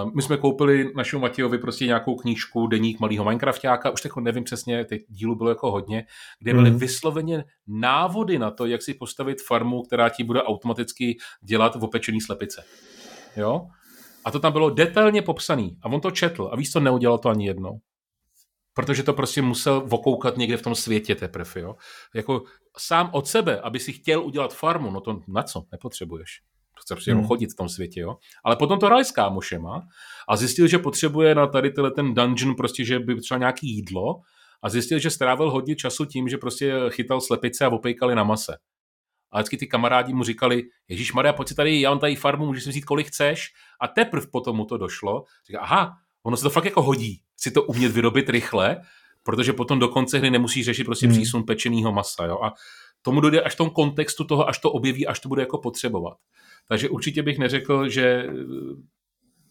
Uh, 0.03 0.15
my 0.15 0.21
jsme 0.21 0.37
koupili 0.37 0.91
našemu 0.95 1.21
Matějovi 1.21 1.57
prostě 1.57 1.85
nějakou 1.85 2.15
knížku 2.15 2.67
Deník 2.67 2.99
malého 2.99 3.25
Minecraftáka, 3.25 3.89
už 3.89 4.03
jako 4.03 4.21
nevím 4.21 4.43
přesně, 4.43 4.85
teď 4.85 5.01
dílu 5.09 5.35
bylo 5.35 5.49
jako 5.49 5.71
hodně, 5.71 6.05
kde 6.39 6.53
byly 6.53 6.71
mm. 6.71 6.77
vysloveně 6.77 7.43
návody 7.67 8.39
na 8.39 8.51
to, 8.51 8.65
jak 8.65 8.81
si 8.81 8.93
postavit 8.93 9.41
farmu, 9.41 9.81
která 9.81 10.09
ti 10.09 10.23
bude 10.23 10.43
automaticky 10.43 11.17
dělat 11.41 11.75
v 11.75 11.83
opečený 11.83 12.21
slepice. 12.21 12.63
Jo? 13.37 13.67
A 14.25 14.31
to 14.31 14.39
tam 14.39 14.51
bylo 14.51 14.69
detailně 14.69 15.21
popsaný. 15.21 15.77
A 15.81 15.85
on 15.85 16.01
to 16.01 16.11
četl. 16.11 16.49
A 16.51 16.55
víš 16.55 16.71
co, 16.71 16.79
neudělal 16.79 17.17
to 17.17 17.29
ani 17.29 17.47
jednou. 17.47 17.79
Protože 18.73 19.03
to 19.03 19.13
prostě 19.13 19.41
musel 19.41 19.81
vokoukat 19.81 20.37
někde 20.37 20.57
v 20.57 20.61
tom 20.61 20.75
světě 20.75 21.15
teprve. 21.15 21.61
Jo? 21.61 21.75
Jako 22.15 22.43
sám 22.77 23.09
od 23.13 23.27
sebe, 23.27 23.61
aby 23.61 23.79
si 23.79 23.93
chtěl 23.93 24.23
udělat 24.23 24.53
farmu, 24.53 24.91
no 24.91 25.01
to 25.01 25.21
na 25.27 25.43
co? 25.43 25.63
Nepotřebuješ. 25.71 26.41
Chce 26.89 26.95
prostě 26.95 27.11
jenom 27.11 27.21
hmm. 27.21 27.27
chodit 27.27 27.53
v 27.53 27.55
tom 27.55 27.69
světě, 27.69 27.99
jo. 27.99 28.15
Ale 28.43 28.55
potom 28.55 28.79
to 28.79 28.85
hráli 28.85 29.05
s 29.05 29.11
kámošema 29.11 29.81
a 30.29 30.35
zjistil, 30.35 30.67
že 30.67 30.77
potřebuje 30.77 31.35
na 31.35 31.47
tady 31.47 31.71
tenhle 31.71 31.91
ten 31.91 32.13
dungeon 32.13 32.55
prostě, 32.55 32.85
že 32.85 32.99
by 32.99 33.21
třeba 33.21 33.37
nějaký 33.37 33.67
jídlo 33.75 34.15
a 34.63 34.69
zjistil, 34.69 34.99
že 34.99 35.09
strávil 35.09 35.51
hodně 35.51 35.75
času 35.75 36.05
tím, 36.05 36.29
že 36.29 36.37
prostě 36.37 36.73
chytal 36.89 37.21
slepice 37.21 37.65
a 37.65 37.69
opejkali 37.69 38.15
na 38.15 38.23
mase. 38.23 38.57
A 39.31 39.37
vždycky 39.37 39.57
ty 39.57 39.67
kamarádi 39.67 40.13
mu 40.13 40.23
říkali, 40.23 40.63
Ježíš 40.87 41.13
Maria, 41.13 41.33
pojď 41.33 41.47
si 41.47 41.55
tady, 41.55 41.81
já 41.81 41.89
mám 41.89 41.99
tady 41.99 42.15
farmu, 42.15 42.45
můžeš 42.45 42.63
si 42.63 42.69
vzít 42.69 42.85
kolik 42.85 43.07
chceš. 43.07 43.47
A 43.81 43.87
teprve 43.87 44.27
potom 44.31 44.55
mu 44.57 44.65
to 44.65 44.77
došlo. 44.77 45.23
Říká, 45.47 45.59
aha, 45.59 45.93
ono 46.23 46.37
se 46.37 46.43
to 46.43 46.49
fakt 46.49 46.65
jako 46.65 46.81
hodí, 46.81 47.21
si 47.37 47.51
to 47.51 47.63
umět 47.63 47.91
vyrobit 47.91 48.29
rychle, 48.29 48.81
protože 49.23 49.53
potom 49.53 49.79
do 49.79 49.87
konce 49.87 50.17
hry 50.17 50.29
nemusí 50.29 50.63
řešit 50.63 50.83
prostě 50.83 51.07
hmm. 51.07 51.15
přísun 51.15 51.43
pečeného 51.43 51.91
masa. 51.91 52.25
Jo? 52.25 52.39
A 52.43 52.53
tomu 53.01 53.21
dojde 53.21 53.41
až 53.41 53.53
v 53.53 53.57
tom 53.57 53.69
kontextu 53.69 54.23
toho, 54.23 54.47
až 54.47 54.59
to 54.59 54.71
objeví, 54.71 55.07
až 55.07 55.19
to 55.19 55.29
bude 55.29 55.41
jako 55.41 55.57
potřebovat. 55.57 56.17
Takže 56.67 56.89
určitě 56.89 57.23
bych 57.23 57.39
neřekl, 57.39 57.89
že 57.89 58.27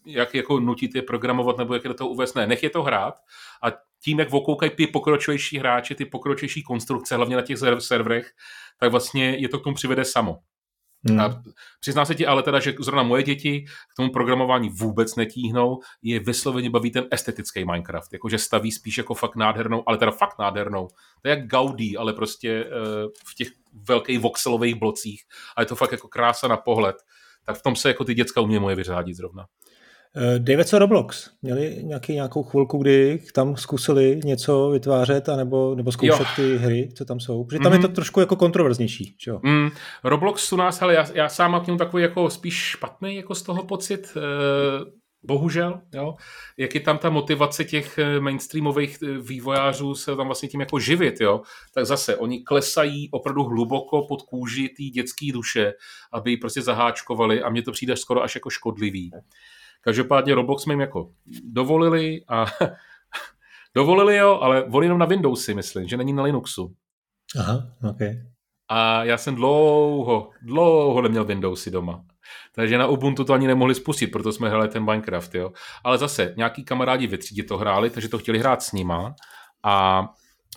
jak 0.05 0.35
jako 0.35 0.59
nutit 0.59 0.95
je 0.95 1.01
programovat 1.01 1.57
nebo 1.57 1.73
jak 1.73 1.83
je 1.83 1.87
do 1.87 1.93
toho 1.93 2.09
uvést. 2.09 2.35
Ne, 2.35 2.47
nech 2.47 2.63
je 2.63 2.69
to 2.69 2.83
hrát 2.83 3.15
a 3.63 3.67
tím, 4.03 4.19
jak 4.19 4.33
okoukají 4.33 4.71
ty 4.71 4.87
pokročilejší 4.87 5.57
hráči, 5.57 5.95
ty 5.95 6.05
pokročilejší 6.05 6.63
konstrukce, 6.63 7.15
hlavně 7.15 7.35
na 7.35 7.41
těch 7.41 7.57
serverech, 7.79 8.31
tak 8.79 8.91
vlastně 8.91 9.35
je 9.39 9.49
to 9.49 9.59
k 9.59 9.63
tomu 9.63 9.75
přivede 9.75 10.05
samo. 10.05 10.39
Hmm. 11.07 11.19
A 11.19 11.43
přiznám 11.79 12.05
se 12.05 12.15
ti 12.15 12.27
ale 12.27 12.43
teda, 12.43 12.59
že 12.59 12.73
zrovna 12.79 13.03
moje 13.03 13.23
děti 13.23 13.61
k 13.61 13.95
tomu 13.95 14.11
programování 14.11 14.69
vůbec 14.69 15.15
netíhnou, 15.15 15.79
je 16.01 16.19
vysloveně 16.19 16.69
baví 16.69 16.91
ten 16.91 17.07
estetický 17.11 17.65
Minecraft, 17.65 18.13
jakože 18.13 18.37
staví 18.37 18.71
spíš 18.71 18.97
jako 18.97 19.13
fakt 19.13 19.35
nádhernou, 19.35 19.83
ale 19.87 19.97
teda 19.97 20.11
fakt 20.11 20.39
nádhernou. 20.39 20.87
To 21.21 21.29
je 21.29 21.35
jak 21.35 21.47
Gaudí, 21.47 21.97
ale 21.97 22.13
prostě 22.13 22.65
uh, 22.65 22.71
v 23.25 23.35
těch 23.35 23.47
velkých 23.87 24.19
voxelových 24.19 24.75
blocích 24.75 25.23
a 25.55 25.61
je 25.61 25.65
to 25.65 25.75
fakt 25.75 25.91
jako 25.91 26.07
krása 26.07 26.47
na 26.47 26.57
pohled. 26.57 26.95
Tak 27.45 27.57
v 27.57 27.61
tom 27.61 27.75
se 27.75 27.87
jako 27.87 28.03
ty 28.03 28.13
děcka 28.13 28.41
umě 28.41 28.59
moje 28.59 28.75
vyřádit 28.75 29.15
zrovna. 29.15 29.45
Eh, 30.17 30.39
David, 30.39 30.67
co 30.67 30.79
Roblox? 30.79 31.29
Měli 31.41 31.79
nějaký, 31.83 32.13
nějakou 32.13 32.43
chvilku, 32.43 32.77
kdy 32.77 33.23
tam 33.33 33.57
zkusili 33.57 34.19
něco 34.23 34.69
vytvářet 34.69 35.29
anebo, 35.29 35.75
nebo 35.75 35.91
zkoušet 35.91 36.19
jo. 36.19 36.25
ty 36.35 36.57
hry, 36.57 36.89
co 36.97 37.05
tam 37.05 37.19
jsou? 37.19 37.43
Protože 37.43 37.59
tam 37.59 37.71
mm. 37.71 37.75
je 37.75 37.81
to 37.81 37.87
mhm. 37.87 37.95
trošku 37.95 38.19
jako 38.19 38.35
kontroverznější. 38.35 39.15
Čo? 39.17 39.39
Mm. 39.43 39.69
Roblox 40.03 40.53
u 40.53 40.55
nás, 40.55 40.81
ale 40.81 40.93
já, 40.93 41.05
já 41.13 41.29
sám 41.29 41.51
mám 41.51 41.61
k 41.61 41.67
němu 41.67 41.77
takový 41.77 42.03
jako 42.03 42.29
spíš 42.29 42.55
špatný 42.55 43.15
jako 43.15 43.35
z 43.35 43.41
toho 43.41 43.63
pocit. 43.63 44.17
E, 44.17 44.99
bohužel, 45.23 45.81
jo. 45.93 46.15
Jak 46.57 46.75
je 46.75 46.81
tam 46.81 46.97
ta 46.97 47.09
motivace 47.09 47.65
těch 47.65 47.97
eh, 47.97 48.19
mainstreamových 48.19 48.97
vývojářů 49.21 49.95
se 49.95 50.15
tam 50.15 50.25
vlastně 50.25 50.49
tím 50.49 50.59
jako 50.59 50.79
živit, 50.79 51.21
jo. 51.21 51.41
Tak 51.73 51.85
zase, 51.85 52.15
oni 52.15 52.43
klesají 52.43 53.09
opravdu 53.11 53.43
hluboko 53.43 54.05
pod 54.07 54.21
kůži 54.21 54.69
té 54.69 54.83
dětské 54.83 55.31
duše, 55.33 55.73
aby 56.13 56.31
ji 56.31 56.37
prostě 56.37 56.61
zaháčkovali 56.61 57.41
a 57.41 57.49
mně 57.49 57.61
to 57.61 57.71
přijde 57.71 57.95
skoro 57.95 58.23
až 58.23 58.35
jako 58.35 58.49
škodlivý. 58.49 59.11
Každopádně 59.81 60.35
Roblox 60.35 60.63
jsme 60.63 60.73
jim 60.73 60.81
jako 60.81 61.11
dovolili 61.43 62.21
a 62.27 62.45
dovolili 63.75 64.17
jo, 64.17 64.39
ale 64.41 64.69
volí 64.69 64.85
jenom 64.85 64.99
na 64.99 65.05
Windowsy, 65.05 65.53
myslím, 65.53 65.87
že 65.87 65.97
není 65.97 66.13
na 66.13 66.23
Linuxu. 66.23 66.75
Aha, 67.39 67.63
ok. 67.89 67.99
A 68.69 69.03
já 69.03 69.17
jsem 69.17 69.35
dlouho, 69.35 70.29
dlouho 70.41 71.01
neměl 71.01 71.25
Windowsy 71.25 71.71
doma. 71.71 72.03
Takže 72.55 72.77
na 72.77 72.87
Ubuntu 72.87 73.23
to 73.23 73.33
ani 73.33 73.47
nemohli 73.47 73.75
spustit, 73.75 74.07
proto 74.07 74.31
jsme 74.31 74.49
hráli 74.49 74.67
ten 74.67 74.85
Minecraft, 74.85 75.35
jo. 75.35 75.51
Ale 75.83 75.97
zase, 75.97 76.33
nějaký 76.37 76.63
kamarádi 76.63 77.07
ve 77.07 77.17
třídě 77.17 77.43
to 77.43 77.57
hráli, 77.57 77.89
takže 77.89 78.09
to 78.09 78.17
chtěli 78.17 78.39
hrát 78.39 78.61
s 78.61 78.71
nima. 78.71 79.15
A 79.63 80.05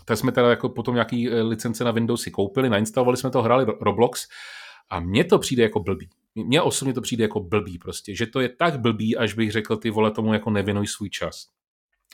tak 0.05 0.19
jsme 0.19 0.33
teda 0.33 0.51
jako 0.51 0.69
potom 0.69 0.95
nějaký 0.95 1.31
eh, 1.31 1.43
licence 1.43 1.85
na 1.85 1.91
Windowsy 1.91 2.31
koupili, 2.31 2.71
nainstalovali 2.71 3.17
jsme 3.17 3.31
to, 3.31 3.43
hráli 3.43 3.67
Roblox 3.81 4.27
a 4.91 5.01
mně 5.01 5.25
to 5.25 5.39
přijde 5.39 5.63
jako 5.63 5.81
blbý. 5.81 6.09
Mně 6.35 6.63
osobně 6.63 6.95
to 6.95 7.01
přijde 7.01 7.25
jako 7.25 7.41
blbý 7.41 7.79
prostě, 7.79 8.17
že 8.17 8.27
to 8.27 8.41
je 8.41 8.49
tak 8.49 8.81
blbý, 8.81 9.17
až 9.17 9.35
bych 9.35 9.53
řekl, 9.53 9.77
ty 9.77 9.91
vole 9.91 10.11
tomu 10.11 10.33
jako 10.33 10.51
nevěnuj 10.51 10.87
svůj 10.87 11.11
čas. 11.11 11.47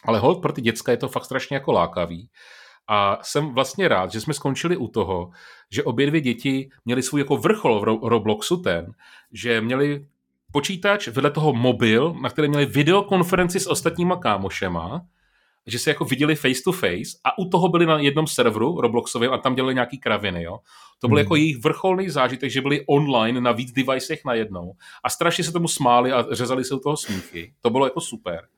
Ale 0.04 0.18
hold 0.18 0.42
pro 0.42 0.52
ty 0.52 0.60
děcka 0.60 0.92
je 0.92 0.96
to 0.96 1.08
fakt 1.08 1.24
strašně 1.24 1.56
jako 1.56 1.72
lákavý. 1.72 2.30
A 2.88 3.18
jsem 3.22 3.54
vlastně 3.54 3.88
rád, 3.88 4.12
že 4.12 4.20
jsme 4.20 4.34
skončili 4.34 4.76
u 4.76 4.88
toho, 4.88 5.30
že 5.70 5.84
obě 5.84 6.06
dvě 6.06 6.20
děti 6.20 6.68
měly 6.84 7.02
svůj 7.02 7.20
jako 7.20 7.36
vrchol 7.36 7.80
v 7.80 8.08
Robloxu 8.08 8.56
ten, 8.56 8.92
že 9.32 9.60
měli 9.60 10.06
počítač, 10.52 11.08
vedle 11.08 11.30
toho 11.30 11.52
mobil, 11.52 12.14
na 12.22 12.30
kterém 12.30 12.50
měli 12.50 12.66
videokonferenci 12.66 13.60
s 13.60 13.66
ostatníma 13.66 14.16
kámošema, 14.16 15.06
že 15.70 15.78
se 15.78 15.90
jako 15.90 16.04
viděli 16.04 16.34
face 16.34 16.62
to 16.64 16.72
face 16.72 17.18
a 17.24 17.38
u 17.38 17.48
toho 17.48 17.68
byli 17.68 17.86
na 17.86 17.98
jednom 17.98 18.26
serveru 18.26 18.80
Robloxovém 18.80 19.32
a 19.32 19.38
tam 19.38 19.54
dělali 19.54 19.74
nějaký 19.74 19.98
kraviny, 19.98 20.42
jo. 20.42 20.58
To 21.00 21.08
byl 21.08 21.16
hmm. 21.16 21.24
jako 21.24 21.36
jejich 21.36 21.58
vrcholný 21.58 22.08
zážitek, 22.08 22.50
že 22.50 22.60
byli 22.60 22.84
online 22.86 23.40
na 23.40 23.52
víc 23.52 23.72
devicech 23.72 24.24
najednou 24.24 24.72
a 25.04 25.10
strašně 25.10 25.44
se 25.44 25.52
tomu 25.52 25.68
smáli 25.68 26.12
a 26.12 26.26
řezali 26.30 26.64
se 26.64 26.74
u 26.74 26.78
toho 26.78 26.96
smíchy. 26.96 27.54
To 27.60 27.70
bylo 27.70 27.86
jako 27.86 28.00
super. 28.00 28.48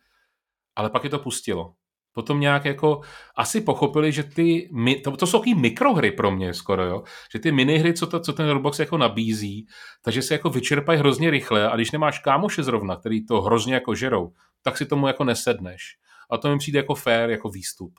Ale 0.77 0.91
pak 0.91 1.05
je 1.05 1.11
to 1.11 1.19
pustilo. 1.19 1.75
Potom 2.13 2.41
nějak 2.41 2.65
jako 2.65 3.01
asi 3.37 3.61
pochopili, 3.61 4.13
že 4.13 4.23
ty, 4.23 4.71
to, 5.05 5.17
to 5.17 5.27
jsou 5.27 5.39
takové 5.39 5.57
mikrohry 5.57 6.13
pro 6.13 6.31
mě 6.31 6.55
skoro, 6.55 6.85
jo? 6.85 7.03
že 7.33 7.39
ty 7.39 7.53
minihry, 7.53 7.95
co, 7.95 8.07
to, 8.07 8.21
co 8.21 8.33
ten 8.33 8.49
Roblox 8.49 8.79
jako 8.79 8.99
nabízí, 8.99 9.67
takže 10.05 10.23
se 10.23 10.35
jako 10.35 10.51
vyčerpají 10.51 10.99
hrozně 10.99 11.31
rychle 11.31 11.71
a 11.71 11.77
když 11.77 11.91
nemáš 11.91 12.19
kámoše 12.19 12.63
zrovna, 12.63 12.97
který 12.97 13.27
to 13.27 13.43
hrozně 13.43 13.75
jako 13.75 13.95
žerou, 13.95 14.33
tak 14.63 14.77
si 14.77 14.87
tomu 14.87 15.07
jako 15.07 15.25
nesedneš. 15.25 15.97
A 16.31 16.39
to 16.39 16.51
mi 16.51 16.59
přijde 16.59 16.79
jako 16.79 16.95
fair, 16.95 17.31
jako 17.31 17.49
výstup. 17.49 17.93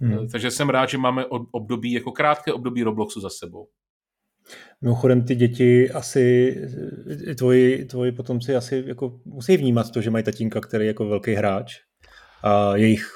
Hmm. 0.00 0.28
Takže 0.28 0.50
jsem 0.50 0.68
rád, 0.68 0.88
že 0.88 0.98
máme 0.98 1.24
období, 1.50 1.92
jako 1.92 2.12
krátké 2.12 2.52
období 2.52 2.82
Robloxu 2.82 3.20
za 3.20 3.30
sebou. 3.30 3.68
Mimochodem 4.80 5.24
ty 5.24 5.34
děti 5.34 5.90
asi, 5.90 6.56
tvoji, 7.38 7.84
tvoji 7.84 8.12
potomci 8.12 8.56
asi 8.56 8.84
jako 8.86 9.20
musí 9.24 9.56
vnímat 9.56 9.90
to, 9.90 10.00
že 10.00 10.10
mají 10.10 10.24
tatínka, 10.24 10.60
který 10.60 10.84
je 10.84 10.88
jako 10.88 11.08
velký 11.08 11.34
hráč 11.34 11.76
a 12.42 12.76
jejich, 12.76 13.12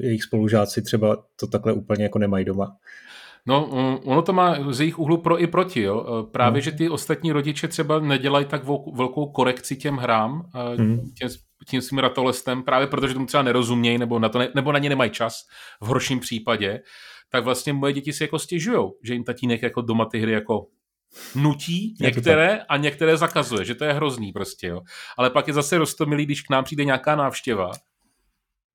jejich 0.00 0.22
spolužáci 0.22 0.82
třeba 0.82 1.24
to 1.40 1.46
takhle 1.46 1.72
úplně 1.72 2.02
jako 2.02 2.18
nemají 2.18 2.44
doma. 2.44 2.76
No, 3.46 3.66
ono 4.04 4.22
to 4.22 4.32
má 4.32 4.72
z 4.72 4.80
jejich 4.80 4.98
úhlu 4.98 5.16
pro 5.16 5.42
i 5.42 5.46
proti. 5.46 5.82
Jo. 5.82 6.28
Právě, 6.32 6.60
hmm. 6.60 6.64
že 6.64 6.72
ty 6.72 6.88
ostatní 6.88 7.32
rodiče 7.32 7.68
třeba 7.68 8.00
nedělají 8.00 8.46
tak 8.46 8.64
velkou 8.94 9.26
korekci 9.26 9.76
těm 9.76 9.96
hrám, 9.96 10.50
hmm. 10.76 11.10
těm, 11.18 11.28
tím 11.66 11.80
svým 11.80 11.98
ratolestem, 11.98 12.62
právě 12.62 12.86
protože 12.86 13.14
tomu 13.14 13.26
třeba 13.26 13.42
nerozumějí 13.42 13.98
nebo 13.98 14.18
na, 14.18 14.28
to 14.28 14.38
ne, 14.38 14.48
nebo 14.54 14.72
na 14.72 14.78
ně 14.78 14.88
nemají 14.88 15.10
čas 15.10 15.42
v 15.80 15.86
horším 15.86 16.20
případě, 16.20 16.80
tak 17.30 17.44
vlastně 17.44 17.72
moje 17.72 17.92
děti 17.92 18.12
si 18.12 18.24
jako 18.24 18.38
stěžují, 18.38 18.90
že 19.04 19.12
jim 19.12 19.24
tatínek 19.24 19.62
jako 19.62 19.82
doma 19.82 20.04
ty 20.04 20.18
hry 20.18 20.32
jako 20.32 20.66
nutí 21.34 21.94
některé 22.00 22.60
a 22.68 22.76
některé 22.76 23.16
zakazuje, 23.16 23.64
že 23.64 23.74
to 23.74 23.84
je 23.84 23.92
hrozný 23.92 24.32
prostě, 24.32 24.66
jo. 24.66 24.80
Ale 25.18 25.30
pak 25.30 25.48
je 25.48 25.54
zase 25.54 25.78
rostomilý, 25.78 26.26
když 26.26 26.42
k 26.42 26.50
nám 26.50 26.64
přijde 26.64 26.84
nějaká 26.84 27.16
návštěva 27.16 27.70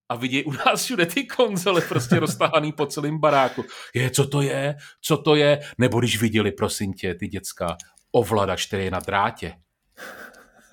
a 0.10 0.16
vidí 0.16 0.44
u 0.44 0.52
nás 0.52 0.84
všude 0.84 1.06
ty 1.06 1.24
konzole 1.24 1.82
prostě 1.82 2.20
roztahaný 2.20 2.72
po 2.72 2.86
celém 2.86 3.20
baráku. 3.20 3.64
Je, 3.94 4.10
co 4.10 4.28
to 4.28 4.42
je? 4.42 4.76
Co 5.02 5.18
to 5.18 5.36
je? 5.36 5.60
Nebo 5.78 6.00
když 6.00 6.22
viděli, 6.22 6.52
prosím 6.52 6.94
tě, 6.94 7.16
ty 7.16 7.28
děcka, 7.28 7.78
ovladač, 8.12 8.68
který 8.68 8.86
je 8.86 8.92
na 8.92 9.00
drátě. 9.00 9.54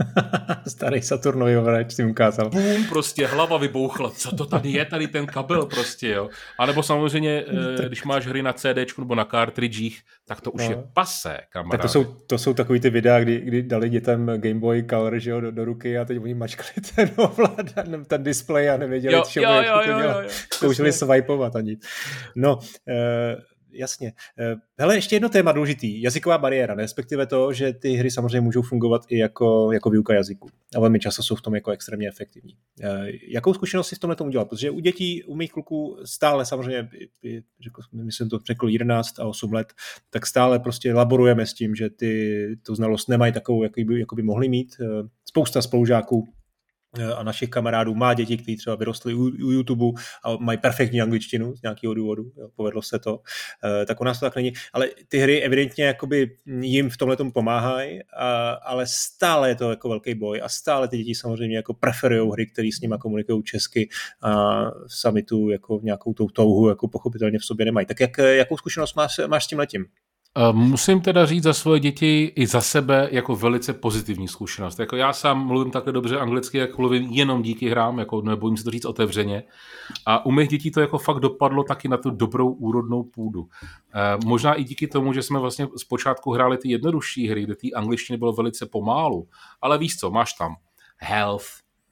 Starý 0.69 1.03
Saturnový 1.03 1.57
ovladač 1.57 1.93
si 1.93 2.05
ukázal. 2.05 2.51
Bum, 2.51 2.85
prostě 2.89 3.27
hlava 3.27 3.57
vybouchla. 3.57 4.11
Co 4.11 4.37
to 4.37 4.47
tady 4.47 4.71
je, 4.71 4.85
tady 4.85 5.09
ten 5.09 5.27
kabel 5.27 5.67
prostě, 5.67 6.09
jo. 6.09 6.29
A 6.59 6.67
nebo 6.67 6.83
samozřejmě, 6.83 7.45
eh, 7.81 7.87
když 7.87 8.05
máš 8.05 8.27
hry 8.27 8.43
na 8.43 8.53
CD 8.53 8.99
nebo 8.99 9.15
na 9.15 9.25
cartridgech, 9.25 9.95
tak 10.27 10.41
to 10.41 10.51
už 10.51 10.63
no. 10.65 10.71
je 10.71 10.83
pase, 10.93 11.39
kamaráde. 11.51 11.71
Tak 11.71 11.83
to 11.83 11.89
jsou, 11.89 12.05
to 12.05 12.39
jsou 12.39 12.55
takový 12.55 12.81
ty 12.81 12.91
videa, 12.91 13.21
kdy, 13.21 13.41
kdy 13.41 13.63
dali 13.63 13.89
dětem 13.89 14.27
Game 14.37 14.61
Boy 14.61 14.85
Color 14.91 15.19
že 15.19 15.31
jo, 15.31 15.41
do, 15.41 15.51
do, 15.51 15.65
ruky 15.65 15.99
a 15.99 16.05
teď 16.05 16.19
oni 16.23 16.35
mačkali 16.35 16.71
ten 16.95 17.11
ovladač, 17.17 17.89
ten 18.07 18.23
display 18.23 18.71
a 18.71 18.77
nevěděli, 18.77 19.15
jo, 19.15 19.23
čo, 19.29 19.41
jo, 19.41 19.51
jak 19.51 19.67
jo, 19.67 19.95
to 19.95 20.01
dělat. 20.01 20.31
Zkoušeli 20.31 20.93
swipeovat 20.93 21.57
ani. 21.57 21.77
No, 22.37 22.59
eh, 22.89 23.37
jasně. 23.73 24.13
Eh, 24.39 24.55
hele, 24.79 24.95
ještě 24.95 25.17
jedno 25.17 25.29
téma 25.29 25.53
důležitý. 25.53 26.03
Jazyková 26.03 26.39
bariéra, 26.39 26.75
respektive 26.75 27.27
to, 27.27 27.53
že 27.53 27.73
ty 27.73 27.93
hry 27.93 28.11
samozřejmě 28.11 28.41
můžou 28.41 28.63
fungovat 28.63 29.03
i 29.09 29.19
jako, 29.19 29.73
jako 29.73 29.91
výuka 29.91 30.15
jazyku. 30.15 30.49
A 30.77 30.81
velmi 30.81 31.01
často 31.01 31.23
jsou 31.23 31.35
v 31.35 31.43
tom 31.43 31.55
jako 31.55 31.71
extrémně 31.71 32.09
efektivní. 32.09 32.57
Eh, 32.83 33.07
jakou 33.29 33.55
zkušenost 33.55 33.89
si 33.89 33.97
v 33.97 33.99
tomhle 33.99 34.17
udělat? 34.25 34.49
Protože 34.49 34.71
u 34.71 34.81
dětí, 34.81 35.25
u 35.25 35.37
mých 35.37 35.53
kluků 35.53 35.97
stále 36.05 36.47
samozřejmě, 36.47 36.89
řekl, 37.65 37.83
myslím 37.93 38.29
to 38.29 38.39
řekl 38.47 38.69
11 38.69 39.21
a 39.21 39.27
8 39.27 39.53
let, 39.53 39.73
tak 40.11 40.27
stále 40.27 40.59
prostě 40.59 40.95
laborujeme 40.95 41.47
s 41.47 41.55
tím, 41.55 41.75
že 41.75 41.91
ty 41.91 42.47
tu 42.67 42.75
znalost 42.75 43.09
nemají 43.09 43.33
takovou, 43.33 43.63
jaký 43.63 43.85
by, 43.85 44.01
jako 44.01 44.15
by 44.15 44.23
mohli 44.23 44.49
mít. 44.49 44.77
Eh, 44.81 45.09
spousta 45.29 45.63
spolužáků 45.63 46.29
a 47.17 47.23
našich 47.23 47.51
kamarádů 47.51 47.95
má 47.95 48.15
děti, 48.15 48.37
kteří 48.37 48.57
třeba 48.57 48.77
vyrostly 48.77 49.15
u, 49.15 49.23
u 49.23 49.51
YouTube 49.51 50.01
a 50.25 50.37
mají 50.37 50.59
perfektní 50.59 51.03
angličtinu 51.03 51.57
z 51.57 51.63
nějakého 51.63 51.95
důvodu, 51.95 52.23
jo, 52.37 52.49
povedlo 52.57 52.83
se 52.83 52.99
to, 52.99 53.21
e, 53.83 53.87
tak 53.87 54.01
u 54.01 54.05
nás 54.05 54.21
to 54.21 54.27
tak 54.27 54.37
není. 54.37 54.53
Ale 54.73 54.89
ty 55.09 55.19
hry 55.19 55.43
evidentně 55.43 55.85
jakoby 55.85 56.37
jim 56.61 56.91
v 56.91 56.97
tomhle 56.97 57.17
tomu 57.17 57.33
pomáhají, 57.33 58.01
ale 58.63 58.87
stále 58.87 59.49
je 59.49 59.55
to 59.55 59.71
jako 59.71 59.89
velký 59.89 60.15
boj 60.15 60.41
a 60.45 60.49
stále 60.49 60.89
ty 60.89 60.99
děti 60.99 61.15
samozřejmě 61.15 61.57
jako 61.57 61.75
preferují 61.75 62.31
hry, 62.33 62.47
které 62.47 62.69
s 62.73 62.81
nimi 62.81 62.95
komunikují 63.01 63.43
česky 63.43 63.89
a 64.23 64.63
sami 64.87 65.23
tu 65.23 65.51
jako 65.51 65.81
nějakou 65.83 66.15
tou 66.15 66.29
touhu 66.29 66.69
jako 66.69 66.89
pochopitelně 66.89 67.39
v 67.39 67.45
sobě 67.45 67.67
nemají. 67.67 67.87
Tak 67.87 68.01
jak, 68.01 68.19
jakou 68.19 68.57
zkušenost 68.57 68.95
máš, 68.95 69.21
máš 69.27 69.45
s 69.45 69.49
tím 69.49 69.59
letím? 69.59 69.87
Musím 70.53 71.01
teda 71.01 71.27
říct 71.27 71.43
za 71.43 71.53
svoje 71.53 71.81
děti 71.81 72.33
i 72.37 72.47
za 72.47 72.61
sebe 72.61 73.09
jako 73.13 73.37
velice 73.37 73.73
pozitivní 73.73 74.29
zkušenost. 74.29 74.79
Jako 74.79 74.97
já 74.97 75.13
sám 75.13 75.47
mluvím 75.47 75.71
takhle 75.71 75.93
dobře 75.93 76.19
anglicky, 76.19 76.59
jak 76.59 76.79
mluvím 76.79 77.11
jenom 77.11 77.43
díky 77.43 77.69
hrám, 77.69 77.99
jako 77.99 78.23
nebojím 78.23 78.57
se 78.57 78.65
to 78.65 78.71
říct 78.71 78.85
otevřeně. 78.85 79.43
A 80.07 80.27
u 80.27 80.31
mých 80.31 80.49
dětí 80.49 80.71
to 80.71 80.81
jako 80.81 80.99
fakt 80.99 81.21
dopadlo 81.21 81.65
taky 81.65 81.89
na 81.89 81.97
tu 81.97 82.11
dobrou 82.11 82.53
úrodnou 82.53 83.03
půdu. 83.03 83.49
Možná 84.25 84.55
i 84.55 84.65
díky 84.65 84.87
tomu, 84.87 85.13
že 85.13 85.23
jsme 85.23 85.39
vlastně 85.39 85.69
zpočátku 85.77 86.33
hráli 86.33 86.59
ty 86.59 86.71
jednodušší 86.71 87.29
hry, 87.29 87.43
kde 87.43 87.57
ty 87.57 87.75
angličtiny 87.75 88.17
bylo 88.17 88.33
velice 88.33 88.67
pomálu. 88.67 89.29
Ale 89.63 89.79
víš 89.79 89.97
co, 89.97 90.11
máš 90.11 90.33
tam 90.33 90.57
health, 90.99 91.47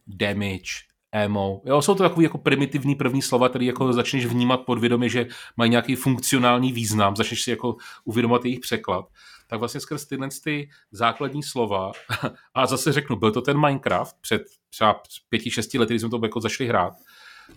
damage, 0.07 0.88
emo. 1.13 1.63
Jo, 1.65 1.83
jsou 1.83 1.95
to 1.95 2.03
takové 2.03 2.23
jako 2.23 2.39
primitivní 2.39 2.95
první 2.95 3.23
slova, 3.23 3.49
které 3.49 3.65
jako 3.65 3.93
začneš 3.93 4.27
vnímat 4.27 4.57
podvědomě, 4.57 5.09
že 5.09 5.27
mají 5.57 5.71
nějaký 5.71 5.95
funkcionální 5.95 6.73
význam, 6.73 7.17
začneš 7.17 7.43
si 7.43 7.51
jako 7.51 7.77
uvědomovat 8.05 8.45
jejich 8.45 8.61
překlad. 8.61 9.05
Tak 9.47 9.59
vlastně 9.59 9.81
skrz 9.81 10.07
tyhle 10.07 10.29
ty 10.45 10.69
základní 10.91 11.43
slova, 11.43 11.93
a 12.55 12.67
zase 12.67 12.93
řeknu, 12.93 13.17
byl 13.17 13.33
to 13.33 13.41
ten 13.41 13.61
Minecraft 13.61 14.17
před 14.21 14.43
třeba 14.71 15.03
pěti, 15.29 15.51
šesti 15.51 15.79
lety, 15.79 15.95
kdy 15.95 16.01
jsme 16.01 16.09
to 16.09 16.21
jako 16.23 16.41
začali 16.41 16.69
hrát, 16.69 16.93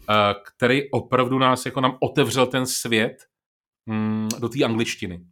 eh, 0.09 0.13
který 0.55 0.91
opravdu 0.91 1.39
nás 1.39 1.65
jako 1.65 1.81
nám 1.81 1.97
otevřel 1.99 2.45
ten 2.45 2.65
svět 2.65 3.17
mm, 3.85 4.29
do 4.39 4.49
té 4.49 4.63
angličtiny. 4.63 5.25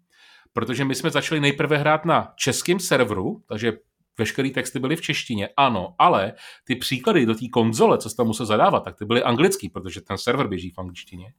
Protože 0.53 0.86
my 0.86 0.95
jsme 0.95 1.09
začali 1.09 1.41
nejprve 1.41 1.78
hrát 1.78 2.05
na 2.05 2.34
českém 2.36 2.80
serveru, 2.80 3.43
takže 3.47 3.74
veškeré 4.20 4.49
texty 4.49 4.80
byly 4.80 4.95
v 4.95 5.01
češtině, 5.01 5.49
ano, 5.57 5.95
ale 5.99 6.34
ty 6.63 6.76
příklady 6.76 7.26
do 7.26 7.36
té 7.36 7.47
konzole, 7.47 7.97
co 7.97 8.09
jsi 8.09 8.15
tam 8.15 8.28
musel 8.28 8.45
zadávat, 8.45 8.84
tak 8.84 8.97
ty 8.97 9.05
byly 9.05 9.24
anglický, 9.24 9.70
protože 9.70 10.01
ten 10.01 10.17
server 10.17 10.47
běží 10.47 10.72
v 10.72 10.80
angličtině. 10.80 11.34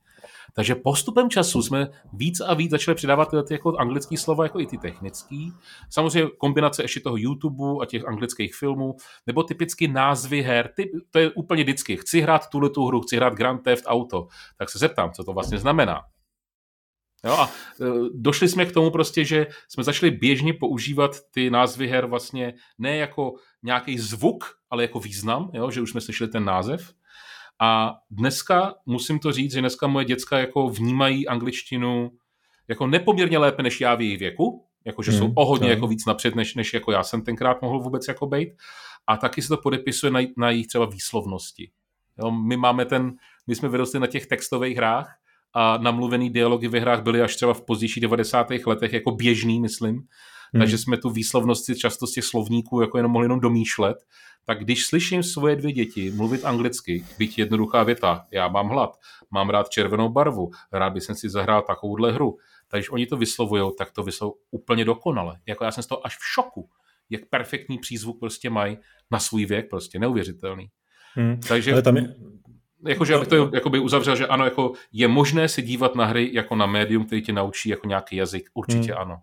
Takže 0.52 0.74
postupem 0.74 1.30
času 1.30 1.62
jsme 1.62 1.88
víc 2.12 2.40
a 2.40 2.54
víc 2.54 2.70
začali 2.70 2.94
přidávat 2.94 3.30
ty, 3.30 3.36
ty 3.48 3.54
jako 3.54 3.76
anglické 3.76 4.16
slova, 4.16 4.44
jako 4.44 4.60
i 4.60 4.66
ty 4.66 4.78
technický. 4.78 5.52
Samozřejmě 5.90 6.30
kombinace 6.38 6.82
ještě 6.82 7.00
toho 7.00 7.16
YouTube 7.16 7.64
a 7.82 7.86
těch 7.86 8.08
anglických 8.08 8.54
filmů, 8.54 8.96
nebo 9.26 9.42
typicky 9.42 9.88
názvy 9.88 10.42
her, 10.42 10.70
ty, 10.76 10.90
to 11.10 11.18
je 11.18 11.30
úplně 11.30 11.62
vždycky. 11.62 11.96
Chci 11.96 12.20
hrát 12.20 12.48
tuhle 12.48 12.70
tu 12.70 12.86
hru, 12.86 13.00
chci 13.00 13.16
hrát 13.16 13.34
Grand 13.34 13.62
Theft 13.62 13.84
Auto, 13.86 14.28
tak 14.58 14.70
se 14.70 14.78
zeptám, 14.78 15.12
co 15.12 15.24
to 15.24 15.32
vlastně 15.32 15.58
znamená. 15.58 16.00
Jo, 17.24 17.32
a 17.32 17.46
e, 17.46 17.84
došli 18.14 18.48
jsme 18.48 18.66
k 18.66 18.72
tomu 18.72 18.90
prostě, 18.90 19.24
že 19.24 19.46
jsme 19.68 19.84
začali 19.84 20.10
běžně 20.10 20.54
používat 20.54 21.16
ty 21.30 21.50
názvy 21.50 21.88
her 21.88 22.06
vlastně 22.06 22.54
ne 22.78 22.96
jako 22.96 23.34
nějaký 23.62 23.98
zvuk, 23.98 24.44
ale 24.70 24.82
jako 24.82 25.00
význam, 25.00 25.50
jo, 25.52 25.70
že 25.70 25.80
už 25.80 25.90
jsme 25.90 26.00
slyšeli 26.00 26.30
ten 26.30 26.44
název. 26.44 26.92
A 27.60 27.94
dneska, 28.10 28.74
musím 28.86 29.18
to 29.18 29.32
říct, 29.32 29.52
že 29.52 29.60
dneska 29.60 29.86
moje 29.86 30.04
děcka 30.04 30.38
jako 30.38 30.68
vnímají 30.68 31.28
angličtinu 31.28 32.10
jako 32.68 32.86
nepoměrně 32.86 33.38
lépe 33.38 33.62
než 33.62 33.80
já 33.80 33.94
v 33.94 34.00
jejich 34.00 34.18
věku, 34.18 34.64
jako 34.84 35.02
že 35.02 35.10
hmm, 35.10 35.20
jsou 35.20 35.32
o 35.34 35.46
hodně 35.46 35.70
jako 35.70 35.86
víc 35.86 36.06
napřed, 36.06 36.34
než, 36.34 36.54
než 36.54 36.74
jako 36.74 36.92
já 36.92 37.02
jsem 37.02 37.22
tenkrát 37.22 37.62
mohl 37.62 37.80
vůbec 37.80 38.08
jako 38.08 38.26
být. 38.26 38.48
A 39.06 39.16
taky 39.16 39.42
se 39.42 39.48
to 39.48 39.56
podepisuje 39.56 40.12
na, 40.12 40.20
na 40.36 40.50
jejich 40.50 40.66
třeba 40.66 40.86
výslovnosti. 40.86 41.70
Jo, 42.18 42.30
my 42.30 42.56
máme 42.56 42.84
ten, 42.84 43.12
my 43.46 43.54
jsme 43.54 43.68
vyrostli 43.68 44.00
na 44.00 44.06
těch 44.06 44.26
textových 44.26 44.76
hrách, 44.76 45.16
a 45.54 45.78
namluvený 45.78 46.30
dialogy 46.30 46.68
ve 46.68 46.80
hrách 46.80 47.02
byly 47.02 47.22
až 47.22 47.36
třeba 47.36 47.54
v 47.54 47.62
pozdějších 47.62 48.00
90. 48.00 48.46
letech 48.66 48.92
jako 48.92 49.10
běžný, 49.10 49.60
myslím. 49.60 49.94
Hmm. 50.52 50.60
Takže 50.60 50.78
jsme 50.78 50.96
tu 50.96 51.10
výslovnost 51.10 51.64
si 51.64 51.76
často 51.76 52.06
z 52.06 52.12
těch 52.12 52.24
slovníků 52.24 52.80
jako 52.80 52.98
jenom 52.98 53.12
mohli 53.12 53.24
jenom 53.24 53.40
domýšlet. 53.40 53.96
Tak 54.44 54.64
když 54.64 54.86
slyším 54.86 55.22
svoje 55.22 55.56
dvě 55.56 55.72
děti 55.72 56.10
mluvit 56.10 56.44
anglicky, 56.44 57.04
byť 57.18 57.38
jednoduchá 57.38 57.82
věta, 57.82 58.26
já 58.30 58.48
mám 58.48 58.68
hlad, 58.68 58.98
mám 59.30 59.50
rád 59.50 59.68
červenou 59.68 60.08
barvu, 60.08 60.50
rád 60.72 60.90
bych 60.90 61.02
si 61.02 61.30
zahrál 61.30 61.62
takovouhle 61.62 62.12
hru, 62.12 62.36
takže 62.68 62.90
oni 62.90 63.06
to 63.06 63.16
vyslovují, 63.16 63.70
tak 63.78 63.90
to 63.92 64.02
vyslovují 64.02 64.38
úplně 64.50 64.84
dokonale. 64.84 65.36
Jako 65.46 65.64
já 65.64 65.70
jsem 65.70 65.82
z 65.82 65.86
toho 65.86 66.06
až 66.06 66.16
v 66.16 66.24
šoku, 66.34 66.68
jak 67.10 67.20
perfektní 67.30 67.78
přízvuk 67.78 68.18
prostě 68.20 68.50
mají 68.50 68.78
na 69.10 69.18
svůj 69.18 69.46
věk, 69.46 69.70
prostě 69.70 69.98
neuvěřitelný. 69.98 70.68
Hmm. 71.14 71.40
Takže 71.48 71.72
Ale 71.72 71.82
tam 71.82 71.96
je, 71.96 72.14
Jakože 72.88 73.14
abych 73.14 73.28
to 73.28 73.50
jakoby 73.54 73.78
uzavřel, 73.78 74.16
že 74.16 74.26
ano, 74.26 74.44
jako 74.44 74.72
je 74.92 75.08
možné 75.08 75.48
se 75.48 75.62
dívat 75.62 75.94
na 75.94 76.04
hry 76.04 76.30
jako 76.32 76.56
na 76.56 76.66
médium, 76.66 77.04
který 77.04 77.22
tě 77.22 77.32
naučí 77.32 77.68
jako 77.68 77.88
nějaký 77.88 78.16
jazyk. 78.16 78.48
Určitě 78.54 78.92
hmm. 78.92 79.02
ano. 79.02 79.16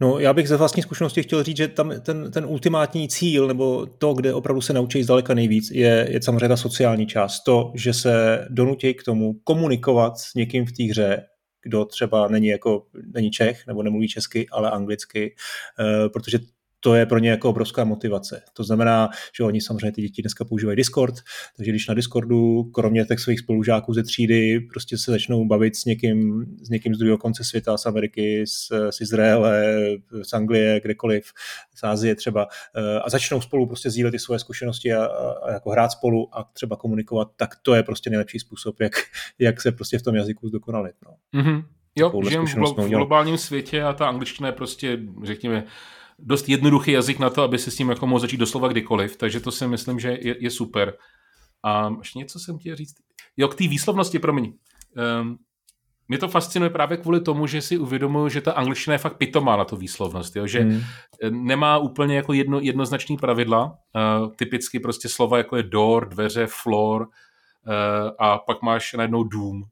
No, 0.00 0.18
já 0.18 0.32
bych 0.32 0.48
ze 0.48 0.56
vlastní 0.56 0.82
zkušenosti 0.82 1.22
chtěl 1.22 1.42
říct, 1.42 1.56
že 1.56 1.68
tam 1.68 1.92
ten, 2.00 2.30
ten 2.30 2.46
ultimátní 2.46 3.08
cíl, 3.08 3.46
nebo 3.46 3.86
to, 3.86 4.14
kde 4.14 4.34
opravdu 4.34 4.60
se 4.60 4.72
naučí 4.72 5.02
zdaleka 5.02 5.34
nejvíc, 5.34 5.70
je, 5.70 6.08
je 6.10 6.22
samozřejmě 6.22 6.48
ta 6.48 6.56
sociální 6.56 7.06
část. 7.06 7.42
To, 7.42 7.72
že 7.74 7.92
se 7.92 8.46
donutí 8.50 8.94
k 8.94 9.02
tomu 9.02 9.34
komunikovat 9.44 10.18
s 10.18 10.34
někým 10.34 10.66
v 10.66 10.72
té 10.72 10.82
hře, 10.82 11.22
kdo 11.62 11.84
třeba 11.84 12.28
není 12.28 12.46
jako 12.46 12.86
není 13.14 13.30
Čech 13.30 13.66
nebo 13.66 13.82
nemluví 13.82 14.08
česky, 14.08 14.46
ale 14.52 14.70
anglicky, 14.70 15.34
uh, 15.80 16.12
protože 16.12 16.38
to 16.86 16.94
je 16.94 17.06
pro 17.06 17.18
ně 17.18 17.30
jako 17.30 17.50
obrovská 17.50 17.84
motivace. 17.84 18.42
To 18.52 18.64
znamená, 18.64 19.08
že 19.36 19.44
oni 19.44 19.60
samozřejmě 19.60 19.92
ty 19.92 20.02
děti 20.02 20.22
dneska 20.22 20.44
používají 20.44 20.76
Discord, 20.76 21.14
takže 21.56 21.72
když 21.72 21.88
na 21.88 21.94
Discordu, 21.94 22.64
kromě 22.64 23.04
těch 23.04 23.20
svých 23.20 23.40
spolužáků 23.40 23.94
ze 23.94 24.02
třídy, 24.02 24.60
prostě 24.60 24.98
se 24.98 25.10
začnou 25.10 25.46
bavit 25.46 25.76
s 25.76 25.84
někým, 25.84 26.46
s 26.62 26.68
někým 26.68 26.94
z 26.94 26.98
druhého 26.98 27.18
konce 27.18 27.44
světa, 27.44 27.76
z 27.76 27.86
Ameriky, 27.86 28.46
z, 28.46 28.72
z 28.90 29.00
Izraele, 29.00 29.76
z 30.22 30.32
Anglie, 30.32 30.80
kdekoliv, 30.80 31.24
z 31.74 31.84
Ázie 31.84 32.14
třeba, 32.14 32.46
eh, 32.76 33.00
a 33.00 33.10
začnou 33.10 33.40
spolu 33.40 33.66
prostě 33.66 33.90
sdílet 33.90 34.12
ty 34.12 34.18
svoje 34.18 34.38
zkušenosti 34.38 34.94
a, 34.94 35.04
a, 35.04 35.52
jako 35.52 35.70
hrát 35.70 35.88
spolu 35.88 36.28
a 36.38 36.50
třeba 36.52 36.76
komunikovat, 36.76 37.28
tak 37.36 37.56
to 37.62 37.74
je 37.74 37.82
prostě 37.82 38.10
nejlepší 38.10 38.38
způsob, 38.38 38.80
jak, 38.80 38.92
jak 39.38 39.60
se 39.60 39.72
prostě 39.72 39.98
v 39.98 40.02
tom 40.02 40.14
jazyku 40.14 40.48
zdokonalit. 40.48 40.94
No. 41.04 41.40
Mm-hmm. 41.40 41.64
Jo, 41.98 42.12
žijem 42.28 42.46
v, 42.46 42.54
glo- 42.54 42.86
v 42.86 42.88
globálním 42.88 43.38
světě 43.38 43.82
a 43.82 43.92
ta 43.92 44.08
angličtina 44.08 44.48
je 44.48 44.52
prostě, 44.52 44.98
řekněme, 45.22 45.64
dost 46.18 46.48
jednoduchý 46.48 46.92
jazyk 46.92 47.18
na 47.18 47.30
to, 47.30 47.42
aby 47.42 47.58
se 47.58 47.70
s 47.70 47.76
tím 47.76 47.88
jako 47.88 48.06
mohl 48.06 48.20
začít 48.20 48.36
doslova 48.36 48.68
kdykoliv, 48.68 49.16
takže 49.16 49.40
to 49.40 49.52
si 49.52 49.66
myslím, 49.66 50.00
že 50.00 50.18
je, 50.20 50.36
je 50.42 50.50
super. 50.50 50.94
A 51.64 51.90
ještě 51.98 52.18
něco 52.18 52.38
jsem 52.38 52.58
chtěl 52.58 52.76
říct. 52.76 52.94
Jo, 53.36 53.48
k 53.48 53.54
té 53.54 53.68
výslovnosti, 53.68 54.18
promiň. 54.18 54.52
Um, 55.20 55.38
mě 56.08 56.18
to 56.18 56.28
fascinuje 56.28 56.70
právě 56.70 56.96
kvůli 56.96 57.20
tomu, 57.20 57.46
že 57.46 57.62
si 57.62 57.78
uvědomuju, 57.78 58.28
že 58.28 58.40
ta 58.40 58.52
angličtina 58.52 58.94
je 58.94 58.98
fakt 58.98 59.16
pitomá 59.16 59.56
na 59.56 59.64
tu 59.64 59.76
výslovnost, 59.76 60.36
jo? 60.36 60.46
že 60.46 60.60
hmm. 60.60 60.82
nemá 61.30 61.78
úplně 61.78 62.16
jako 62.16 62.32
jedno, 62.32 62.60
jednoznačný 62.60 63.16
pravidla, 63.16 63.64
uh, 63.64 64.32
typicky 64.36 64.80
prostě 64.80 65.08
slova 65.08 65.38
jako 65.38 65.56
je 65.56 65.62
door, 65.62 66.08
dveře, 66.08 66.46
floor 66.46 67.02
uh, 67.02 68.10
a 68.18 68.38
pak 68.38 68.62
máš 68.62 68.92
najednou 68.92 69.24
dům 69.24 69.64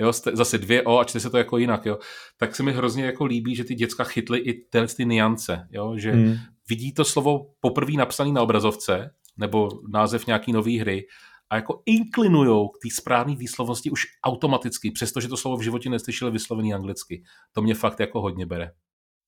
jo, 0.00 0.12
zase 0.32 0.58
dvě 0.58 0.82
O 0.82 0.98
a 0.98 1.04
čte 1.04 1.20
se 1.20 1.30
to 1.30 1.38
jako 1.38 1.58
jinak, 1.58 1.86
jo, 1.86 1.98
tak 2.36 2.56
se 2.56 2.62
mi 2.62 2.72
hrozně 2.72 3.04
jako 3.04 3.24
líbí, 3.24 3.54
že 3.54 3.64
ty 3.64 3.74
děcka 3.74 4.04
chytly 4.04 4.38
i 4.38 4.52
ty, 4.52 4.86
ty 4.96 5.04
niance, 5.04 5.68
jo, 5.70 5.94
že 5.96 6.12
hmm. 6.12 6.36
vidí 6.68 6.92
to 6.92 7.04
slovo 7.04 7.46
poprvé 7.60 7.92
napsané 7.92 8.32
na 8.32 8.42
obrazovce, 8.42 9.10
nebo 9.36 9.68
název 9.92 10.26
nějaký 10.26 10.52
nové 10.52 10.80
hry 10.80 11.06
a 11.50 11.56
jako 11.56 11.82
inklinujou 11.86 12.68
k 12.68 12.78
té 12.82 12.88
správné 12.94 13.36
výslovnosti 13.36 13.90
už 13.90 14.06
automaticky, 14.24 14.90
přestože 14.90 15.28
to 15.28 15.36
slovo 15.36 15.56
v 15.56 15.62
životě 15.62 15.90
neslyšeli 15.90 16.30
vyslovený 16.30 16.74
anglicky. 16.74 17.22
To 17.52 17.62
mě 17.62 17.74
fakt 17.74 18.00
jako 18.00 18.20
hodně 18.20 18.46
bere. 18.46 18.72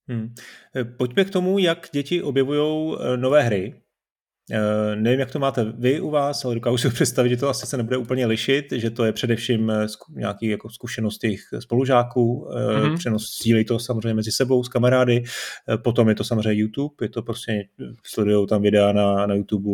Hmm. 0.09 0.35
Pojďme 0.99 1.25
k 1.25 1.31
tomu, 1.31 1.59
jak 1.59 1.89
děti 1.93 2.23
objevují 2.23 2.97
eh, 3.01 3.17
nové 3.17 3.43
hry. 3.43 3.83
Uh, 4.51 4.97
nevím, 4.97 5.21
jak 5.21 5.31
to 5.31 5.39
máte 5.39 5.65
vy 5.65 6.01
u 6.01 6.11
vás, 6.11 6.45
ale 6.45 6.55
dokážu 6.55 6.79
si 6.79 6.89
představit, 6.95 7.29
že 7.31 7.37
to 7.37 7.49
asi 7.49 7.67
se 7.67 7.77
nebude 7.77 7.97
úplně 7.97 8.27
lišit, 8.27 8.73
že 8.73 8.91
to 8.91 9.05
je 9.05 9.13
především 9.13 9.71
eh, 9.71 9.87
nějaký 10.11 10.47
jako 10.47 10.71
zkušenost 10.71 11.19
těch 11.19 11.41
spolužáků, 11.59 12.49
mm-hmm. 12.51 12.99
přenos 12.99 13.39
sdílej 13.39 13.65
to 13.65 13.79
samozřejmě 13.79 14.15
mezi 14.15 14.33
sebou 14.33 14.65
s 14.65 14.69
kamarády, 14.69 15.23
potom 15.77 16.09
je 16.09 16.15
to 16.15 16.25
samozřejmě 16.25 16.61
YouTube, 16.61 16.95
je 17.03 17.09
to 17.09 17.23
prostě, 17.23 17.65
sledují 18.05 18.47
tam 18.47 18.63
videa 18.63 18.93
na, 18.93 19.27
na 19.27 19.35
YouTube 19.35 19.71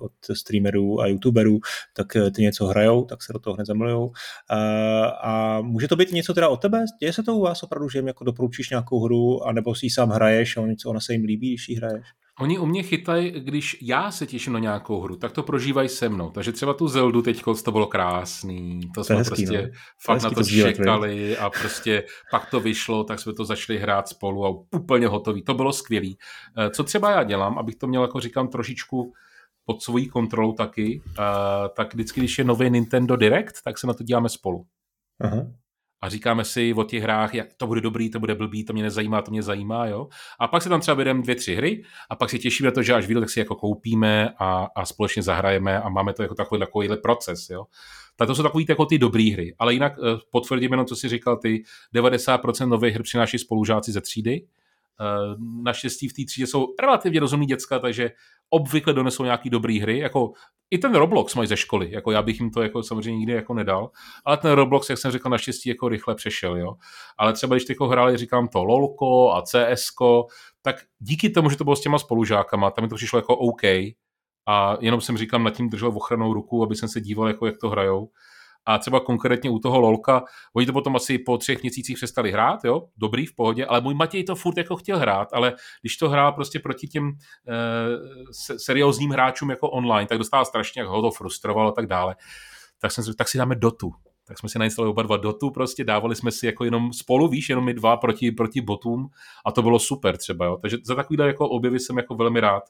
od 0.00 0.12
streamerů 0.32 1.00
a 1.00 1.06
youtuberů, 1.06 1.60
tak 1.96 2.06
ty 2.34 2.42
něco 2.42 2.66
hrajou, 2.66 3.04
tak 3.04 3.22
se 3.22 3.32
do 3.32 3.38
toho 3.38 3.54
hned 3.54 3.66
zamilujou. 3.66 4.12
A, 4.50 5.04
a 5.04 5.60
může 5.60 5.88
to 5.88 5.96
být 5.96 6.12
něco 6.12 6.34
teda 6.34 6.48
o 6.48 6.56
tebe? 6.56 6.84
Děje 7.00 7.12
se 7.12 7.22
to 7.22 7.36
u 7.36 7.40
vás 7.40 7.62
opravdu, 7.62 7.88
že 7.88 7.98
jim 7.98 8.06
jako 8.06 8.24
doporučíš 8.24 8.70
nějakou 8.70 9.00
hru, 9.00 9.46
anebo 9.46 9.74
si 9.74 9.86
ji 9.86 9.90
sám 9.90 10.10
hraješ 10.10 10.56
a 10.56 10.66
něco 10.66 10.90
ona 10.90 11.00
se 11.00 11.12
jim 11.12 11.24
líbí, 11.24 11.48
když 11.48 11.68
ji 11.68 11.76
hraješ? 11.76 12.06
Oni 12.40 12.58
u 12.58 12.66
mě 12.66 12.82
chytají, 12.82 13.30
když 13.30 13.76
já 13.82 14.10
se 14.10 14.26
těším 14.26 14.52
na 14.52 14.58
nějakou 14.58 15.00
hru, 15.00 15.16
tak 15.16 15.32
to 15.32 15.42
prožívají 15.42 15.88
se 15.88 16.08
mnou. 16.08 16.30
Takže 16.30 16.52
třeba 16.52 16.74
tu 16.74 16.88
Zeldu 16.88 17.22
teď 17.22 17.42
to 17.64 17.72
bylo 17.72 17.86
krásný, 17.86 18.80
to, 18.80 18.88
to 18.94 19.04
jsme 19.04 19.16
hezký, 19.16 19.30
prostě 19.30 19.62
no. 19.62 19.68
fakt 20.00 20.22
na 20.22 20.30
to, 20.30 20.34
to 20.34 20.44
čekali 20.44 21.36
a 21.36 21.50
prostě 21.50 22.04
pak 22.30 22.50
to 22.50 22.60
vyšlo, 22.60 23.04
tak 23.04 23.20
jsme 23.20 23.32
to 23.32 23.44
začali 23.44 23.78
hrát 23.78 24.08
spolu 24.08 24.46
a 24.46 24.76
úplně 24.76 25.06
hotový. 25.06 25.42
To 25.42 25.54
bylo 25.54 25.72
skvělý. 25.72 26.18
Eh, 26.58 26.70
co 26.70 26.84
třeba 26.84 27.10
já 27.10 27.24
dělám, 27.24 27.58
abych 27.58 27.76
to 27.76 27.86
měl, 27.86 28.02
jako 28.02 28.20
říkám, 28.20 28.48
trošičku 28.48 29.12
pod 29.64 29.82
svojí 29.82 30.08
kontrolou 30.08 30.52
taky, 30.52 31.02
eh, 31.18 31.22
tak 31.76 31.94
vždycky, 31.94 32.20
když 32.20 32.38
je 32.38 32.44
nový 32.44 32.70
Nintendo 32.70 33.16
Direct, 33.16 33.62
tak 33.64 33.78
se 33.78 33.86
na 33.86 33.94
to 33.94 34.04
děláme 34.04 34.28
spolu. 34.28 34.66
Aha 35.20 35.42
a 36.02 36.08
říkáme 36.08 36.44
si 36.44 36.74
o 36.74 36.84
těch 36.84 37.02
hrách, 37.02 37.34
jak 37.34 37.52
to 37.56 37.66
bude 37.66 37.80
dobrý, 37.80 38.10
to 38.10 38.20
bude 38.20 38.34
blbý, 38.34 38.64
to 38.64 38.72
mě 38.72 38.82
nezajímá, 38.82 39.22
to 39.22 39.30
mě 39.30 39.42
zajímá, 39.42 39.86
jo. 39.86 40.08
A 40.38 40.48
pak 40.48 40.62
se 40.62 40.68
tam 40.68 40.80
třeba 40.80 40.94
vedeme 40.94 41.22
dvě, 41.22 41.34
tři 41.34 41.54
hry 41.54 41.82
a 42.10 42.16
pak 42.16 42.30
si 42.30 42.38
těšíme 42.38 42.66
na 42.66 42.70
to, 42.70 42.82
že 42.82 42.94
až 42.94 43.06
vyjde, 43.06 43.20
tak 43.20 43.30
si 43.30 43.38
jako 43.38 43.54
koupíme 43.54 44.30
a, 44.38 44.68
a 44.76 44.86
společně 44.86 45.22
zahrajeme 45.22 45.80
a 45.80 45.88
máme 45.88 46.12
to 46.12 46.22
jako 46.22 46.34
takový 46.34 46.58
takovýhle 46.58 46.96
proces, 46.96 47.50
jo. 47.50 47.64
Tak 48.16 48.26
to 48.26 48.34
jsou 48.34 48.42
takový 48.42 48.66
jako 48.68 48.86
ty 48.86 48.98
dobrý 48.98 49.30
hry. 49.30 49.54
Ale 49.58 49.72
jinak 49.72 49.98
uh, 49.98 50.04
potvrdím 50.30 50.70
jenom, 50.70 50.86
co 50.86 50.96
si 50.96 51.08
říkal 51.08 51.36
ty, 51.36 51.62
90% 51.94 52.68
nových 52.68 52.92
her 52.92 53.02
přináší 53.02 53.38
spolužáci 53.38 53.92
ze 53.92 54.00
třídy. 54.00 54.42
Uh, 55.00 55.62
naštěstí 55.62 56.08
v 56.08 56.12
té 56.12 56.22
třídě 56.26 56.46
jsou 56.46 56.66
relativně 56.82 57.20
rozumní 57.20 57.46
děcka, 57.46 57.78
takže 57.78 58.10
obvykle 58.50 58.92
donesou 58.92 59.24
nějaký 59.24 59.50
dobrý 59.50 59.80
hry, 59.80 59.98
jako 59.98 60.32
i 60.70 60.78
ten 60.78 60.94
Roblox 60.94 61.34
mají 61.34 61.48
ze 61.48 61.56
školy, 61.56 61.90
jako 61.92 62.10
já 62.10 62.22
bych 62.22 62.40
jim 62.40 62.50
to 62.50 62.62
jako 62.62 62.82
samozřejmě 62.82 63.18
nikdy 63.18 63.32
jako 63.32 63.54
nedal, 63.54 63.90
ale 64.24 64.36
ten 64.36 64.52
Roblox, 64.52 64.90
jak 64.90 64.98
jsem 64.98 65.10
řekl, 65.10 65.28
naštěstí 65.28 65.68
jako 65.68 65.88
rychle 65.88 66.14
přešel, 66.14 66.56
jo. 66.56 66.74
Ale 67.18 67.32
třeba 67.32 67.54
když 67.56 67.64
tyko 67.64 67.88
hráli, 67.88 68.16
říkám 68.16 68.48
to 68.48 68.64
LOLko 68.64 69.32
a 69.32 69.42
CSko, 69.42 70.26
tak 70.62 70.76
díky 70.98 71.30
tomu, 71.30 71.50
že 71.50 71.56
to 71.56 71.64
bylo 71.64 71.76
s 71.76 71.80
těma 71.80 71.98
spolužákama, 71.98 72.70
tam 72.70 72.84
mi 72.84 72.88
to 72.88 72.94
přišlo 72.94 73.18
jako 73.18 73.36
OK 73.36 73.62
a 74.46 74.76
jenom 74.80 75.00
jsem 75.00 75.16
říkám, 75.16 75.44
nad 75.44 75.50
tím 75.50 75.70
držel 75.70 75.88
ochranou 75.88 76.34
ruku, 76.34 76.62
aby 76.62 76.76
jsem 76.76 76.88
se 76.88 77.00
díval, 77.00 77.28
jako 77.28 77.46
jak 77.46 77.58
to 77.58 77.68
hrajou 77.68 78.08
a 78.66 78.78
třeba 78.78 79.00
konkrétně 79.00 79.50
u 79.50 79.58
toho 79.58 79.80
LOLka, 79.80 80.24
oni 80.56 80.66
to 80.66 80.72
potom 80.72 80.96
asi 80.96 81.18
po 81.18 81.38
třech 81.38 81.62
měsících 81.62 81.96
přestali 81.96 82.32
hrát, 82.32 82.64
jo, 82.64 82.88
dobrý, 82.96 83.26
v 83.26 83.34
pohodě, 83.34 83.66
ale 83.66 83.80
můj 83.80 83.94
Matěj 83.94 84.24
to 84.24 84.34
furt 84.34 84.58
jako 84.58 84.76
chtěl 84.76 84.98
hrát, 84.98 85.28
ale 85.32 85.54
když 85.80 85.96
to 85.96 86.08
hrál 86.08 86.32
prostě 86.32 86.58
proti 86.58 86.86
těm 86.86 87.08
e, 87.08 88.58
seriózním 88.58 89.10
hráčům 89.10 89.50
jako 89.50 89.70
online, 89.70 90.06
tak 90.06 90.18
dostal 90.18 90.44
strašně, 90.44 90.82
jak 90.82 90.88
ho 90.88 91.02
to 91.02 91.10
frustrovalo 91.10 91.68
a 91.68 91.72
tak 91.72 91.86
dále, 91.86 92.16
tak 92.80 92.92
jsem 92.92 93.14
tak 93.14 93.28
si 93.28 93.38
dáme 93.38 93.54
dotu. 93.54 93.92
Tak 94.26 94.38
jsme 94.38 94.48
si 94.48 94.58
nainstalovali 94.58 94.90
oba 94.92 95.02
dva 95.02 95.16
dotu, 95.16 95.50
prostě 95.50 95.84
dávali 95.84 96.16
jsme 96.16 96.30
si 96.30 96.46
jako 96.46 96.64
jenom 96.64 96.92
spolu, 96.92 97.28
víš, 97.28 97.48
jenom 97.48 97.64
my 97.64 97.74
dva 97.74 97.96
proti, 97.96 98.32
proti 98.32 98.60
botům 98.60 99.08
a 99.46 99.52
to 99.52 99.62
bylo 99.62 99.78
super 99.78 100.16
třeba, 100.16 100.46
jo. 100.46 100.58
Takže 100.62 100.76
za 100.84 100.94
takovýhle 100.94 101.26
jako 101.26 101.48
objevy 101.48 101.80
jsem 101.80 101.96
jako 101.96 102.14
velmi 102.14 102.40
rád. 102.40 102.62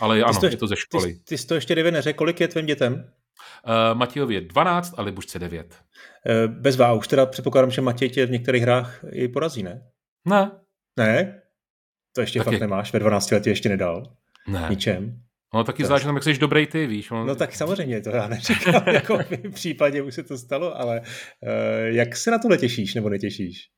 Ale 0.00 0.16
ty 0.16 0.22
ano, 0.22 0.40
to, 0.40 0.46
je 0.46 0.56
to 0.56 0.66
ze 0.66 0.76
školy. 0.76 1.14
Ty, 1.14 1.20
ty 1.24 1.38
jsi 1.38 1.46
to 1.46 1.54
ještě, 1.54 1.74
David, 1.74 1.94
neřekl, 1.94 2.18
kolik 2.18 2.40
je 2.40 2.48
tvým 2.48 2.66
dětem? 2.66 3.12
Uh, 3.66 3.98
Matějovi 3.98 4.40
12 4.40 4.94
a 4.96 5.02
Libušce 5.02 5.38
9. 5.38 5.74
Uh, 6.46 6.54
bez 6.54 6.76
vás, 6.76 6.98
už 6.98 7.08
teda 7.08 7.26
předpokládám, 7.26 7.70
že 7.70 7.80
Matěj 7.80 8.10
tě 8.10 8.26
v 8.26 8.30
některých 8.30 8.62
hrách 8.62 9.04
i 9.12 9.28
porazí, 9.28 9.62
ne? 9.62 9.82
Ne. 10.28 10.50
Ne? 10.98 11.42
To 12.14 12.20
ještě 12.20 12.38
tak 12.38 12.44
fakt 12.44 12.54
je... 12.54 12.60
nemáš, 12.60 12.92
ve 12.92 12.98
12 12.98 13.30
letě 13.30 13.50
ještě 13.50 13.68
nedal. 13.68 14.16
Ne. 14.48 14.66
Ničem. 14.70 15.22
No 15.54 15.64
taky 15.64 15.84
záleží 15.84 16.06
jak 16.06 16.22
jsi 16.22 16.38
dobrý 16.38 16.66
ty, 16.66 16.86
víš. 16.86 17.10
On... 17.10 17.26
No 17.26 17.34
tak 17.34 17.54
samozřejmě, 17.54 18.00
to 18.00 18.10
já 18.10 18.28
neříkám, 18.28 18.82
jako 18.92 19.18
v 19.18 19.50
případě 19.50 20.02
už 20.02 20.14
se 20.14 20.22
to 20.22 20.38
stalo, 20.38 20.80
ale 20.80 21.00
uh, 21.00 21.06
jak 21.86 22.16
se 22.16 22.30
na 22.30 22.38
to 22.38 22.48
netěšíš 22.48 22.94
nebo 22.94 23.08
netěšíš? 23.08 23.70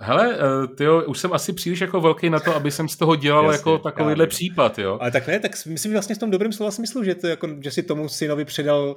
Hele, 0.00 0.36
eh, 0.38 0.66
tyjo, 0.66 1.04
už 1.04 1.18
jsem 1.18 1.32
asi 1.32 1.52
příliš 1.52 1.80
jako 1.80 2.00
velký 2.00 2.30
na 2.30 2.40
to, 2.40 2.56
aby 2.56 2.70
jsem 2.70 2.88
z 2.88 2.96
toho 2.96 3.16
dělal 3.16 3.44
Jasně, 3.44 3.56
jako 3.56 3.78
takovýhle 3.78 4.26
případ, 4.26 4.78
jo. 4.78 4.98
Ale 5.00 5.10
tak 5.10 5.26
ne, 5.26 5.40
tak 5.40 5.52
myslím 5.66 5.92
vlastně 5.92 6.14
v 6.14 6.18
tom 6.18 6.30
dobrém 6.30 6.52
slova 6.52 6.70
smyslu, 6.70 7.04
že, 7.04 7.14
to 7.14 7.26
jako, 7.26 7.48
že 7.60 7.70
si 7.70 7.82
tomu 7.82 8.08
synovi 8.08 8.44
předal, 8.44 8.96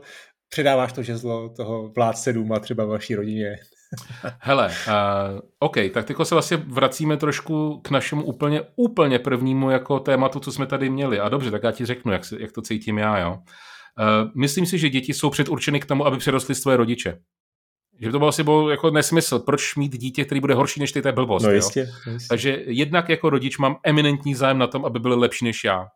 předáváš 0.49 0.93
to 0.93 1.03
žezlo 1.03 1.49
toho 1.49 1.91
vládce 1.95 2.33
důma 2.33 2.59
třeba 2.59 2.85
vaší 2.85 3.15
rodině. 3.15 3.55
Hele, 4.39 4.67
uh, 4.87 5.39
OK, 5.59 5.75
tak 5.93 6.05
teďko 6.05 6.25
se 6.25 6.35
vlastně 6.35 6.57
vracíme 6.57 7.17
trošku 7.17 7.81
k 7.81 7.89
našemu 7.89 8.23
úplně, 8.23 8.61
úplně 8.75 9.19
prvnímu 9.19 9.69
jako 9.69 9.99
tématu, 9.99 10.39
co 10.39 10.51
jsme 10.51 10.65
tady 10.65 10.89
měli. 10.89 11.19
A 11.19 11.29
dobře, 11.29 11.51
tak 11.51 11.63
já 11.63 11.71
ti 11.71 11.85
řeknu, 11.85 12.11
jak, 12.11 12.21
jak 12.39 12.51
to 12.51 12.61
cítím 12.61 12.97
já, 12.97 13.17
jo. 13.17 13.31
Uh, 13.31 14.31
myslím 14.35 14.65
si, 14.65 14.77
že 14.77 14.89
děti 14.89 15.13
jsou 15.13 15.29
předurčeny 15.29 15.79
k 15.79 15.85
tomu, 15.85 16.05
aby 16.05 16.17
přerostly 16.17 16.55
své 16.55 16.77
rodiče. 16.77 17.17
Že 17.99 18.11
to 18.11 18.17
bylo 18.19 18.29
asi 18.29 18.43
byl 18.43 18.67
jako 18.71 18.89
nesmysl. 18.89 19.39
Proč 19.39 19.75
mít 19.75 19.97
dítě, 19.97 20.25
který 20.25 20.41
bude 20.41 20.53
horší 20.53 20.79
než 20.79 20.91
ty, 20.91 21.01
to 21.01 21.07
je 21.07 21.11
blbost. 21.11 21.43
No 21.43 21.51
jistě, 21.51 21.79
jo? 21.79 22.13
jistě. 22.13 22.27
Takže 22.29 22.63
jednak 22.65 23.09
jako 23.09 23.29
rodič 23.29 23.57
mám 23.57 23.77
eminentní 23.83 24.35
zájem 24.35 24.57
na 24.57 24.67
tom, 24.67 24.85
aby 24.85 24.99
byly 24.99 25.15
lepší 25.15 25.45
než 25.45 25.63
já. 25.63 25.87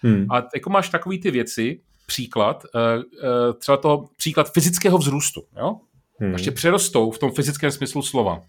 Hmm. 0.00 0.26
A 0.30 0.42
jako 0.54 0.70
máš 0.70 0.88
takový 0.88 1.20
ty 1.20 1.30
věci, 1.30 1.80
příklad, 2.06 2.64
uh, 2.74 2.80
uh, 3.02 3.58
třeba 3.58 3.76
to 3.76 4.04
příklad 4.16 4.52
fyzického 4.52 4.98
vzrůstu, 4.98 5.42
jo? 5.56 5.76
Hmm. 6.18 6.32
Ještě 6.32 6.50
přerostou 6.50 7.10
v 7.10 7.18
tom 7.18 7.32
fyzickém 7.32 7.70
smyslu 7.70 8.02
slova. 8.02 8.40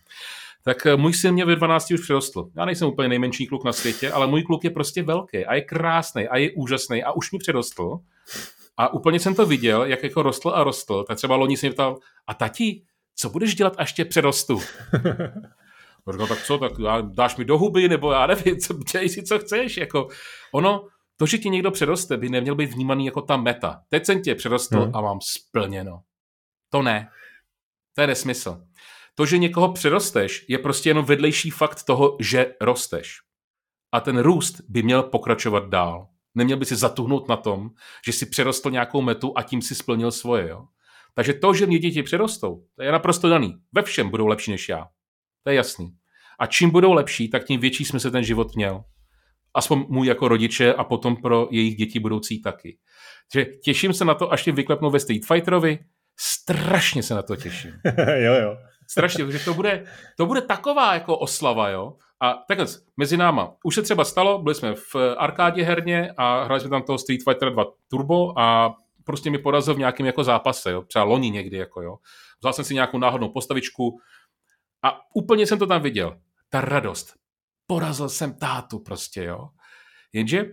Tak 0.64 0.88
můj 0.96 1.14
syn 1.14 1.34
mě 1.34 1.46
ve 1.46 1.56
12 1.56 1.92
už 1.92 2.02
přerostl. 2.02 2.50
Já 2.58 2.66
nejsem 2.66 2.88
úplně 2.88 3.08
nejmenší 3.08 3.48
kluk 3.48 3.64
na 3.64 3.74
světě, 3.74 4.12
ale 4.12 4.28
můj 4.28 4.44
kluk 4.44 4.64
je 4.64 4.70
prostě 4.70 5.04
velký 5.04 5.46
a 5.46 5.56
je 5.56 5.62
krásný 5.62 6.28
a 6.28 6.38
je 6.38 6.52
úžasný 6.52 7.04
a 7.04 7.12
už 7.12 7.32
mi 7.32 7.40
přerostl. 7.40 8.00
A 8.78 8.94
úplně 8.94 9.20
jsem 9.20 9.36
to 9.36 9.46
viděl, 9.46 9.84
jak 9.84 10.04
jako 10.04 10.24
rostl 10.24 10.50
a 10.50 10.64
rostl. 10.64 11.04
Tak 11.04 11.18
třeba 11.18 11.36
loni 11.36 11.58
jsem 11.58 11.68
mě 11.68 11.74
ptal, 11.74 11.98
a 12.28 12.34
tati, 12.34 12.82
co 13.16 13.30
budeš 13.30 13.56
dělat, 13.56 13.74
až 13.78 13.94
tě 13.94 14.06
přerostu? 14.06 14.60
Říkal, 16.12 16.28
tak 16.28 16.44
co, 16.44 16.58
tak 16.58 16.72
dáš 17.02 17.36
mi 17.36 17.46
do 17.46 17.58
huby, 17.58 17.90
nebo 17.90 18.12
já 18.12 18.28
nevím, 18.28 18.60
co, 18.60 18.74
dělej 18.74 19.10
si, 19.10 19.24
co 19.24 19.40
chceš. 19.40 19.78
Jako, 19.78 20.08
ono, 20.52 20.88
to, 21.18 21.26
že 21.26 21.38
ti 21.38 21.50
někdo 21.50 21.72
přeroste, 21.72 22.18
by 22.18 22.30
neměl 22.30 22.56
být 22.56 22.74
vnímaný 22.74 23.06
jako 23.06 23.22
ta 23.22 23.38
meta. 23.38 23.82
Teď 23.90 24.06
jsem 24.06 24.22
tě 24.22 24.36
přerostl 24.36 24.82
hmm. 24.82 24.96
a 24.96 25.02
mám 25.02 25.20
splněno. 25.22 26.02
To 26.70 26.82
ne. 26.82 27.10
To 27.96 28.02
je 28.02 28.08
nesmysl. 28.08 28.62
To, 29.16 29.26
že 29.26 29.38
někoho 29.38 29.74
přerosteš, 29.74 30.46
je 30.50 30.58
prostě 30.58 30.90
jenom 30.90 31.06
vedlejší 31.06 31.50
fakt 31.50 31.84
toho, 31.84 32.18
že 32.20 32.56
rosteš. 32.62 33.18
A 33.92 34.00
ten 34.00 34.20
růst 34.20 34.62
by 34.68 34.84
měl 34.84 35.04
pokračovat 35.04 35.70
dál. 35.70 36.08
Neměl 36.36 36.58
by 36.58 36.66
si 36.66 36.76
zatuhnout 36.76 37.30
na 37.30 37.38
tom, 37.38 37.70
že 38.06 38.14
si 38.14 38.26
přerostl 38.26 38.72
nějakou 38.72 39.02
metu 39.02 39.34
a 39.36 39.44
tím 39.44 39.62
si 39.62 39.76
splnil 39.76 40.12
svoje. 40.12 40.50
Jo? 40.50 40.66
Takže 41.16 41.34
to, 41.34 41.54
že 41.54 41.66
mě 41.66 41.80
děti 41.80 42.04
přerostou, 42.04 42.64
to 42.76 42.84
je 42.84 42.92
naprosto 42.92 43.30
daný. 43.30 43.56
Ve 43.74 43.82
všem 43.82 44.10
budou 44.10 44.28
lepší 44.28 44.52
než 44.52 44.70
já. 44.70 44.88
To 45.44 45.50
je 45.50 45.56
jasný. 45.56 45.92
A 46.40 46.46
čím 46.46 46.70
budou 46.70 46.94
lepší, 46.94 47.30
tak 47.30 47.44
tím 47.44 47.60
větší 47.60 47.86
smysl 47.86 48.12
ten 48.12 48.24
život 48.24 48.56
měl. 48.56 48.84
Aspoň 49.54 49.86
můj 49.90 50.08
jako 50.08 50.28
rodiče 50.28 50.74
a 50.74 50.84
potom 50.84 51.16
pro 51.16 51.48
jejich 51.52 51.76
děti 51.76 52.00
budoucí 52.00 52.42
taky. 52.42 52.78
Takže 53.32 53.52
těším 53.64 53.94
se 53.94 54.06
na 54.06 54.14
to, 54.14 54.34
až 54.34 54.44
tě 54.44 54.52
vyklepnou 54.52 54.90
ve 54.90 55.00
Street 55.00 55.26
Fighterovi. 55.26 55.80
Strašně 56.20 57.04
se 57.04 57.16
na 57.16 57.22
to 57.22 57.36
těším. 57.36 57.72
jo, 58.16 58.34
jo. 58.34 58.58
Strašně, 58.90 59.26
protože 59.26 59.40
to 59.40 59.54
bude, 59.54 59.86
to 60.18 60.26
bude 60.26 60.42
taková 60.42 60.94
jako 60.94 61.18
oslava, 61.18 61.70
jo. 61.70 61.94
A 62.22 62.34
takhle, 62.48 62.66
mezi 62.98 63.18
náma. 63.18 63.56
Už 63.64 63.76
se 63.76 63.82
třeba 63.82 64.06
stalo, 64.06 64.42
byli 64.42 64.56
jsme 64.56 64.76
v 64.76 64.96
arkádě 65.18 65.64
herně 65.64 66.12
a 66.18 66.44
hráli 66.44 66.62
jsme 66.62 66.70
tam 66.70 66.84
toho 66.84 66.98
Street 66.98 67.22
Fighter 67.24 67.54
2 67.54 67.66
Turbo 67.90 68.40
a 68.40 68.76
prostě 69.06 69.32
mi 69.32 69.38
porazil 69.38 69.76
v 69.76 69.78
nějakém 69.78 70.06
jako 70.06 70.24
zápase, 70.24 70.72
jo, 70.72 70.82
třeba 70.82 71.06
loni 71.06 71.30
někdy, 71.30 71.58
jako 71.58 71.82
jo. 71.82 71.98
Vzal 72.40 72.54
jsem 72.54 72.66
si 72.66 72.74
nějakou 72.74 72.98
náhodnou 72.98 73.30
postavičku 73.30 74.00
a 74.84 75.00
úplně 75.16 75.48
jsem 75.48 75.60
to 75.60 75.68
tam 75.68 75.82
viděl. 75.82 76.20
Ta 76.50 76.62
radost. 76.62 77.14
Porazil 77.68 78.10
jsem 78.10 78.34
tátu 78.34 78.80
prostě, 78.80 79.24
jo. 79.24 79.50
Jenže, 80.14 80.46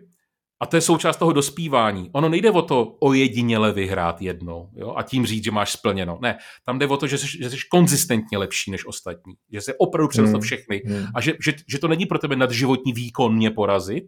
a 0.61 0.67
to 0.67 0.77
je 0.77 0.81
součást 0.81 1.17
toho 1.17 1.33
dospívání, 1.33 2.11
ono 2.13 2.29
nejde 2.29 2.51
o 2.51 2.63
to 2.63 2.97
ojediněle 3.01 3.73
vyhrát 3.73 4.23
jednou 4.23 4.71
jo, 4.75 4.95
a 4.97 5.03
tím 5.03 5.27
říct, 5.27 5.45
že 5.45 5.51
máš 5.51 5.73
splněno. 5.73 6.19
Ne, 6.23 6.39
tam 6.65 6.79
jde 6.79 6.87
o 6.87 6.97
to, 6.97 7.07
že 7.07 7.19
jsi, 7.19 7.27
že 7.43 7.51
jsi 7.51 7.57
konzistentně 7.71 8.39
lepší 8.39 8.71
než 8.71 8.87
ostatní, 8.87 9.35
že 9.53 9.61
jsi 9.61 9.75
opravdu 9.79 10.09
přerostl 10.09 10.37
hmm. 10.37 10.43
všechny 10.43 10.83
hmm. 10.87 11.07
a 11.15 11.21
že, 11.21 11.33
že, 11.45 11.53
že 11.69 11.79
to 11.79 11.89
není 11.89 12.07
pro 12.07 12.19
tebe 12.19 12.37
nadživotní 12.37 12.93
výkon 12.93 13.35
mě 13.35 13.51
porazit, 13.51 14.05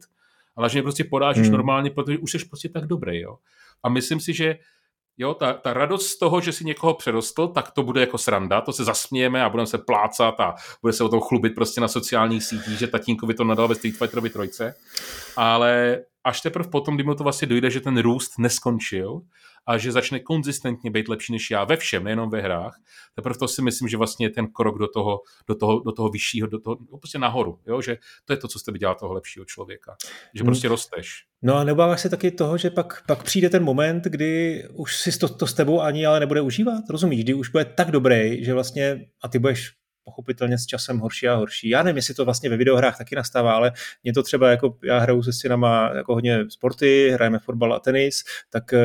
ale 0.57 0.71
že 0.71 0.79
mě 0.79 0.83
prostě 0.83 1.05
porážíš 1.05 1.43
hmm. 1.43 1.53
normálně, 1.53 1.91
protože 1.91 2.19
už 2.19 2.31
jsi 2.31 2.39
prostě 2.45 2.69
tak 2.69 2.87
dobrý. 2.87 3.21
Jo. 3.21 3.37
A 3.85 3.89
myslím 3.89 4.21
si, 4.21 4.33
že 4.33 4.57
jo, 5.19 5.35
ta, 5.35 5.53
ta 5.53 5.73
radost 5.73 6.07
z 6.07 6.19
toho, 6.19 6.41
že 6.41 6.53
si 6.53 6.65
někoho 6.65 6.95
přerostl, 6.95 7.49
tak 7.49 7.71
to 7.71 7.83
bude 7.83 8.01
jako 8.01 8.19
sranda, 8.19 8.61
to 8.61 8.73
se 8.73 8.85
zasmějeme 8.85 9.45
a 9.45 9.49
budeme 9.49 9.67
se 9.67 9.79
plácat 9.79 10.41
a 10.41 10.55
bude 10.83 10.93
se 10.93 11.05
o 11.05 11.09
tom 11.09 11.21
chlubit 11.21 11.55
prostě 11.55 11.81
na 11.81 11.89
sociálních 11.89 12.45
sítích, 12.45 12.79
že 12.79 12.87
tatínkovi 12.87 13.35
to 13.35 13.45
nadal 13.45 13.69
ve 13.69 13.75
Street 13.75 13.97
Fighterovi 13.97 14.31
trojce. 14.31 14.75
Ale 15.37 16.03
až 16.25 16.41
teprve 16.41 16.69
potom, 16.69 16.95
kdy 16.95 17.05
mu 17.05 17.15
to 17.15 17.23
vlastně 17.23 17.49
dojde, 17.49 17.71
že 17.71 17.81
ten 17.81 17.99
růst 17.99 18.39
neskončil 18.39 19.21
a 19.67 19.79
že 19.79 19.93
začne 19.93 20.21
konzistentně 20.21 20.91
být 20.91 21.09
lepší 21.09 21.33
než 21.33 21.51
já 21.51 21.65
ve 21.65 21.77
všem, 21.77 22.05
nejenom 22.05 22.31
ve 22.31 22.41
hrách, 22.41 22.77
teprve 23.15 23.39
to 23.39 23.49
si 23.49 23.63
myslím, 23.63 23.89
že 23.89 23.97
vlastně 23.97 24.27
je 24.27 24.31
ten 24.31 24.47
krok 24.47 24.79
do 24.79 24.89
toho, 24.89 25.21
do 25.49 25.55
toho, 25.55 25.81
do 25.81 25.93
toho 25.93 26.09
vyššího, 26.09 26.47
do 26.47 26.61
toho, 26.61 26.77
no 26.93 26.99
prostě 26.99 27.19
nahoru, 27.19 27.59
jo? 27.67 27.81
že 27.81 27.97
to 28.25 28.33
je 28.33 28.37
to, 28.37 28.49
co 28.49 28.59
jste 28.59 28.73
dělá 28.73 28.95
toho 28.95 29.13
lepšího 29.13 29.45
člověka, 29.45 29.97
že 30.35 30.43
hmm. 30.43 30.47
prostě 30.47 30.69
rosteš. 30.69 31.25
No 31.43 31.57
a 31.57 31.65
nebáváš 31.65 32.01
se 32.01 32.09
taky 32.09 32.31
toho, 32.31 32.59
že 32.59 32.71
pak, 32.71 33.07
pak 33.07 33.23
přijde 33.23 33.51
ten 33.51 33.65
moment, 33.65 34.05
kdy 34.05 34.63
už 34.73 34.97
si 34.97 35.19
to, 35.19 35.29
to 35.29 35.47
s 35.47 35.55
tebou 35.55 35.81
ani 35.81 36.07
ale 36.07 36.21
nebude 36.21 36.41
užívat, 36.41 36.85
rozumíš, 36.91 37.25
kdy 37.25 37.35
už 37.35 37.49
bude 37.49 37.65
tak 37.65 37.91
dobrý, 37.91 38.45
že 38.45 38.55
vlastně 38.55 39.07
a 39.23 39.29
ty 39.29 39.39
budeš 39.39 39.73
pochopitelně 40.05 40.59
s 40.59 40.67
časem 40.67 40.99
horší 40.99 41.29
a 41.29 41.35
horší. 41.35 41.69
Já 41.69 41.83
nevím, 41.83 41.97
jestli 41.97 42.15
to 42.15 42.25
vlastně 42.25 42.51
ve 42.51 42.57
videohrách 42.57 42.99
taky 42.99 43.17
nastává, 43.17 43.53
ale 43.53 43.73
mě 44.03 44.13
to 44.13 44.23
třeba 44.23 44.51
jako, 44.51 44.77
já 44.85 44.99
hraju 44.99 45.23
se 45.23 45.33
synama 45.33 45.91
jako 45.97 46.15
hodně 46.15 46.39
sporty, 46.49 47.11
hrajeme 47.11 47.39
fotbal 47.39 47.75
a 47.75 47.81
tenis, 47.81 48.23
tak 48.51 48.73
uh, 48.73 48.79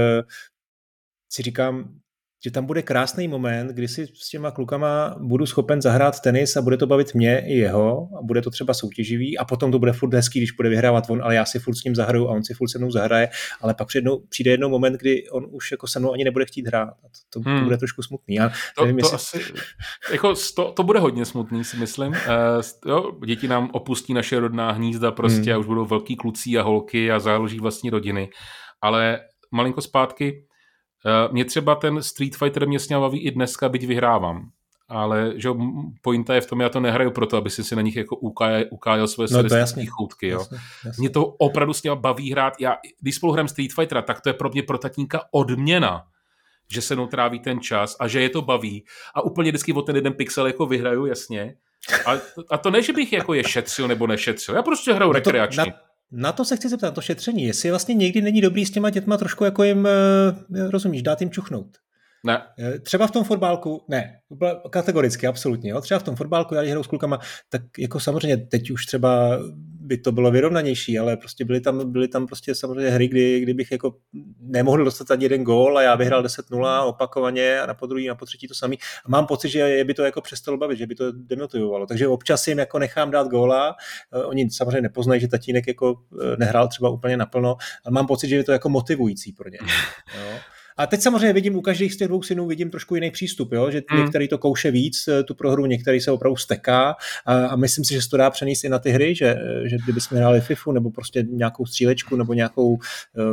si 1.30 1.43
říkám, 1.43 1.99
že 2.43 2.51
tam 2.51 2.65
bude 2.65 2.81
krásný 2.81 3.27
moment, 3.27 3.68
kdy 3.68 3.88
si 3.88 4.07
s 4.07 4.30
těma 4.30 4.51
klukama 4.51 5.15
budu 5.19 5.45
schopen 5.45 5.81
zahrát 5.81 6.19
tenis 6.19 6.57
a 6.57 6.61
bude 6.61 6.77
to 6.77 6.88
bavit 6.88 7.14
mě 7.14 7.43
i 7.47 7.57
jeho 7.57 8.10
a 8.19 8.23
bude 8.23 8.41
to 8.41 8.49
třeba 8.49 8.73
soutěživý 8.73 9.38
a 9.38 9.45
potom 9.45 9.72
to 9.72 9.80
bude 9.80 9.93
furt 9.93 10.14
hezký, 10.14 10.39
když 10.39 10.51
bude 10.51 10.69
vyhrávat 10.69 11.10
on, 11.10 11.23
ale 11.23 11.35
já 11.35 11.45
si 11.45 11.60
furt 11.60 11.76
s 11.76 11.84
ním 11.84 11.95
zahraju 11.95 12.27
a 12.27 12.31
on 12.31 12.43
si 12.43 12.53
furt 12.53 12.69
se 12.69 12.77
mnou 12.77 12.91
zahraje, 12.91 13.30
ale 13.61 13.73
pak 13.73 13.88
přijde, 13.88 14.11
přijde 14.30 14.51
jednou 14.51 14.69
moment, 14.69 14.93
kdy 14.93 15.30
on 15.30 15.47
už 15.51 15.72
jako 15.72 15.88
se 15.88 15.99
mnou 15.99 16.14
ani 16.14 16.23
nebude 16.23 16.45
chtít 16.45 16.68
hrát. 16.68 16.89
A 16.89 17.07
to, 17.30 17.39
to, 17.39 17.49
hmm. 17.49 17.64
bude 17.64 17.77
trošku 17.77 18.01
smutný. 18.01 18.35
Já 18.35 18.51
to, 18.77 18.85
nevím, 18.85 18.99
to, 18.99 19.06
jestli... 19.14 19.41
asi, 19.41 19.53
jako, 20.11 20.34
to, 20.56 20.72
to, 20.72 20.84
bude 20.84 20.99
hodně 20.99 21.26
smutný, 21.26 21.64
si 21.64 21.77
myslím. 21.77 22.11
Uh, 22.11 22.15
jo, 22.85 23.11
děti 23.26 23.47
nám 23.47 23.69
opustí 23.73 24.14
naše 24.14 24.39
rodná 24.39 24.72
hnízda 24.72 25.11
prostě 25.11 25.51
hmm. 25.51 25.56
a 25.56 25.57
už 25.57 25.65
budou 25.65 25.85
velký 25.85 26.15
kluci 26.15 26.57
a 26.57 26.61
holky 26.61 27.11
a 27.11 27.19
založí 27.19 27.60
vlastní 27.60 27.89
rodiny. 27.89 28.30
Ale 28.81 29.19
malinko 29.51 29.81
zpátky, 29.81 30.45
mě 31.31 31.45
třeba 31.45 31.76
ten 31.76 32.03
Street 32.03 32.35
Fighter 32.35 32.67
mě 32.67 32.80
sněl 32.80 33.01
baví 33.01 33.19
i 33.19 33.31
dneska, 33.31 33.69
byť 33.69 33.88
vyhrávám. 33.88 34.49
Ale 34.91 35.34
že 35.35 35.49
pointa 36.01 36.35
je 36.35 36.41
v 36.41 36.47
tom, 36.47 36.61
já 36.61 36.69
to 36.69 36.80
nehraju 36.80 37.11
proto, 37.11 37.38
aby 37.38 37.49
si 37.49 37.63
si 37.63 37.76
na 37.76 37.81
nich 37.81 37.95
jako 37.95 38.15
ukájel, 38.15 38.65
ukájel 38.71 39.07
svoje 39.07 39.27
no, 39.31 39.38
sadistické 39.38 39.85
choutky. 39.85 40.27
Jo. 40.27 40.39
Jasně, 40.39 40.57
jasně. 40.85 41.01
Mě 41.01 41.09
to 41.09 41.26
opravdu 41.26 41.73
s 41.73 41.95
baví 41.95 42.31
hrát. 42.31 42.53
Já, 42.59 42.77
když 42.99 43.15
spolu 43.15 43.34
hrám 43.34 43.47
Street 43.47 43.73
Fightera, 43.73 44.01
tak 44.01 44.21
to 44.21 44.30
je 44.30 44.34
pro 44.34 44.49
mě 44.49 44.63
pro 44.63 44.77
tatínka 44.77 45.21
odměna 45.31 46.05
že 46.71 46.81
se 46.81 46.95
mnou 46.95 47.07
tráví 47.07 47.39
ten 47.39 47.61
čas 47.61 47.95
a 47.99 48.07
že 48.07 48.21
je 48.21 48.30
to 48.30 48.41
baví 48.41 48.85
a 49.15 49.21
úplně 49.21 49.51
vždycky 49.51 49.73
o 49.73 49.81
ten 49.81 49.95
jeden 49.95 50.13
pixel 50.13 50.47
jako 50.47 50.65
vyhraju, 50.65 51.05
jasně. 51.05 51.55
A, 52.05 52.13
a 52.49 52.57
to 52.57 52.71
ne, 52.71 52.81
že 52.81 52.93
bych 52.93 53.13
jako 53.13 53.34
je 53.34 53.43
šetřil 53.43 53.88
nebo 53.88 54.07
nešetřil, 54.07 54.55
já 54.55 54.61
prostě 54.61 54.93
hraju 54.93 55.09
no 55.09 55.13
rekreačně. 55.13 55.63
Na, 55.63 55.80
na 56.11 56.31
to 56.31 56.45
se 56.45 56.56
chci 56.56 56.69
zeptat, 56.69 56.95
to 56.95 57.02
šetření, 57.02 57.44
jestli 57.44 57.69
vlastně 57.69 57.95
někdy 57.95 58.22
není 58.22 58.41
dobrý 58.41 58.65
s 58.65 58.72
těma 58.72 58.90
dětma 58.90 59.18
trošku 59.18 59.44
jako 59.44 59.64
jim, 59.64 59.88
eh, 59.88 60.69
rozumíš, 60.69 61.02
dát 61.02 61.22
jim 61.22 61.31
čuchnout. 61.31 61.77
Ne. 62.23 62.41
Eh, 62.59 62.79
třeba 62.79 63.07
v 63.07 63.11
tom 63.11 63.23
fotbálku, 63.23 63.85
ne, 63.87 64.19
kategoricky, 64.69 65.27
absolutně. 65.27 65.71
Jo. 65.71 65.81
Třeba 65.81 65.99
v 65.99 66.03
tom 66.03 66.15
fotbálku, 66.15 66.55
já 66.55 66.61
když 66.61 66.71
hraju 66.71 66.83
s 66.83 66.87
klukama, 66.87 67.19
tak 67.49 67.61
jako 67.77 67.99
samozřejmě 67.99 68.37
teď 68.37 68.71
už 68.71 68.85
třeba 68.85 69.39
by 69.89 69.97
to 69.97 70.11
bylo 70.11 70.31
vyrovnanější, 70.31 70.99
ale 70.99 71.17
prostě 71.17 71.45
byly 71.45 71.61
tam, 71.61 71.91
byly 71.91 72.07
tam 72.07 72.27
prostě 72.27 72.55
samozřejmě 72.55 72.89
hry, 72.89 73.07
kdy, 73.07 73.39
kdy 73.39 73.53
bych 73.53 73.71
jako 73.71 73.95
nemohl 74.39 74.83
dostat 74.83 75.11
ani 75.11 75.25
jeden 75.25 75.43
gól 75.43 75.77
a 75.77 75.81
já 75.81 75.95
vyhrál 75.95 76.23
10-0 76.23 76.85
opakovaně 76.85 77.61
a 77.61 77.65
na 77.65 77.73
podruhý, 77.73 78.07
na 78.07 78.15
potřetí 78.15 78.47
to 78.47 78.53
samý. 78.53 78.77
A 79.05 79.09
mám 79.09 79.25
pocit, 79.25 79.49
že 79.49 79.59
je 79.59 79.83
by 79.83 79.93
to 79.93 80.03
jako 80.03 80.21
přestalo 80.21 80.57
bavit, 80.57 80.77
že 80.77 80.87
by 80.87 80.95
to 80.95 81.11
demotivovalo. 81.11 81.85
Takže 81.85 82.07
občas 82.07 82.47
jim 82.47 82.57
jako 82.57 82.79
nechám 82.79 83.11
dát 83.11 83.27
góla. 83.27 83.75
Eh, 84.13 84.23
oni 84.23 84.49
samozřejmě 84.51 84.81
nepoznají, 84.81 85.21
že 85.21 85.27
tatínek 85.27 85.67
jako 85.67 85.95
eh, 86.21 86.37
nehrál 86.37 86.67
třeba 86.67 86.89
úplně 86.89 87.17
naplno, 87.17 87.57
ale 87.85 87.93
mám 87.93 88.07
pocit, 88.07 88.29
že 88.29 88.35
je 88.35 88.43
to 88.43 88.51
jako 88.51 88.69
motivující 88.69 89.31
pro 89.31 89.49
ně. 89.49 89.57
Jo. 90.17 90.39
A 90.80 90.88
teď 90.88 91.01
samozřejmě 91.01 91.34
vidím 91.34 91.56
u 91.56 91.61
každých 91.61 91.93
z 91.93 91.97
těch 91.97 92.07
dvou 92.07 92.23
synů 92.23 92.47
vidím 92.47 92.72
trošku 92.72 92.95
jiný 92.95 93.11
přístup, 93.11 93.51
jo? 93.51 93.72
že 93.72 93.81
mm. 93.91 93.99
některý 93.99 94.27
to 94.27 94.38
kouše 94.38 94.72
víc, 94.72 95.07
eh, 95.07 95.23
tu 95.23 95.35
prohru, 95.35 95.65
některý 95.65 96.01
se 96.01 96.11
opravdu 96.11 96.35
steká 96.35 96.95
a, 97.26 97.45
a 97.45 97.56
myslím 97.56 97.85
si, 97.85 97.93
že 97.93 98.01
se 98.01 98.10
to 98.10 98.18
dá 98.18 98.30
přenést 98.30 98.64
i 98.64 98.69
na 98.69 98.80
ty 98.80 98.89
hry, 98.89 99.15
že, 99.15 99.35
že 99.65 99.77
kdyby 99.84 100.01
jsme 100.01 100.18
hráli 100.18 100.41
FIFU 100.41 100.72
nebo 100.72 100.91
prostě 100.91 101.23
nějakou 101.30 101.65
střílečku 101.65 102.15
nebo 102.15 102.34
nějakou 102.34 102.80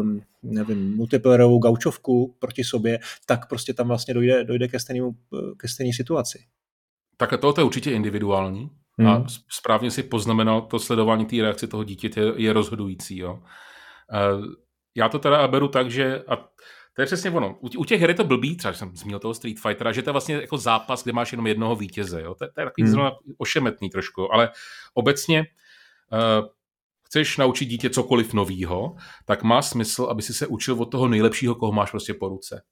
um, 0.01 0.23
nevím, 0.43 0.97
multiplayerovou 0.97 1.59
gaučovku 1.59 2.35
proti 2.39 2.65
sobě, 2.65 2.99
tak 3.27 3.49
prostě 3.49 3.75
tam 3.75 3.89
vlastně 3.89 4.15
dojde, 4.15 4.45
dojde 4.45 4.69
ke, 4.69 4.81
stejnému, 4.81 5.15
ke 5.57 5.69
stejné 5.69 5.93
situaci. 5.93 6.39
Tak 7.17 7.33
a 7.33 7.37
tohle 7.37 7.63
je 7.63 7.65
určitě 7.65 7.91
individuální. 7.91 8.71
Hmm. 8.99 9.09
A 9.09 9.27
správně 9.49 9.91
si 9.91 10.03
poznamenal, 10.03 10.63
to 10.63 10.79
sledování 10.79 11.27
té 11.27 11.37
reakce 11.37 11.67
toho 11.67 11.85
dítěte 11.85 12.21
je, 12.21 12.33
je 12.37 12.53
rozhodující. 12.53 13.19
Jo. 13.19 13.43
Já 14.97 15.09
to 15.09 15.19
teda 15.19 15.49
beru 15.49 15.69
tak, 15.69 15.91
že 15.91 16.23
a 16.29 16.49
to 16.97 17.03
je 17.03 17.07
přesně 17.07 17.31
ono. 17.31 17.59
U, 17.61 17.85
těch 17.85 18.01
her 18.01 18.11
je 18.11 18.15
to 18.15 18.25
blbý, 18.25 18.57
třeba 18.57 18.75
jsem 18.75 18.97
zmínil 18.97 19.19
toho 19.19 19.35
Street 19.35 19.61
Fightera, 19.61 19.93
že 19.93 20.03
to 20.03 20.11
je 20.11 20.13
vlastně 20.13 20.35
jako 20.35 20.59
zápas, 20.59 21.03
kde 21.03 21.13
máš 21.13 21.33
jenom 21.33 21.47
jednoho 21.47 21.77
vítěze. 21.77 22.23
Jo? 22.23 22.35
To, 22.35 22.45
je, 22.45 22.51
to 22.51 22.61
je 22.61 22.67
takový 22.67 22.83
hmm. 22.83 22.91
zrovna 22.93 23.13
ošemetný 23.39 23.91
trošku, 23.91 24.35
ale 24.35 24.51
obecně 24.95 25.47
uh, 26.13 26.49
chceš 27.07 27.37
naučit 27.37 27.67
dítě 27.67 27.91
cokoliv 27.91 28.35
novýho, 28.35 28.97
tak 29.25 29.43
má 29.43 29.63
smysl, 29.63 30.05
aby 30.05 30.23
si 30.23 30.35
se 30.35 30.47
učil 30.47 30.83
od 30.83 30.85
toho 30.85 31.09
nejlepšího, 31.09 31.55
koho 31.55 31.73
máš 31.73 31.91
prostě 31.91 32.15
po 32.15 32.29
ruce. 32.29 32.63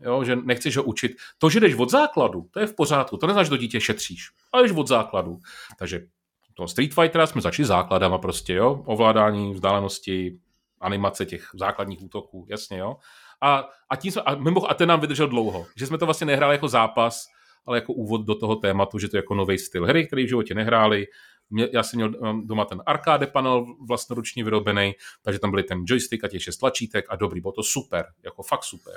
Jo, 0.00 0.24
že 0.24 0.36
nechceš 0.36 0.76
ho 0.76 0.82
učit. 0.82 1.12
To, 1.38 1.50
že 1.50 1.60
jdeš 1.60 1.74
od 1.74 1.90
základu, 1.90 2.48
to 2.50 2.60
je 2.60 2.66
v 2.66 2.74
pořádku. 2.74 3.16
To 3.16 3.44
že 3.44 3.50
to 3.50 3.56
dítě 3.56 3.80
šetříš, 3.80 4.30
ale 4.52 4.62
jdeš 4.62 4.76
od 4.76 4.88
základu. 4.88 5.38
Takže 5.78 6.06
toho 6.54 6.68
Street 6.68 6.94
Fightera 6.94 7.26
jsme 7.26 7.40
začali 7.40 7.66
základama 7.66 8.18
prostě, 8.18 8.54
jo, 8.54 8.82
ovládání, 8.86 9.52
vzdálenosti, 9.52 10.38
animace 10.80 11.26
těch 11.26 11.48
základních 11.54 12.02
útoků, 12.02 12.46
jasně, 12.48 12.78
jo. 12.78 12.96
A, 13.40 13.68
a, 13.90 13.96
tím 13.96 14.12
jsme, 14.12 14.22
a, 14.22 14.34
mimo, 14.34 14.70
a 14.70 14.74
ten 14.74 14.88
nám 14.88 15.00
vydržel 15.00 15.28
dlouho, 15.28 15.66
že 15.76 15.86
jsme 15.86 15.98
to 15.98 16.04
vlastně 16.04 16.26
nehráli 16.26 16.54
jako 16.54 16.68
zápas, 16.68 17.26
ale 17.66 17.76
jako 17.76 17.92
úvod 17.92 18.26
do 18.26 18.34
toho 18.34 18.56
tématu, 18.56 18.98
že 18.98 19.08
to 19.08 19.16
je 19.16 19.18
jako 19.18 19.34
nový 19.34 19.58
styl 19.58 19.86
hry, 19.86 20.06
který 20.06 20.24
v 20.24 20.28
životě 20.28 20.54
nehráli. 20.54 21.06
Mě, 21.50 21.68
já 21.72 21.82
jsem 21.82 21.96
měl 21.98 22.14
um, 22.18 22.46
doma 22.46 22.64
ten 22.64 22.82
arcade 22.86 23.26
panel 23.26 23.66
vlastnoručně 23.88 24.44
vyrobený, 24.44 24.92
takže 25.22 25.38
tam 25.38 25.50
byly 25.50 25.62
ten 25.62 25.84
joystick 25.86 26.24
a 26.24 26.28
těch 26.28 26.42
šest 26.42 26.56
tlačítek 26.56 27.04
a 27.08 27.16
dobrý, 27.16 27.40
bylo 27.40 27.52
to 27.52 27.62
super, 27.62 28.06
jako 28.24 28.42
fakt 28.42 28.64
super. 28.64 28.94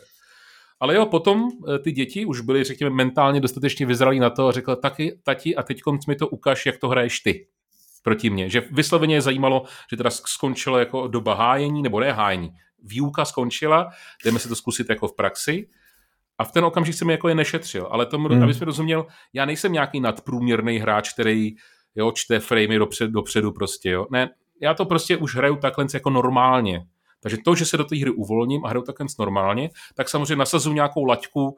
Ale 0.79 0.95
jo, 0.95 1.05
potom 1.05 1.49
eh, 1.75 1.79
ty 1.79 1.91
děti 1.91 2.25
už 2.25 2.41
byly, 2.41 2.63
řekněme, 2.63 2.95
mentálně 2.95 3.39
dostatečně 3.41 3.85
vyzralí 3.85 4.19
na 4.19 4.29
to 4.29 4.47
a 4.47 4.51
řekla, 4.51 4.75
taky, 4.75 5.19
tati, 5.23 5.55
a 5.55 5.63
teď 5.63 5.81
mi 6.07 6.15
to 6.15 6.27
ukáž, 6.27 6.65
jak 6.65 6.77
to 6.77 6.89
hraješ 6.89 7.19
ty 7.19 7.47
proti 8.01 8.29
mně. 8.29 8.49
Že 8.49 8.63
vysloveně 8.71 9.15
je 9.15 9.21
zajímalo, 9.21 9.63
že 9.91 9.97
teda 9.97 10.09
skončilo 10.09 10.79
jako 10.79 11.07
doba 11.07 11.33
hájení, 11.33 11.81
nebo 11.81 11.99
ne 11.99 12.11
hájení, 12.11 12.51
výuka 12.83 13.25
skončila, 13.25 13.89
jdeme 14.25 14.39
si 14.39 14.49
to 14.49 14.55
zkusit 14.55 14.89
jako 14.89 15.07
v 15.07 15.15
praxi. 15.15 15.67
A 16.37 16.43
v 16.43 16.51
ten 16.51 16.65
okamžik 16.65 16.95
jsem 16.95 17.09
jako 17.09 17.29
je 17.29 17.35
nešetřil. 17.35 17.87
Ale 17.91 18.05
tomu, 18.05 18.27
hmm. 18.27 18.43
aby 18.43 18.53
jsme 18.53 18.65
rozuměl, 18.65 19.05
já 19.33 19.45
nejsem 19.45 19.73
nějaký 19.73 19.99
nadprůměrný 19.99 20.77
hráč, 20.77 21.13
který 21.13 21.55
jo, 21.95 22.11
čte 22.11 22.39
framey 22.39 22.77
dopředu, 22.79 23.11
dopředu 23.11 23.51
prostě. 23.51 23.89
Jo. 23.89 24.07
Ne, 24.11 24.29
já 24.61 24.73
to 24.73 24.85
prostě 24.85 25.17
už 25.17 25.35
hraju 25.35 25.55
takhle 25.55 25.85
jako 25.93 26.09
normálně. 26.09 26.85
Takže 27.23 27.37
to, 27.45 27.55
že 27.55 27.65
se 27.65 27.77
do 27.77 27.83
té 27.83 27.95
hry 27.95 28.11
uvolním 28.11 28.65
a 28.65 28.69
hraju 28.69 28.83
takhle 28.85 29.05
normálně, 29.19 29.69
tak 29.95 30.09
samozřejmě 30.09 30.35
nasazuju 30.35 30.75
nějakou 30.75 31.05
laťku 31.05 31.45
uh, 31.45 31.53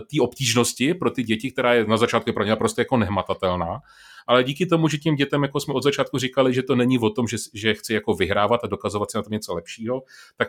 té 0.00 0.20
obtížnosti 0.20 0.94
pro 0.94 1.10
ty 1.10 1.22
děti, 1.22 1.52
která 1.52 1.74
je 1.74 1.86
na 1.86 1.96
začátku 1.96 2.32
pro 2.32 2.44
ně 2.44 2.50
naprosto 2.50 2.80
jako 2.80 2.96
nehmatatelná 2.96 3.80
ale 4.26 4.44
díky 4.44 4.66
tomu, 4.66 4.88
že 4.88 4.98
těm 4.98 5.14
dětem, 5.14 5.42
jako 5.42 5.60
jsme 5.60 5.74
od 5.74 5.82
začátku 5.82 6.18
říkali, 6.18 6.54
že 6.54 6.62
to 6.62 6.76
není 6.76 6.98
o 6.98 7.10
tom, 7.10 7.28
že, 7.28 7.36
že 7.54 7.74
chci 7.74 7.94
jako 7.94 8.14
vyhrávat 8.14 8.64
a 8.64 8.66
dokazovat 8.66 9.10
si 9.10 9.18
na 9.18 9.22
tom 9.22 9.32
něco 9.32 9.54
lepšího, 9.54 10.02
tak 10.36 10.48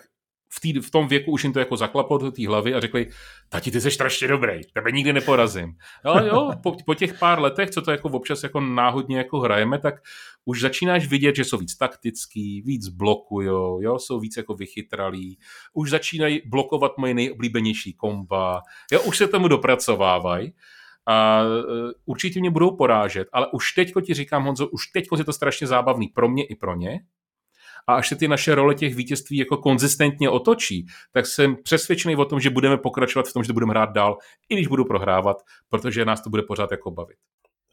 v, 0.55 0.59
tý, 0.59 0.79
v 0.79 0.91
tom 0.91 1.07
věku 1.07 1.31
už 1.31 1.43
jim 1.43 1.53
to 1.53 1.59
jako 1.59 1.77
zaklaplo 1.77 2.17
do 2.17 2.31
té 2.31 2.47
hlavy 2.47 2.73
a 2.73 2.79
řekli, 2.79 3.09
tati, 3.49 3.71
ty 3.71 3.81
jsi 3.81 3.91
strašně 3.91 4.27
dobrý, 4.27 4.61
tebe 4.73 4.91
nikdy 4.91 5.13
neporazím. 5.13 5.73
Ale 6.03 6.27
jo, 6.27 6.51
po, 6.63 6.75
po, 6.85 6.95
těch 6.95 7.19
pár 7.19 7.39
letech, 7.39 7.69
co 7.69 7.81
to 7.81 7.91
jako 7.91 8.09
občas 8.09 8.43
jako 8.43 8.59
náhodně 8.59 9.17
jako 9.17 9.39
hrajeme, 9.39 9.79
tak 9.79 9.95
už 10.45 10.61
začínáš 10.61 11.07
vidět, 11.07 11.35
že 11.35 11.43
jsou 11.43 11.57
víc 11.57 11.77
taktický, 11.77 12.61
víc 12.61 12.87
blokujou, 12.87 13.81
jo, 13.81 13.99
jsou 13.99 14.19
víc 14.19 14.37
jako 14.37 14.53
vychytralí, 14.53 15.39
už 15.73 15.89
začínají 15.89 16.41
blokovat 16.45 16.97
moje 16.97 17.13
nejoblíbenější 17.13 17.93
komba, 17.93 18.61
jo, 18.91 19.01
už 19.01 19.17
se 19.17 19.27
tomu 19.27 19.47
dopracovávají 19.47 20.53
a 21.07 21.41
e, 21.41 21.45
určitě 22.05 22.39
mě 22.39 22.49
budou 22.49 22.75
porážet, 22.75 23.27
ale 23.33 23.47
už 23.53 23.71
teďko 23.71 24.01
ti 24.01 24.13
říkám, 24.13 24.43
Honzo, 24.43 24.67
už 24.67 24.87
teďko 24.87 25.17
je 25.17 25.23
to 25.23 25.33
strašně 25.33 25.67
zábavný 25.67 26.07
pro 26.07 26.29
mě 26.29 26.45
i 26.45 26.55
pro 26.55 26.75
ně. 26.75 26.99
A 27.87 27.95
až 27.95 28.07
se 28.07 28.15
ty 28.15 28.27
naše 28.27 28.55
role 28.55 28.75
těch 28.75 28.95
vítězství 28.95 29.37
jako 29.37 29.57
konzistentně 29.57 30.29
otočí, 30.29 30.85
tak 31.11 31.25
jsem 31.25 31.55
přesvědčený 31.63 32.15
o 32.15 32.25
tom, 32.25 32.39
že 32.39 32.49
budeme 32.49 32.77
pokračovat 32.77 33.27
v 33.27 33.33
tom, 33.33 33.43
že 33.43 33.47
to 33.47 33.53
budeme 33.53 33.71
hrát 33.71 33.89
dál, 33.91 34.17
i 34.49 34.55
když 34.55 34.67
budu 34.67 34.85
prohrávat, 34.85 35.37
protože 35.69 36.05
nás 36.05 36.21
to 36.21 36.29
bude 36.29 36.41
pořád 36.41 36.71
jako 36.71 36.91
bavit. 36.91 37.17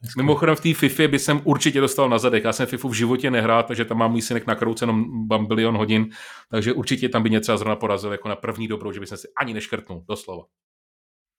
Hezky. 0.03 0.19
Mimochodem 0.19 0.55
v 0.55 0.61
té 0.61 0.73
FIFA 0.73 1.07
by 1.07 1.19
jsem 1.19 1.41
určitě 1.43 1.81
dostal 1.81 2.09
na 2.09 2.17
zadek. 2.17 2.43
Já 2.43 2.53
jsem 2.53 2.65
FIFU 2.65 2.89
v 2.89 2.93
životě 2.93 3.31
nehrál, 3.31 3.63
takže 3.63 3.85
tam 3.85 3.97
má 3.97 4.07
můj 4.07 4.21
synek 4.21 4.47
nakrouceno 4.47 5.05
bambilion 5.27 5.77
hodin, 5.77 6.09
takže 6.51 6.73
určitě 6.73 7.09
tam 7.09 7.23
by 7.23 7.29
mě 7.29 7.39
třeba 7.39 7.57
zrovna 7.57 7.75
porazil 7.75 8.11
jako 8.11 8.29
na 8.29 8.35
první 8.35 8.67
dobrou, 8.67 8.91
že 8.91 8.99
by 8.99 9.07
jsem 9.07 9.17
si 9.17 9.27
ani 9.37 9.53
neškrtnul, 9.53 10.03
doslova. 10.07 10.43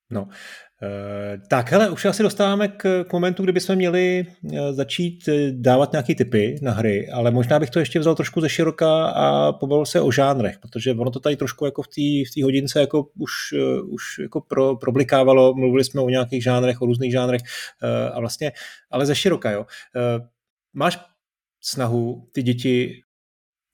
No, 0.09 0.27
e, 0.81 1.37
tak 1.49 1.71
hele, 1.71 1.89
už 1.89 2.05
asi 2.05 2.23
dostáváme 2.23 2.67
k, 2.67 3.03
k 3.03 3.13
momentu, 3.13 3.43
kdy 3.43 3.51
bychom 3.51 3.75
měli 3.75 4.25
e, 4.53 4.73
začít 4.73 5.27
e, 5.27 5.51
dávat 5.51 5.91
nějaké 5.91 6.15
typy 6.15 6.55
na 6.61 6.71
hry, 6.71 7.09
ale 7.09 7.31
možná 7.31 7.59
bych 7.59 7.69
to 7.69 7.79
ještě 7.79 7.99
vzal 7.99 8.15
trošku 8.15 8.41
ze 8.41 8.49
široka 8.49 9.07
a 9.07 9.51
pobavil 9.51 9.85
se 9.85 10.01
o 10.01 10.11
žánrech, 10.11 10.59
protože 10.59 10.91
ono 10.91 11.11
to 11.11 11.19
tady 11.19 11.35
trošku 11.35 11.65
jako 11.65 11.81
v 11.81 11.87
té 11.87 12.39
v 12.41 12.43
hodince 12.43 12.79
jako 12.79 13.07
už, 13.19 13.31
už 13.87 14.19
jako 14.19 14.41
pro, 14.41 14.75
problikávalo, 14.75 15.53
mluvili 15.53 15.83
jsme 15.83 16.01
o 16.01 16.09
nějakých 16.09 16.43
žánrech, 16.43 16.81
o 16.81 16.85
různých 16.85 17.11
žánrech 17.11 17.41
a 18.13 18.19
vlastně, 18.19 18.51
ale 18.91 19.05
ze 19.05 19.15
široka, 19.15 19.51
jo. 19.51 19.65
Máš 20.73 20.99
snahu 21.61 22.29
ty 22.31 22.43
děti 22.43 23.01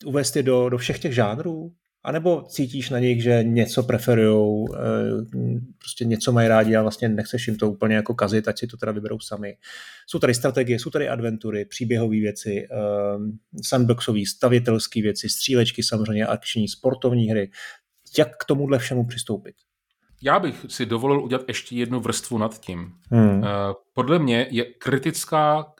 uvést 0.05 0.35
je 0.35 0.43
do, 0.43 0.69
do 0.69 0.77
všech 0.77 0.99
těch 0.99 1.13
žánrů? 1.13 1.71
A 2.03 2.11
nebo 2.11 2.41
cítíš 2.41 2.89
na 2.89 2.99
nich, 2.99 3.23
že 3.23 3.43
něco 3.43 3.83
preferujou, 3.83 4.75
eh, 4.75 4.79
prostě 5.77 6.05
něco 6.05 6.31
mají 6.31 6.47
rádi 6.47 6.75
a 6.75 6.81
vlastně 6.81 7.09
nechceš 7.09 7.47
jim 7.47 7.57
to 7.57 7.71
úplně 7.71 7.95
jako 7.95 8.13
kazit, 8.13 8.47
ať 8.47 8.59
si 8.59 8.67
to 8.67 8.77
teda 8.77 8.91
vyberou 8.91 9.19
sami. 9.19 9.57
Jsou 10.07 10.19
tady 10.19 10.33
strategie, 10.33 10.79
jsou 10.79 10.89
tady 10.89 11.09
adventury, 11.09 11.65
příběhové 11.65 12.15
věci, 12.15 12.67
eh, 12.71 12.77
sandboxové, 13.63 14.19
stavitelské 14.27 15.01
věci, 15.01 15.29
střílečky 15.29 15.83
samozřejmě, 15.83 16.25
akční, 16.25 16.67
sportovní 16.67 17.29
hry. 17.29 17.51
Jak 18.17 18.37
k 18.37 18.45
tomuhle 18.45 18.79
všemu 18.79 19.05
přistoupit? 19.05 19.55
Já 20.23 20.39
bych 20.39 20.65
si 20.67 20.85
dovolil 20.85 21.23
udělat 21.23 21.43
ještě 21.47 21.75
jednu 21.75 21.99
vrstvu 21.99 22.37
nad 22.37 22.59
tím. 22.59 22.91
Hmm. 23.11 23.43
Eh, 23.43 23.47
podle 23.93 24.19
mě 24.19 24.47
je 24.51 24.65
kritická 24.65 25.73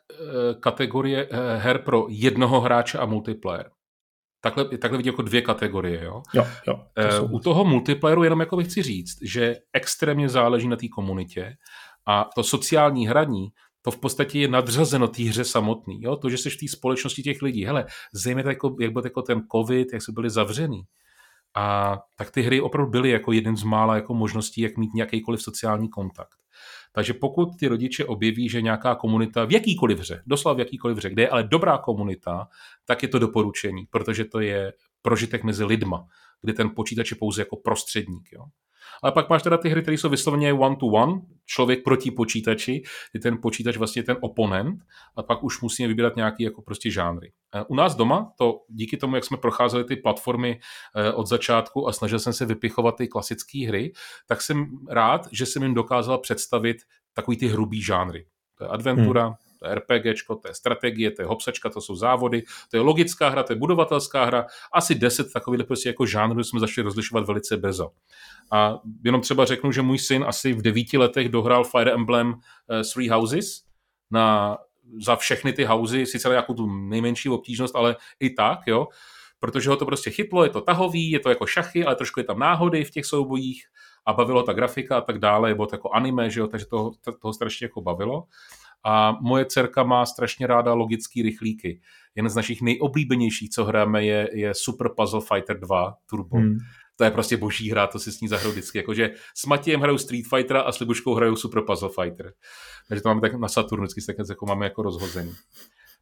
kategorie 0.60 1.28
her 1.58 1.78
pro 1.78 2.06
jednoho 2.10 2.62
hráče 2.62 2.98
a 2.98 3.06
multiplayer 3.06 3.72
takhle, 4.42 4.78
takhle 4.78 4.98
vidím 4.98 5.14
jako 5.14 5.22
dvě 5.22 5.42
kategorie. 5.42 6.04
Jo? 6.04 6.24
Jo, 6.34 6.48
jo, 6.68 6.80
to 6.94 7.26
uh, 7.26 7.34
u 7.34 7.40
toho 7.40 7.64
multiplayeru 7.66 8.24
jenom 8.24 8.40
jako 8.40 8.58
bych 8.58 8.68
chci 8.68 8.82
říct, 8.82 9.18
že 9.22 9.56
extrémně 9.74 10.30
záleží 10.30 10.68
na 10.68 10.76
té 10.76 10.88
komunitě 10.88 11.56
a 12.08 12.30
to 12.36 12.44
sociální 12.44 13.08
hraní, 13.08 13.48
to 13.82 13.92
v 13.92 13.98
podstatě 13.98 14.40
je 14.40 14.48
nadřazeno 14.48 15.08
té 15.08 15.24
hře 15.24 15.44
samotný. 15.44 16.02
Jo? 16.02 16.16
To, 16.16 16.30
že 16.30 16.38
jsi 16.38 16.50
v 16.50 16.58
té 16.58 16.68
společnosti 16.68 17.24
těch 17.24 17.42
lidí. 17.42 17.66
Hele, 17.66 17.86
zejména 18.14 18.50
jako, 18.50 18.76
jak 18.80 18.92
byl 18.92 19.02
jako 19.06 19.22
ten 19.22 19.42
covid, 19.56 19.94
jak 19.94 20.02
jsme 20.02 20.14
byli 20.14 20.30
zavřený. 20.30 20.82
A 21.56 21.98
tak 22.18 22.32
ty 22.32 22.42
hry 22.42 22.62
opravdu 22.62 22.92
byly 22.92 23.10
jako 23.10 23.32
jeden 23.32 23.58
z 23.58 23.64
mála 23.64 23.96
jako 23.96 24.14
možností, 24.14 24.62
jak 24.62 24.78
mít 24.78 24.94
nějakýkoliv 24.94 25.42
sociální 25.42 25.90
kontakt. 25.90 26.41
Takže 26.92 27.14
pokud 27.14 27.50
ty 27.60 27.68
rodiče 27.68 28.06
objeví, 28.06 28.50
že 28.50 28.62
nějaká 28.62 28.96
komunita 28.96 29.46
v 29.46 29.52
jakýkoliv 29.52 30.00
hře, 30.00 30.24
doslova 30.26 30.56
v 30.56 30.60
jakýkoliv 30.60 30.98
hře, 30.98 31.10
kde 31.10 31.24
je 31.24 31.30
ale 31.30 31.44
dobrá 31.44 31.78
komunita, 31.78 32.48
tak 32.86 33.04
je 33.04 33.10
to 33.10 33.20
doporučení, 33.20 33.86
protože 33.90 34.26
to 34.26 34.40
je 34.40 34.74
prožitek 35.02 35.44
mezi 35.44 35.64
lidma, 35.64 36.08
kdy 36.42 36.54
ten 36.54 36.70
počítač 36.76 37.12
je 37.12 37.18
pouze 37.18 37.42
jako 37.42 37.56
prostředník. 37.56 38.30
Jo? 38.32 38.46
Ale 39.02 39.12
pak 39.12 39.30
máš 39.30 39.44
teda 39.44 39.58
ty 39.58 39.70
hry, 39.70 39.82
které 39.82 39.98
jsou 39.98 40.10
vysloveně 40.10 40.54
one-to-one, 40.54 41.22
člověk 41.46 41.84
proti 41.84 42.12
počítači, 42.12 42.84
je 43.14 43.20
ten 43.20 43.38
počítač 43.42 43.78
vlastně 43.78 44.04
ten 44.04 44.18
oponent 44.22 44.80
a 45.16 45.24
pak 45.24 45.44
už 45.44 45.62
musíme 45.62 45.88
vybírat 45.88 46.16
nějaký 46.16 46.44
jako 46.44 46.62
prostě 46.62 46.92
žánry. 46.92 47.32
Eh, 47.56 47.64
u 47.68 47.76
nás 47.76 47.96
doma, 47.96 48.32
to 48.38 48.60
díky 48.70 48.98
tomu, 48.98 49.16
jak 49.16 49.26
jsme 49.26 49.38
procházeli 49.38 49.84
ty 49.84 49.96
platformy 49.96 50.60
eh, 50.96 51.12
od 51.12 51.28
začátku 51.28 51.88
a 51.88 51.94
snažil 51.94 52.20
jsem 52.20 52.34
se 52.34 52.46
vypichovat 52.46 52.96
ty 52.98 53.08
klasické 53.08 53.68
hry, 53.68 53.94
tak 54.28 54.42
jsem 54.42 54.70
rád, 54.90 55.28
že 55.32 55.46
jsem 55.46 55.64
jim 55.64 55.74
dokázal 55.74 56.18
představit 56.18 56.78
takový 57.14 57.38
ty 57.38 57.48
hrubý 57.48 57.84
žánry. 57.84 58.26
To 58.58 58.64
je 58.64 58.68
adventura, 58.68 59.26
hmm 59.26 59.36
to 59.62 59.68
je 59.68 59.76
RPGčko, 59.76 60.36
to 60.36 60.48
je 60.48 60.54
strategie, 60.54 61.12
to 61.12 61.22
je 61.22 61.26
hopsačka, 61.26 61.70
to 61.70 61.82
jsou 61.82 61.96
závody, 61.96 62.44
to 62.72 62.78
je 62.78 62.82
logická 62.82 63.30
hra, 63.30 63.44
to 63.44 63.54
je 63.54 63.58
budovatelská 63.60 64.26
hra. 64.26 64.46
Asi 64.74 64.96
deset 64.96 65.34
takových 65.34 65.68
prostě 65.68 65.90
jako 65.90 66.06
žánrů 66.06 66.44
jsme 66.44 66.60
začali 66.60 66.86
rozlišovat 66.86 67.28
velice 67.28 67.58
brzo. 67.58 67.90
A 68.52 68.80
jenom 69.06 69.22
třeba 69.22 69.46
řeknu, 69.46 69.72
že 69.72 69.82
můj 69.82 70.00
syn 70.00 70.24
asi 70.28 70.54
v 70.54 70.62
devíti 70.62 70.98
letech 70.98 71.30
dohrál 71.30 71.64
Fire 71.64 71.92
Emblem 71.92 72.28
uh, 72.28 72.82
Three 72.94 73.10
Houses 73.10 73.64
na, 74.12 74.58
za 75.06 75.16
všechny 75.16 75.54
ty 75.54 75.64
housey, 75.64 76.06
sice 76.06 76.30
nějakou 76.30 76.54
tu 76.54 76.68
nejmenší 76.68 77.30
obtížnost, 77.30 77.76
ale 77.76 77.96
i 78.20 78.30
tak, 78.30 78.60
jo, 78.68 78.88
protože 79.40 79.70
ho 79.70 79.78
to 79.78 79.86
prostě 79.86 80.10
chytlo, 80.10 80.44
je 80.44 80.50
to 80.50 80.62
tahový, 80.62 81.12
je 81.12 81.20
to 81.20 81.30
jako 81.30 81.46
šachy, 81.46 81.86
ale 81.86 81.96
trošku 81.96 82.20
je 82.20 82.24
tam 82.24 82.40
náhody 82.40 82.84
v 82.84 82.92
těch 82.92 83.06
soubojích 83.06 83.66
a 84.06 84.14
bavilo 84.14 84.44
ta 84.44 84.54
grafika 84.54 84.98
a 84.98 85.02
tak 85.02 85.18
dále, 85.18 85.56
bylo 85.56 85.68
to 85.68 85.76
jako 85.76 85.90
anime, 85.90 86.30
že 86.30 86.40
jo, 86.40 86.48
takže 86.48 86.66
toho, 86.66 86.92
toho 87.22 87.34
strašně 87.34 87.66
jako 87.66 87.82
bavilo. 87.82 88.24
A 88.84 89.18
moje 89.22 89.46
dcerka 89.46 89.84
má 89.84 90.06
strašně 90.06 90.48
ráda 90.48 90.74
logický 90.74 91.22
rychlíky. 91.22 91.82
Jeden 92.16 92.30
z 92.30 92.36
našich 92.36 92.62
nejoblíbenějších, 92.62 93.50
co 93.50 93.66
hrajeme, 93.66 94.06
je, 94.06 94.30
je 94.34 94.54
Super 94.54 94.90
Puzzle 94.98 95.22
Fighter 95.22 95.60
2 95.60 95.94
Turbo. 96.10 96.38
Hmm. 96.38 96.58
To 96.96 97.04
je 97.04 97.12
prostě 97.12 97.38
boží 97.38 97.72
hra, 97.72 97.88
to 97.88 98.00
si 98.00 98.12
s 98.12 98.22
ní 98.22 98.28
zahraju 98.28 98.52
vždycky. 98.52 98.78
Jakože 98.78 99.10
s 99.36 99.46
Matějem 99.46 99.82
hraju 99.82 99.98
Street 99.98 100.26
Fighter 100.36 100.58
a 100.58 100.72
s 100.72 100.80
Libuškou 100.80 101.14
hraju 101.14 101.36
Super 101.36 101.64
Puzzle 101.68 101.90
Fighter. 102.02 102.34
Takže 102.88 103.02
to 103.02 103.10
máme 103.10 103.22
tak 103.22 103.34
na 103.34 103.48
Saturnu, 103.48 103.84
vždycky 103.84 104.14
tak 104.14 104.30
jako 104.30 104.46
máme 104.46 104.66
jako 104.66 104.82
rozhozený. 104.82 105.34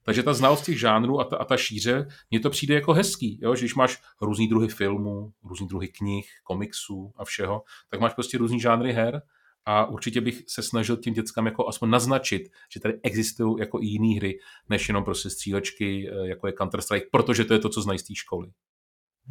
Takže 0.03 0.23
ta 0.23 0.33
znalost 0.33 0.61
těch 0.61 0.79
žánrů 0.79 1.19
a 1.19 1.23
ta, 1.23 1.37
a 1.37 1.45
ta 1.45 1.57
šíře, 1.57 2.07
mně 2.31 2.39
to 2.39 2.49
přijde 2.49 2.75
jako 2.75 2.93
hezký, 2.93 3.39
jo? 3.41 3.55
že 3.55 3.61
když 3.61 3.75
máš 3.75 4.01
různý 4.21 4.47
druhy 4.47 4.67
filmů, 4.67 5.31
různý 5.43 5.67
druhy 5.67 5.87
knih, 5.87 6.27
komiksů 6.43 7.13
a 7.15 7.25
všeho, 7.25 7.63
tak 7.89 7.99
máš 7.99 8.13
prostě 8.13 8.37
různý 8.37 8.59
žánry 8.59 8.93
her 8.93 9.21
a 9.69 9.85
určitě 9.85 10.21
bych 10.21 10.43
se 10.47 10.61
snažil 10.61 10.97
těm 10.97 11.13
dětskám 11.13 11.45
jako 11.45 11.67
aspoň 11.67 11.89
naznačit, 11.89 12.51
že 12.73 12.79
tady 12.79 12.93
existují 13.03 13.55
jako 13.59 13.79
i 13.81 13.85
jiné 13.85 14.15
hry, 14.15 14.39
než 14.69 14.87
jenom 14.87 15.03
prostě 15.03 15.29
střílečky, 15.29 16.09
eh, 16.09 16.27
jako 16.27 16.47
je 16.47 16.53
Counter-Strike, 16.53 17.05
protože 17.11 17.45
to 17.45 17.53
je 17.53 17.59
to, 17.59 17.69
co 17.69 17.81
znají 17.81 17.99
z 17.99 18.03
té 18.03 18.15
školy. 18.15 18.51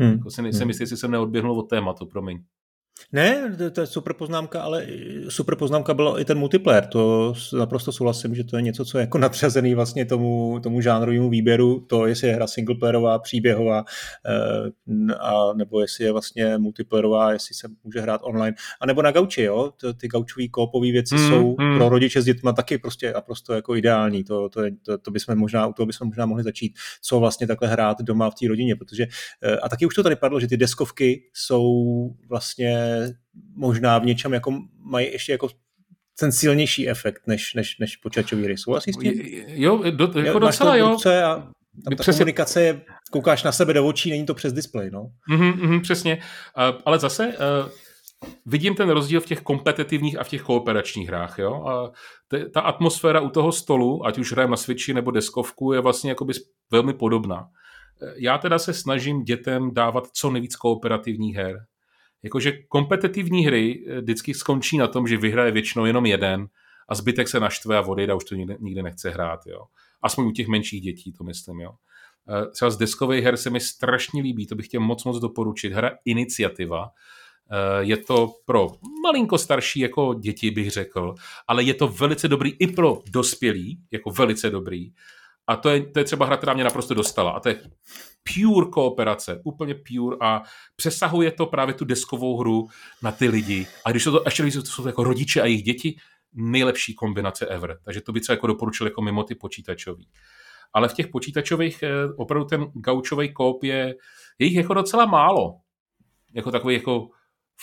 Hmm. 0.01 0.12
Jako 0.12 0.31
si 0.31 0.43
nejsem 0.43 0.60
hmm. 0.60 0.70
jistý, 0.70 0.82
jestli 0.82 0.97
jsem 0.97 1.10
neodběhnul 1.10 1.59
od 1.59 1.62
tématu, 1.62 2.06
promiň. 2.06 2.39
Ne, 3.12 3.57
to, 3.73 3.81
je 3.81 3.87
super 3.87 4.12
poznámka, 4.12 4.62
ale 4.62 4.87
super 5.29 5.57
poznámka 5.57 5.95
byla 5.95 6.20
i 6.20 6.25
ten 6.25 6.39
multiplayer. 6.39 6.87
To 6.87 7.35
naprosto 7.59 7.93
souhlasím, 7.93 8.35
že 8.35 8.45
to 8.45 8.57
je 8.57 8.62
něco, 8.62 8.85
co 8.85 8.99
je 8.99 9.01
jako 9.01 9.19
nadřazený 9.19 9.75
vlastně 9.75 10.05
tomu, 10.05 10.61
tomu 10.62 10.81
žánrovému 10.81 11.31
výběru. 11.31 11.81
To, 11.81 12.07
jestli 12.07 12.29
je 12.29 12.35
hra 12.35 12.47
singleplayerová, 12.47 13.19
příběhová, 13.19 13.85
eh, 14.27 15.15
a 15.15 15.53
nebo 15.53 15.81
jestli 15.81 16.05
je 16.05 16.12
vlastně 16.12 16.59
multiplayerová, 16.59 17.33
jestli 17.33 17.55
se 17.55 17.69
může 17.85 18.01
hrát 18.01 18.20
online. 18.25 18.57
A 18.81 18.87
nebo 18.87 19.03
na 19.03 19.11
gauči, 19.11 19.43
jo? 19.43 19.73
Ty 20.01 20.09
gaučové 20.09 20.49
kópové 20.49 20.93
věci 20.93 21.15
mm, 21.15 21.29
jsou 21.29 21.57
mm. 21.61 21.77
pro 21.77 21.89
rodiče 21.89 22.23
s 22.23 22.25
dětmi 22.25 22.51
taky 22.57 22.79
prostě 22.79 23.12
naprosto 23.12 23.55
jako 23.55 23.77
ideální. 23.77 24.25
To, 24.25 24.49
to, 24.49 24.61
to, 24.83 24.99
to 24.99 25.11
bychom 25.11 25.37
možná, 25.37 25.66
u 25.66 25.73
toho 25.73 25.87
bychom 25.87 26.09
možná 26.09 26.27
mohli 26.27 26.43
začít, 26.45 26.73
co 27.03 27.20
vlastně 27.20 27.47
takhle 27.47 27.69
hrát 27.69 28.03
doma 28.03 28.31
v 28.31 28.35
té 28.35 28.49
rodině, 28.49 28.77
protože 28.77 29.07
eh, 29.43 29.57
a 29.57 29.69
taky 29.69 29.87
už 29.87 29.95
to 29.95 30.03
tady 30.03 30.16
padlo, 30.16 30.41
že 30.41 30.47
ty 30.47 30.57
deskovky 30.57 31.23
jsou 31.35 31.75
vlastně 32.29 32.88
možná 33.56 33.98
v 33.98 34.05
něčem 34.05 34.32
jako 34.32 34.59
mají 34.78 35.12
ještě 35.12 35.32
jako 35.32 35.48
ten 36.20 36.32
silnější 36.32 36.89
efekt 36.89 37.23
než, 37.27 37.55
než, 37.55 37.78
než 37.78 37.97
počítačový 37.97 38.44
hry. 38.44 38.59
Souhlasíš 38.59 38.94
s 38.94 38.98
tím? 38.98 39.12
Jo, 39.47 39.82
do, 39.90 40.20
jako 40.20 40.39
docela 40.39 40.77
jo. 40.77 40.97
A 41.24 41.52
tam 41.85 41.97
ta 41.97 42.02
přesně. 42.02 42.19
komunikace 42.19 42.62
je, 42.62 42.81
koukáš 43.10 43.43
na 43.43 43.52
sebe 43.52 43.73
do 43.73 43.86
očí, 43.86 44.10
není 44.10 44.27
to 44.27 44.35
přes 44.35 44.52
displej, 44.52 44.90
no. 44.90 45.10
Mm-hmm, 45.32 45.69
mm, 45.69 45.81
přesně, 45.81 46.16
uh, 46.16 46.81
ale 46.85 46.98
zase 46.98 47.27
uh, 47.27 47.35
vidím 48.47 48.74
ten 48.74 48.90
rozdíl 48.90 49.20
v 49.20 49.27
těch 49.27 49.40
kompetitivních 49.40 50.19
a 50.19 50.24
v 50.24 50.28
těch 50.28 50.43
kooperačních 50.43 51.09
hrách, 51.09 51.39
jo. 51.39 51.65
A 51.66 51.93
te, 52.28 52.48
ta 52.48 52.60
atmosféra 52.60 53.20
u 53.20 53.28
toho 53.28 53.52
stolu, 53.52 54.06
ať 54.06 54.19
už 54.19 54.32
hrajeme 54.32 54.51
na 54.51 54.56
Switchi 54.56 54.94
nebo 54.94 55.10
deskovku, 55.10 55.73
je 55.73 55.81
vlastně 55.81 56.10
jakoby 56.10 56.32
velmi 56.70 56.94
podobná. 56.94 57.48
Já 58.16 58.39
teda 58.39 58.59
se 58.59 58.74
snažím 58.74 59.23
dětem 59.23 59.74
dávat 59.74 60.05
co 60.12 60.31
nejvíc 60.31 60.56
kooperativních 60.56 61.36
her 61.36 61.56
jakože 62.23 62.53
kompetitivní 62.53 63.47
hry 63.47 63.85
eh, 63.86 64.01
vždycky 64.01 64.35
skončí 64.35 64.78
na 64.78 64.86
tom, 64.86 65.07
že 65.09 65.16
vyhraje 65.16 65.53
většinou 65.53 65.85
jenom 65.85 66.07
jeden 66.07 66.49
a 66.89 66.95
zbytek 66.95 67.28
se 67.28 67.40
naštve 67.40 67.77
a 67.77 67.81
odejde 67.81 68.12
a 68.12 68.16
už 68.16 68.24
to 68.24 68.35
nikdy, 68.35 68.57
nikdy 68.61 68.82
nechce 68.82 69.11
hrát. 69.11 69.40
Jo. 69.47 69.65
Aspoň 70.03 70.27
u 70.27 70.32
těch 70.32 70.49
menších 70.49 70.81
dětí, 70.81 71.12
to 71.12 71.24
myslím. 71.24 71.61
Jo. 71.61 71.73
Eh, 72.28 72.51
třeba 72.51 72.70
z 72.70 72.77
deskových 72.77 73.24
her 73.24 73.36
se 73.36 73.51
mi 73.51 73.61
strašně 73.61 74.23
líbí, 74.23 74.47
to 74.47 74.55
bych 74.55 74.66
chtěl 74.66 74.81
moc 74.81 75.05
moc 75.05 75.19
doporučit. 75.19 75.73
Hra 75.73 75.90
Iniciativa. 76.05 76.90
Eh, 77.51 77.85
je 77.85 77.97
to 77.97 78.35
pro 78.45 78.69
malinko 79.03 79.39
starší 79.39 79.81
jako 79.81 80.15
děti, 80.15 80.51
bych 80.51 80.70
řekl, 80.70 81.15
ale 81.49 81.62
je 81.62 81.74
to 81.74 81.89
velice 81.89 82.28
dobrý 82.28 82.53
i 82.59 82.66
pro 82.66 82.99
dospělí, 83.11 83.81
jako 83.90 84.11
velice 84.11 84.51
dobrý. 84.51 84.93
A 85.49 85.57
to 85.57 85.69
je, 85.69 85.83
to 85.87 85.99
je 85.99 86.05
třeba 86.05 86.27
hra, 86.27 86.37
která 86.37 86.55
mě 86.55 86.65
naprosto 86.65 86.95
dostala. 86.95 87.31
A 87.31 87.41
to 87.41 87.49
je 87.49 87.61
pure 88.35 88.66
kooperace, 88.70 89.41
úplně 89.45 89.75
pure 89.75 90.16
a 90.20 90.43
přesahuje 90.77 91.33
to 91.33 91.47
právě 91.47 91.75
tu 91.75 91.85
deskovou 91.85 92.39
hru 92.39 92.69
na 93.03 93.12
ty 93.12 93.29
lidi. 93.29 93.66
A 93.85 93.91
když 93.91 94.03
jsou 94.03 94.12
to 94.12 94.23
ještě 94.25 94.43
to 94.43 94.62
jsou 94.62 94.83
to 94.83 94.89
jako 94.89 95.05
rodiče 95.05 95.43
a 95.43 95.45
jejich 95.45 95.62
děti, 95.62 95.97
nejlepší 96.33 96.95
kombinace 96.95 97.47
ever. 97.47 97.79
Takže 97.85 98.01
to 98.01 98.12
by 98.12 98.20
třeba 98.20 98.35
jako 98.35 98.47
doporučil 98.47 98.87
jako 98.87 99.03
mimo 99.03 99.25
ty 99.25 99.35
počítačový. 99.35 100.09
Ale 100.73 100.89
v 100.89 100.95
těch 100.95 101.09
počítačových 101.09 101.83
eh, 101.83 101.93
opravdu 102.16 102.45
ten 102.45 102.66
gaučový 102.75 103.33
kóp 103.33 103.65
je, 103.65 103.95
je 104.39 104.47
jich 104.47 104.57
jako 104.57 104.75
docela 104.75 105.07
málo. 105.07 105.55
Jako 106.35 106.51
takový 106.51 106.75
jako 106.75 107.09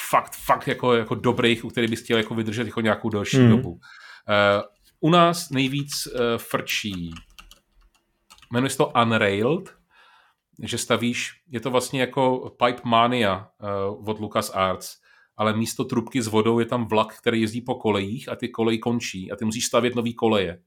fakt, 0.09 0.35
fakt 0.45 0.67
jako, 0.67 0.93
jako 0.93 1.15
dobrých, 1.15 1.65
u 1.65 1.69
kterých 1.69 1.89
bys 1.89 2.03
chtěl 2.03 2.17
jako 2.17 2.35
vydržet 2.35 2.67
jako 2.67 2.81
nějakou 2.81 3.09
delší 3.09 3.39
mm. 3.39 3.49
dobu. 3.49 3.69
Uh, 3.69 3.79
u 4.99 5.09
nás 5.09 5.49
nejvíc 5.49 6.07
uh, 6.07 6.21
frčí 6.37 7.13
jmenuje 8.55 8.69
se 8.69 8.77
to 8.77 8.91
Unrailed, 9.01 9.75
že 10.63 10.77
stavíš, 10.77 11.31
je 11.47 11.59
to 11.59 11.71
vlastně 11.71 12.01
jako 12.01 12.55
Pipe 12.65 12.81
Mania 12.85 13.47
uh, 13.97 14.09
od 14.09 14.19
Lucas 14.19 14.51
Arts, 14.53 14.97
ale 15.37 15.57
místo 15.57 15.83
trubky 15.83 16.21
s 16.21 16.27
vodou 16.27 16.59
je 16.59 16.65
tam 16.65 16.87
vlak, 16.87 17.17
který 17.17 17.41
jezdí 17.41 17.61
po 17.61 17.75
kolejích 17.75 18.29
a 18.29 18.35
ty 18.35 18.49
koleji 18.49 18.79
končí 18.79 19.31
a 19.31 19.35
ty 19.35 19.45
musíš 19.45 19.65
stavět 19.65 19.95
nový 19.95 20.13
koleje. 20.13 20.61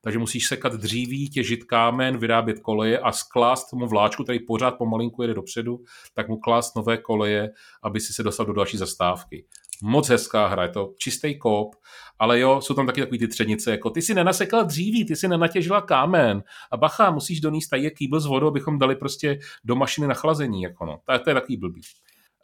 Takže 0.00 0.18
musíš 0.18 0.46
sekat 0.46 0.72
dříví, 0.72 1.30
těžit 1.30 1.64
kámen, 1.64 2.18
vyrábět 2.18 2.60
koleje 2.60 2.98
a 2.98 3.12
sklást 3.12 3.70
tomu 3.70 3.86
vláčku, 3.86 4.24
který 4.24 4.38
pořád 4.38 4.70
pomalinku 4.70 5.22
jede 5.22 5.34
dopředu, 5.34 5.78
tak 6.14 6.28
mu 6.28 6.36
klást 6.36 6.76
nové 6.76 6.96
koleje, 6.96 7.50
aby 7.82 8.00
si 8.00 8.12
se 8.12 8.22
dostal 8.22 8.46
do 8.46 8.52
další 8.52 8.76
zastávky. 8.76 9.46
Moc 9.82 10.08
hezká 10.08 10.46
hra, 10.46 10.62
je 10.62 10.68
to 10.68 10.94
čistý 10.98 11.38
kop, 11.38 11.74
ale 12.18 12.40
jo, 12.40 12.60
jsou 12.60 12.74
tam 12.74 12.86
taky 12.86 13.00
takový 13.00 13.18
ty 13.18 13.28
třenice, 13.28 13.70
jako 13.70 13.90
ty 13.90 14.02
si 14.02 14.14
nenasekla 14.14 14.62
dříví, 14.62 15.04
ty 15.04 15.16
si 15.16 15.28
nenatěžila 15.28 15.80
kámen 15.80 16.42
a 16.72 16.76
bacha, 16.76 17.10
musíš 17.10 17.40
donést 17.40 17.70
tady 17.70 17.90
kýbl 17.90 18.20
s 18.20 18.26
vodou, 18.26 18.48
abychom 18.48 18.78
dali 18.78 18.96
prostě 18.96 19.38
do 19.64 19.76
mašiny 19.76 20.06
na 20.06 20.14
chlazení, 20.14 20.62
jako 20.62 20.84
no. 20.86 20.98
To, 21.04 21.18
to 21.18 21.30
je 21.30 21.34
takový 21.34 21.56
blbý. 21.56 21.80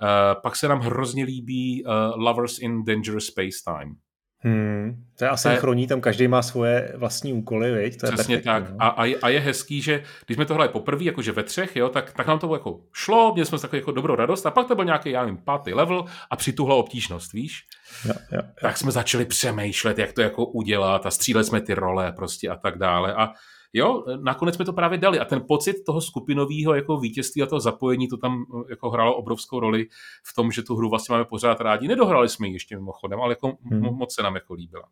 Uh, 0.03 0.09
pak 0.43 0.57
se 0.57 0.69
nám 0.69 0.81
hrozně 0.81 1.25
líbí 1.25 1.85
uh, 1.85 1.93
Lovers 2.17 2.59
in 2.59 2.85
Dangerous 2.85 3.27
Space 3.27 3.59
Time. 3.65 3.97
Hmm, 4.45 5.05
to 5.19 5.25
je 5.25 5.29
asynchronní, 5.31 5.87
tam 5.87 6.01
každý 6.01 6.29
má 6.29 6.43
svoje 6.43 6.93
vlastní 6.97 7.33
úkoly, 7.33 7.73
viď? 7.73 8.01
To 8.01 8.07
je 8.07 8.13
Přesně 8.13 8.39
tak. 8.41 8.71
No. 8.71 8.77
A, 8.79 8.89
a, 9.23 9.29
je 9.29 9.41
hezký, 9.41 9.83
že 9.83 10.03
když 10.27 10.37
jsme 10.37 10.45
to 10.45 10.55
hráli 10.55 10.69
poprvé, 10.69 11.05
jakože 11.05 11.33
ve 11.33 11.43
třech, 11.43 11.77
jo, 11.77 11.89
tak, 11.89 12.13
tak 12.13 12.27
nám 12.27 12.39
to 12.39 12.55
jako 12.55 12.81
šlo, 12.93 13.33
měli 13.33 13.47
jsme 13.47 13.59
takovou 13.59 13.77
jako 13.77 13.93
dobrou 13.93 14.15
radost 14.15 14.47
a 14.47 14.51
pak 14.51 14.69
to 14.69 14.75
byl 14.75 14.85
nějaký, 14.85 15.11
já 15.11 15.21
nevím, 15.21 15.37
pátý 15.37 15.75
level 15.75 16.05
a 16.31 16.37
přituhla 16.37 16.75
obtížnost, 16.75 17.33
víš? 17.33 17.67
Jo, 18.05 18.13
jo, 18.33 18.39
jo. 18.43 18.43
Tak 18.61 18.77
jsme 18.77 18.93
začali 18.93 19.25
přemýšlet, 19.25 19.99
jak 19.99 20.13
to 20.13 20.23
jako 20.23 20.47
udělat 20.47 21.07
a 21.07 21.11
stříleli 21.11 21.45
jsme 21.45 21.61
ty 21.61 21.75
role 21.75 22.13
prostě 22.13 22.49
a 22.49 22.57
tak 22.57 22.79
dále. 22.79 23.15
A 23.15 23.33
jo, 23.73 24.05
nakonec 24.23 24.55
jsme 24.55 24.65
to 24.65 24.73
právě 24.73 24.99
dali 24.99 25.19
a 25.19 25.25
ten 25.25 25.45
pocit 25.49 25.85
toho 25.87 26.01
skupinového 26.01 26.75
jako 26.75 26.97
vítězství 26.97 27.43
a 27.43 27.47
toho 27.47 27.61
zapojení, 27.61 28.09
to 28.09 28.17
tam 28.17 28.45
eh, 28.55 28.71
jako 28.71 28.91
hrálo 28.91 29.17
obrovskou 29.17 29.61
roli 29.61 29.87
v 30.27 30.35
tom, 30.35 30.53
že 30.53 30.63
tu 30.63 30.77
hru 30.77 30.91
vlastně 30.91 31.13
máme 31.13 31.25
pořád 31.25 31.61
rádi. 31.61 31.89
Nedohrali 31.89 32.29
jsme 32.29 32.47
ji 32.49 32.53
ještě 32.53 32.77
mimochodem, 32.77 33.21
ale 33.21 33.33
jako 33.33 33.57
hmm. 33.71 33.83
moc 33.83 34.15
se 34.15 34.23
nám 34.23 34.35
jako 34.35 34.55
líbila. 34.55 34.85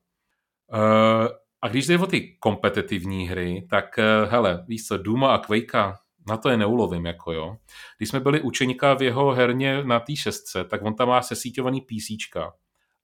Uh, 0.73 1.29
a 1.63 1.69
když 1.69 1.87
jde 1.87 1.99
o 1.99 2.07
ty 2.07 2.37
kompetitivní 2.41 3.29
hry, 3.29 3.67
tak 3.71 3.99
uh, 3.99 4.31
hele, 4.31 4.65
víš 4.69 4.87
co, 4.87 4.97
Duma 4.97 5.35
a 5.35 5.39
Quakea 5.39 5.97
Na 6.29 6.37
to 6.37 6.49
je 6.49 6.57
neulovím, 6.57 7.07
jako 7.07 7.33
jo. 7.33 7.57
Když 7.99 8.09
jsme 8.09 8.21
byli 8.21 8.41
učeníka 8.41 8.95
v 8.95 9.03
jeho 9.03 9.33
herně 9.33 9.85
na 9.85 10.01
té 10.01 10.17
šestce, 10.17 10.65
tak 10.65 10.83
on 10.83 10.95
tam 10.95 11.09
má 11.09 11.23
sesíťovaný 11.23 11.81
PC. 11.81 12.37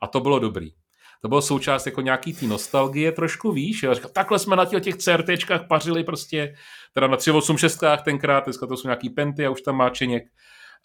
A 0.01 0.07
to 0.07 0.21
bylo 0.21 0.39
dobrý. 0.39 0.73
To 1.23 1.29
bylo 1.29 1.43
součást 1.43 1.87
jako 1.87 2.01
nějaký 2.01 2.33
té 2.33 2.47
nostalgie 2.47 3.13
trošku, 3.13 3.53
víš, 3.53 3.83
jo. 3.83 3.95
Říkal, 3.95 4.11
takhle 4.15 4.39
jsme 4.39 4.57
na 4.57 4.65
těch, 4.65 4.83
těch 4.83 4.97
CRTčkách 4.97 5.67
pařili 5.69 6.05
prostě, 6.05 6.55
teda 6.95 7.07
na 7.07 7.17
386 7.17 7.83
tenkrát, 8.05 8.45
dneska 8.45 8.67
to 8.67 8.77
jsou 8.77 8.89
nějaký 8.89 9.11
penty 9.11 9.47
a 9.47 9.51
už 9.51 9.63
tam 9.63 9.77
má 9.77 9.91
čeněk. 9.91 10.23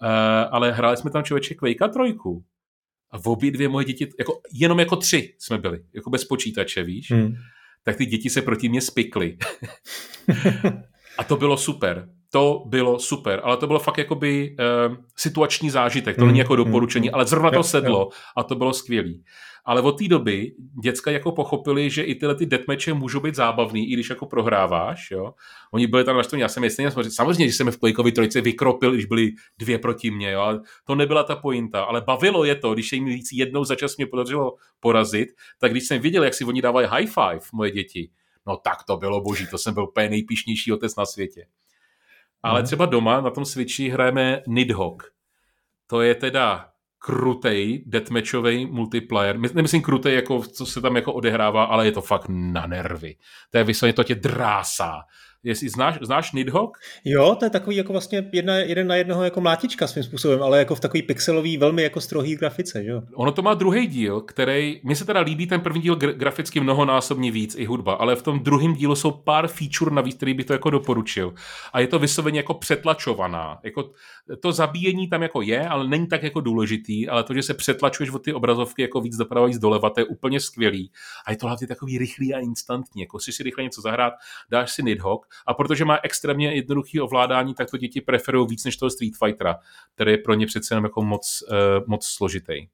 Uh, 0.01 0.07
ale 0.51 0.71
hráli 0.71 0.97
jsme 0.97 1.11
tam 1.11 1.23
člověče 1.23 1.55
Quakea 1.55 1.87
trojku. 1.87 2.43
A 3.11 3.17
v 3.17 3.27
obě 3.27 3.51
dvě 3.51 3.69
moje 3.69 3.85
děti, 3.85 4.09
jako, 4.19 4.41
jenom 4.53 4.79
jako 4.79 4.95
tři 4.95 5.35
jsme 5.39 5.57
byli, 5.57 5.79
jako 5.93 6.09
bez 6.09 6.25
počítače, 6.25 6.83
víš. 6.83 7.11
Hmm. 7.11 7.33
Tak 7.83 7.95
ty 7.95 8.05
děti 8.05 8.29
se 8.29 8.41
proti 8.41 8.69
mě 8.69 8.81
spikly. 8.81 9.37
a 11.17 11.23
to 11.23 11.37
bylo 11.37 11.57
super. 11.57 12.09
To 12.33 12.63
bylo 12.65 12.99
super, 12.99 13.41
ale 13.43 13.57
to 13.57 13.67
bylo 13.67 13.79
fakt 13.79 13.97
jakoby 13.97 14.55
uh, 14.89 14.95
situační 15.15 15.69
zážitek, 15.69 16.15
to 16.15 16.21
hmm. 16.21 16.27
není 16.27 16.39
jako 16.39 16.55
doporučení, 16.55 17.07
hmm. 17.07 17.15
ale 17.15 17.25
zrovna 17.25 17.51
to 17.51 17.63
sedlo 17.63 18.09
a 18.37 18.43
to 18.43 18.55
bylo 18.55 18.73
skvělý. 18.73 19.23
Ale 19.65 19.81
od 19.81 19.91
té 19.91 20.07
doby 20.07 20.51
děcka 20.83 21.11
jako 21.11 21.31
pochopili, 21.31 21.89
že 21.89 22.03
i 22.03 22.15
tyhle 22.15 22.35
ty 22.35 22.45
deathmatche 22.45 22.93
můžou 22.93 23.19
být 23.19 23.35
zábavný, 23.35 23.91
i 23.91 23.93
když 23.93 24.09
jako 24.09 24.25
prohráváš, 24.25 25.11
jo. 25.11 25.33
Oni 25.73 25.87
byli 25.87 26.03
tam 26.03 26.17
naštvaní, 26.17 26.41
já 26.41 26.47
jsem 26.47 26.63
jestli 26.63 26.91
samozřejmě, 26.91 27.47
že 27.47 27.53
jsem 27.53 27.71
v 27.71 27.77
Quakeovi 27.77 28.11
trojce 28.11 28.41
vykropil, 28.41 28.91
když 28.91 29.05
byli 29.05 29.31
dvě 29.57 29.77
proti 29.77 30.11
mně, 30.11 30.31
jo. 30.31 30.59
To 30.85 30.95
nebyla 30.95 31.23
ta 31.23 31.35
pointa, 31.35 31.83
ale 31.83 32.01
bavilo 32.01 32.45
je 32.45 32.55
to, 32.55 32.73
když 32.73 32.89
se 32.89 32.95
jim 32.95 33.05
víc 33.05 33.29
jednou 33.33 33.63
za 33.63 33.75
čas 33.75 33.97
mě 33.97 34.05
podařilo 34.05 34.55
porazit, 34.79 35.29
tak 35.59 35.71
když 35.71 35.87
jsem 35.87 36.01
viděl, 36.01 36.23
jak 36.23 36.33
si 36.33 36.45
oni 36.45 36.61
dávají 36.61 36.87
high 36.91 37.07
five, 37.07 37.45
moje 37.53 37.71
děti, 37.71 38.09
no 38.47 38.57
tak 38.57 38.83
to 38.87 38.97
bylo 38.97 39.21
boží, 39.21 39.47
to 39.47 39.57
jsem 39.57 39.73
byl 39.73 39.83
úplně 39.83 40.09
nejpišnější 40.09 40.71
otec 40.71 40.95
na 40.95 41.05
světě. 41.05 41.45
Ale 42.43 42.59
mhm. 42.59 42.65
třeba 42.65 42.85
doma 42.85 43.21
na 43.21 43.29
tom 43.29 43.45
Switchi 43.45 43.89
hrajeme 43.89 44.41
Nidhogg. 44.47 45.03
To 45.87 46.01
je 46.01 46.15
teda 46.15 46.71
krutej 46.99 47.83
deathmatchový 47.87 48.65
multiplayer. 48.65 49.39
Nemyslím 49.39 49.81
krutej, 49.81 50.15
jako, 50.15 50.41
co 50.41 50.65
se 50.65 50.81
tam 50.81 50.95
jako 50.95 51.13
odehrává, 51.13 51.63
ale 51.63 51.85
je 51.85 51.91
to 51.91 52.01
fakt 52.01 52.25
na 52.29 52.67
nervy. 52.67 53.15
To 53.49 53.57
je 53.57 53.63
vysloveně, 53.63 53.93
to 53.93 54.03
tě 54.03 54.15
drásá. 54.15 55.01
Jestli 55.43 55.69
znáš, 55.69 55.97
znáš 56.01 56.31
Nidhogg? 56.31 56.77
Jo, 57.05 57.35
to 57.39 57.45
je 57.45 57.49
takový 57.49 57.75
jako 57.75 57.91
vlastně 57.91 58.29
jedna, 58.31 58.55
jeden 58.55 58.87
na 58.87 58.95
jednoho 58.95 59.23
jako 59.23 59.41
mlátička 59.41 59.87
svým 59.87 60.03
způsobem, 60.03 60.43
ale 60.43 60.59
jako 60.59 60.75
v 60.75 60.79
takový 60.79 61.03
pixelový, 61.03 61.57
velmi 61.57 61.83
jako 61.83 62.01
strohý 62.01 62.35
grafice, 62.35 62.85
jo. 62.85 63.01
Ono 63.13 63.31
to 63.31 63.41
má 63.41 63.53
druhý 63.53 63.87
díl, 63.87 64.21
který, 64.21 64.81
mně 64.83 64.95
se 64.95 65.05
teda 65.05 65.19
líbí 65.19 65.47
ten 65.47 65.61
první 65.61 65.81
díl 65.81 65.95
graficky 65.95 66.59
mnohonásobně 66.59 67.31
víc, 67.31 67.55
i 67.55 67.65
hudba, 67.65 67.93
ale 67.93 68.15
v 68.15 68.23
tom 68.23 68.39
druhém 68.39 68.73
dílu 68.73 68.95
jsou 68.95 69.11
pár 69.11 69.47
feature 69.47 69.95
navíc, 69.95 70.15
který 70.15 70.33
bych 70.33 70.45
to 70.45 70.53
jako 70.53 70.69
doporučil. 70.69 71.33
A 71.73 71.79
je 71.79 71.87
to 71.87 71.99
vysloveně 71.99 72.39
jako 72.39 72.53
přetlačovaná. 72.53 73.59
Jako 73.63 73.91
to 74.39 74.51
zabíjení 74.51 75.09
tam 75.09 75.21
jako 75.21 75.41
je, 75.41 75.67
ale 75.67 75.87
není 75.87 76.07
tak 76.07 76.23
jako 76.23 76.41
důležitý, 76.41 77.09
ale 77.09 77.23
to, 77.23 77.33
že 77.33 77.43
se 77.43 77.53
přetlačuješ 77.53 78.09
od 78.09 78.23
ty 78.23 78.33
obrazovky 78.33 78.81
jako 78.81 79.01
víc 79.01 79.17
doprava, 79.17 79.47
víc 79.47 79.59
doleva, 79.59 79.89
to 79.89 79.99
je 79.99 80.05
úplně 80.05 80.39
skvělý. 80.39 80.91
A 81.25 81.31
je 81.31 81.37
to 81.37 81.47
hlavně 81.47 81.67
takový 81.67 81.97
rychlý 81.97 82.33
a 82.33 82.39
instantní. 82.39 83.01
Jako 83.01 83.19
si 83.19 83.31
si 83.31 83.43
rychle 83.43 83.63
něco 83.63 83.81
zahrát, 83.81 84.13
dáš 84.49 84.71
si 84.71 84.83
Nidhogg 84.83 85.30
a 85.47 85.53
protože 85.53 85.85
má 85.85 85.97
extrémně 86.03 86.53
jednoduchý 86.53 86.99
ovládání, 86.99 87.53
tak 87.53 87.71
to 87.71 87.77
děti 87.77 88.01
preferují 88.01 88.47
víc 88.47 88.65
než 88.65 88.77
toho 88.77 88.89
Street 88.89 89.13
Fightera, 89.23 89.55
který 89.95 90.11
je 90.11 90.17
pro 90.17 90.33
ně 90.33 90.45
přece 90.45 90.73
jenom 90.73 90.83
jako 90.83 91.01
moc, 91.01 91.43
uh, 91.51 91.57
moc 91.87 92.05
složitý. 92.05 92.67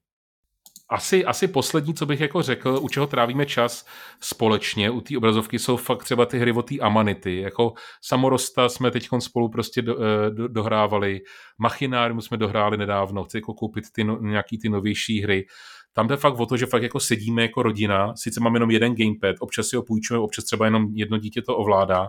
Asi, 0.90 1.24
asi 1.24 1.48
poslední, 1.48 1.94
co 1.94 2.06
bych 2.06 2.20
jako 2.20 2.42
řekl, 2.42 2.78
u 2.82 2.88
čeho 2.88 3.06
trávíme 3.06 3.46
čas 3.46 3.86
společně, 4.20 4.90
u 4.90 5.00
té 5.00 5.16
obrazovky 5.16 5.58
jsou 5.58 5.76
fakt 5.76 6.04
třeba 6.04 6.26
ty 6.26 6.38
hry 6.38 6.52
o 6.52 6.62
té 6.62 6.78
Amanity. 6.78 7.40
Jako 7.40 7.72
Samorosta 8.02 8.68
jsme 8.68 8.90
teď 8.90 9.08
spolu 9.18 9.48
prostě 9.48 9.82
do, 9.82 9.96
eh, 10.02 10.30
do, 10.30 10.48
dohrávali, 10.48 11.20
Machinárium 11.58 12.20
jsme 12.20 12.36
dohráli 12.36 12.76
nedávno, 12.76 13.24
chci 13.24 13.36
jako 13.36 13.54
koupit 13.54 13.84
ty 13.92 14.04
no, 14.04 14.18
nějaký 14.20 14.58
ty 14.58 14.68
novější 14.68 15.22
hry. 15.22 15.46
Tam 15.92 16.06
jde 16.06 16.16
fakt 16.16 16.40
o 16.40 16.46
to, 16.46 16.56
že 16.56 16.66
fakt 16.66 16.82
jako 16.82 17.00
sedíme 17.00 17.42
jako 17.42 17.62
rodina, 17.62 18.16
sice 18.16 18.40
máme 18.40 18.56
jenom 18.56 18.70
jeden 18.70 18.94
gamepad, 18.94 19.36
občas 19.40 19.66
si 19.66 19.76
ho 19.76 19.82
půjčujeme, 19.82 20.24
občas 20.24 20.44
třeba 20.44 20.64
jenom 20.64 20.86
jedno 20.94 21.18
dítě 21.18 21.42
to 21.42 21.56
ovládá, 21.56 22.08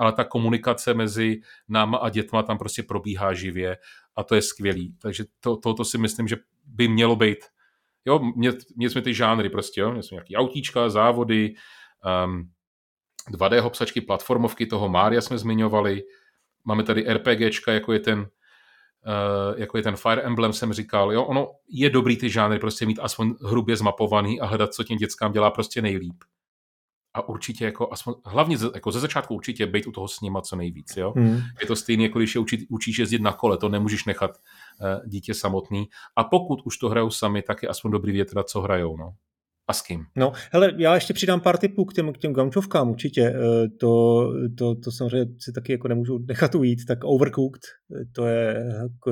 ale 0.00 0.12
ta 0.12 0.24
komunikace 0.24 0.94
mezi 0.94 1.40
náma 1.68 1.98
a 1.98 2.08
dětma 2.08 2.42
tam 2.42 2.58
prostě 2.58 2.82
probíhá 2.82 3.32
živě 3.34 3.76
a 4.16 4.24
to 4.24 4.34
je 4.34 4.42
skvělý. 4.42 4.94
Takže 5.02 5.24
to, 5.40 5.56
to, 5.56 5.74
to 5.74 5.84
si 5.84 5.98
myslím, 5.98 6.28
že 6.28 6.36
by 6.64 6.88
mělo 6.88 7.16
být. 7.16 7.38
Jo, 8.04 8.20
mě, 8.36 8.90
jsme 8.90 9.02
ty 9.02 9.14
žánry 9.14 9.50
prostě, 9.50 9.80
jo, 9.80 9.92
mě 9.92 10.02
jsme 10.02 10.14
nějaký 10.14 10.36
autíčka, 10.36 10.88
závody, 10.88 11.54
um, 12.24 12.50
2D 13.30 13.60
hopsačky, 13.60 14.00
platformovky, 14.00 14.66
toho 14.66 14.88
Mária 14.88 15.20
jsme 15.20 15.38
zmiňovali, 15.38 16.02
máme 16.64 16.82
tady 16.82 17.04
RPGčka, 17.14 17.72
jako 17.72 17.92
je 17.92 18.00
ten 18.00 18.18
uh, 18.18 19.60
jako 19.60 19.76
je 19.76 19.82
ten 19.82 19.96
Fire 19.96 20.22
Emblem, 20.22 20.52
jsem 20.52 20.72
říkal, 20.72 21.12
jo, 21.12 21.24
ono 21.24 21.48
je 21.68 21.90
dobrý 21.90 22.16
ty 22.16 22.30
žánry 22.30 22.58
prostě 22.58 22.86
mít 22.86 22.98
aspoň 23.02 23.34
hrubě 23.44 23.76
zmapovaný 23.76 24.40
a 24.40 24.46
hledat, 24.46 24.74
co 24.74 24.84
těm 24.84 24.96
dětskám 24.96 25.32
dělá 25.32 25.50
prostě 25.50 25.82
nejlíp 25.82 26.24
a 27.14 27.28
určitě 27.28 27.64
jako, 27.64 27.92
aspoň, 27.92 28.14
hlavně 28.24 28.58
ze, 28.58 28.70
jako 28.74 28.92
ze 28.92 29.00
začátku 29.00 29.34
určitě 29.34 29.66
být 29.66 29.86
u 29.86 29.92
toho 29.92 30.08
s 30.08 30.20
nima 30.20 30.40
co 30.40 30.56
nejvíc, 30.56 30.96
jo. 30.96 31.12
Hmm. 31.16 31.40
Je 31.60 31.66
to 31.66 31.76
stejné, 31.76 32.02
jako 32.02 32.18
když 32.18 32.34
je 32.34 32.40
učí, 32.40 32.66
učíš 32.70 32.98
jezdit 32.98 33.22
na 33.22 33.32
kole, 33.32 33.58
to 33.58 33.68
nemůžeš 33.68 34.04
nechat 34.04 34.30
uh, 34.30 35.06
dítě 35.06 35.34
samotný. 35.34 35.88
A 36.16 36.24
pokud 36.24 36.60
už 36.64 36.78
to 36.78 36.88
hrajou 36.88 37.10
sami, 37.10 37.42
tak 37.42 37.62
je 37.62 37.68
aspoň 37.68 37.90
dobrý 37.90 38.12
větra, 38.12 38.42
co 38.42 38.60
hrajou, 38.60 38.96
no 38.96 39.14
a 39.70 39.72
s 39.72 39.82
kým. 39.82 40.00
No, 40.16 40.32
hele, 40.52 40.72
já 40.78 40.94
ještě 40.94 41.14
přidám 41.14 41.40
pár 41.40 41.56
tipů 41.58 41.84
k 41.84 41.94
těm, 41.94 42.12
k 42.12 42.18
těm 42.18 42.32
gaučovkám 42.32 42.90
určitě. 42.90 43.22
Eh, 43.22 43.68
to, 43.80 44.24
to, 44.58 44.74
to 44.74 44.92
samozřejmě 44.92 45.26
si 45.38 45.52
taky 45.52 45.72
jako 45.72 45.88
nemůžu 45.88 46.18
nechat 46.28 46.54
ujít. 46.54 46.78
Tak 46.88 46.98
Overcooked, 47.04 47.62
eh, 47.64 48.04
to 48.14 48.26
je 48.26 48.64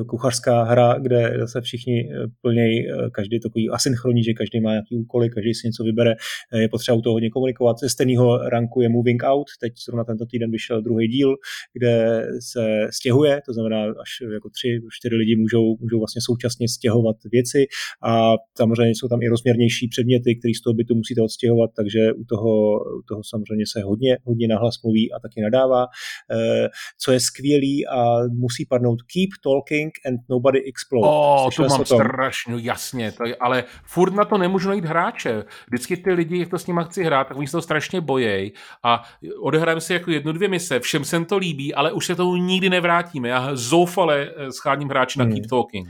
kuchařská 0.09 0.63
hra, 0.63 0.99
kde 0.99 1.35
zase 1.39 1.61
všichni 1.61 1.99
eh, 2.01 2.27
plnějí, 2.43 2.87
každý 3.13 3.41
takový 3.41 3.71
asynchronní, 3.71 4.23
že 4.25 4.33
každý 4.33 4.61
má 4.61 4.71
nějaký 4.71 4.97
úkoly, 4.97 5.31
každý 5.31 5.55
si 5.55 5.67
něco 5.69 5.85
vybere. 5.85 6.15
Je 6.55 6.69
potřeba 6.69 6.99
u 6.99 7.01
toho 7.03 7.15
hodně 7.15 7.31
komunikovat. 7.31 7.79
Ze 7.79 7.89
stejného 7.89 8.49
ranku 8.49 8.81
je 8.81 8.89
Moving 8.89 9.23
Out, 9.23 9.47
teď 9.61 9.73
zrovna 9.87 10.05
tento 10.05 10.27
týden 10.27 10.51
vyšel 10.51 10.83
druhý 10.83 11.09
díl, 11.09 11.35
kde 11.79 12.27
se 12.53 12.89
stěhuje, 12.91 13.41
to 13.47 13.53
znamená 13.53 13.81
až 13.83 14.11
jako 14.33 14.49
tři, 14.51 14.81
čtyři 14.91 15.15
lidi 15.15 15.37
můžou, 15.37 15.77
můžou 15.81 15.99
vlastně 15.99 16.21
současně 16.29 16.69
stěhovat 16.69 17.17
věci 17.33 17.67
a 18.03 18.35
samozřejmě 18.57 18.93
jsou 18.95 19.09
tam 19.09 19.23
i 19.23 19.29
rozměrnější 19.29 19.89
předměty, 19.89 20.39
který 20.49 20.55
z 20.55 20.63
toho 20.63 20.75
bytu 20.75 20.95
musíte 20.95 21.23
odstěhovat, 21.23 21.71
takže 21.77 22.13
u 22.13 22.25
toho, 22.25 22.53
u 22.99 23.03
toho 23.09 23.21
samozřejmě 23.25 23.65
se 23.73 23.83
hodně, 23.83 24.19
hodně 24.25 24.49
nahlas 24.49 24.75
mluví 24.83 25.13
a 25.13 25.21
taky 25.21 25.41
nadává. 25.41 25.87
Eh, 26.33 26.69
co 26.99 27.13
je 27.13 27.21
skvělý 27.21 27.87
a 27.87 28.05
musí 28.33 28.67
padnout 28.67 29.03
keep 29.03 29.31
talking 29.45 29.93
and 30.07 30.21
nobody 30.29 30.59
explode. 30.65 31.09
Oh, 31.09 31.51
to 31.57 31.63
mám 31.63 31.85
strašně, 31.85 32.53
no 32.53 32.59
jasně, 32.59 33.13
to 33.13 33.27
je, 33.27 33.37
ale 33.37 33.65
furt 33.85 34.15
na 34.15 34.25
to 34.25 34.39
nemůžu 34.39 34.69
najít 34.69 34.85
hráče. 34.85 35.45
Vždycky 35.71 35.97
ty 35.97 36.13
lidi, 36.13 36.39
jak 36.39 36.49
to 36.49 36.59
s 36.59 36.67
nimi 36.67 36.81
chci 36.85 37.05
hrát, 37.05 37.29
tak 37.29 37.37
oni 37.37 37.47
se 37.47 37.53
to 37.53 37.63
strašně 37.63 38.01
bojejí 38.01 38.53
a 38.85 39.03
odehrajeme 39.41 39.81
si 39.81 39.93
jako 39.93 40.11
jednu, 40.11 40.33
dvě 40.33 40.49
mise, 40.49 40.81
všem 40.81 41.05
se 41.05 41.25
to 41.25 41.37
líbí, 41.37 41.75
ale 41.75 41.93
už 41.93 42.07
se 42.07 42.15
tomu 42.15 42.37
nikdy 42.37 42.71
nevrátíme. 42.71 43.29
Já 43.29 43.51
zoufale 43.57 44.31
eh, 44.37 44.53
scháním 44.53 44.89
hráče 44.89 45.19
na 45.19 45.25
hmm. 45.25 45.35
Keep 45.35 45.47
Talking. 45.51 45.89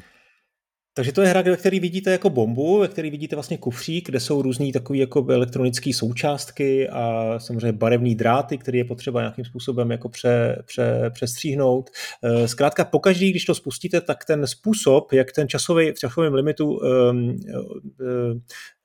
Takže 0.98 1.12
to 1.12 1.22
je 1.22 1.28
hra, 1.28 1.42
ve 1.42 1.56
které 1.56 1.80
vidíte 1.80 2.10
jako 2.10 2.30
bombu, 2.30 2.78
ve 2.78 2.88
které 2.88 3.10
vidíte 3.10 3.36
vlastně 3.36 3.58
kufřík, 3.58 4.06
kde 4.06 4.20
jsou 4.20 4.42
různé 4.42 4.72
takové 4.72 4.98
jako 4.98 5.26
elektronické 5.28 5.94
součástky 5.94 6.88
a 6.88 7.34
samozřejmě 7.38 7.72
barevné 7.72 8.14
dráty, 8.14 8.58
které 8.58 8.78
je 8.78 8.84
potřeba 8.84 9.20
nějakým 9.20 9.44
způsobem 9.44 9.90
jako 9.90 10.08
pře, 10.08 10.62
pře, 10.66 11.10
přestříhnout. 11.10 11.90
Eh, 12.22 12.48
zkrátka 12.48 12.84
pokaždý, 12.84 13.30
když 13.30 13.44
to 13.44 13.54
spustíte, 13.54 14.00
tak 14.00 14.24
ten 14.24 14.46
způsob, 14.46 15.12
jak 15.12 15.32
ten 15.32 15.48
časový, 15.48 15.92
v 15.92 15.98
časovém 15.98 16.34
limitu 16.34 16.78
um, 16.78 17.18
um, 17.18 17.36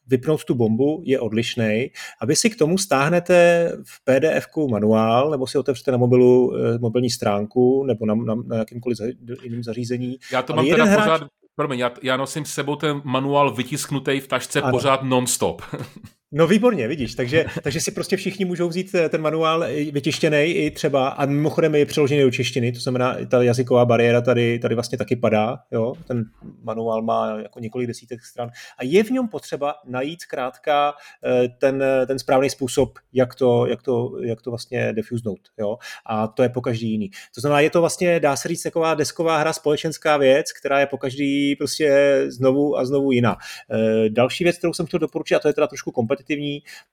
vypnout 0.07 0.43
tu 0.43 0.55
bombu 0.55 1.01
je 1.05 1.19
odlišný. 1.19 1.91
A 2.21 2.25
vy 2.25 2.35
si 2.35 2.49
k 2.49 2.57
tomu 2.57 2.77
stáhnete 2.77 3.69
v 3.83 4.03
pdf 4.03 4.47
manuál, 4.69 5.31
nebo 5.31 5.47
si 5.47 5.57
otevřete 5.57 5.91
na 5.91 5.97
mobilu 5.97 6.53
mobilní 6.79 7.09
stránku, 7.09 7.83
nebo 7.83 8.05
na, 8.05 8.15
na, 8.15 8.35
na 8.35 8.57
jakýmkoliv 8.57 8.97
jiném 9.43 9.63
zařízení. 9.63 10.17
Já 10.31 10.41
to 10.41 10.53
mám 10.55 10.67
teda 10.67 10.85
hráč... 10.85 11.03
pořád 11.03 11.42
Promiň, 11.55 11.79
já, 11.79 11.91
já 12.01 12.17
nosím 12.17 12.45
s 12.45 12.53
sebou 12.53 12.75
ten 12.75 13.01
manuál 13.03 13.53
vytisknutý 13.53 14.19
v 14.19 14.27
tašce 14.27 14.61
ano. 14.61 14.71
pořád 14.71 15.03
non-stop. 15.03 15.61
No 16.35 16.47
výborně, 16.47 16.87
vidíš, 16.87 17.15
takže, 17.15 17.45
takže 17.63 17.81
si 17.81 17.91
prostě 17.91 18.17
všichni 18.17 18.45
můžou 18.45 18.67
vzít 18.67 18.95
eh, 18.95 19.09
ten 19.09 19.21
manuál 19.21 19.65
vytištěný 19.91 20.43
i 20.43 20.71
třeba, 20.71 21.07
a 21.07 21.25
mimochodem 21.25 21.75
je 21.75 21.85
přeložený 21.85 22.21
do 22.21 22.31
češtiny, 22.31 22.71
to 22.71 22.79
znamená, 22.79 23.17
ta 23.29 23.43
jazyková 23.43 23.85
bariéra 23.85 24.21
tady, 24.21 24.59
tady 24.59 24.75
vlastně 24.75 24.97
taky 24.97 25.15
padá, 25.15 25.59
jo? 25.71 25.93
ten 26.07 26.23
manuál 26.63 27.01
má 27.01 27.39
jako 27.39 27.59
několik 27.59 27.87
desítek 27.87 28.25
stran 28.25 28.49
a 28.77 28.83
je 28.83 29.03
v 29.03 29.09
něm 29.09 29.27
potřeba 29.27 29.75
najít 29.85 30.21
zkrátka 30.21 30.93
eh, 31.25 31.47
ten, 31.59 31.83
ten 32.07 32.19
správný 32.19 32.49
způsob, 32.49 32.99
jak 33.13 33.35
to, 33.35 33.65
jak 33.65 33.83
to, 33.83 34.11
jak 34.23 34.41
to 34.41 34.49
vlastně 34.51 34.93
defuznout, 34.93 35.39
jo? 35.57 35.77
a 36.05 36.27
to 36.27 36.43
je 36.43 36.49
po 36.49 36.61
každý 36.61 36.91
jiný. 36.91 37.09
To 37.35 37.41
znamená, 37.41 37.59
je 37.59 37.69
to 37.69 37.79
vlastně, 37.81 38.19
dá 38.19 38.35
se 38.35 38.47
říct, 38.47 38.63
taková 38.63 38.93
desková 38.93 39.37
hra, 39.37 39.53
společenská 39.53 40.17
věc, 40.17 40.51
která 40.51 40.79
je 40.79 40.85
po 40.85 40.97
každý 40.97 41.55
prostě 41.55 42.19
znovu 42.27 42.77
a 42.77 42.85
znovu 42.85 43.11
jiná. 43.11 43.37
Eh, 43.71 44.09
další 44.09 44.43
věc, 44.43 44.57
kterou 44.57 44.73
jsem 44.73 44.85
chtěl 44.85 44.99
doporučit, 44.99 45.35
a 45.35 45.39
to 45.39 45.47
je 45.47 45.53
teda 45.53 45.67
trošku 45.67 45.91
kompetitivní, 45.91 46.22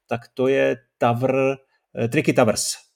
tak 0.06 0.20
to 0.34 0.48
je 0.48 0.76
Tower, 0.98 1.56
eh, 1.98 2.08
Tricky 2.08 2.32
Towers. 2.32 2.90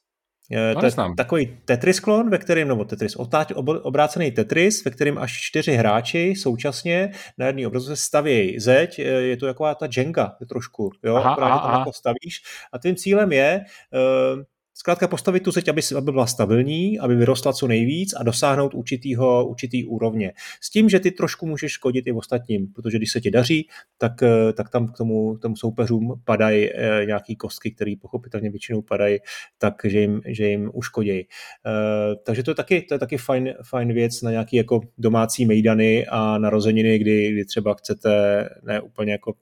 Eh, 0.52 0.74
to 0.74 0.86
je 0.86 0.92
takový 1.16 1.58
Tetris 1.64 2.00
klon, 2.00 2.30
ve 2.30 2.38
kterém, 2.38 2.68
nebo 2.68 2.84
Tetris, 2.84 3.16
otáč, 3.16 3.52
obrácený 3.82 4.30
Tetris, 4.30 4.84
ve 4.84 4.90
kterém 4.90 5.18
až 5.18 5.40
čtyři 5.40 5.72
hráči 5.72 6.34
současně 6.36 7.12
na 7.38 7.46
jedné 7.46 7.66
obrazu 7.66 7.86
se 7.86 7.96
stavějí 7.96 8.60
zeď, 8.60 8.98
eh, 8.98 9.02
je 9.02 9.36
to 9.36 9.46
taková 9.46 9.74
ta 9.74 9.88
Jenga 9.96 10.36
trošku, 10.48 10.90
jo, 11.04 11.16
aha, 11.16 11.30
aha, 11.30 11.36
tam 11.36 11.68
aha. 11.68 11.78
jako 11.78 11.92
stavíš 11.92 12.42
a 12.72 12.78
tím 12.78 12.96
cílem 12.96 13.32
je 13.32 13.64
uh, 13.92 14.42
Zkrátka 14.76 15.08
postavit 15.08 15.42
tu 15.42 15.50
zeď, 15.50 15.68
aby, 15.68 15.82
aby 15.96 16.12
byla 16.12 16.26
stabilní, 16.26 16.98
aby 16.98 17.14
vyrostla 17.14 17.52
co 17.52 17.66
nejvíc 17.66 18.14
a 18.14 18.22
dosáhnout 18.22 18.74
určitýho, 18.74 19.46
určitý 19.46 19.84
úrovně. 19.84 20.32
S 20.60 20.70
tím, 20.70 20.88
že 20.88 21.00
ty 21.00 21.10
trošku 21.10 21.46
můžeš 21.46 21.72
škodit 21.72 22.06
i 22.06 22.12
ostatním, 22.12 22.72
protože 22.72 22.98
když 22.98 23.12
se 23.12 23.20
ti 23.20 23.30
daří, 23.30 23.68
tak, 23.98 24.22
eh, 24.22 24.52
tak 24.52 24.70
tam 24.70 24.86
k 24.86 24.96
tomu, 24.96 25.38
tomu 25.38 25.56
soupeřům 25.56 26.20
padají 26.24 26.70
e, 26.72 27.06
nějaký 27.06 27.36
kostky, 27.36 27.70
které 27.70 27.94
pochopitelně 28.00 28.50
většinou 28.50 28.82
padají, 28.82 29.18
takže 29.58 30.00
jim, 30.00 30.20
že 30.26 30.48
jim 30.48 30.70
uškodí. 30.74 31.10
E, 31.10 31.26
takže 32.24 32.42
to 32.42 32.50
je 32.50 32.54
taky, 32.54 32.82
to 32.82 32.94
je 32.94 32.98
taky 32.98 33.16
fajn, 33.16 33.54
fajn 33.64 33.92
věc 33.92 34.22
na 34.22 34.30
nějaký 34.30 34.56
jako 34.56 34.80
domácí 34.98 35.46
mejdany 35.46 36.06
a 36.06 36.38
narozeniny, 36.38 36.98
kdy, 36.98 37.32
kdy 37.32 37.44
třeba 37.44 37.74
chcete 37.74 38.44
ne 38.62 38.80
úplně 38.80 39.12
jako 39.12 39.34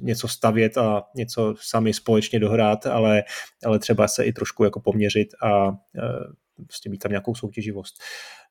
něco 0.00 0.28
stavět 0.28 0.78
a 0.78 1.02
něco 1.16 1.54
sami 1.60 1.94
společně 1.94 2.38
dohrát, 2.38 2.86
ale, 2.86 3.22
ale 3.64 3.78
třeba 3.78 4.08
se 4.08 4.24
i 4.24 4.32
trošku 4.32 4.64
jako 4.64 4.80
poměřit 4.80 5.28
a 5.42 5.72
prostě 6.66 6.90
mít 6.90 6.98
tam 6.98 7.12
nějakou 7.12 7.34
soutěživost. 7.34 7.94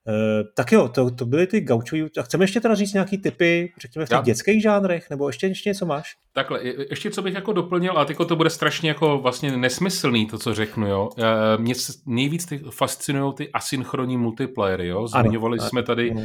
Uh, 0.08 0.48
tak 0.56 0.72
jo, 0.72 0.88
to, 0.88 1.12
to 1.12 1.26
byly 1.26 1.48
ty 1.48 1.62
gaučový. 1.62 2.04
A 2.20 2.22
chceme 2.22 2.44
ještě 2.44 2.62
teda 2.62 2.76
říct 2.76 2.94
nějaký 2.94 3.18
typy, 3.18 3.74
řekněme, 3.82 4.06
v 4.06 4.10
těch 4.10 4.16
Já. 4.16 4.22
dětských 4.22 4.62
žánrech, 4.62 5.10
nebo 5.10 5.30
ještě, 5.30 5.48
ještě 5.48 5.70
něco 5.70 5.86
máš? 5.86 6.16
Takhle, 6.34 6.60
ještě 6.90 7.12
co 7.12 7.22
bych 7.22 7.34
jako 7.34 7.54
doplnil, 7.54 7.98
a 7.98 8.06
to 8.06 8.36
bude 8.36 8.50
strašně 8.50 8.90
jako 8.90 9.18
vlastně 9.18 9.58
nesmyslný, 9.58 10.28
to, 10.28 10.38
co 10.38 10.54
řeknu, 10.54 10.88
jo. 10.88 11.10
Mě 11.58 11.74
nejvíc 12.06 12.46
ty 12.46 12.62
fascinují 12.70 13.34
ty 13.34 13.52
asynchronní 13.52 14.18
multiplayery, 14.18 14.88
jo. 14.88 15.08
Zmiňovali 15.08 15.60
ano, 15.60 15.70
jsme 15.70 15.84
tady 15.84 16.12
ano 16.12 16.22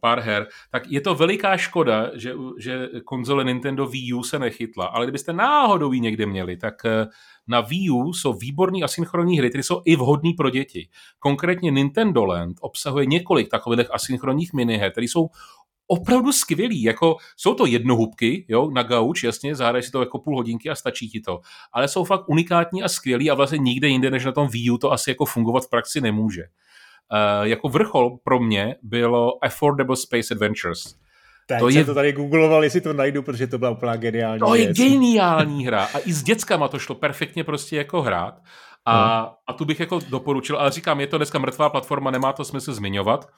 pár 0.00 0.20
her, 0.20 0.46
tak 0.70 0.82
je 0.86 1.00
to 1.00 1.14
veliká 1.14 1.56
škoda, 1.56 2.10
že, 2.14 2.34
že 2.58 2.88
konzole 3.04 3.44
Nintendo 3.44 3.86
Wii 3.86 4.12
U 4.12 4.22
se 4.22 4.38
nechytla, 4.38 4.86
ale 4.86 5.06
kdybyste 5.06 5.32
náhodou 5.32 5.92
ji 5.92 6.00
někde 6.00 6.26
měli, 6.26 6.56
tak 6.56 6.84
eh, 6.84 7.06
na 7.48 7.60
Wii 7.60 7.90
U 7.90 8.12
jsou 8.12 8.32
výborné 8.32 8.78
asynchronní 8.84 9.38
hry, 9.38 9.48
které 9.48 9.62
jsou 9.62 9.82
i 9.84 9.96
vhodné 9.96 10.30
pro 10.36 10.50
děti. 10.50 10.88
Konkrétně 11.18 11.70
Nintendo 11.70 12.24
Land 12.24 12.56
obsahuje 12.60 13.06
několik 13.06 13.48
takových 13.50 13.94
asynchronních 13.94 14.52
miniher, 14.52 14.90
které 14.90 15.04
jsou 15.04 15.28
opravdu 15.90 16.32
skvělý. 16.32 16.82
Jako, 16.82 17.16
jsou 17.36 17.54
to 17.54 17.66
jednohubky, 17.66 18.46
jo, 18.48 18.70
na 18.70 18.82
gauč, 18.82 19.22
jasně, 19.22 19.54
zahraješ 19.54 19.86
si 19.86 19.92
to 19.92 20.00
jako 20.00 20.18
půl 20.18 20.36
hodinky 20.36 20.70
a 20.70 20.74
stačí 20.74 21.08
ti 21.08 21.20
to. 21.20 21.40
Ale 21.72 21.88
jsou 21.88 22.04
fakt 22.04 22.28
unikátní 22.28 22.82
a 22.82 22.88
skvělí 22.88 23.30
a 23.30 23.34
vlastně 23.34 23.58
nikde 23.58 23.88
jinde, 23.88 24.10
než 24.10 24.24
na 24.24 24.32
tom 24.32 24.48
Wii 24.48 24.70
U 24.70 24.78
to 24.78 24.92
asi 24.92 25.10
jako 25.10 25.24
fungovat 25.24 25.64
v 25.64 25.70
praxi 25.70 26.00
nemůže. 26.00 26.42
Uh, 27.12 27.46
jako 27.46 27.68
vrchol 27.68 28.18
pro 28.24 28.40
mě 28.40 28.76
bylo 28.82 29.44
Affordable 29.44 29.96
Space 29.96 30.34
Adventures. 30.34 30.82
Teď 31.46 31.58
to 31.58 31.68
je... 31.68 31.84
to 31.84 31.94
tady 31.94 32.12
googloval, 32.12 32.64
jestli 32.64 32.80
to 32.80 32.92
najdu, 32.92 33.22
protože 33.22 33.46
to 33.46 33.58
byla 33.58 33.70
úplná 33.70 33.96
geniální 33.96 34.40
To 34.40 34.50
věc. 34.50 34.78
je 34.78 34.88
geniální 34.88 35.66
hra 35.66 35.84
a 35.94 35.98
i 35.98 36.12
s 36.12 36.22
dětskama 36.22 36.68
to 36.68 36.78
šlo 36.78 36.94
perfektně 36.94 37.44
prostě 37.44 37.76
jako 37.76 38.02
hrát. 38.02 38.34
A, 38.84 39.20
no. 39.22 39.34
a 39.46 39.52
tu 39.52 39.64
bych 39.64 39.80
jako 39.80 39.98
doporučil, 40.10 40.56
ale 40.56 40.70
říkám, 40.70 41.00
je 41.00 41.06
to 41.06 41.16
dneska 41.16 41.38
mrtvá 41.38 41.70
platforma, 41.70 42.10
nemá 42.10 42.32
to 42.32 42.44
smysl 42.44 42.74
zmiňovat. 42.74 43.28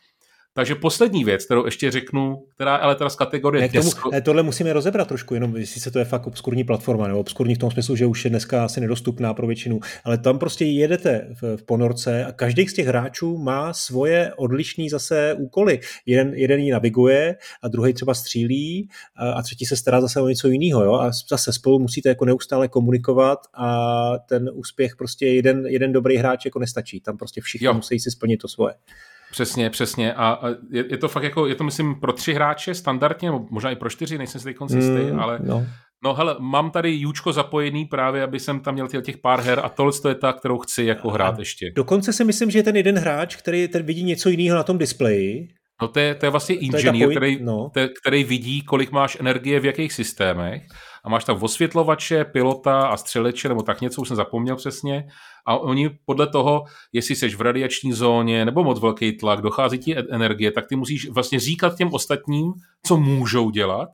Takže 0.55 0.75
poslední 0.75 1.25
věc, 1.25 1.45
kterou 1.45 1.65
ještě 1.65 1.91
řeknu, 1.91 2.45
která 2.55 2.77
ale 2.77 2.95
teda 2.95 3.11
z 3.11 3.17
kategorie 3.17 3.63
ne, 3.63 3.69
tomu, 3.69 3.91
ne, 4.13 4.21
tohle 4.21 4.43
musíme 4.43 4.73
rozebrat 4.73 5.09
trošku, 5.09 5.35
jenom 5.35 5.57
jestli 5.57 5.81
se 5.81 5.91
to 5.91 5.99
je 5.99 6.05
fakt 6.05 6.27
obskurní 6.27 6.65
platforma, 6.65 7.09
nebo 7.09 7.21
obskurní 7.21 7.55
v 7.55 7.59
tom 7.59 7.71
smyslu, 7.71 7.97
že 7.97 8.07
už 8.07 8.25
je 8.25 8.31
dneska 8.31 8.65
asi 8.65 8.81
nedostupná 8.81 9.35
pro 9.35 9.47
většinu, 9.47 9.81
ale 10.05 10.19
tam 10.19 10.39
prostě 10.39 10.65
jedete 10.65 11.29
v, 11.41 11.57
v 11.57 11.63
ponorce 11.63 12.25
a 12.25 12.33
každý 12.33 12.69
z 12.69 12.75
těch 12.75 12.87
hráčů 12.87 13.39
má 13.39 13.73
svoje 13.73 14.35
odlišné 14.37 14.85
zase 14.91 15.35
úkoly. 15.39 15.81
Jeden, 16.07 16.35
jeden 16.35 16.61
ji 16.61 16.73
naviguje 16.73 17.37
a 17.63 17.69
druhý 17.69 17.93
třeba 17.93 18.15
střílí 18.15 18.89
a, 19.17 19.33
a 19.33 19.43
třetí 19.43 19.67
se 19.67 19.77
stará 19.77 20.01
zase 20.01 20.21
o 20.21 20.29
něco 20.29 20.49
jiného. 20.49 20.85
Jo? 20.85 20.95
A 20.95 21.11
zase 21.29 21.53
spolu 21.53 21.79
musíte 21.79 22.09
jako 22.09 22.25
neustále 22.25 22.69
komunikovat 22.69 23.39
a 23.55 23.79
ten 24.29 24.51
úspěch 24.53 24.97
prostě 24.97 25.27
jeden, 25.27 25.67
jeden 25.67 25.93
dobrý 25.93 26.17
hráč 26.17 26.45
jako 26.45 26.59
nestačí. 26.59 27.01
Tam 27.01 27.17
prostě 27.17 27.41
všichni 27.41 27.67
jo. 27.67 27.75
musí 27.75 28.01
si 28.01 28.11
splnit 28.11 28.37
to 28.37 28.49
svoje. 28.49 28.75
Přesně, 29.33 29.71
přesně. 29.71 30.15
A 30.15 30.41
je, 30.71 30.85
je 30.91 30.97
to 30.97 31.09
fakt 31.09 31.23
jako, 31.23 31.47
je 31.47 31.55
to 31.55 31.65
myslím 31.65 31.95
pro 31.95 32.13
tři 32.13 32.35
hráče 32.35 32.75
standardně, 32.75 33.31
nebo 33.31 33.47
možná 33.51 33.71
i 33.71 33.77
pro 33.77 33.91
čtyři, 33.91 34.19
nejsem 34.19 34.41
si 34.41 34.45
teď 34.45 34.57
mm, 34.61 35.21
ale 35.21 35.39
no. 35.43 35.67
No 36.05 36.15
hele, 36.15 36.37
mám 36.39 36.71
tady 36.71 36.95
Júčko 36.95 37.33
zapojený 37.33 37.85
právě, 37.85 38.23
aby 38.23 38.41
jsem 38.41 38.61
tam 38.61 38.75
měl 38.75 38.89
těch 38.89 39.19
pár 39.19 39.41
her 39.41 39.61
a 39.65 39.69
tohle 39.69 39.93
to 40.03 40.09
je 40.09 40.15
ta, 40.15 40.33
kterou 40.33 40.59
chci 40.59 40.85
jako 40.85 41.11
hrát 41.11 41.35
a 41.35 41.39
ještě. 41.39 41.73
Dokonce 41.77 42.13
si 42.13 42.25
myslím, 42.25 42.51
že 42.51 42.59
je 42.59 42.63
ten 42.63 42.77
jeden 42.77 42.99
hráč, 42.99 43.37
který 43.37 43.69
ten 43.69 43.83
vidí 43.83 44.05
něco 44.05 44.29
jiného 44.29 44.57
na 44.57 44.63
tom 44.63 44.79
displeji. 44.79 45.49
No 45.83 45.89
to 45.89 46.01
je, 46.01 46.15
to 46.15 46.27
je 46.27 46.31
vlastně 46.31 46.55
inženýr, 46.55 47.11
který, 47.11 47.39
no. 47.43 47.71
který 48.01 48.25
vidí, 48.25 48.63
kolik 48.63 48.91
máš 48.91 49.17
energie 49.21 49.61
v 49.61 49.65
jakých 49.65 49.93
systémech 49.93 50.63
a 51.05 51.09
máš 51.09 51.25
tam 51.25 51.43
osvětlovače, 51.43 52.25
pilota 52.25 52.87
a 52.87 52.97
střeleče, 52.97 53.49
nebo 53.49 53.63
tak 53.63 53.81
něco, 53.81 54.01
už 54.01 54.09
jsem 54.09 54.17
zapomněl 54.17 54.57
přesně. 54.57 55.09
A 55.47 55.57
oni 55.57 55.91
podle 56.05 56.27
toho, 56.27 56.65
jestli 56.93 57.17
jsi 57.17 57.29
v 57.29 57.41
radiační 57.41 57.93
zóně 57.93 58.45
nebo 58.45 58.65
moc 58.65 58.81
velký 58.81 59.13
tlak, 59.13 59.41
dochází 59.41 59.79
ti 59.79 59.97
energie, 59.99 60.51
tak 60.51 60.67
ty 60.67 60.77
musíš 60.77 61.09
vlastně 61.09 61.41
říkat 61.41 61.77
těm 61.77 61.89
ostatním, 61.93 62.53
co 62.87 62.97
můžou 62.97 63.51
dělat, 63.51 63.89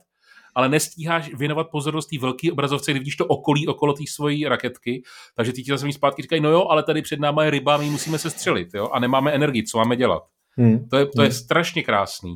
ale 0.55 0.69
nestíháš 0.69 1.33
věnovat 1.33 1.67
pozornost 1.71 2.07
té 2.07 2.19
velké 2.19 2.51
obrazovce, 2.51 2.91
kdy 2.91 2.99
vidíš 2.99 3.15
to 3.15 3.25
okolí 3.25 3.67
okolo 3.67 3.93
té 3.93 4.03
svojí 4.09 4.47
raketky, 4.47 5.03
takže 5.35 5.53
ty 5.53 5.63
ti 5.63 5.71
zase 5.71 5.91
zpátky 5.91 6.21
říkají, 6.21 6.41
no 6.41 6.49
jo, 6.49 6.65
ale 6.69 6.83
tady 6.83 7.01
před 7.01 7.19
náma 7.19 7.43
je 7.43 7.49
ryba, 7.49 7.77
my 7.77 7.89
musíme 7.89 8.17
se 8.17 8.29
střelit, 8.29 8.73
jo, 8.73 8.89
a 8.93 8.99
nemáme 8.99 9.31
energii, 9.31 9.63
co 9.63 9.77
máme 9.77 9.95
dělat. 9.95 10.23
Hmm. 10.57 10.89
To, 10.89 10.97
je, 10.97 11.05
to 11.05 11.21
je 11.21 11.27
hmm. 11.27 11.35
strašně 11.35 11.83
krásný, 11.83 12.35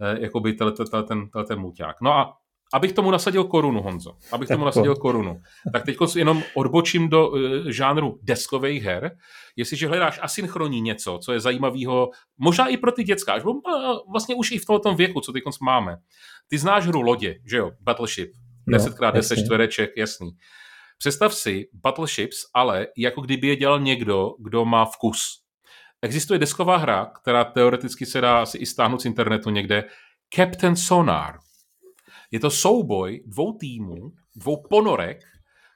eh, 0.00 0.16
jakoby 0.20 0.52
ten, 0.52 0.72
ten, 0.72 1.04
ten, 1.06 1.28
ten 1.46 1.60
muťák. 1.60 1.96
No 2.00 2.12
a 2.12 2.36
Abych 2.74 2.92
tomu 2.92 3.10
nasadil 3.10 3.44
korunu, 3.44 3.82
Honzo, 3.82 4.16
abych 4.32 4.48
tomu 4.48 4.64
nasadil 4.64 4.96
korunu, 4.96 5.40
tak 5.72 5.84
teď 5.84 5.96
jenom 6.16 6.42
odbočím 6.54 7.08
do 7.08 7.28
uh, 7.28 7.40
žánru 7.68 8.18
deskových 8.22 8.82
her. 8.82 9.10
Jestliže 9.56 9.88
hledáš 9.88 10.18
asynchronní 10.22 10.80
něco, 10.80 11.18
co 11.22 11.32
je 11.32 11.40
zajímavého, 11.40 12.10
možná 12.38 12.66
i 12.66 12.76
pro 12.76 12.92
ty 12.92 13.04
dětská, 13.04 13.32
až 13.32 13.42
vlastně 14.12 14.34
už 14.34 14.50
i 14.50 14.58
v 14.58 14.64
tom 14.82 14.96
věku, 14.96 15.20
co 15.20 15.32
teď 15.32 15.42
máme. 15.62 15.96
Ty 16.48 16.58
znáš 16.58 16.86
hru 16.86 17.00
Lodě, 17.02 17.36
že 17.50 17.56
jo? 17.56 17.70
Battleship. 17.80 18.30
10x10 18.68 19.44
čtvereček, 19.44 19.90
jasný. 19.96 20.30
Představ 20.98 21.34
si 21.34 21.68
Battleships, 21.72 22.36
ale 22.54 22.86
jako 22.96 23.20
kdyby 23.20 23.46
je 23.46 23.56
dělal 23.56 23.80
někdo, 23.80 24.30
kdo 24.38 24.64
má 24.64 24.84
vkus. 24.84 25.18
Existuje 26.02 26.38
desková 26.38 26.76
hra, 26.76 27.12
která 27.22 27.44
teoreticky 27.44 28.06
se 28.06 28.20
dá 28.20 28.42
asi 28.42 28.58
i 28.58 28.66
stáhnout 28.66 29.02
z 29.02 29.04
internetu 29.04 29.50
někde, 29.50 29.84
Captain 30.34 30.76
Sonar. 30.76 31.38
Je 32.30 32.40
to 32.40 32.50
souboj 32.50 33.22
dvou 33.26 33.52
týmů, 33.52 34.12
dvou 34.36 34.62
ponorek, 34.70 35.20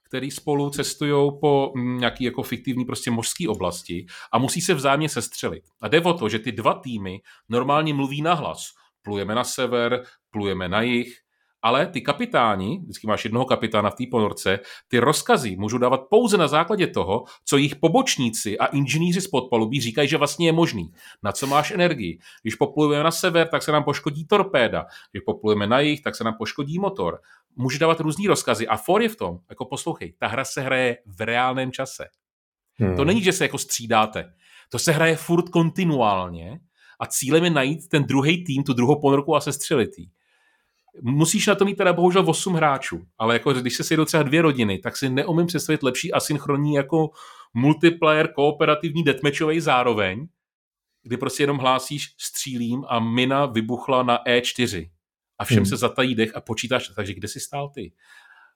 který 0.04 0.30
spolu 0.30 0.70
cestují 0.70 1.30
po 1.40 1.72
mm, 1.76 1.98
nějaký 1.98 2.24
jako 2.24 2.42
fiktivní 2.42 2.84
prostě 2.84 3.10
mořské 3.10 3.48
oblasti 3.48 4.06
a 4.32 4.38
musí 4.38 4.60
se 4.60 4.74
vzájemně 4.74 5.08
sestřelit. 5.08 5.64
A 5.80 5.88
jde 5.88 6.00
o 6.00 6.12
to, 6.12 6.28
že 6.28 6.38
ty 6.38 6.52
dva 6.52 6.74
týmy 6.74 7.20
normálně 7.48 7.94
mluví 7.94 8.22
nahlas. 8.22 8.66
Plujeme 9.02 9.34
na 9.34 9.44
sever, 9.44 10.02
plujeme 10.30 10.68
na 10.68 10.82
jih, 10.82 11.23
ale 11.64 11.86
ty 11.86 12.00
kapitáni, 12.00 12.78
vždycky 12.82 13.06
máš 13.06 13.24
jednoho 13.24 13.44
kapitána 13.44 13.90
v 13.90 13.94
té 13.94 14.04
ponorce, 14.10 14.60
ty 14.88 14.98
rozkazy 14.98 15.56
můžou 15.56 15.78
dávat 15.78 16.00
pouze 16.10 16.38
na 16.38 16.48
základě 16.48 16.86
toho, 16.86 17.24
co 17.44 17.56
jejich 17.56 17.76
pobočníci 17.76 18.58
a 18.58 18.66
inženýři 18.66 19.20
z 19.20 19.26
podpalubí 19.26 19.80
říkají, 19.80 20.08
že 20.08 20.16
vlastně 20.16 20.48
je 20.48 20.52
možný. 20.52 20.92
Na 21.22 21.32
co 21.32 21.46
máš 21.46 21.70
energii? 21.70 22.18
Když 22.42 22.54
poplujeme 22.54 23.04
na 23.04 23.10
sever, 23.10 23.48
tak 23.48 23.62
se 23.62 23.72
nám 23.72 23.84
poškodí 23.84 24.26
torpéda. 24.26 24.86
Když 25.10 25.22
poplujeme 25.26 25.66
na 25.66 25.80
jih, 25.80 26.02
tak 26.02 26.16
se 26.16 26.24
nám 26.24 26.34
poškodí 26.38 26.78
motor. 26.78 27.20
Může 27.56 27.78
dávat 27.78 28.00
různý 28.00 28.26
rozkazy. 28.26 28.68
A 28.68 28.76
for 28.76 29.02
je 29.02 29.08
v 29.08 29.16
tom, 29.16 29.38
jako 29.50 29.64
poslouchej, 29.64 30.14
ta 30.18 30.26
hra 30.26 30.44
se 30.44 30.60
hraje 30.60 30.98
v 31.06 31.20
reálném 31.20 31.72
čase. 31.72 32.04
Hmm. 32.74 32.96
To 32.96 33.04
není, 33.04 33.22
že 33.22 33.32
se 33.32 33.44
jako 33.44 33.58
střídáte. 33.58 34.32
To 34.68 34.78
se 34.78 34.92
hraje 34.92 35.16
furt 35.16 35.48
kontinuálně 35.48 36.60
a 37.00 37.06
cílem 37.06 37.44
je 37.44 37.50
najít 37.50 37.88
ten 37.88 38.04
druhý 38.04 38.44
tým, 38.44 38.62
tu 38.62 38.72
druhou 38.72 39.00
ponorku 39.00 39.36
a 39.36 39.40
sestřelit 39.40 39.98
jí. 39.98 40.10
Musíš 41.02 41.46
na 41.46 41.54
to 41.54 41.64
mít 41.64 41.76
teda 41.76 41.92
bohužel 41.92 42.30
8 42.30 42.54
hráčů, 42.54 43.06
ale 43.18 43.34
jako 43.34 43.52
když 43.52 43.76
se 43.76 43.84
sejdou 43.84 44.04
třeba 44.04 44.22
dvě 44.22 44.42
rodiny, 44.42 44.78
tak 44.78 44.96
si 44.96 45.10
neumím 45.10 45.46
představit 45.46 45.82
lepší 45.82 46.12
asynchronní 46.12 46.74
jako 46.74 47.10
multiplayer 47.54 48.32
kooperativní 48.32 49.02
deathmatchový 49.02 49.60
zároveň, 49.60 50.26
kdy 51.02 51.16
prostě 51.16 51.42
jenom 51.42 51.58
hlásíš 51.58 52.14
střílím 52.18 52.84
a 52.88 52.98
mina 53.00 53.46
vybuchla 53.46 54.02
na 54.02 54.18
E4 54.24 54.90
a 55.38 55.44
všem 55.44 55.56
hmm. 55.56 55.66
se 55.66 55.76
zatají 55.76 56.14
dech 56.14 56.36
a 56.36 56.40
počítáš, 56.40 56.88
takže 56.88 57.14
kde 57.14 57.28
jsi 57.28 57.40
stál 57.40 57.68
ty? 57.68 57.92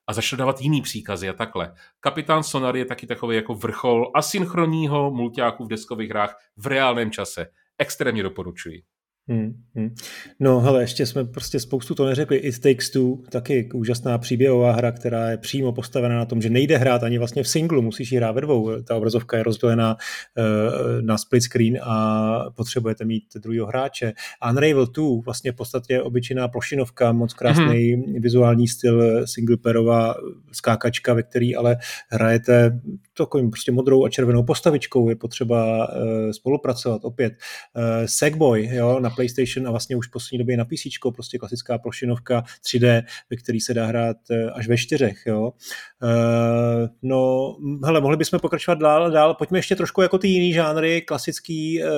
A 0.07 0.13
začal 0.13 0.37
dávat 0.37 0.61
jiný 0.61 0.81
příkazy 0.81 1.29
a 1.29 1.33
takhle. 1.33 1.73
Kapitán 1.99 2.43
Sonar 2.43 2.75
je 2.75 2.85
taky 2.85 3.07
takový 3.07 3.35
jako 3.35 3.53
vrchol 3.53 4.11
asynchronního 4.15 5.11
multiáku 5.11 5.65
v 5.65 5.67
deskových 5.67 6.09
hrách 6.09 6.37
v 6.57 6.67
reálném 6.67 7.11
čase. 7.11 7.47
Extrémně 7.77 8.23
doporučuji. 8.23 8.83
Hmm, 9.29 9.53
hmm. 9.75 9.95
No 10.39 10.59
hele, 10.59 10.83
ještě 10.83 11.05
jsme 11.05 11.25
prostě 11.25 11.59
spoustu 11.59 11.95
to 11.95 12.05
neřekli. 12.05 12.37
It 12.37 12.59
Takes 12.59 12.89
Two, 12.89 13.17
taky 13.31 13.69
úžasná 13.73 14.17
příběhová 14.17 14.71
hra, 14.71 14.91
která 14.91 15.29
je 15.29 15.37
přímo 15.37 15.71
postavená 15.71 16.15
na 16.15 16.25
tom, 16.25 16.41
že 16.41 16.49
nejde 16.49 16.77
hrát 16.77 17.03
ani 17.03 17.17
vlastně 17.17 17.43
v 17.43 17.47
singlu, 17.47 17.81
musíš 17.81 18.11
ji 18.11 18.17
hrát 18.17 18.31
ve 18.31 18.41
dvou. 18.41 18.81
Ta 18.81 18.95
obrazovka 18.95 19.37
je 19.37 19.43
rozdělená 19.43 19.95
uh, 19.95 21.01
na 21.01 21.17
split 21.17 21.41
screen 21.41 21.79
a 21.83 22.45
potřebujete 22.55 23.05
mít 23.05 23.23
druhého 23.35 23.67
hráče. 23.67 24.13
Unravel 24.49 24.85
2, 24.85 25.05
vlastně 25.25 25.51
v 25.51 25.55
podstatě 25.55 26.01
obyčejná 26.01 26.47
plošinovka, 26.47 27.11
moc 27.11 27.33
krásný 27.33 27.93
hmm. 27.93 28.21
vizuální 28.21 28.67
styl, 28.67 29.27
singleperová 29.27 30.15
skákačka, 30.51 31.13
ve 31.13 31.23
který 31.23 31.55
ale 31.55 31.77
hrajete 32.09 32.79
takovým 33.17 33.51
prostě 33.51 33.71
modrou 33.71 34.05
a 34.05 34.09
červenou 34.09 34.43
postavičkou, 34.43 35.09
je 35.09 35.15
potřeba 35.15 35.89
uh, 35.89 36.31
spolupracovat 36.31 37.05
opět. 37.05 37.33
Uh, 37.33 37.83
Sackboy, 38.05 38.69
jo, 38.73 38.99
na 38.99 39.09
PlayStation 39.19 39.67
a 39.67 39.71
vlastně 39.71 39.95
už 39.95 40.07
v 40.07 40.11
poslední 40.11 40.37
době 40.37 40.57
na 40.57 40.65
PC, 40.65 41.11
prostě 41.15 41.37
klasická 41.37 41.77
plošinovka 41.77 42.43
3D, 42.65 43.03
ve 43.29 43.37
který 43.37 43.59
se 43.59 43.73
dá 43.73 43.85
hrát 43.85 44.17
uh, 44.31 44.49
až 44.53 44.67
ve 44.67 44.77
čtyřech, 44.77 45.17
jo. 45.25 45.51
Uh, 46.03 46.87
no, 47.01 47.55
hele, 47.85 48.01
mohli 48.01 48.17
bychom 48.17 48.39
pokračovat 48.39 48.79
dál 48.79 49.11
dál. 49.11 49.33
Pojďme 49.33 49.59
ještě 49.59 49.75
trošku 49.75 50.01
jako 50.01 50.17
ty 50.17 50.27
jiný 50.27 50.53
žánry, 50.53 51.01
klasický, 51.01 51.83
uh, 51.83 51.89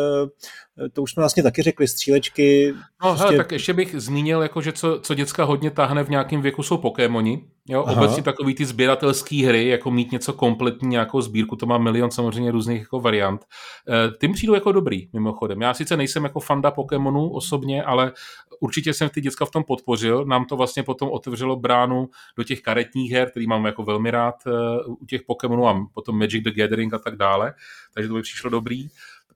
to 0.94 1.02
už 1.02 1.12
jsme 1.12 1.22
vlastně 1.22 1.44
taky 1.44 1.62
řekli, 1.62 1.88
střílečky. 1.88 2.74
No 3.04 3.10
prostě... 3.10 3.24
hele, 3.24 3.38
tak 3.38 3.52
ještě 3.52 3.74
bych 3.74 3.96
zmínil, 3.98 4.42
jako, 4.42 4.62
že 4.62 4.72
co, 4.72 5.00
co 5.00 5.14
děcka 5.14 5.44
hodně 5.44 5.72
tahne 5.72 6.04
v 6.04 6.10
nějakém 6.10 6.42
věku, 6.42 6.64
jsou 6.64 6.78
Pokémoni. 6.78 7.44
Jo, 7.68 7.84
Aha. 7.88 8.02
obecně 8.02 8.24
takový 8.24 8.56
ty 8.56 8.66
sběratelské 8.66 9.46
hry, 9.46 9.68
jako 9.68 9.92
mít 9.92 10.12
něco 10.12 10.34
kompletní, 10.34 10.88
nějakou 10.90 11.22
sbírku, 11.22 11.56
to 11.56 11.66
má 11.66 11.78
milion 11.78 12.12
samozřejmě 12.12 12.52
různých 12.52 12.80
jako 12.80 13.00
variant. 13.00 13.42
E, 13.90 14.12
ty 14.18 14.28
mi 14.28 14.34
přijdou 14.34 14.54
jako 14.54 14.72
dobrý, 14.72 15.10
mimochodem. 15.14 15.62
Já 15.62 15.74
sice 15.74 15.98
nejsem 15.98 16.24
jako 16.24 16.40
fanda 16.40 16.72
Pokémonů 16.72 17.30
osobně, 17.30 17.84
ale 17.84 18.12
určitě 18.60 18.94
jsem 18.94 19.10
ty 19.10 19.22
děcka 19.22 19.46
v 19.46 19.52
tom 19.52 19.64
podpořil. 19.64 20.26
Nám 20.26 20.46
to 20.46 20.56
vlastně 20.56 20.84
potom 20.84 21.10
otevřelo 21.10 21.56
bránu 21.56 22.10
do 22.38 22.44
těch 22.44 22.62
karetních 22.62 23.12
her, 23.12 23.30
který 23.30 23.48
mám 23.48 23.66
jako 23.66 23.84
velmi 23.84 24.12
rád 24.12 24.36
e, 24.48 24.52
u 24.86 25.06
těch 25.06 25.22
Pokémonů 25.22 25.68
a 25.68 25.88
potom 25.94 26.20
Magic 26.20 26.44
the 26.44 26.52
Gathering 26.52 26.94
a 26.94 27.00
tak 27.00 27.16
dále. 27.16 27.54
Takže 27.94 28.08
to 28.08 28.14
by 28.14 28.22
přišlo 28.22 28.50
dobrý. 28.50 28.88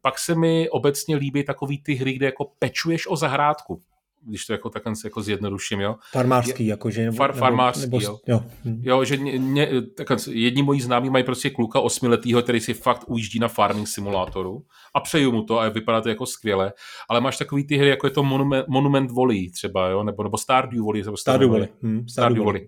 Pak 0.05 0.19
se 0.19 0.35
mi 0.35 0.69
obecně 0.69 1.15
líbí 1.15 1.43
takový 1.43 1.83
ty 1.83 1.93
hry, 1.93 2.13
kde 2.13 2.25
jako 2.25 2.51
pečuješ 2.59 3.07
o 3.07 3.15
zahrádku 3.15 3.81
když 4.27 4.45
to 4.45 4.53
jako 4.53 4.69
takhle 4.69 4.93
jako 5.03 5.21
zjednoduším, 5.21 5.79
jo. 5.79 5.95
Farmářský, 6.11 6.67
jakože. 6.67 7.05
Nebo, 7.05 7.17
Far, 7.17 7.33
farmářský, 7.33 7.81
nebo, 7.81 7.99
jo. 7.99 8.19
jo. 8.27 8.43
jo. 8.81 9.03
že 9.03 9.17
ně, 9.17 9.69
takhle, 9.97 10.17
jedni 10.29 10.63
moji 10.63 10.81
známí 10.81 11.09
mají 11.09 11.23
prostě 11.23 11.49
kluka 11.49 11.79
osmiletýho, 11.79 12.41
který 12.41 12.59
si 12.59 12.73
fakt 12.73 13.03
ujíždí 13.07 13.39
na 13.39 13.47
farming 13.47 13.87
simulátoru 13.87 14.65
a 14.93 14.99
přeju 14.99 15.31
mu 15.31 15.43
to 15.43 15.59
a 15.59 15.69
vypadá 15.69 16.01
to 16.01 16.09
jako 16.09 16.25
skvěle, 16.25 16.73
ale 17.09 17.21
máš 17.21 17.37
takový 17.37 17.67
ty 17.67 17.77
hry, 17.77 17.89
jako 17.89 18.07
je 18.07 18.11
to 18.11 18.23
Monument, 18.23 18.67
Monument 18.67 19.11
Valley 19.11 19.51
třeba, 19.51 19.87
jo, 19.87 20.03
nebo, 20.03 20.23
nebo 20.23 20.37
Stardew 20.37 20.85
Valley. 20.85 21.03
Nebo 21.03 21.17
Stardew 21.17 21.49
Valley. 21.49 21.67
Hmm, 21.81 22.07
Stardew 22.07 22.43
Valley. 22.45 22.67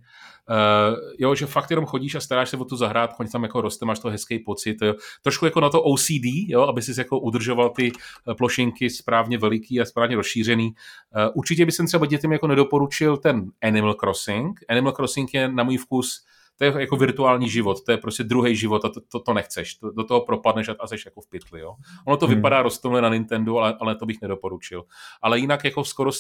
Uh, 0.50 0.98
jo, 1.18 1.36
že 1.36 1.46
fakt 1.46 1.72
jenom 1.72 1.86
chodíš 1.86 2.16
a 2.16 2.20
staráš 2.20 2.50
se 2.50 2.58
o 2.58 2.66
tu 2.66 2.76
zahrádku, 2.76 3.24
tam 3.32 3.44
jako 3.44 3.62
roste, 3.62 3.86
máš 3.86 4.00
to 4.00 4.10
hezký 4.10 4.40
pocit. 4.40 4.78
Jo. 4.82 4.94
Trošku 5.22 5.46
jako 5.46 5.60
na 5.60 5.70
to 5.70 5.82
OCD, 5.82 6.48
jo, 6.48 6.62
aby 6.62 6.82
si 6.82 7.00
jako 7.00 7.20
udržoval 7.20 7.70
ty 7.70 7.92
eh, 7.92 8.36
plošinky 8.36 8.90
správně 8.90 9.38
veliký 9.38 9.82
a 9.82 9.86
správně 9.86 10.16
rozšířený. 10.16 10.66
Uh, 10.68 11.32
určitě 11.34 11.66
bych 11.66 11.76
třeba 11.88 12.06
dětem 12.06 12.32
jako 12.32 12.48
nedoporučil 12.48 13.18
ten 13.18 13.52
Animal 13.62 13.94
Crossing. 13.94 14.60
Animal 14.70 14.92
Crossing 14.92 15.34
je 15.34 15.48
na 15.48 15.64
můj 15.64 15.78
vkus 15.78 16.26
to 16.58 16.64
je 16.64 16.74
jako 16.78 16.96
virtuální 16.96 17.50
život, 17.50 17.84
to 17.84 17.92
je 17.92 17.98
prostě 17.98 18.24
druhý 18.24 18.56
život 18.56 18.86
a 18.86 18.90
to, 18.90 19.02
to, 19.12 19.20
to 19.20 19.34
nechceš, 19.34 19.76
to, 19.76 19.92
do 19.92 20.04
toho 20.04 20.22
propadneš 20.22 20.70
a, 20.70 20.76
a 20.80 20.88
jsi 20.88 20.96
jako 21.06 21.22
v 21.22 21.30
pytli, 21.30 21.60
jo. 21.60 21.76
Ono 22.06 22.18
to 22.18 22.28
hmm. 22.28 22.36
vypadá 22.36 22.62
rostomle 22.62 23.02
na 23.02 23.10
Nintendo, 23.10 23.58
ale, 23.58 23.76
ale 23.80 23.96
to 23.96 24.06
bych 24.06 24.22
nedoporučil. 24.22 24.84
Ale 25.22 25.40
jinak 25.40 25.64
jako 25.64 25.84
skoro, 25.84 26.12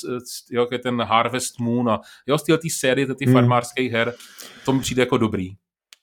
jo, 0.51 0.67
je 0.71 0.79
ten 0.79 1.01
Harvest 1.01 1.59
Moon 1.59 1.89
a 1.89 1.99
jo, 2.27 2.37
z 2.37 2.43
téhle 2.43 2.59
série, 2.69 3.15
ty 3.15 3.25
hmm. 3.25 3.33
farmářských 3.33 3.91
her, 3.91 4.13
to 4.65 4.73
mi 4.73 4.79
přijde 4.79 5.01
jako 5.01 5.17
dobrý. 5.17 5.55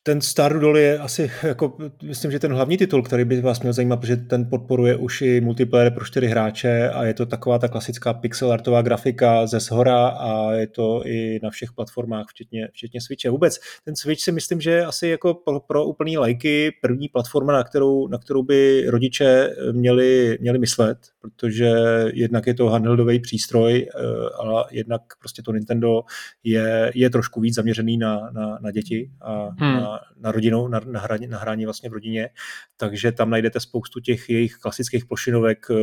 Ten 0.06 0.20
Stardoll 0.20 0.78
je 0.78 0.98
asi, 0.98 1.31
jako, 1.43 1.76
myslím, 2.02 2.31
že 2.31 2.39
ten 2.39 2.52
hlavní 2.52 2.76
titul, 2.76 3.02
který 3.02 3.24
by 3.24 3.40
vás 3.40 3.60
měl 3.60 3.72
zajímat, 3.72 3.97
protože 3.97 4.16
ten 4.16 4.48
podporuje 4.51 4.97
už 4.97 5.22
i 5.22 5.40
multiplayer 5.40 5.93
pro 5.93 6.05
čtyři 6.05 6.26
hráče 6.26 6.90
a 6.90 7.05
je 7.05 7.14
to 7.14 7.26
taková 7.26 7.59
ta 7.59 7.68
klasická 7.68 8.14
pixel 8.14 8.52
artová 8.52 8.82
grafika 8.82 9.47
ze 9.47 9.60
shora 9.60 10.06
a 10.06 10.52
je 10.52 10.66
to 10.66 11.06
i 11.06 11.40
na 11.43 11.51
všech 11.51 11.72
platformách, 11.72 12.26
včetně, 12.28 12.68
včetně 12.72 13.01
Switche. 13.01 13.31
Vůbec 13.31 13.59
ten 13.85 13.97
Switch 13.97 14.22
si 14.22 14.32
myslím, 14.32 14.60
že 14.60 14.70
je 14.70 14.86
asi 14.86 15.09
jako 15.09 15.35
pro, 15.35 15.60
pro 15.60 15.85
úplný 15.85 16.18
lajky 16.18 16.72
první 16.82 17.09
platforma, 17.09 17.52
na 17.52 17.64
kterou, 17.64 18.09
na 18.09 18.18
kterou 18.18 18.43
by 18.43 18.85
rodiče 18.86 19.56
měli, 19.72 20.39
měli 20.40 20.59
myslet, 20.59 20.98
protože 21.25 21.73
jednak 22.13 22.47
je 22.47 22.55
to 22.55 22.67
handheldový 22.67 23.21
přístroj, 23.21 23.89
eh, 23.89 24.01
ale 24.39 24.65
jednak 24.71 25.03
prostě 25.21 25.43
to 25.43 25.53
Nintendo 25.53 26.03
je, 26.45 26.93
je 26.95 27.11
trošku 27.11 27.41
víc 27.41 27.55
zaměřený 27.55 27.99
na, 27.99 28.31
na, 28.31 28.59
na 28.61 28.71
děti 28.71 29.11
a 29.21 29.43
hmm. 29.43 29.81
na 29.81 30.01
na, 30.17 30.33
rodinu, 30.33 30.69
na, 30.69 30.81
na, 30.87 31.01
hraní, 31.01 31.27
na 31.27 31.39
hraní 31.39 31.65
vlastně 31.65 31.91
v 31.91 31.93
rodině, 31.93 32.31
takže 32.77 33.13
tam 33.13 33.31
najdete 33.31 33.61
spoustu 33.61 34.01
těch 34.01 34.31
jejich 34.31 34.55
klasických 34.55 35.05
plošinovek, 35.07 35.67
eh, 35.71 35.75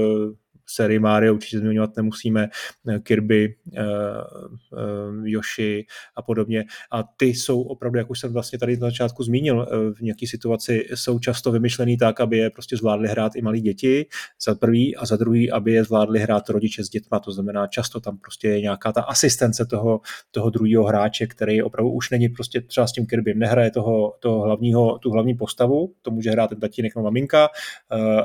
sérii 0.75 0.99
Mario 0.99 1.33
určitě 1.33 1.59
zmiňovat 1.59 1.95
nemusíme, 1.97 2.49
eh, 2.89 2.99
Kirby, 2.99 3.55
eh, 3.77 3.81
Yoshi 5.23 5.85
a 6.15 6.21
podobně. 6.21 6.65
A 6.91 7.03
ty 7.03 7.25
jsou 7.25 7.61
opravdu, 7.61 7.97
jak 7.97 8.09
už 8.09 8.19
jsem 8.19 8.33
vlastně 8.33 8.59
tady 8.59 8.77
na 8.77 8.87
začátku 8.87 9.23
zmínil, 9.23 9.67
v 9.97 10.01
nějaké 10.01 10.27
situaci 10.27 10.87
jsou 10.95 11.19
často 11.19 11.51
vymyšlený 11.51 11.97
tak, 11.97 12.19
aby 12.19 12.37
je 12.37 12.49
prostě 12.49 12.77
zvládli 12.77 13.07
hrát 13.07 13.35
i 13.35 13.41
malí 13.41 13.61
děti, 13.61 14.05
za 14.45 14.55
prvý, 14.55 14.95
a 14.95 15.05
za 15.05 15.15
druhý, 15.15 15.51
aby 15.51 15.71
je 15.71 15.83
zvládli 15.83 16.19
hrát 16.19 16.49
rodiče 16.49 16.83
s 16.83 16.89
dětma. 16.89 17.19
To 17.19 17.31
znamená, 17.31 17.67
často 17.67 17.99
tam 17.99 18.17
prostě 18.17 18.47
je 18.47 18.61
nějaká 18.61 18.91
ta 18.91 19.01
asistence 19.01 19.65
toho, 19.65 20.01
toho 20.31 20.49
druhého 20.49 20.83
hráče, 20.83 21.27
který 21.27 21.63
opravdu 21.63 21.91
už 21.91 22.09
není 22.09 22.29
prostě 22.29 22.61
třeba 22.61 22.87
s 22.87 22.91
tím 22.91 23.05
Kirbym, 23.05 23.39
nehraje 23.39 23.71
toho, 23.71 24.15
toho 24.19 24.41
hlavního, 24.41 24.97
tu 24.97 25.11
hlavní 25.11 25.33
postavu, 25.33 25.93
to 26.01 26.11
může 26.11 26.31
hrát 26.31 26.47
ten 26.47 26.59
tatínek 26.59 26.95
nebo 26.95 27.03
maminka 27.03 27.49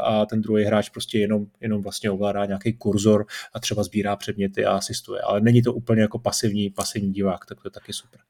a 0.00 0.26
ten 0.26 0.40
druhý 0.40 0.64
hráč 0.64 0.88
prostě 0.88 1.18
jenom, 1.18 1.46
jenom 1.60 1.82
vlastně 1.82 2.10
ovládá 2.10 2.35
nějaký 2.44 2.72
kurzor 2.72 3.26
a 3.54 3.60
třeba 3.60 3.82
sbírá 3.82 4.16
předměty 4.16 4.64
a 4.64 4.76
asistuje. 4.76 5.20
Ale 5.20 5.40
není 5.40 5.62
to 5.62 5.72
úplně 5.72 6.02
jako 6.02 6.18
pasivní, 6.18 6.70
pasivní 6.70 7.12
divák, 7.12 7.46
tak 7.46 7.60
to 7.62 7.66
je 7.66 7.70
taky 7.70 7.92
super. 7.92 8.20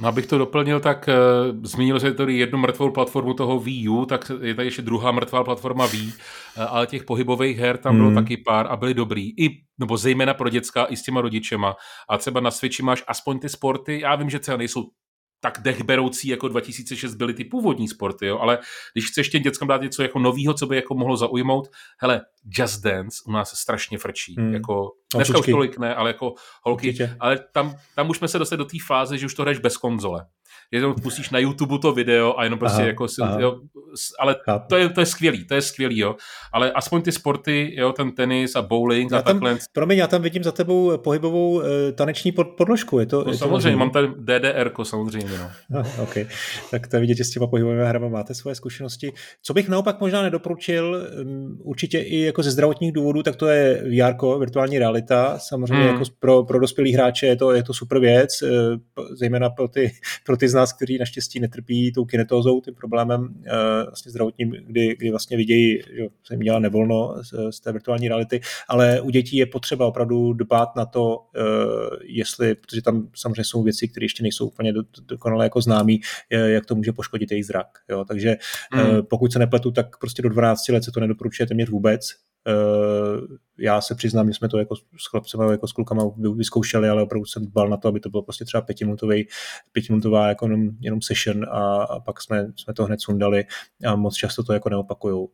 No, 0.00 0.08
abych 0.08 0.26
to 0.26 0.38
doplnil, 0.38 0.80
tak 0.80 1.08
uh, 1.08 1.64
zmínil 1.64 2.00
se 2.00 2.14
tady 2.14 2.38
jednu 2.38 2.58
mrtvou 2.58 2.90
platformu 2.90 3.34
toho 3.34 3.58
Wii 3.58 3.88
U, 3.88 4.06
tak 4.06 4.30
je 4.40 4.54
tady 4.54 4.68
ještě 4.68 4.82
druhá 4.82 5.12
mrtvá 5.12 5.44
platforma 5.44 5.86
Wii, 5.86 6.06
uh, 6.06 6.12
ale 6.68 6.86
těch 6.86 7.04
pohybových 7.04 7.58
her 7.58 7.78
tam 7.78 7.96
bylo 7.96 8.08
hmm. 8.08 8.14
taky 8.14 8.36
pár 8.36 8.66
a 8.66 8.76
byly 8.76 8.94
dobrý. 8.94 9.30
I, 9.40 9.62
nebo 9.78 9.96
zejména 9.96 10.34
pro 10.34 10.48
děcka, 10.48 10.84
i 10.84 10.96
s 10.96 11.02
těma 11.02 11.20
rodičema. 11.20 11.76
A 12.08 12.18
třeba 12.18 12.40
na 12.40 12.50
Switchi 12.50 12.82
máš 12.82 13.04
aspoň 13.06 13.38
ty 13.38 13.48
sporty, 13.48 14.00
já 14.00 14.16
vím, 14.16 14.30
že 14.30 14.38
třeba 14.38 14.56
nejsou 14.56 14.84
tak 15.42 15.58
dechberoucí 15.62 16.28
jako 16.28 16.48
2006 16.48 17.14
byly 17.14 17.34
ty 17.34 17.44
původní 17.44 17.88
sporty, 17.88 18.26
jo? 18.26 18.38
ale 18.38 18.58
když 18.92 19.10
chceš 19.10 19.28
těm 19.28 19.42
dětskám 19.42 19.68
dát 19.68 19.82
něco 19.82 20.02
jako 20.02 20.18
novýho, 20.18 20.54
co 20.54 20.66
by 20.66 20.76
jako 20.76 20.94
mohlo 20.94 21.16
zaujmout, 21.16 21.68
hele, 21.98 22.20
Just 22.58 22.82
Dance 22.82 23.16
u 23.26 23.32
nás 23.32 23.58
strašně 23.58 23.98
frčí, 23.98 24.34
hmm. 24.38 24.54
jako 24.54 24.90
dneska 25.14 25.38
už 25.38 25.46
tolik 25.46 25.78
ne, 25.78 25.94
ale 25.94 26.10
jako 26.10 26.34
holky, 26.62 26.88
Určitě. 26.88 27.16
ale 27.20 27.38
tam, 27.52 27.74
tam 27.94 28.10
už 28.10 28.18
jsme 28.18 28.28
se 28.28 28.38
dostali 28.38 28.58
do 28.58 28.64
té 28.64 28.76
fáze, 28.86 29.18
že 29.18 29.26
už 29.26 29.34
to 29.34 29.42
hraješ 29.42 29.58
bez 29.58 29.76
konzole 29.76 30.26
jenom 30.72 30.94
pustíš 31.02 31.30
na 31.30 31.38
YouTube 31.38 31.78
to 31.78 31.92
video 31.92 32.38
a 32.38 32.44
jenom 32.44 32.58
prostě 32.58 32.78
aha, 32.78 32.86
jako 32.86 33.08
si, 33.08 33.22
aha. 33.22 33.40
jo, 33.40 33.60
ale 34.20 34.36
to 34.68 34.76
je, 34.76 34.88
to 34.88 35.00
je 35.00 35.06
skvělý, 35.06 35.44
to 35.44 35.54
je 35.54 35.62
skvělý, 35.62 35.98
jo. 35.98 36.16
Ale 36.52 36.72
aspoň 36.72 37.02
ty 37.02 37.12
sporty, 37.12 37.74
jo, 37.76 37.92
ten 37.92 38.12
tenis 38.12 38.56
a 38.56 38.62
bowling 38.62 39.12
já 39.12 39.18
a 39.18 39.22
takhle. 39.22 39.58
Promiň, 39.72 39.98
já 39.98 40.06
tam 40.06 40.22
vidím 40.22 40.44
za 40.44 40.52
tebou 40.52 40.96
pohybovou 40.96 41.50
uh, 41.50 41.64
taneční 41.94 42.32
pod, 42.32 42.48
podložku, 42.48 42.98
je 42.98 43.06
to? 43.06 43.24
No, 43.24 43.32
je 43.32 43.38
samozřejmě, 43.38 43.72
to 43.72 43.78
mám 43.78 43.90
tady 43.90 44.08
DDR, 44.08 44.70
samozřejmě, 44.82 45.38
no. 45.38 45.50
no 45.70 45.82
ok, 46.02 46.16
tak 46.70 46.86
to 46.86 47.00
vidíte 47.00 47.24
s 47.24 47.30
těma 47.30 47.46
pohybovými 47.46 47.84
hrama, 47.84 48.08
máte 48.08 48.34
svoje 48.34 48.54
zkušenosti. 48.54 49.12
Co 49.42 49.54
bych 49.54 49.68
naopak 49.68 50.00
možná 50.00 50.22
nedoporučil, 50.22 51.06
um, 51.22 51.58
určitě 51.62 51.98
i 51.98 52.20
jako 52.20 52.42
ze 52.42 52.50
zdravotních 52.50 52.92
důvodů, 52.92 53.22
tak 53.22 53.36
to 53.36 53.46
je 53.46 53.82
VR, 53.82 54.38
virtuální 54.38 54.78
realita, 54.78 55.38
samozřejmě 55.38 55.84
hmm. 55.84 55.86
jako 55.86 56.04
pro, 56.18 56.44
pro 56.44 56.60
dospělý 56.60 56.92
hráče 56.92 57.26
je 57.26 57.36
to, 57.36 57.52
je 57.52 57.62
to 57.62 57.74
super 57.74 57.98
věc, 57.98 58.42
uh, 58.42 58.48
zejména 59.14 59.50
pro 59.50 59.68
ty, 59.68 59.92
pro 60.26 60.36
ty 60.36 60.48
z 60.48 60.61
nás, 60.62 60.72
kteří 60.72 60.98
naštěstí 60.98 61.40
netrpí 61.40 61.92
tou 61.92 62.04
kinetózou, 62.04 62.60
tím 62.60 62.74
problémem 62.74 63.20
uh, 63.20 63.26
vlastně 63.86 64.10
zdravotním, 64.10 64.50
kdy, 64.50 64.96
kdy 64.96 65.10
vlastně 65.10 65.36
vidějí, 65.36 65.78
že 65.96 66.06
se 66.26 66.34
jim 66.34 66.40
dělá 66.40 66.58
nevolno 66.58 67.14
z, 67.22 67.56
z 67.56 67.60
té 67.60 67.72
virtuální 67.72 68.08
reality, 68.08 68.40
ale 68.68 69.00
u 69.00 69.10
dětí 69.10 69.36
je 69.36 69.46
potřeba 69.46 69.86
opravdu 69.86 70.32
dbát 70.32 70.76
na 70.76 70.86
to, 70.86 71.16
uh, 71.16 71.96
jestli, 72.02 72.54
protože 72.54 72.82
tam 72.82 73.08
samozřejmě 73.16 73.44
jsou 73.44 73.62
věci, 73.62 73.88
které 73.88 74.04
ještě 74.04 74.22
nejsou 74.22 74.46
úplně 74.46 74.72
do, 74.72 74.82
dokonale 75.08 75.44
jako 75.44 75.60
známý, 75.60 76.00
jak 76.30 76.66
to 76.66 76.74
může 76.74 76.92
poškodit 76.92 77.30
jejich 77.30 77.46
zrak. 77.46 77.66
Jo? 77.90 78.04
Takže 78.04 78.36
uh, 78.74 79.02
pokud 79.02 79.32
se 79.32 79.38
nepletu, 79.38 79.70
tak 79.70 79.98
prostě 79.98 80.22
do 80.22 80.28
12 80.28 80.68
let 80.68 80.84
se 80.84 80.90
to 80.90 81.00
nedoporučuje 81.00 81.46
téměř 81.46 81.70
vůbec, 81.70 82.10
já 83.58 83.80
se 83.80 83.94
přiznám, 83.94 84.28
že 84.28 84.34
jsme 84.34 84.48
to 84.48 84.58
jako 84.58 84.76
s 84.76 85.06
chlapcema, 85.10 85.52
jako 85.52 85.68
s 85.68 85.72
klukama 85.72 86.04
vyzkoušeli, 86.36 86.88
ale 86.88 87.02
opravdu 87.02 87.26
jsem 87.26 87.46
dbal 87.46 87.68
na 87.68 87.76
to, 87.76 87.88
aby 87.88 88.00
to 88.00 88.10
bylo 88.10 88.22
prostě 88.22 88.44
třeba 88.44 88.60
pětiminutový, 88.60 89.28
pětiminutová 89.72 90.28
jako 90.28 90.44
jenom, 90.44 90.70
jenom 90.80 91.02
session 91.02 91.44
a, 91.44 91.82
a 91.82 92.00
pak 92.00 92.22
jsme, 92.22 92.46
jsme 92.56 92.74
to 92.74 92.84
hned 92.84 93.00
sundali 93.00 93.44
a 93.86 93.96
moc 93.96 94.14
často 94.14 94.42
to 94.42 94.52
jako 94.52 94.68
neopakujou. 94.68 95.24
Uh, 95.24 95.30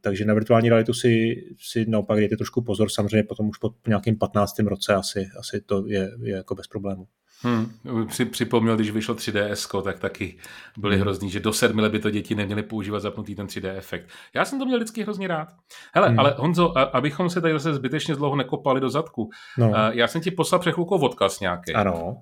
takže 0.00 0.24
na 0.24 0.34
virtuální 0.34 0.68
realitu 0.68 0.94
si, 0.94 1.34
si 1.58 1.86
naopak 1.86 2.18
dejte 2.18 2.36
trošku 2.36 2.62
pozor, 2.62 2.90
samozřejmě 2.90 3.24
potom 3.24 3.48
už 3.48 3.58
po 3.58 3.74
nějakým 3.86 4.18
15. 4.18 4.58
roce 4.58 4.94
asi, 4.94 5.28
asi 5.38 5.60
to 5.60 5.86
je, 5.86 6.12
je 6.22 6.34
jako 6.34 6.54
bez 6.54 6.66
problému. 6.66 7.06
Hmm, 7.44 8.06
při, 8.06 8.24
připomněl, 8.24 8.76
když 8.76 8.90
vyšlo 8.90 9.14
3DS, 9.14 9.82
tak 9.82 9.98
taky 9.98 10.38
byly 10.76 10.94
hmm. 10.94 11.02
hrozný, 11.02 11.30
že 11.30 11.40
do 11.40 11.52
sedmi 11.52 11.82
let 11.82 11.92
by 11.92 11.98
to 11.98 12.10
děti 12.10 12.34
neměly 12.34 12.62
používat 12.62 13.00
zapnutý 13.00 13.34
ten 13.34 13.46
3D 13.46 13.76
efekt. 13.76 14.08
Já 14.34 14.44
jsem 14.44 14.58
to 14.58 14.64
měl 14.64 14.78
vždycky 14.78 15.02
hrozně 15.02 15.28
rád. 15.28 15.48
Hele, 15.94 16.08
hmm. 16.08 16.20
ale 16.20 16.34
Honzo, 16.38 16.78
a, 16.78 16.82
abychom 16.82 17.30
se 17.30 17.40
tady 17.40 17.52
zase 17.52 17.74
zbytečně 17.74 18.14
dlouho 18.14 18.36
nekopali 18.36 18.80
do 18.80 18.90
zadku, 18.90 19.30
no. 19.58 19.72
já 19.92 20.08
jsem 20.08 20.20
ti 20.20 20.30
poslal 20.30 20.58
přechůlkou 20.58 20.98
odkaz 21.00 21.40
nějaký. 21.40 21.74
Ano. 21.74 22.16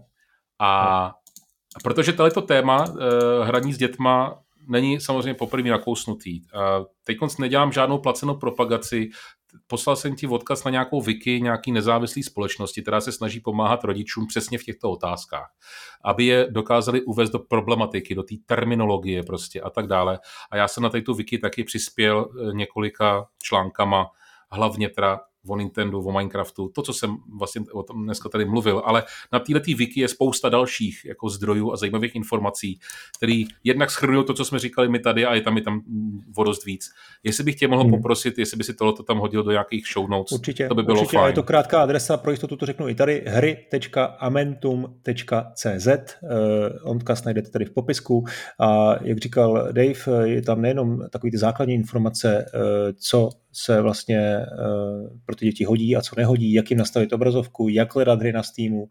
A 0.58 1.02
no. 1.04 1.12
protože 1.84 2.12
tohleto 2.12 2.42
téma 2.42 2.84
uh, 2.90 2.98
hraní 3.44 3.72
s 3.72 3.78
dětma 3.78 4.38
není 4.68 5.00
samozřejmě 5.00 5.34
poprvé 5.34 5.70
nakousnutý. 5.70 6.40
Teď 7.04 7.18
nedělám 7.38 7.72
žádnou 7.72 7.98
placenou 7.98 8.34
propagaci, 8.34 9.10
poslal 9.66 9.96
jsem 9.96 10.16
ti 10.16 10.26
odkaz 10.26 10.64
na 10.64 10.70
nějakou 10.70 11.00
wiki 11.00 11.40
nějaký 11.40 11.72
nezávislý 11.72 12.22
společnosti, 12.22 12.82
která 12.82 13.00
se 13.00 13.12
snaží 13.12 13.40
pomáhat 13.40 13.84
rodičům 13.84 14.26
přesně 14.26 14.58
v 14.58 14.64
těchto 14.64 14.90
otázkách, 14.90 15.50
aby 16.04 16.24
je 16.24 16.46
dokázali 16.50 17.02
uvést 17.02 17.30
do 17.30 17.38
problematiky, 17.38 18.14
do 18.14 18.22
té 18.22 18.34
terminologie 18.46 19.22
prostě 19.22 19.60
a 19.60 19.70
tak 19.70 19.86
dále. 19.86 20.18
A 20.50 20.56
já 20.56 20.68
jsem 20.68 20.82
na 20.82 20.88
této 20.88 21.14
wiki 21.14 21.38
taky 21.38 21.64
přispěl 21.64 22.28
eh, 22.30 22.54
několika 22.54 23.26
článkama, 23.42 24.06
hlavně 24.50 24.88
teda 24.88 25.20
o 25.46 25.56
Nintendo, 25.56 25.98
o 25.98 26.12
Minecraftu, 26.12 26.68
to, 26.68 26.82
co 26.82 26.92
jsem 26.92 27.16
vlastně 27.38 27.60
o 27.72 27.82
tom 27.82 28.04
dneska 28.04 28.28
tady 28.28 28.44
mluvil, 28.44 28.82
ale 28.84 29.04
na 29.32 29.38
této 29.38 29.70
wiki 29.76 30.00
je 30.00 30.08
spousta 30.08 30.48
dalších 30.48 31.04
jako 31.04 31.28
zdrojů 31.28 31.72
a 31.72 31.76
zajímavých 31.76 32.14
informací, 32.14 32.80
který 33.16 33.46
jednak 33.64 33.90
schrnují 33.90 34.26
to, 34.26 34.34
co 34.34 34.44
jsme 34.44 34.58
říkali 34.58 34.88
my 34.88 34.98
tady 34.98 35.26
a 35.26 35.34
je 35.34 35.40
tam, 35.40 35.56
je 35.56 35.62
tam 35.62 35.82
o 36.36 36.44
dost 36.44 36.64
víc. 36.64 36.90
Jestli 37.22 37.44
bych 37.44 37.54
tě 37.54 37.68
mohl 37.68 37.82
hmm. 37.82 37.90
poprosit, 37.90 38.38
jestli 38.38 38.56
by 38.56 38.64
si 38.64 38.74
tohle 38.74 38.94
tam 39.06 39.18
hodil 39.18 39.42
do 39.42 39.50
nějakých 39.50 39.84
show 39.92 40.10
notes, 40.10 40.32
určitě, 40.32 40.68
to 40.68 40.74
by 40.74 40.82
bylo 40.82 41.00
určitě, 41.00 41.16
fajn. 41.16 41.26
je 41.26 41.32
to 41.32 41.42
krátká 41.42 41.82
adresa, 41.82 42.16
pro 42.16 42.30
jistotu 42.30 42.56
to 42.56 42.66
řeknu 42.66 42.88
i 42.88 42.94
tady, 42.94 43.24
hry.amentum.cz, 43.26 45.86
uh, 45.86 46.90
odkaz 46.90 47.24
najdete 47.24 47.50
tady 47.50 47.64
v 47.64 47.70
popisku 47.70 48.24
a 48.60 48.94
jak 49.02 49.18
říkal 49.18 49.68
Dave, 49.72 49.94
je 50.24 50.42
tam 50.42 50.62
nejenom 50.62 51.08
takový 51.10 51.30
ty 51.30 51.38
základní 51.38 51.74
informace, 51.74 52.46
uh, 52.54 52.60
co 52.98 53.30
se 53.52 53.80
vlastně 53.80 54.38
uh, 54.38 55.08
pro 55.32 55.36
ty 55.36 55.44
děti 55.46 55.64
hodí 55.64 55.96
a 55.96 56.00
co 56.00 56.16
nehodí, 56.16 56.52
jak 56.52 56.70
jim 56.70 56.78
nastavit 56.78 57.12
obrazovku, 57.12 57.68
jak 57.68 57.94
hledat 57.94 58.20
hry 58.20 58.32
na 58.32 58.42
Steamu 58.42 58.82
uh, 58.82 58.88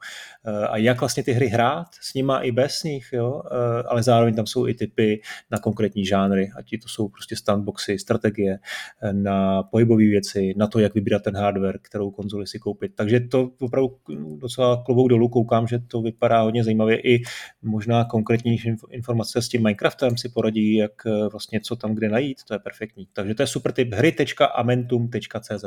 a 0.70 0.78
jak 0.78 1.00
vlastně 1.00 1.24
ty 1.24 1.32
hry 1.32 1.48
hrát 1.48 1.88
s 2.02 2.14
nima 2.14 2.40
i 2.40 2.52
bez 2.52 2.84
nich, 2.84 3.10
jo? 3.14 3.34
Uh, 3.34 3.42
ale 3.88 4.04
zároveň 4.04 4.36
tam 4.36 4.48
jsou 4.48 4.68
i 4.68 4.74
typy 4.74 5.22
na 5.52 5.58
konkrétní 5.58 6.06
žánry, 6.06 6.52
ať 6.58 6.70
to 6.82 6.88
jsou 6.88 7.08
prostě 7.08 7.36
standboxy, 7.36 8.00
strategie, 8.00 8.60
na 9.12 9.64
pohybové 9.64 10.04
věci, 10.04 10.54
na 10.58 10.68
to, 10.68 10.80
jak 10.80 10.94
vybírat 10.94 11.24
ten 11.24 11.38
hardware, 11.38 11.80
kterou 11.82 12.12
konzoli 12.12 12.48
si 12.48 12.60
koupit. 12.60 12.92
Takže 12.96 13.20
to 13.20 13.50
opravdu 13.60 13.98
docela 14.38 14.84
klobouk 14.86 15.10
dolů 15.10 15.30
koukám, 15.30 15.68
že 15.68 15.80
to 15.80 16.02
vypadá 16.02 16.42
hodně 16.42 16.64
zajímavě 16.64 17.00
i 17.00 17.24
možná 17.62 18.06
konkrétnější 18.06 18.76
informace 18.90 19.42
s 19.42 19.50
tím 19.50 19.64
Minecraftem 19.64 20.18
si 20.18 20.30
poradí, 20.30 20.76
jak 20.76 20.92
vlastně 21.32 21.60
co 21.62 21.76
tam 21.76 21.96
kde 21.96 22.10
najít, 22.10 22.44
to 22.44 22.54
je 22.54 22.60
perfektní. 22.60 23.08
Takže 23.14 23.36
to 23.36 23.44
je 23.44 23.48
super 23.48 23.72
tip 23.72 23.94
hry.amentum.cz. 23.94 25.66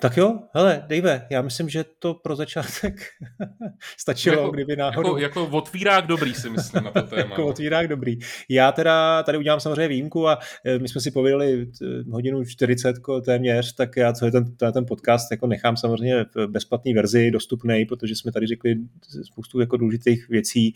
Tak 0.00 0.16
jo, 0.16 0.38
hele, 0.54 0.84
Dave, 0.86 1.26
já 1.30 1.42
myslím, 1.42 1.68
že 1.68 1.84
to 1.98 2.14
pro 2.14 2.36
začátek 2.36 3.00
stačilo, 3.98 4.36
jako, 4.40 4.50
kdyby 4.50 4.76
náhodou... 4.76 5.16
Jako, 5.16 5.42
jako 5.42 5.56
otvírák 5.56 6.06
dobrý 6.06 6.34
si 6.34 6.50
myslím 6.50 6.84
na 6.84 6.90
to 6.90 7.02
téma. 7.10 7.22
jako 7.22 7.40
no. 7.40 7.46
otvírák 7.46 7.88
dobrý. 7.88 8.18
Já 8.48 8.72
teda 8.72 9.22
tady 9.22 9.38
udělám 9.38 9.60
samozřejmě 9.60 9.88
výjimku 9.88 10.28
a 10.28 10.38
e, 10.64 10.78
my 10.78 10.88
jsme 10.88 11.00
si 11.00 11.10
pověděli 11.10 11.66
hodinu 12.10 12.44
40 12.44 12.96
téměř, 13.24 13.74
tak 13.74 13.96
já 13.96 14.12
celý 14.12 14.32
ten, 14.32 14.56
ten 14.72 14.86
podcast 14.86 15.30
jako 15.30 15.46
nechám 15.46 15.76
samozřejmě 15.76 16.24
v 16.34 16.46
bezplatné 16.46 16.94
verzi 16.94 17.30
dostupný, 17.30 17.84
protože 17.84 18.16
jsme 18.16 18.32
tady 18.32 18.46
řekli 18.46 18.76
spoustu 19.22 19.60
jako 19.60 19.76
důležitých 19.76 20.28
věcí 20.28 20.68
e, 20.68 20.74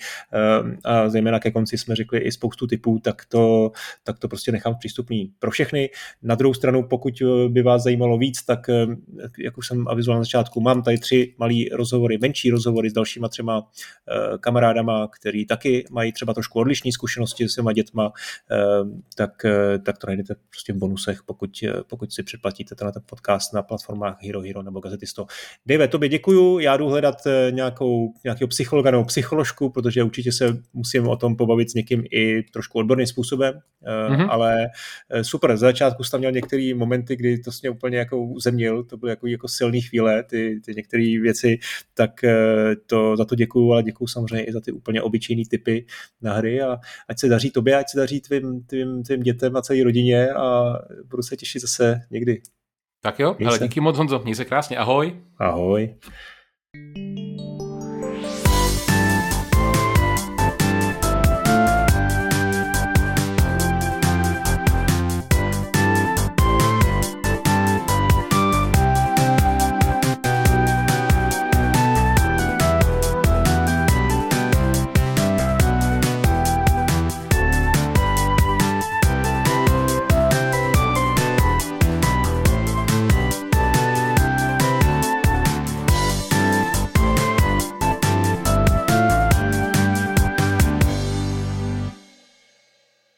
a 0.84 1.08
zejména 1.08 1.40
ke 1.40 1.50
konci 1.50 1.78
jsme 1.78 1.96
řekli 1.96 2.18
i 2.18 2.32
spoustu 2.32 2.66
typů, 2.66 2.98
tak 2.98 3.24
to, 3.24 3.70
tak 4.04 4.18
to 4.18 4.28
prostě 4.28 4.52
nechám 4.52 4.74
přístupný 4.78 5.32
pro 5.38 5.50
všechny. 5.50 5.90
Na 6.22 6.34
druhou 6.34 6.54
stranu, 6.54 6.82
pokud 6.82 7.22
by 7.48 7.62
vás 7.62 7.82
zajímalo 7.82 8.18
víc, 8.18 8.42
tak 8.42 8.68
e, 8.68 8.86
jak 9.38 9.58
už 9.58 9.66
jsem 9.66 9.88
avizoval 9.88 10.18
na 10.18 10.24
začátku, 10.24 10.60
mám 10.60 10.82
tady 10.82 10.98
tři 10.98 11.34
malý 11.38 11.68
rozhovory, 11.68 12.18
menší 12.18 12.50
rozhovory 12.50 12.90
s 12.90 12.92
dalšíma 12.92 13.28
třema 13.28 13.62
eh, 14.08 14.38
kamarádama, 14.38 15.08
který 15.08 15.46
taky 15.46 15.84
mají 15.90 16.12
třeba 16.12 16.34
trošku 16.34 16.58
odlišné 16.58 16.92
zkušenosti 16.92 17.48
s 17.48 17.54
těma 17.54 17.72
dětma, 17.72 18.12
eh, 18.50 18.56
tak, 19.16 19.44
eh, 19.44 19.78
tak 19.78 19.98
to 19.98 20.06
najdete 20.06 20.34
prostě 20.50 20.72
v 20.72 20.76
bonusech, 20.76 21.22
pokud, 21.26 21.50
pokud 21.86 22.12
si 22.12 22.22
předplatíte 22.22 22.74
ten 22.74 22.92
podcast 23.06 23.54
na 23.54 23.62
platformách 23.62 24.22
Hero 24.22 24.40
Hero 24.40 24.62
nebo 24.62 24.80
Gazetisto. 24.80 25.26
Dave, 25.66 25.88
tobě 25.88 26.08
děkuju, 26.08 26.58
já 26.58 26.76
jdu 26.76 26.88
hledat 26.88 27.16
nějakou, 27.50 28.12
nějakého 28.24 28.48
psychologa 28.48 28.90
nebo 28.90 29.04
psycholožku, 29.04 29.70
protože 29.70 30.02
určitě 30.02 30.32
se 30.32 30.58
musím 30.72 31.08
o 31.08 31.16
tom 31.16 31.36
pobavit 31.36 31.70
s 31.70 31.74
někým 31.74 32.04
i 32.10 32.42
trošku 32.42 32.78
odborným 32.78 33.06
způsobem, 33.06 33.60
mm-hmm. 33.86 34.26
ale 34.30 34.66
super, 35.22 35.56
za 35.56 35.66
začátku 35.66 36.04
jsem 36.04 36.20
měl 36.20 36.32
některé 36.32 36.72
momenty, 36.74 37.16
kdy 37.16 37.38
to 37.38 37.50
mě 37.62 37.70
úplně 37.70 37.98
jako 37.98 38.18
uzemnil, 38.18 38.84
to 38.84 38.96
byly 39.00 39.12
jako, 39.12 39.26
jako 39.26 39.48
silné 39.48 39.80
chvíle, 39.80 40.22
ty, 40.22 40.60
ty 40.64 40.74
některé 40.74 41.18
věci, 41.22 41.58
tak 41.94 42.24
eh, 42.24 42.76
to, 42.86 43.16
za 43.16 43.24
to 43.24 43.34
děkuju, 43.34 43.72
ale 43.72 43.82
děkuju 43.82 44.08
samozřejmě 44.08 44.44
i 44.44 44.52
za 44.52 44.60
ty 44.60 44.72
úplně 44.72 45.02
obyčejné 45.02 45.42
typy 45.50 45.86
na 46.22 46.34
hry 46.34 46.62
a 46.62 46.78
ať 47.08 47.18
se 47.18 47.28
daří 47.28 47.50
tobě, 47.50 47.76
ať 47.76 47.90
se 47.90 47.98
daří 47.98 48.20
tvým, 48.20 48.64
tvým, 48.64 49.02
tvým 49.02 49.20
dětem 49.20 49.56
a 49.56 49.62
celé 49.62 49.84
rodině 49.84 50.30
a 50.30 50.74
budu 51.10 51.22
se 51.22 51.36
těšit 51.36 51.62
zase 51.62 52.00
někdy. 52.10 52.40
Tak 53.02 53.18
jo, 53.18 53.36
ale 53.46 53.58
díky 53.58 53.80
moc 53.80 53.96
Honzo, 53.96 54.18
měj 54.18 54.34
se 54.34 54.44
krásně, 54.44 54.76
ahoj. 54.76 55.20
Ahoj. 55.38 55.94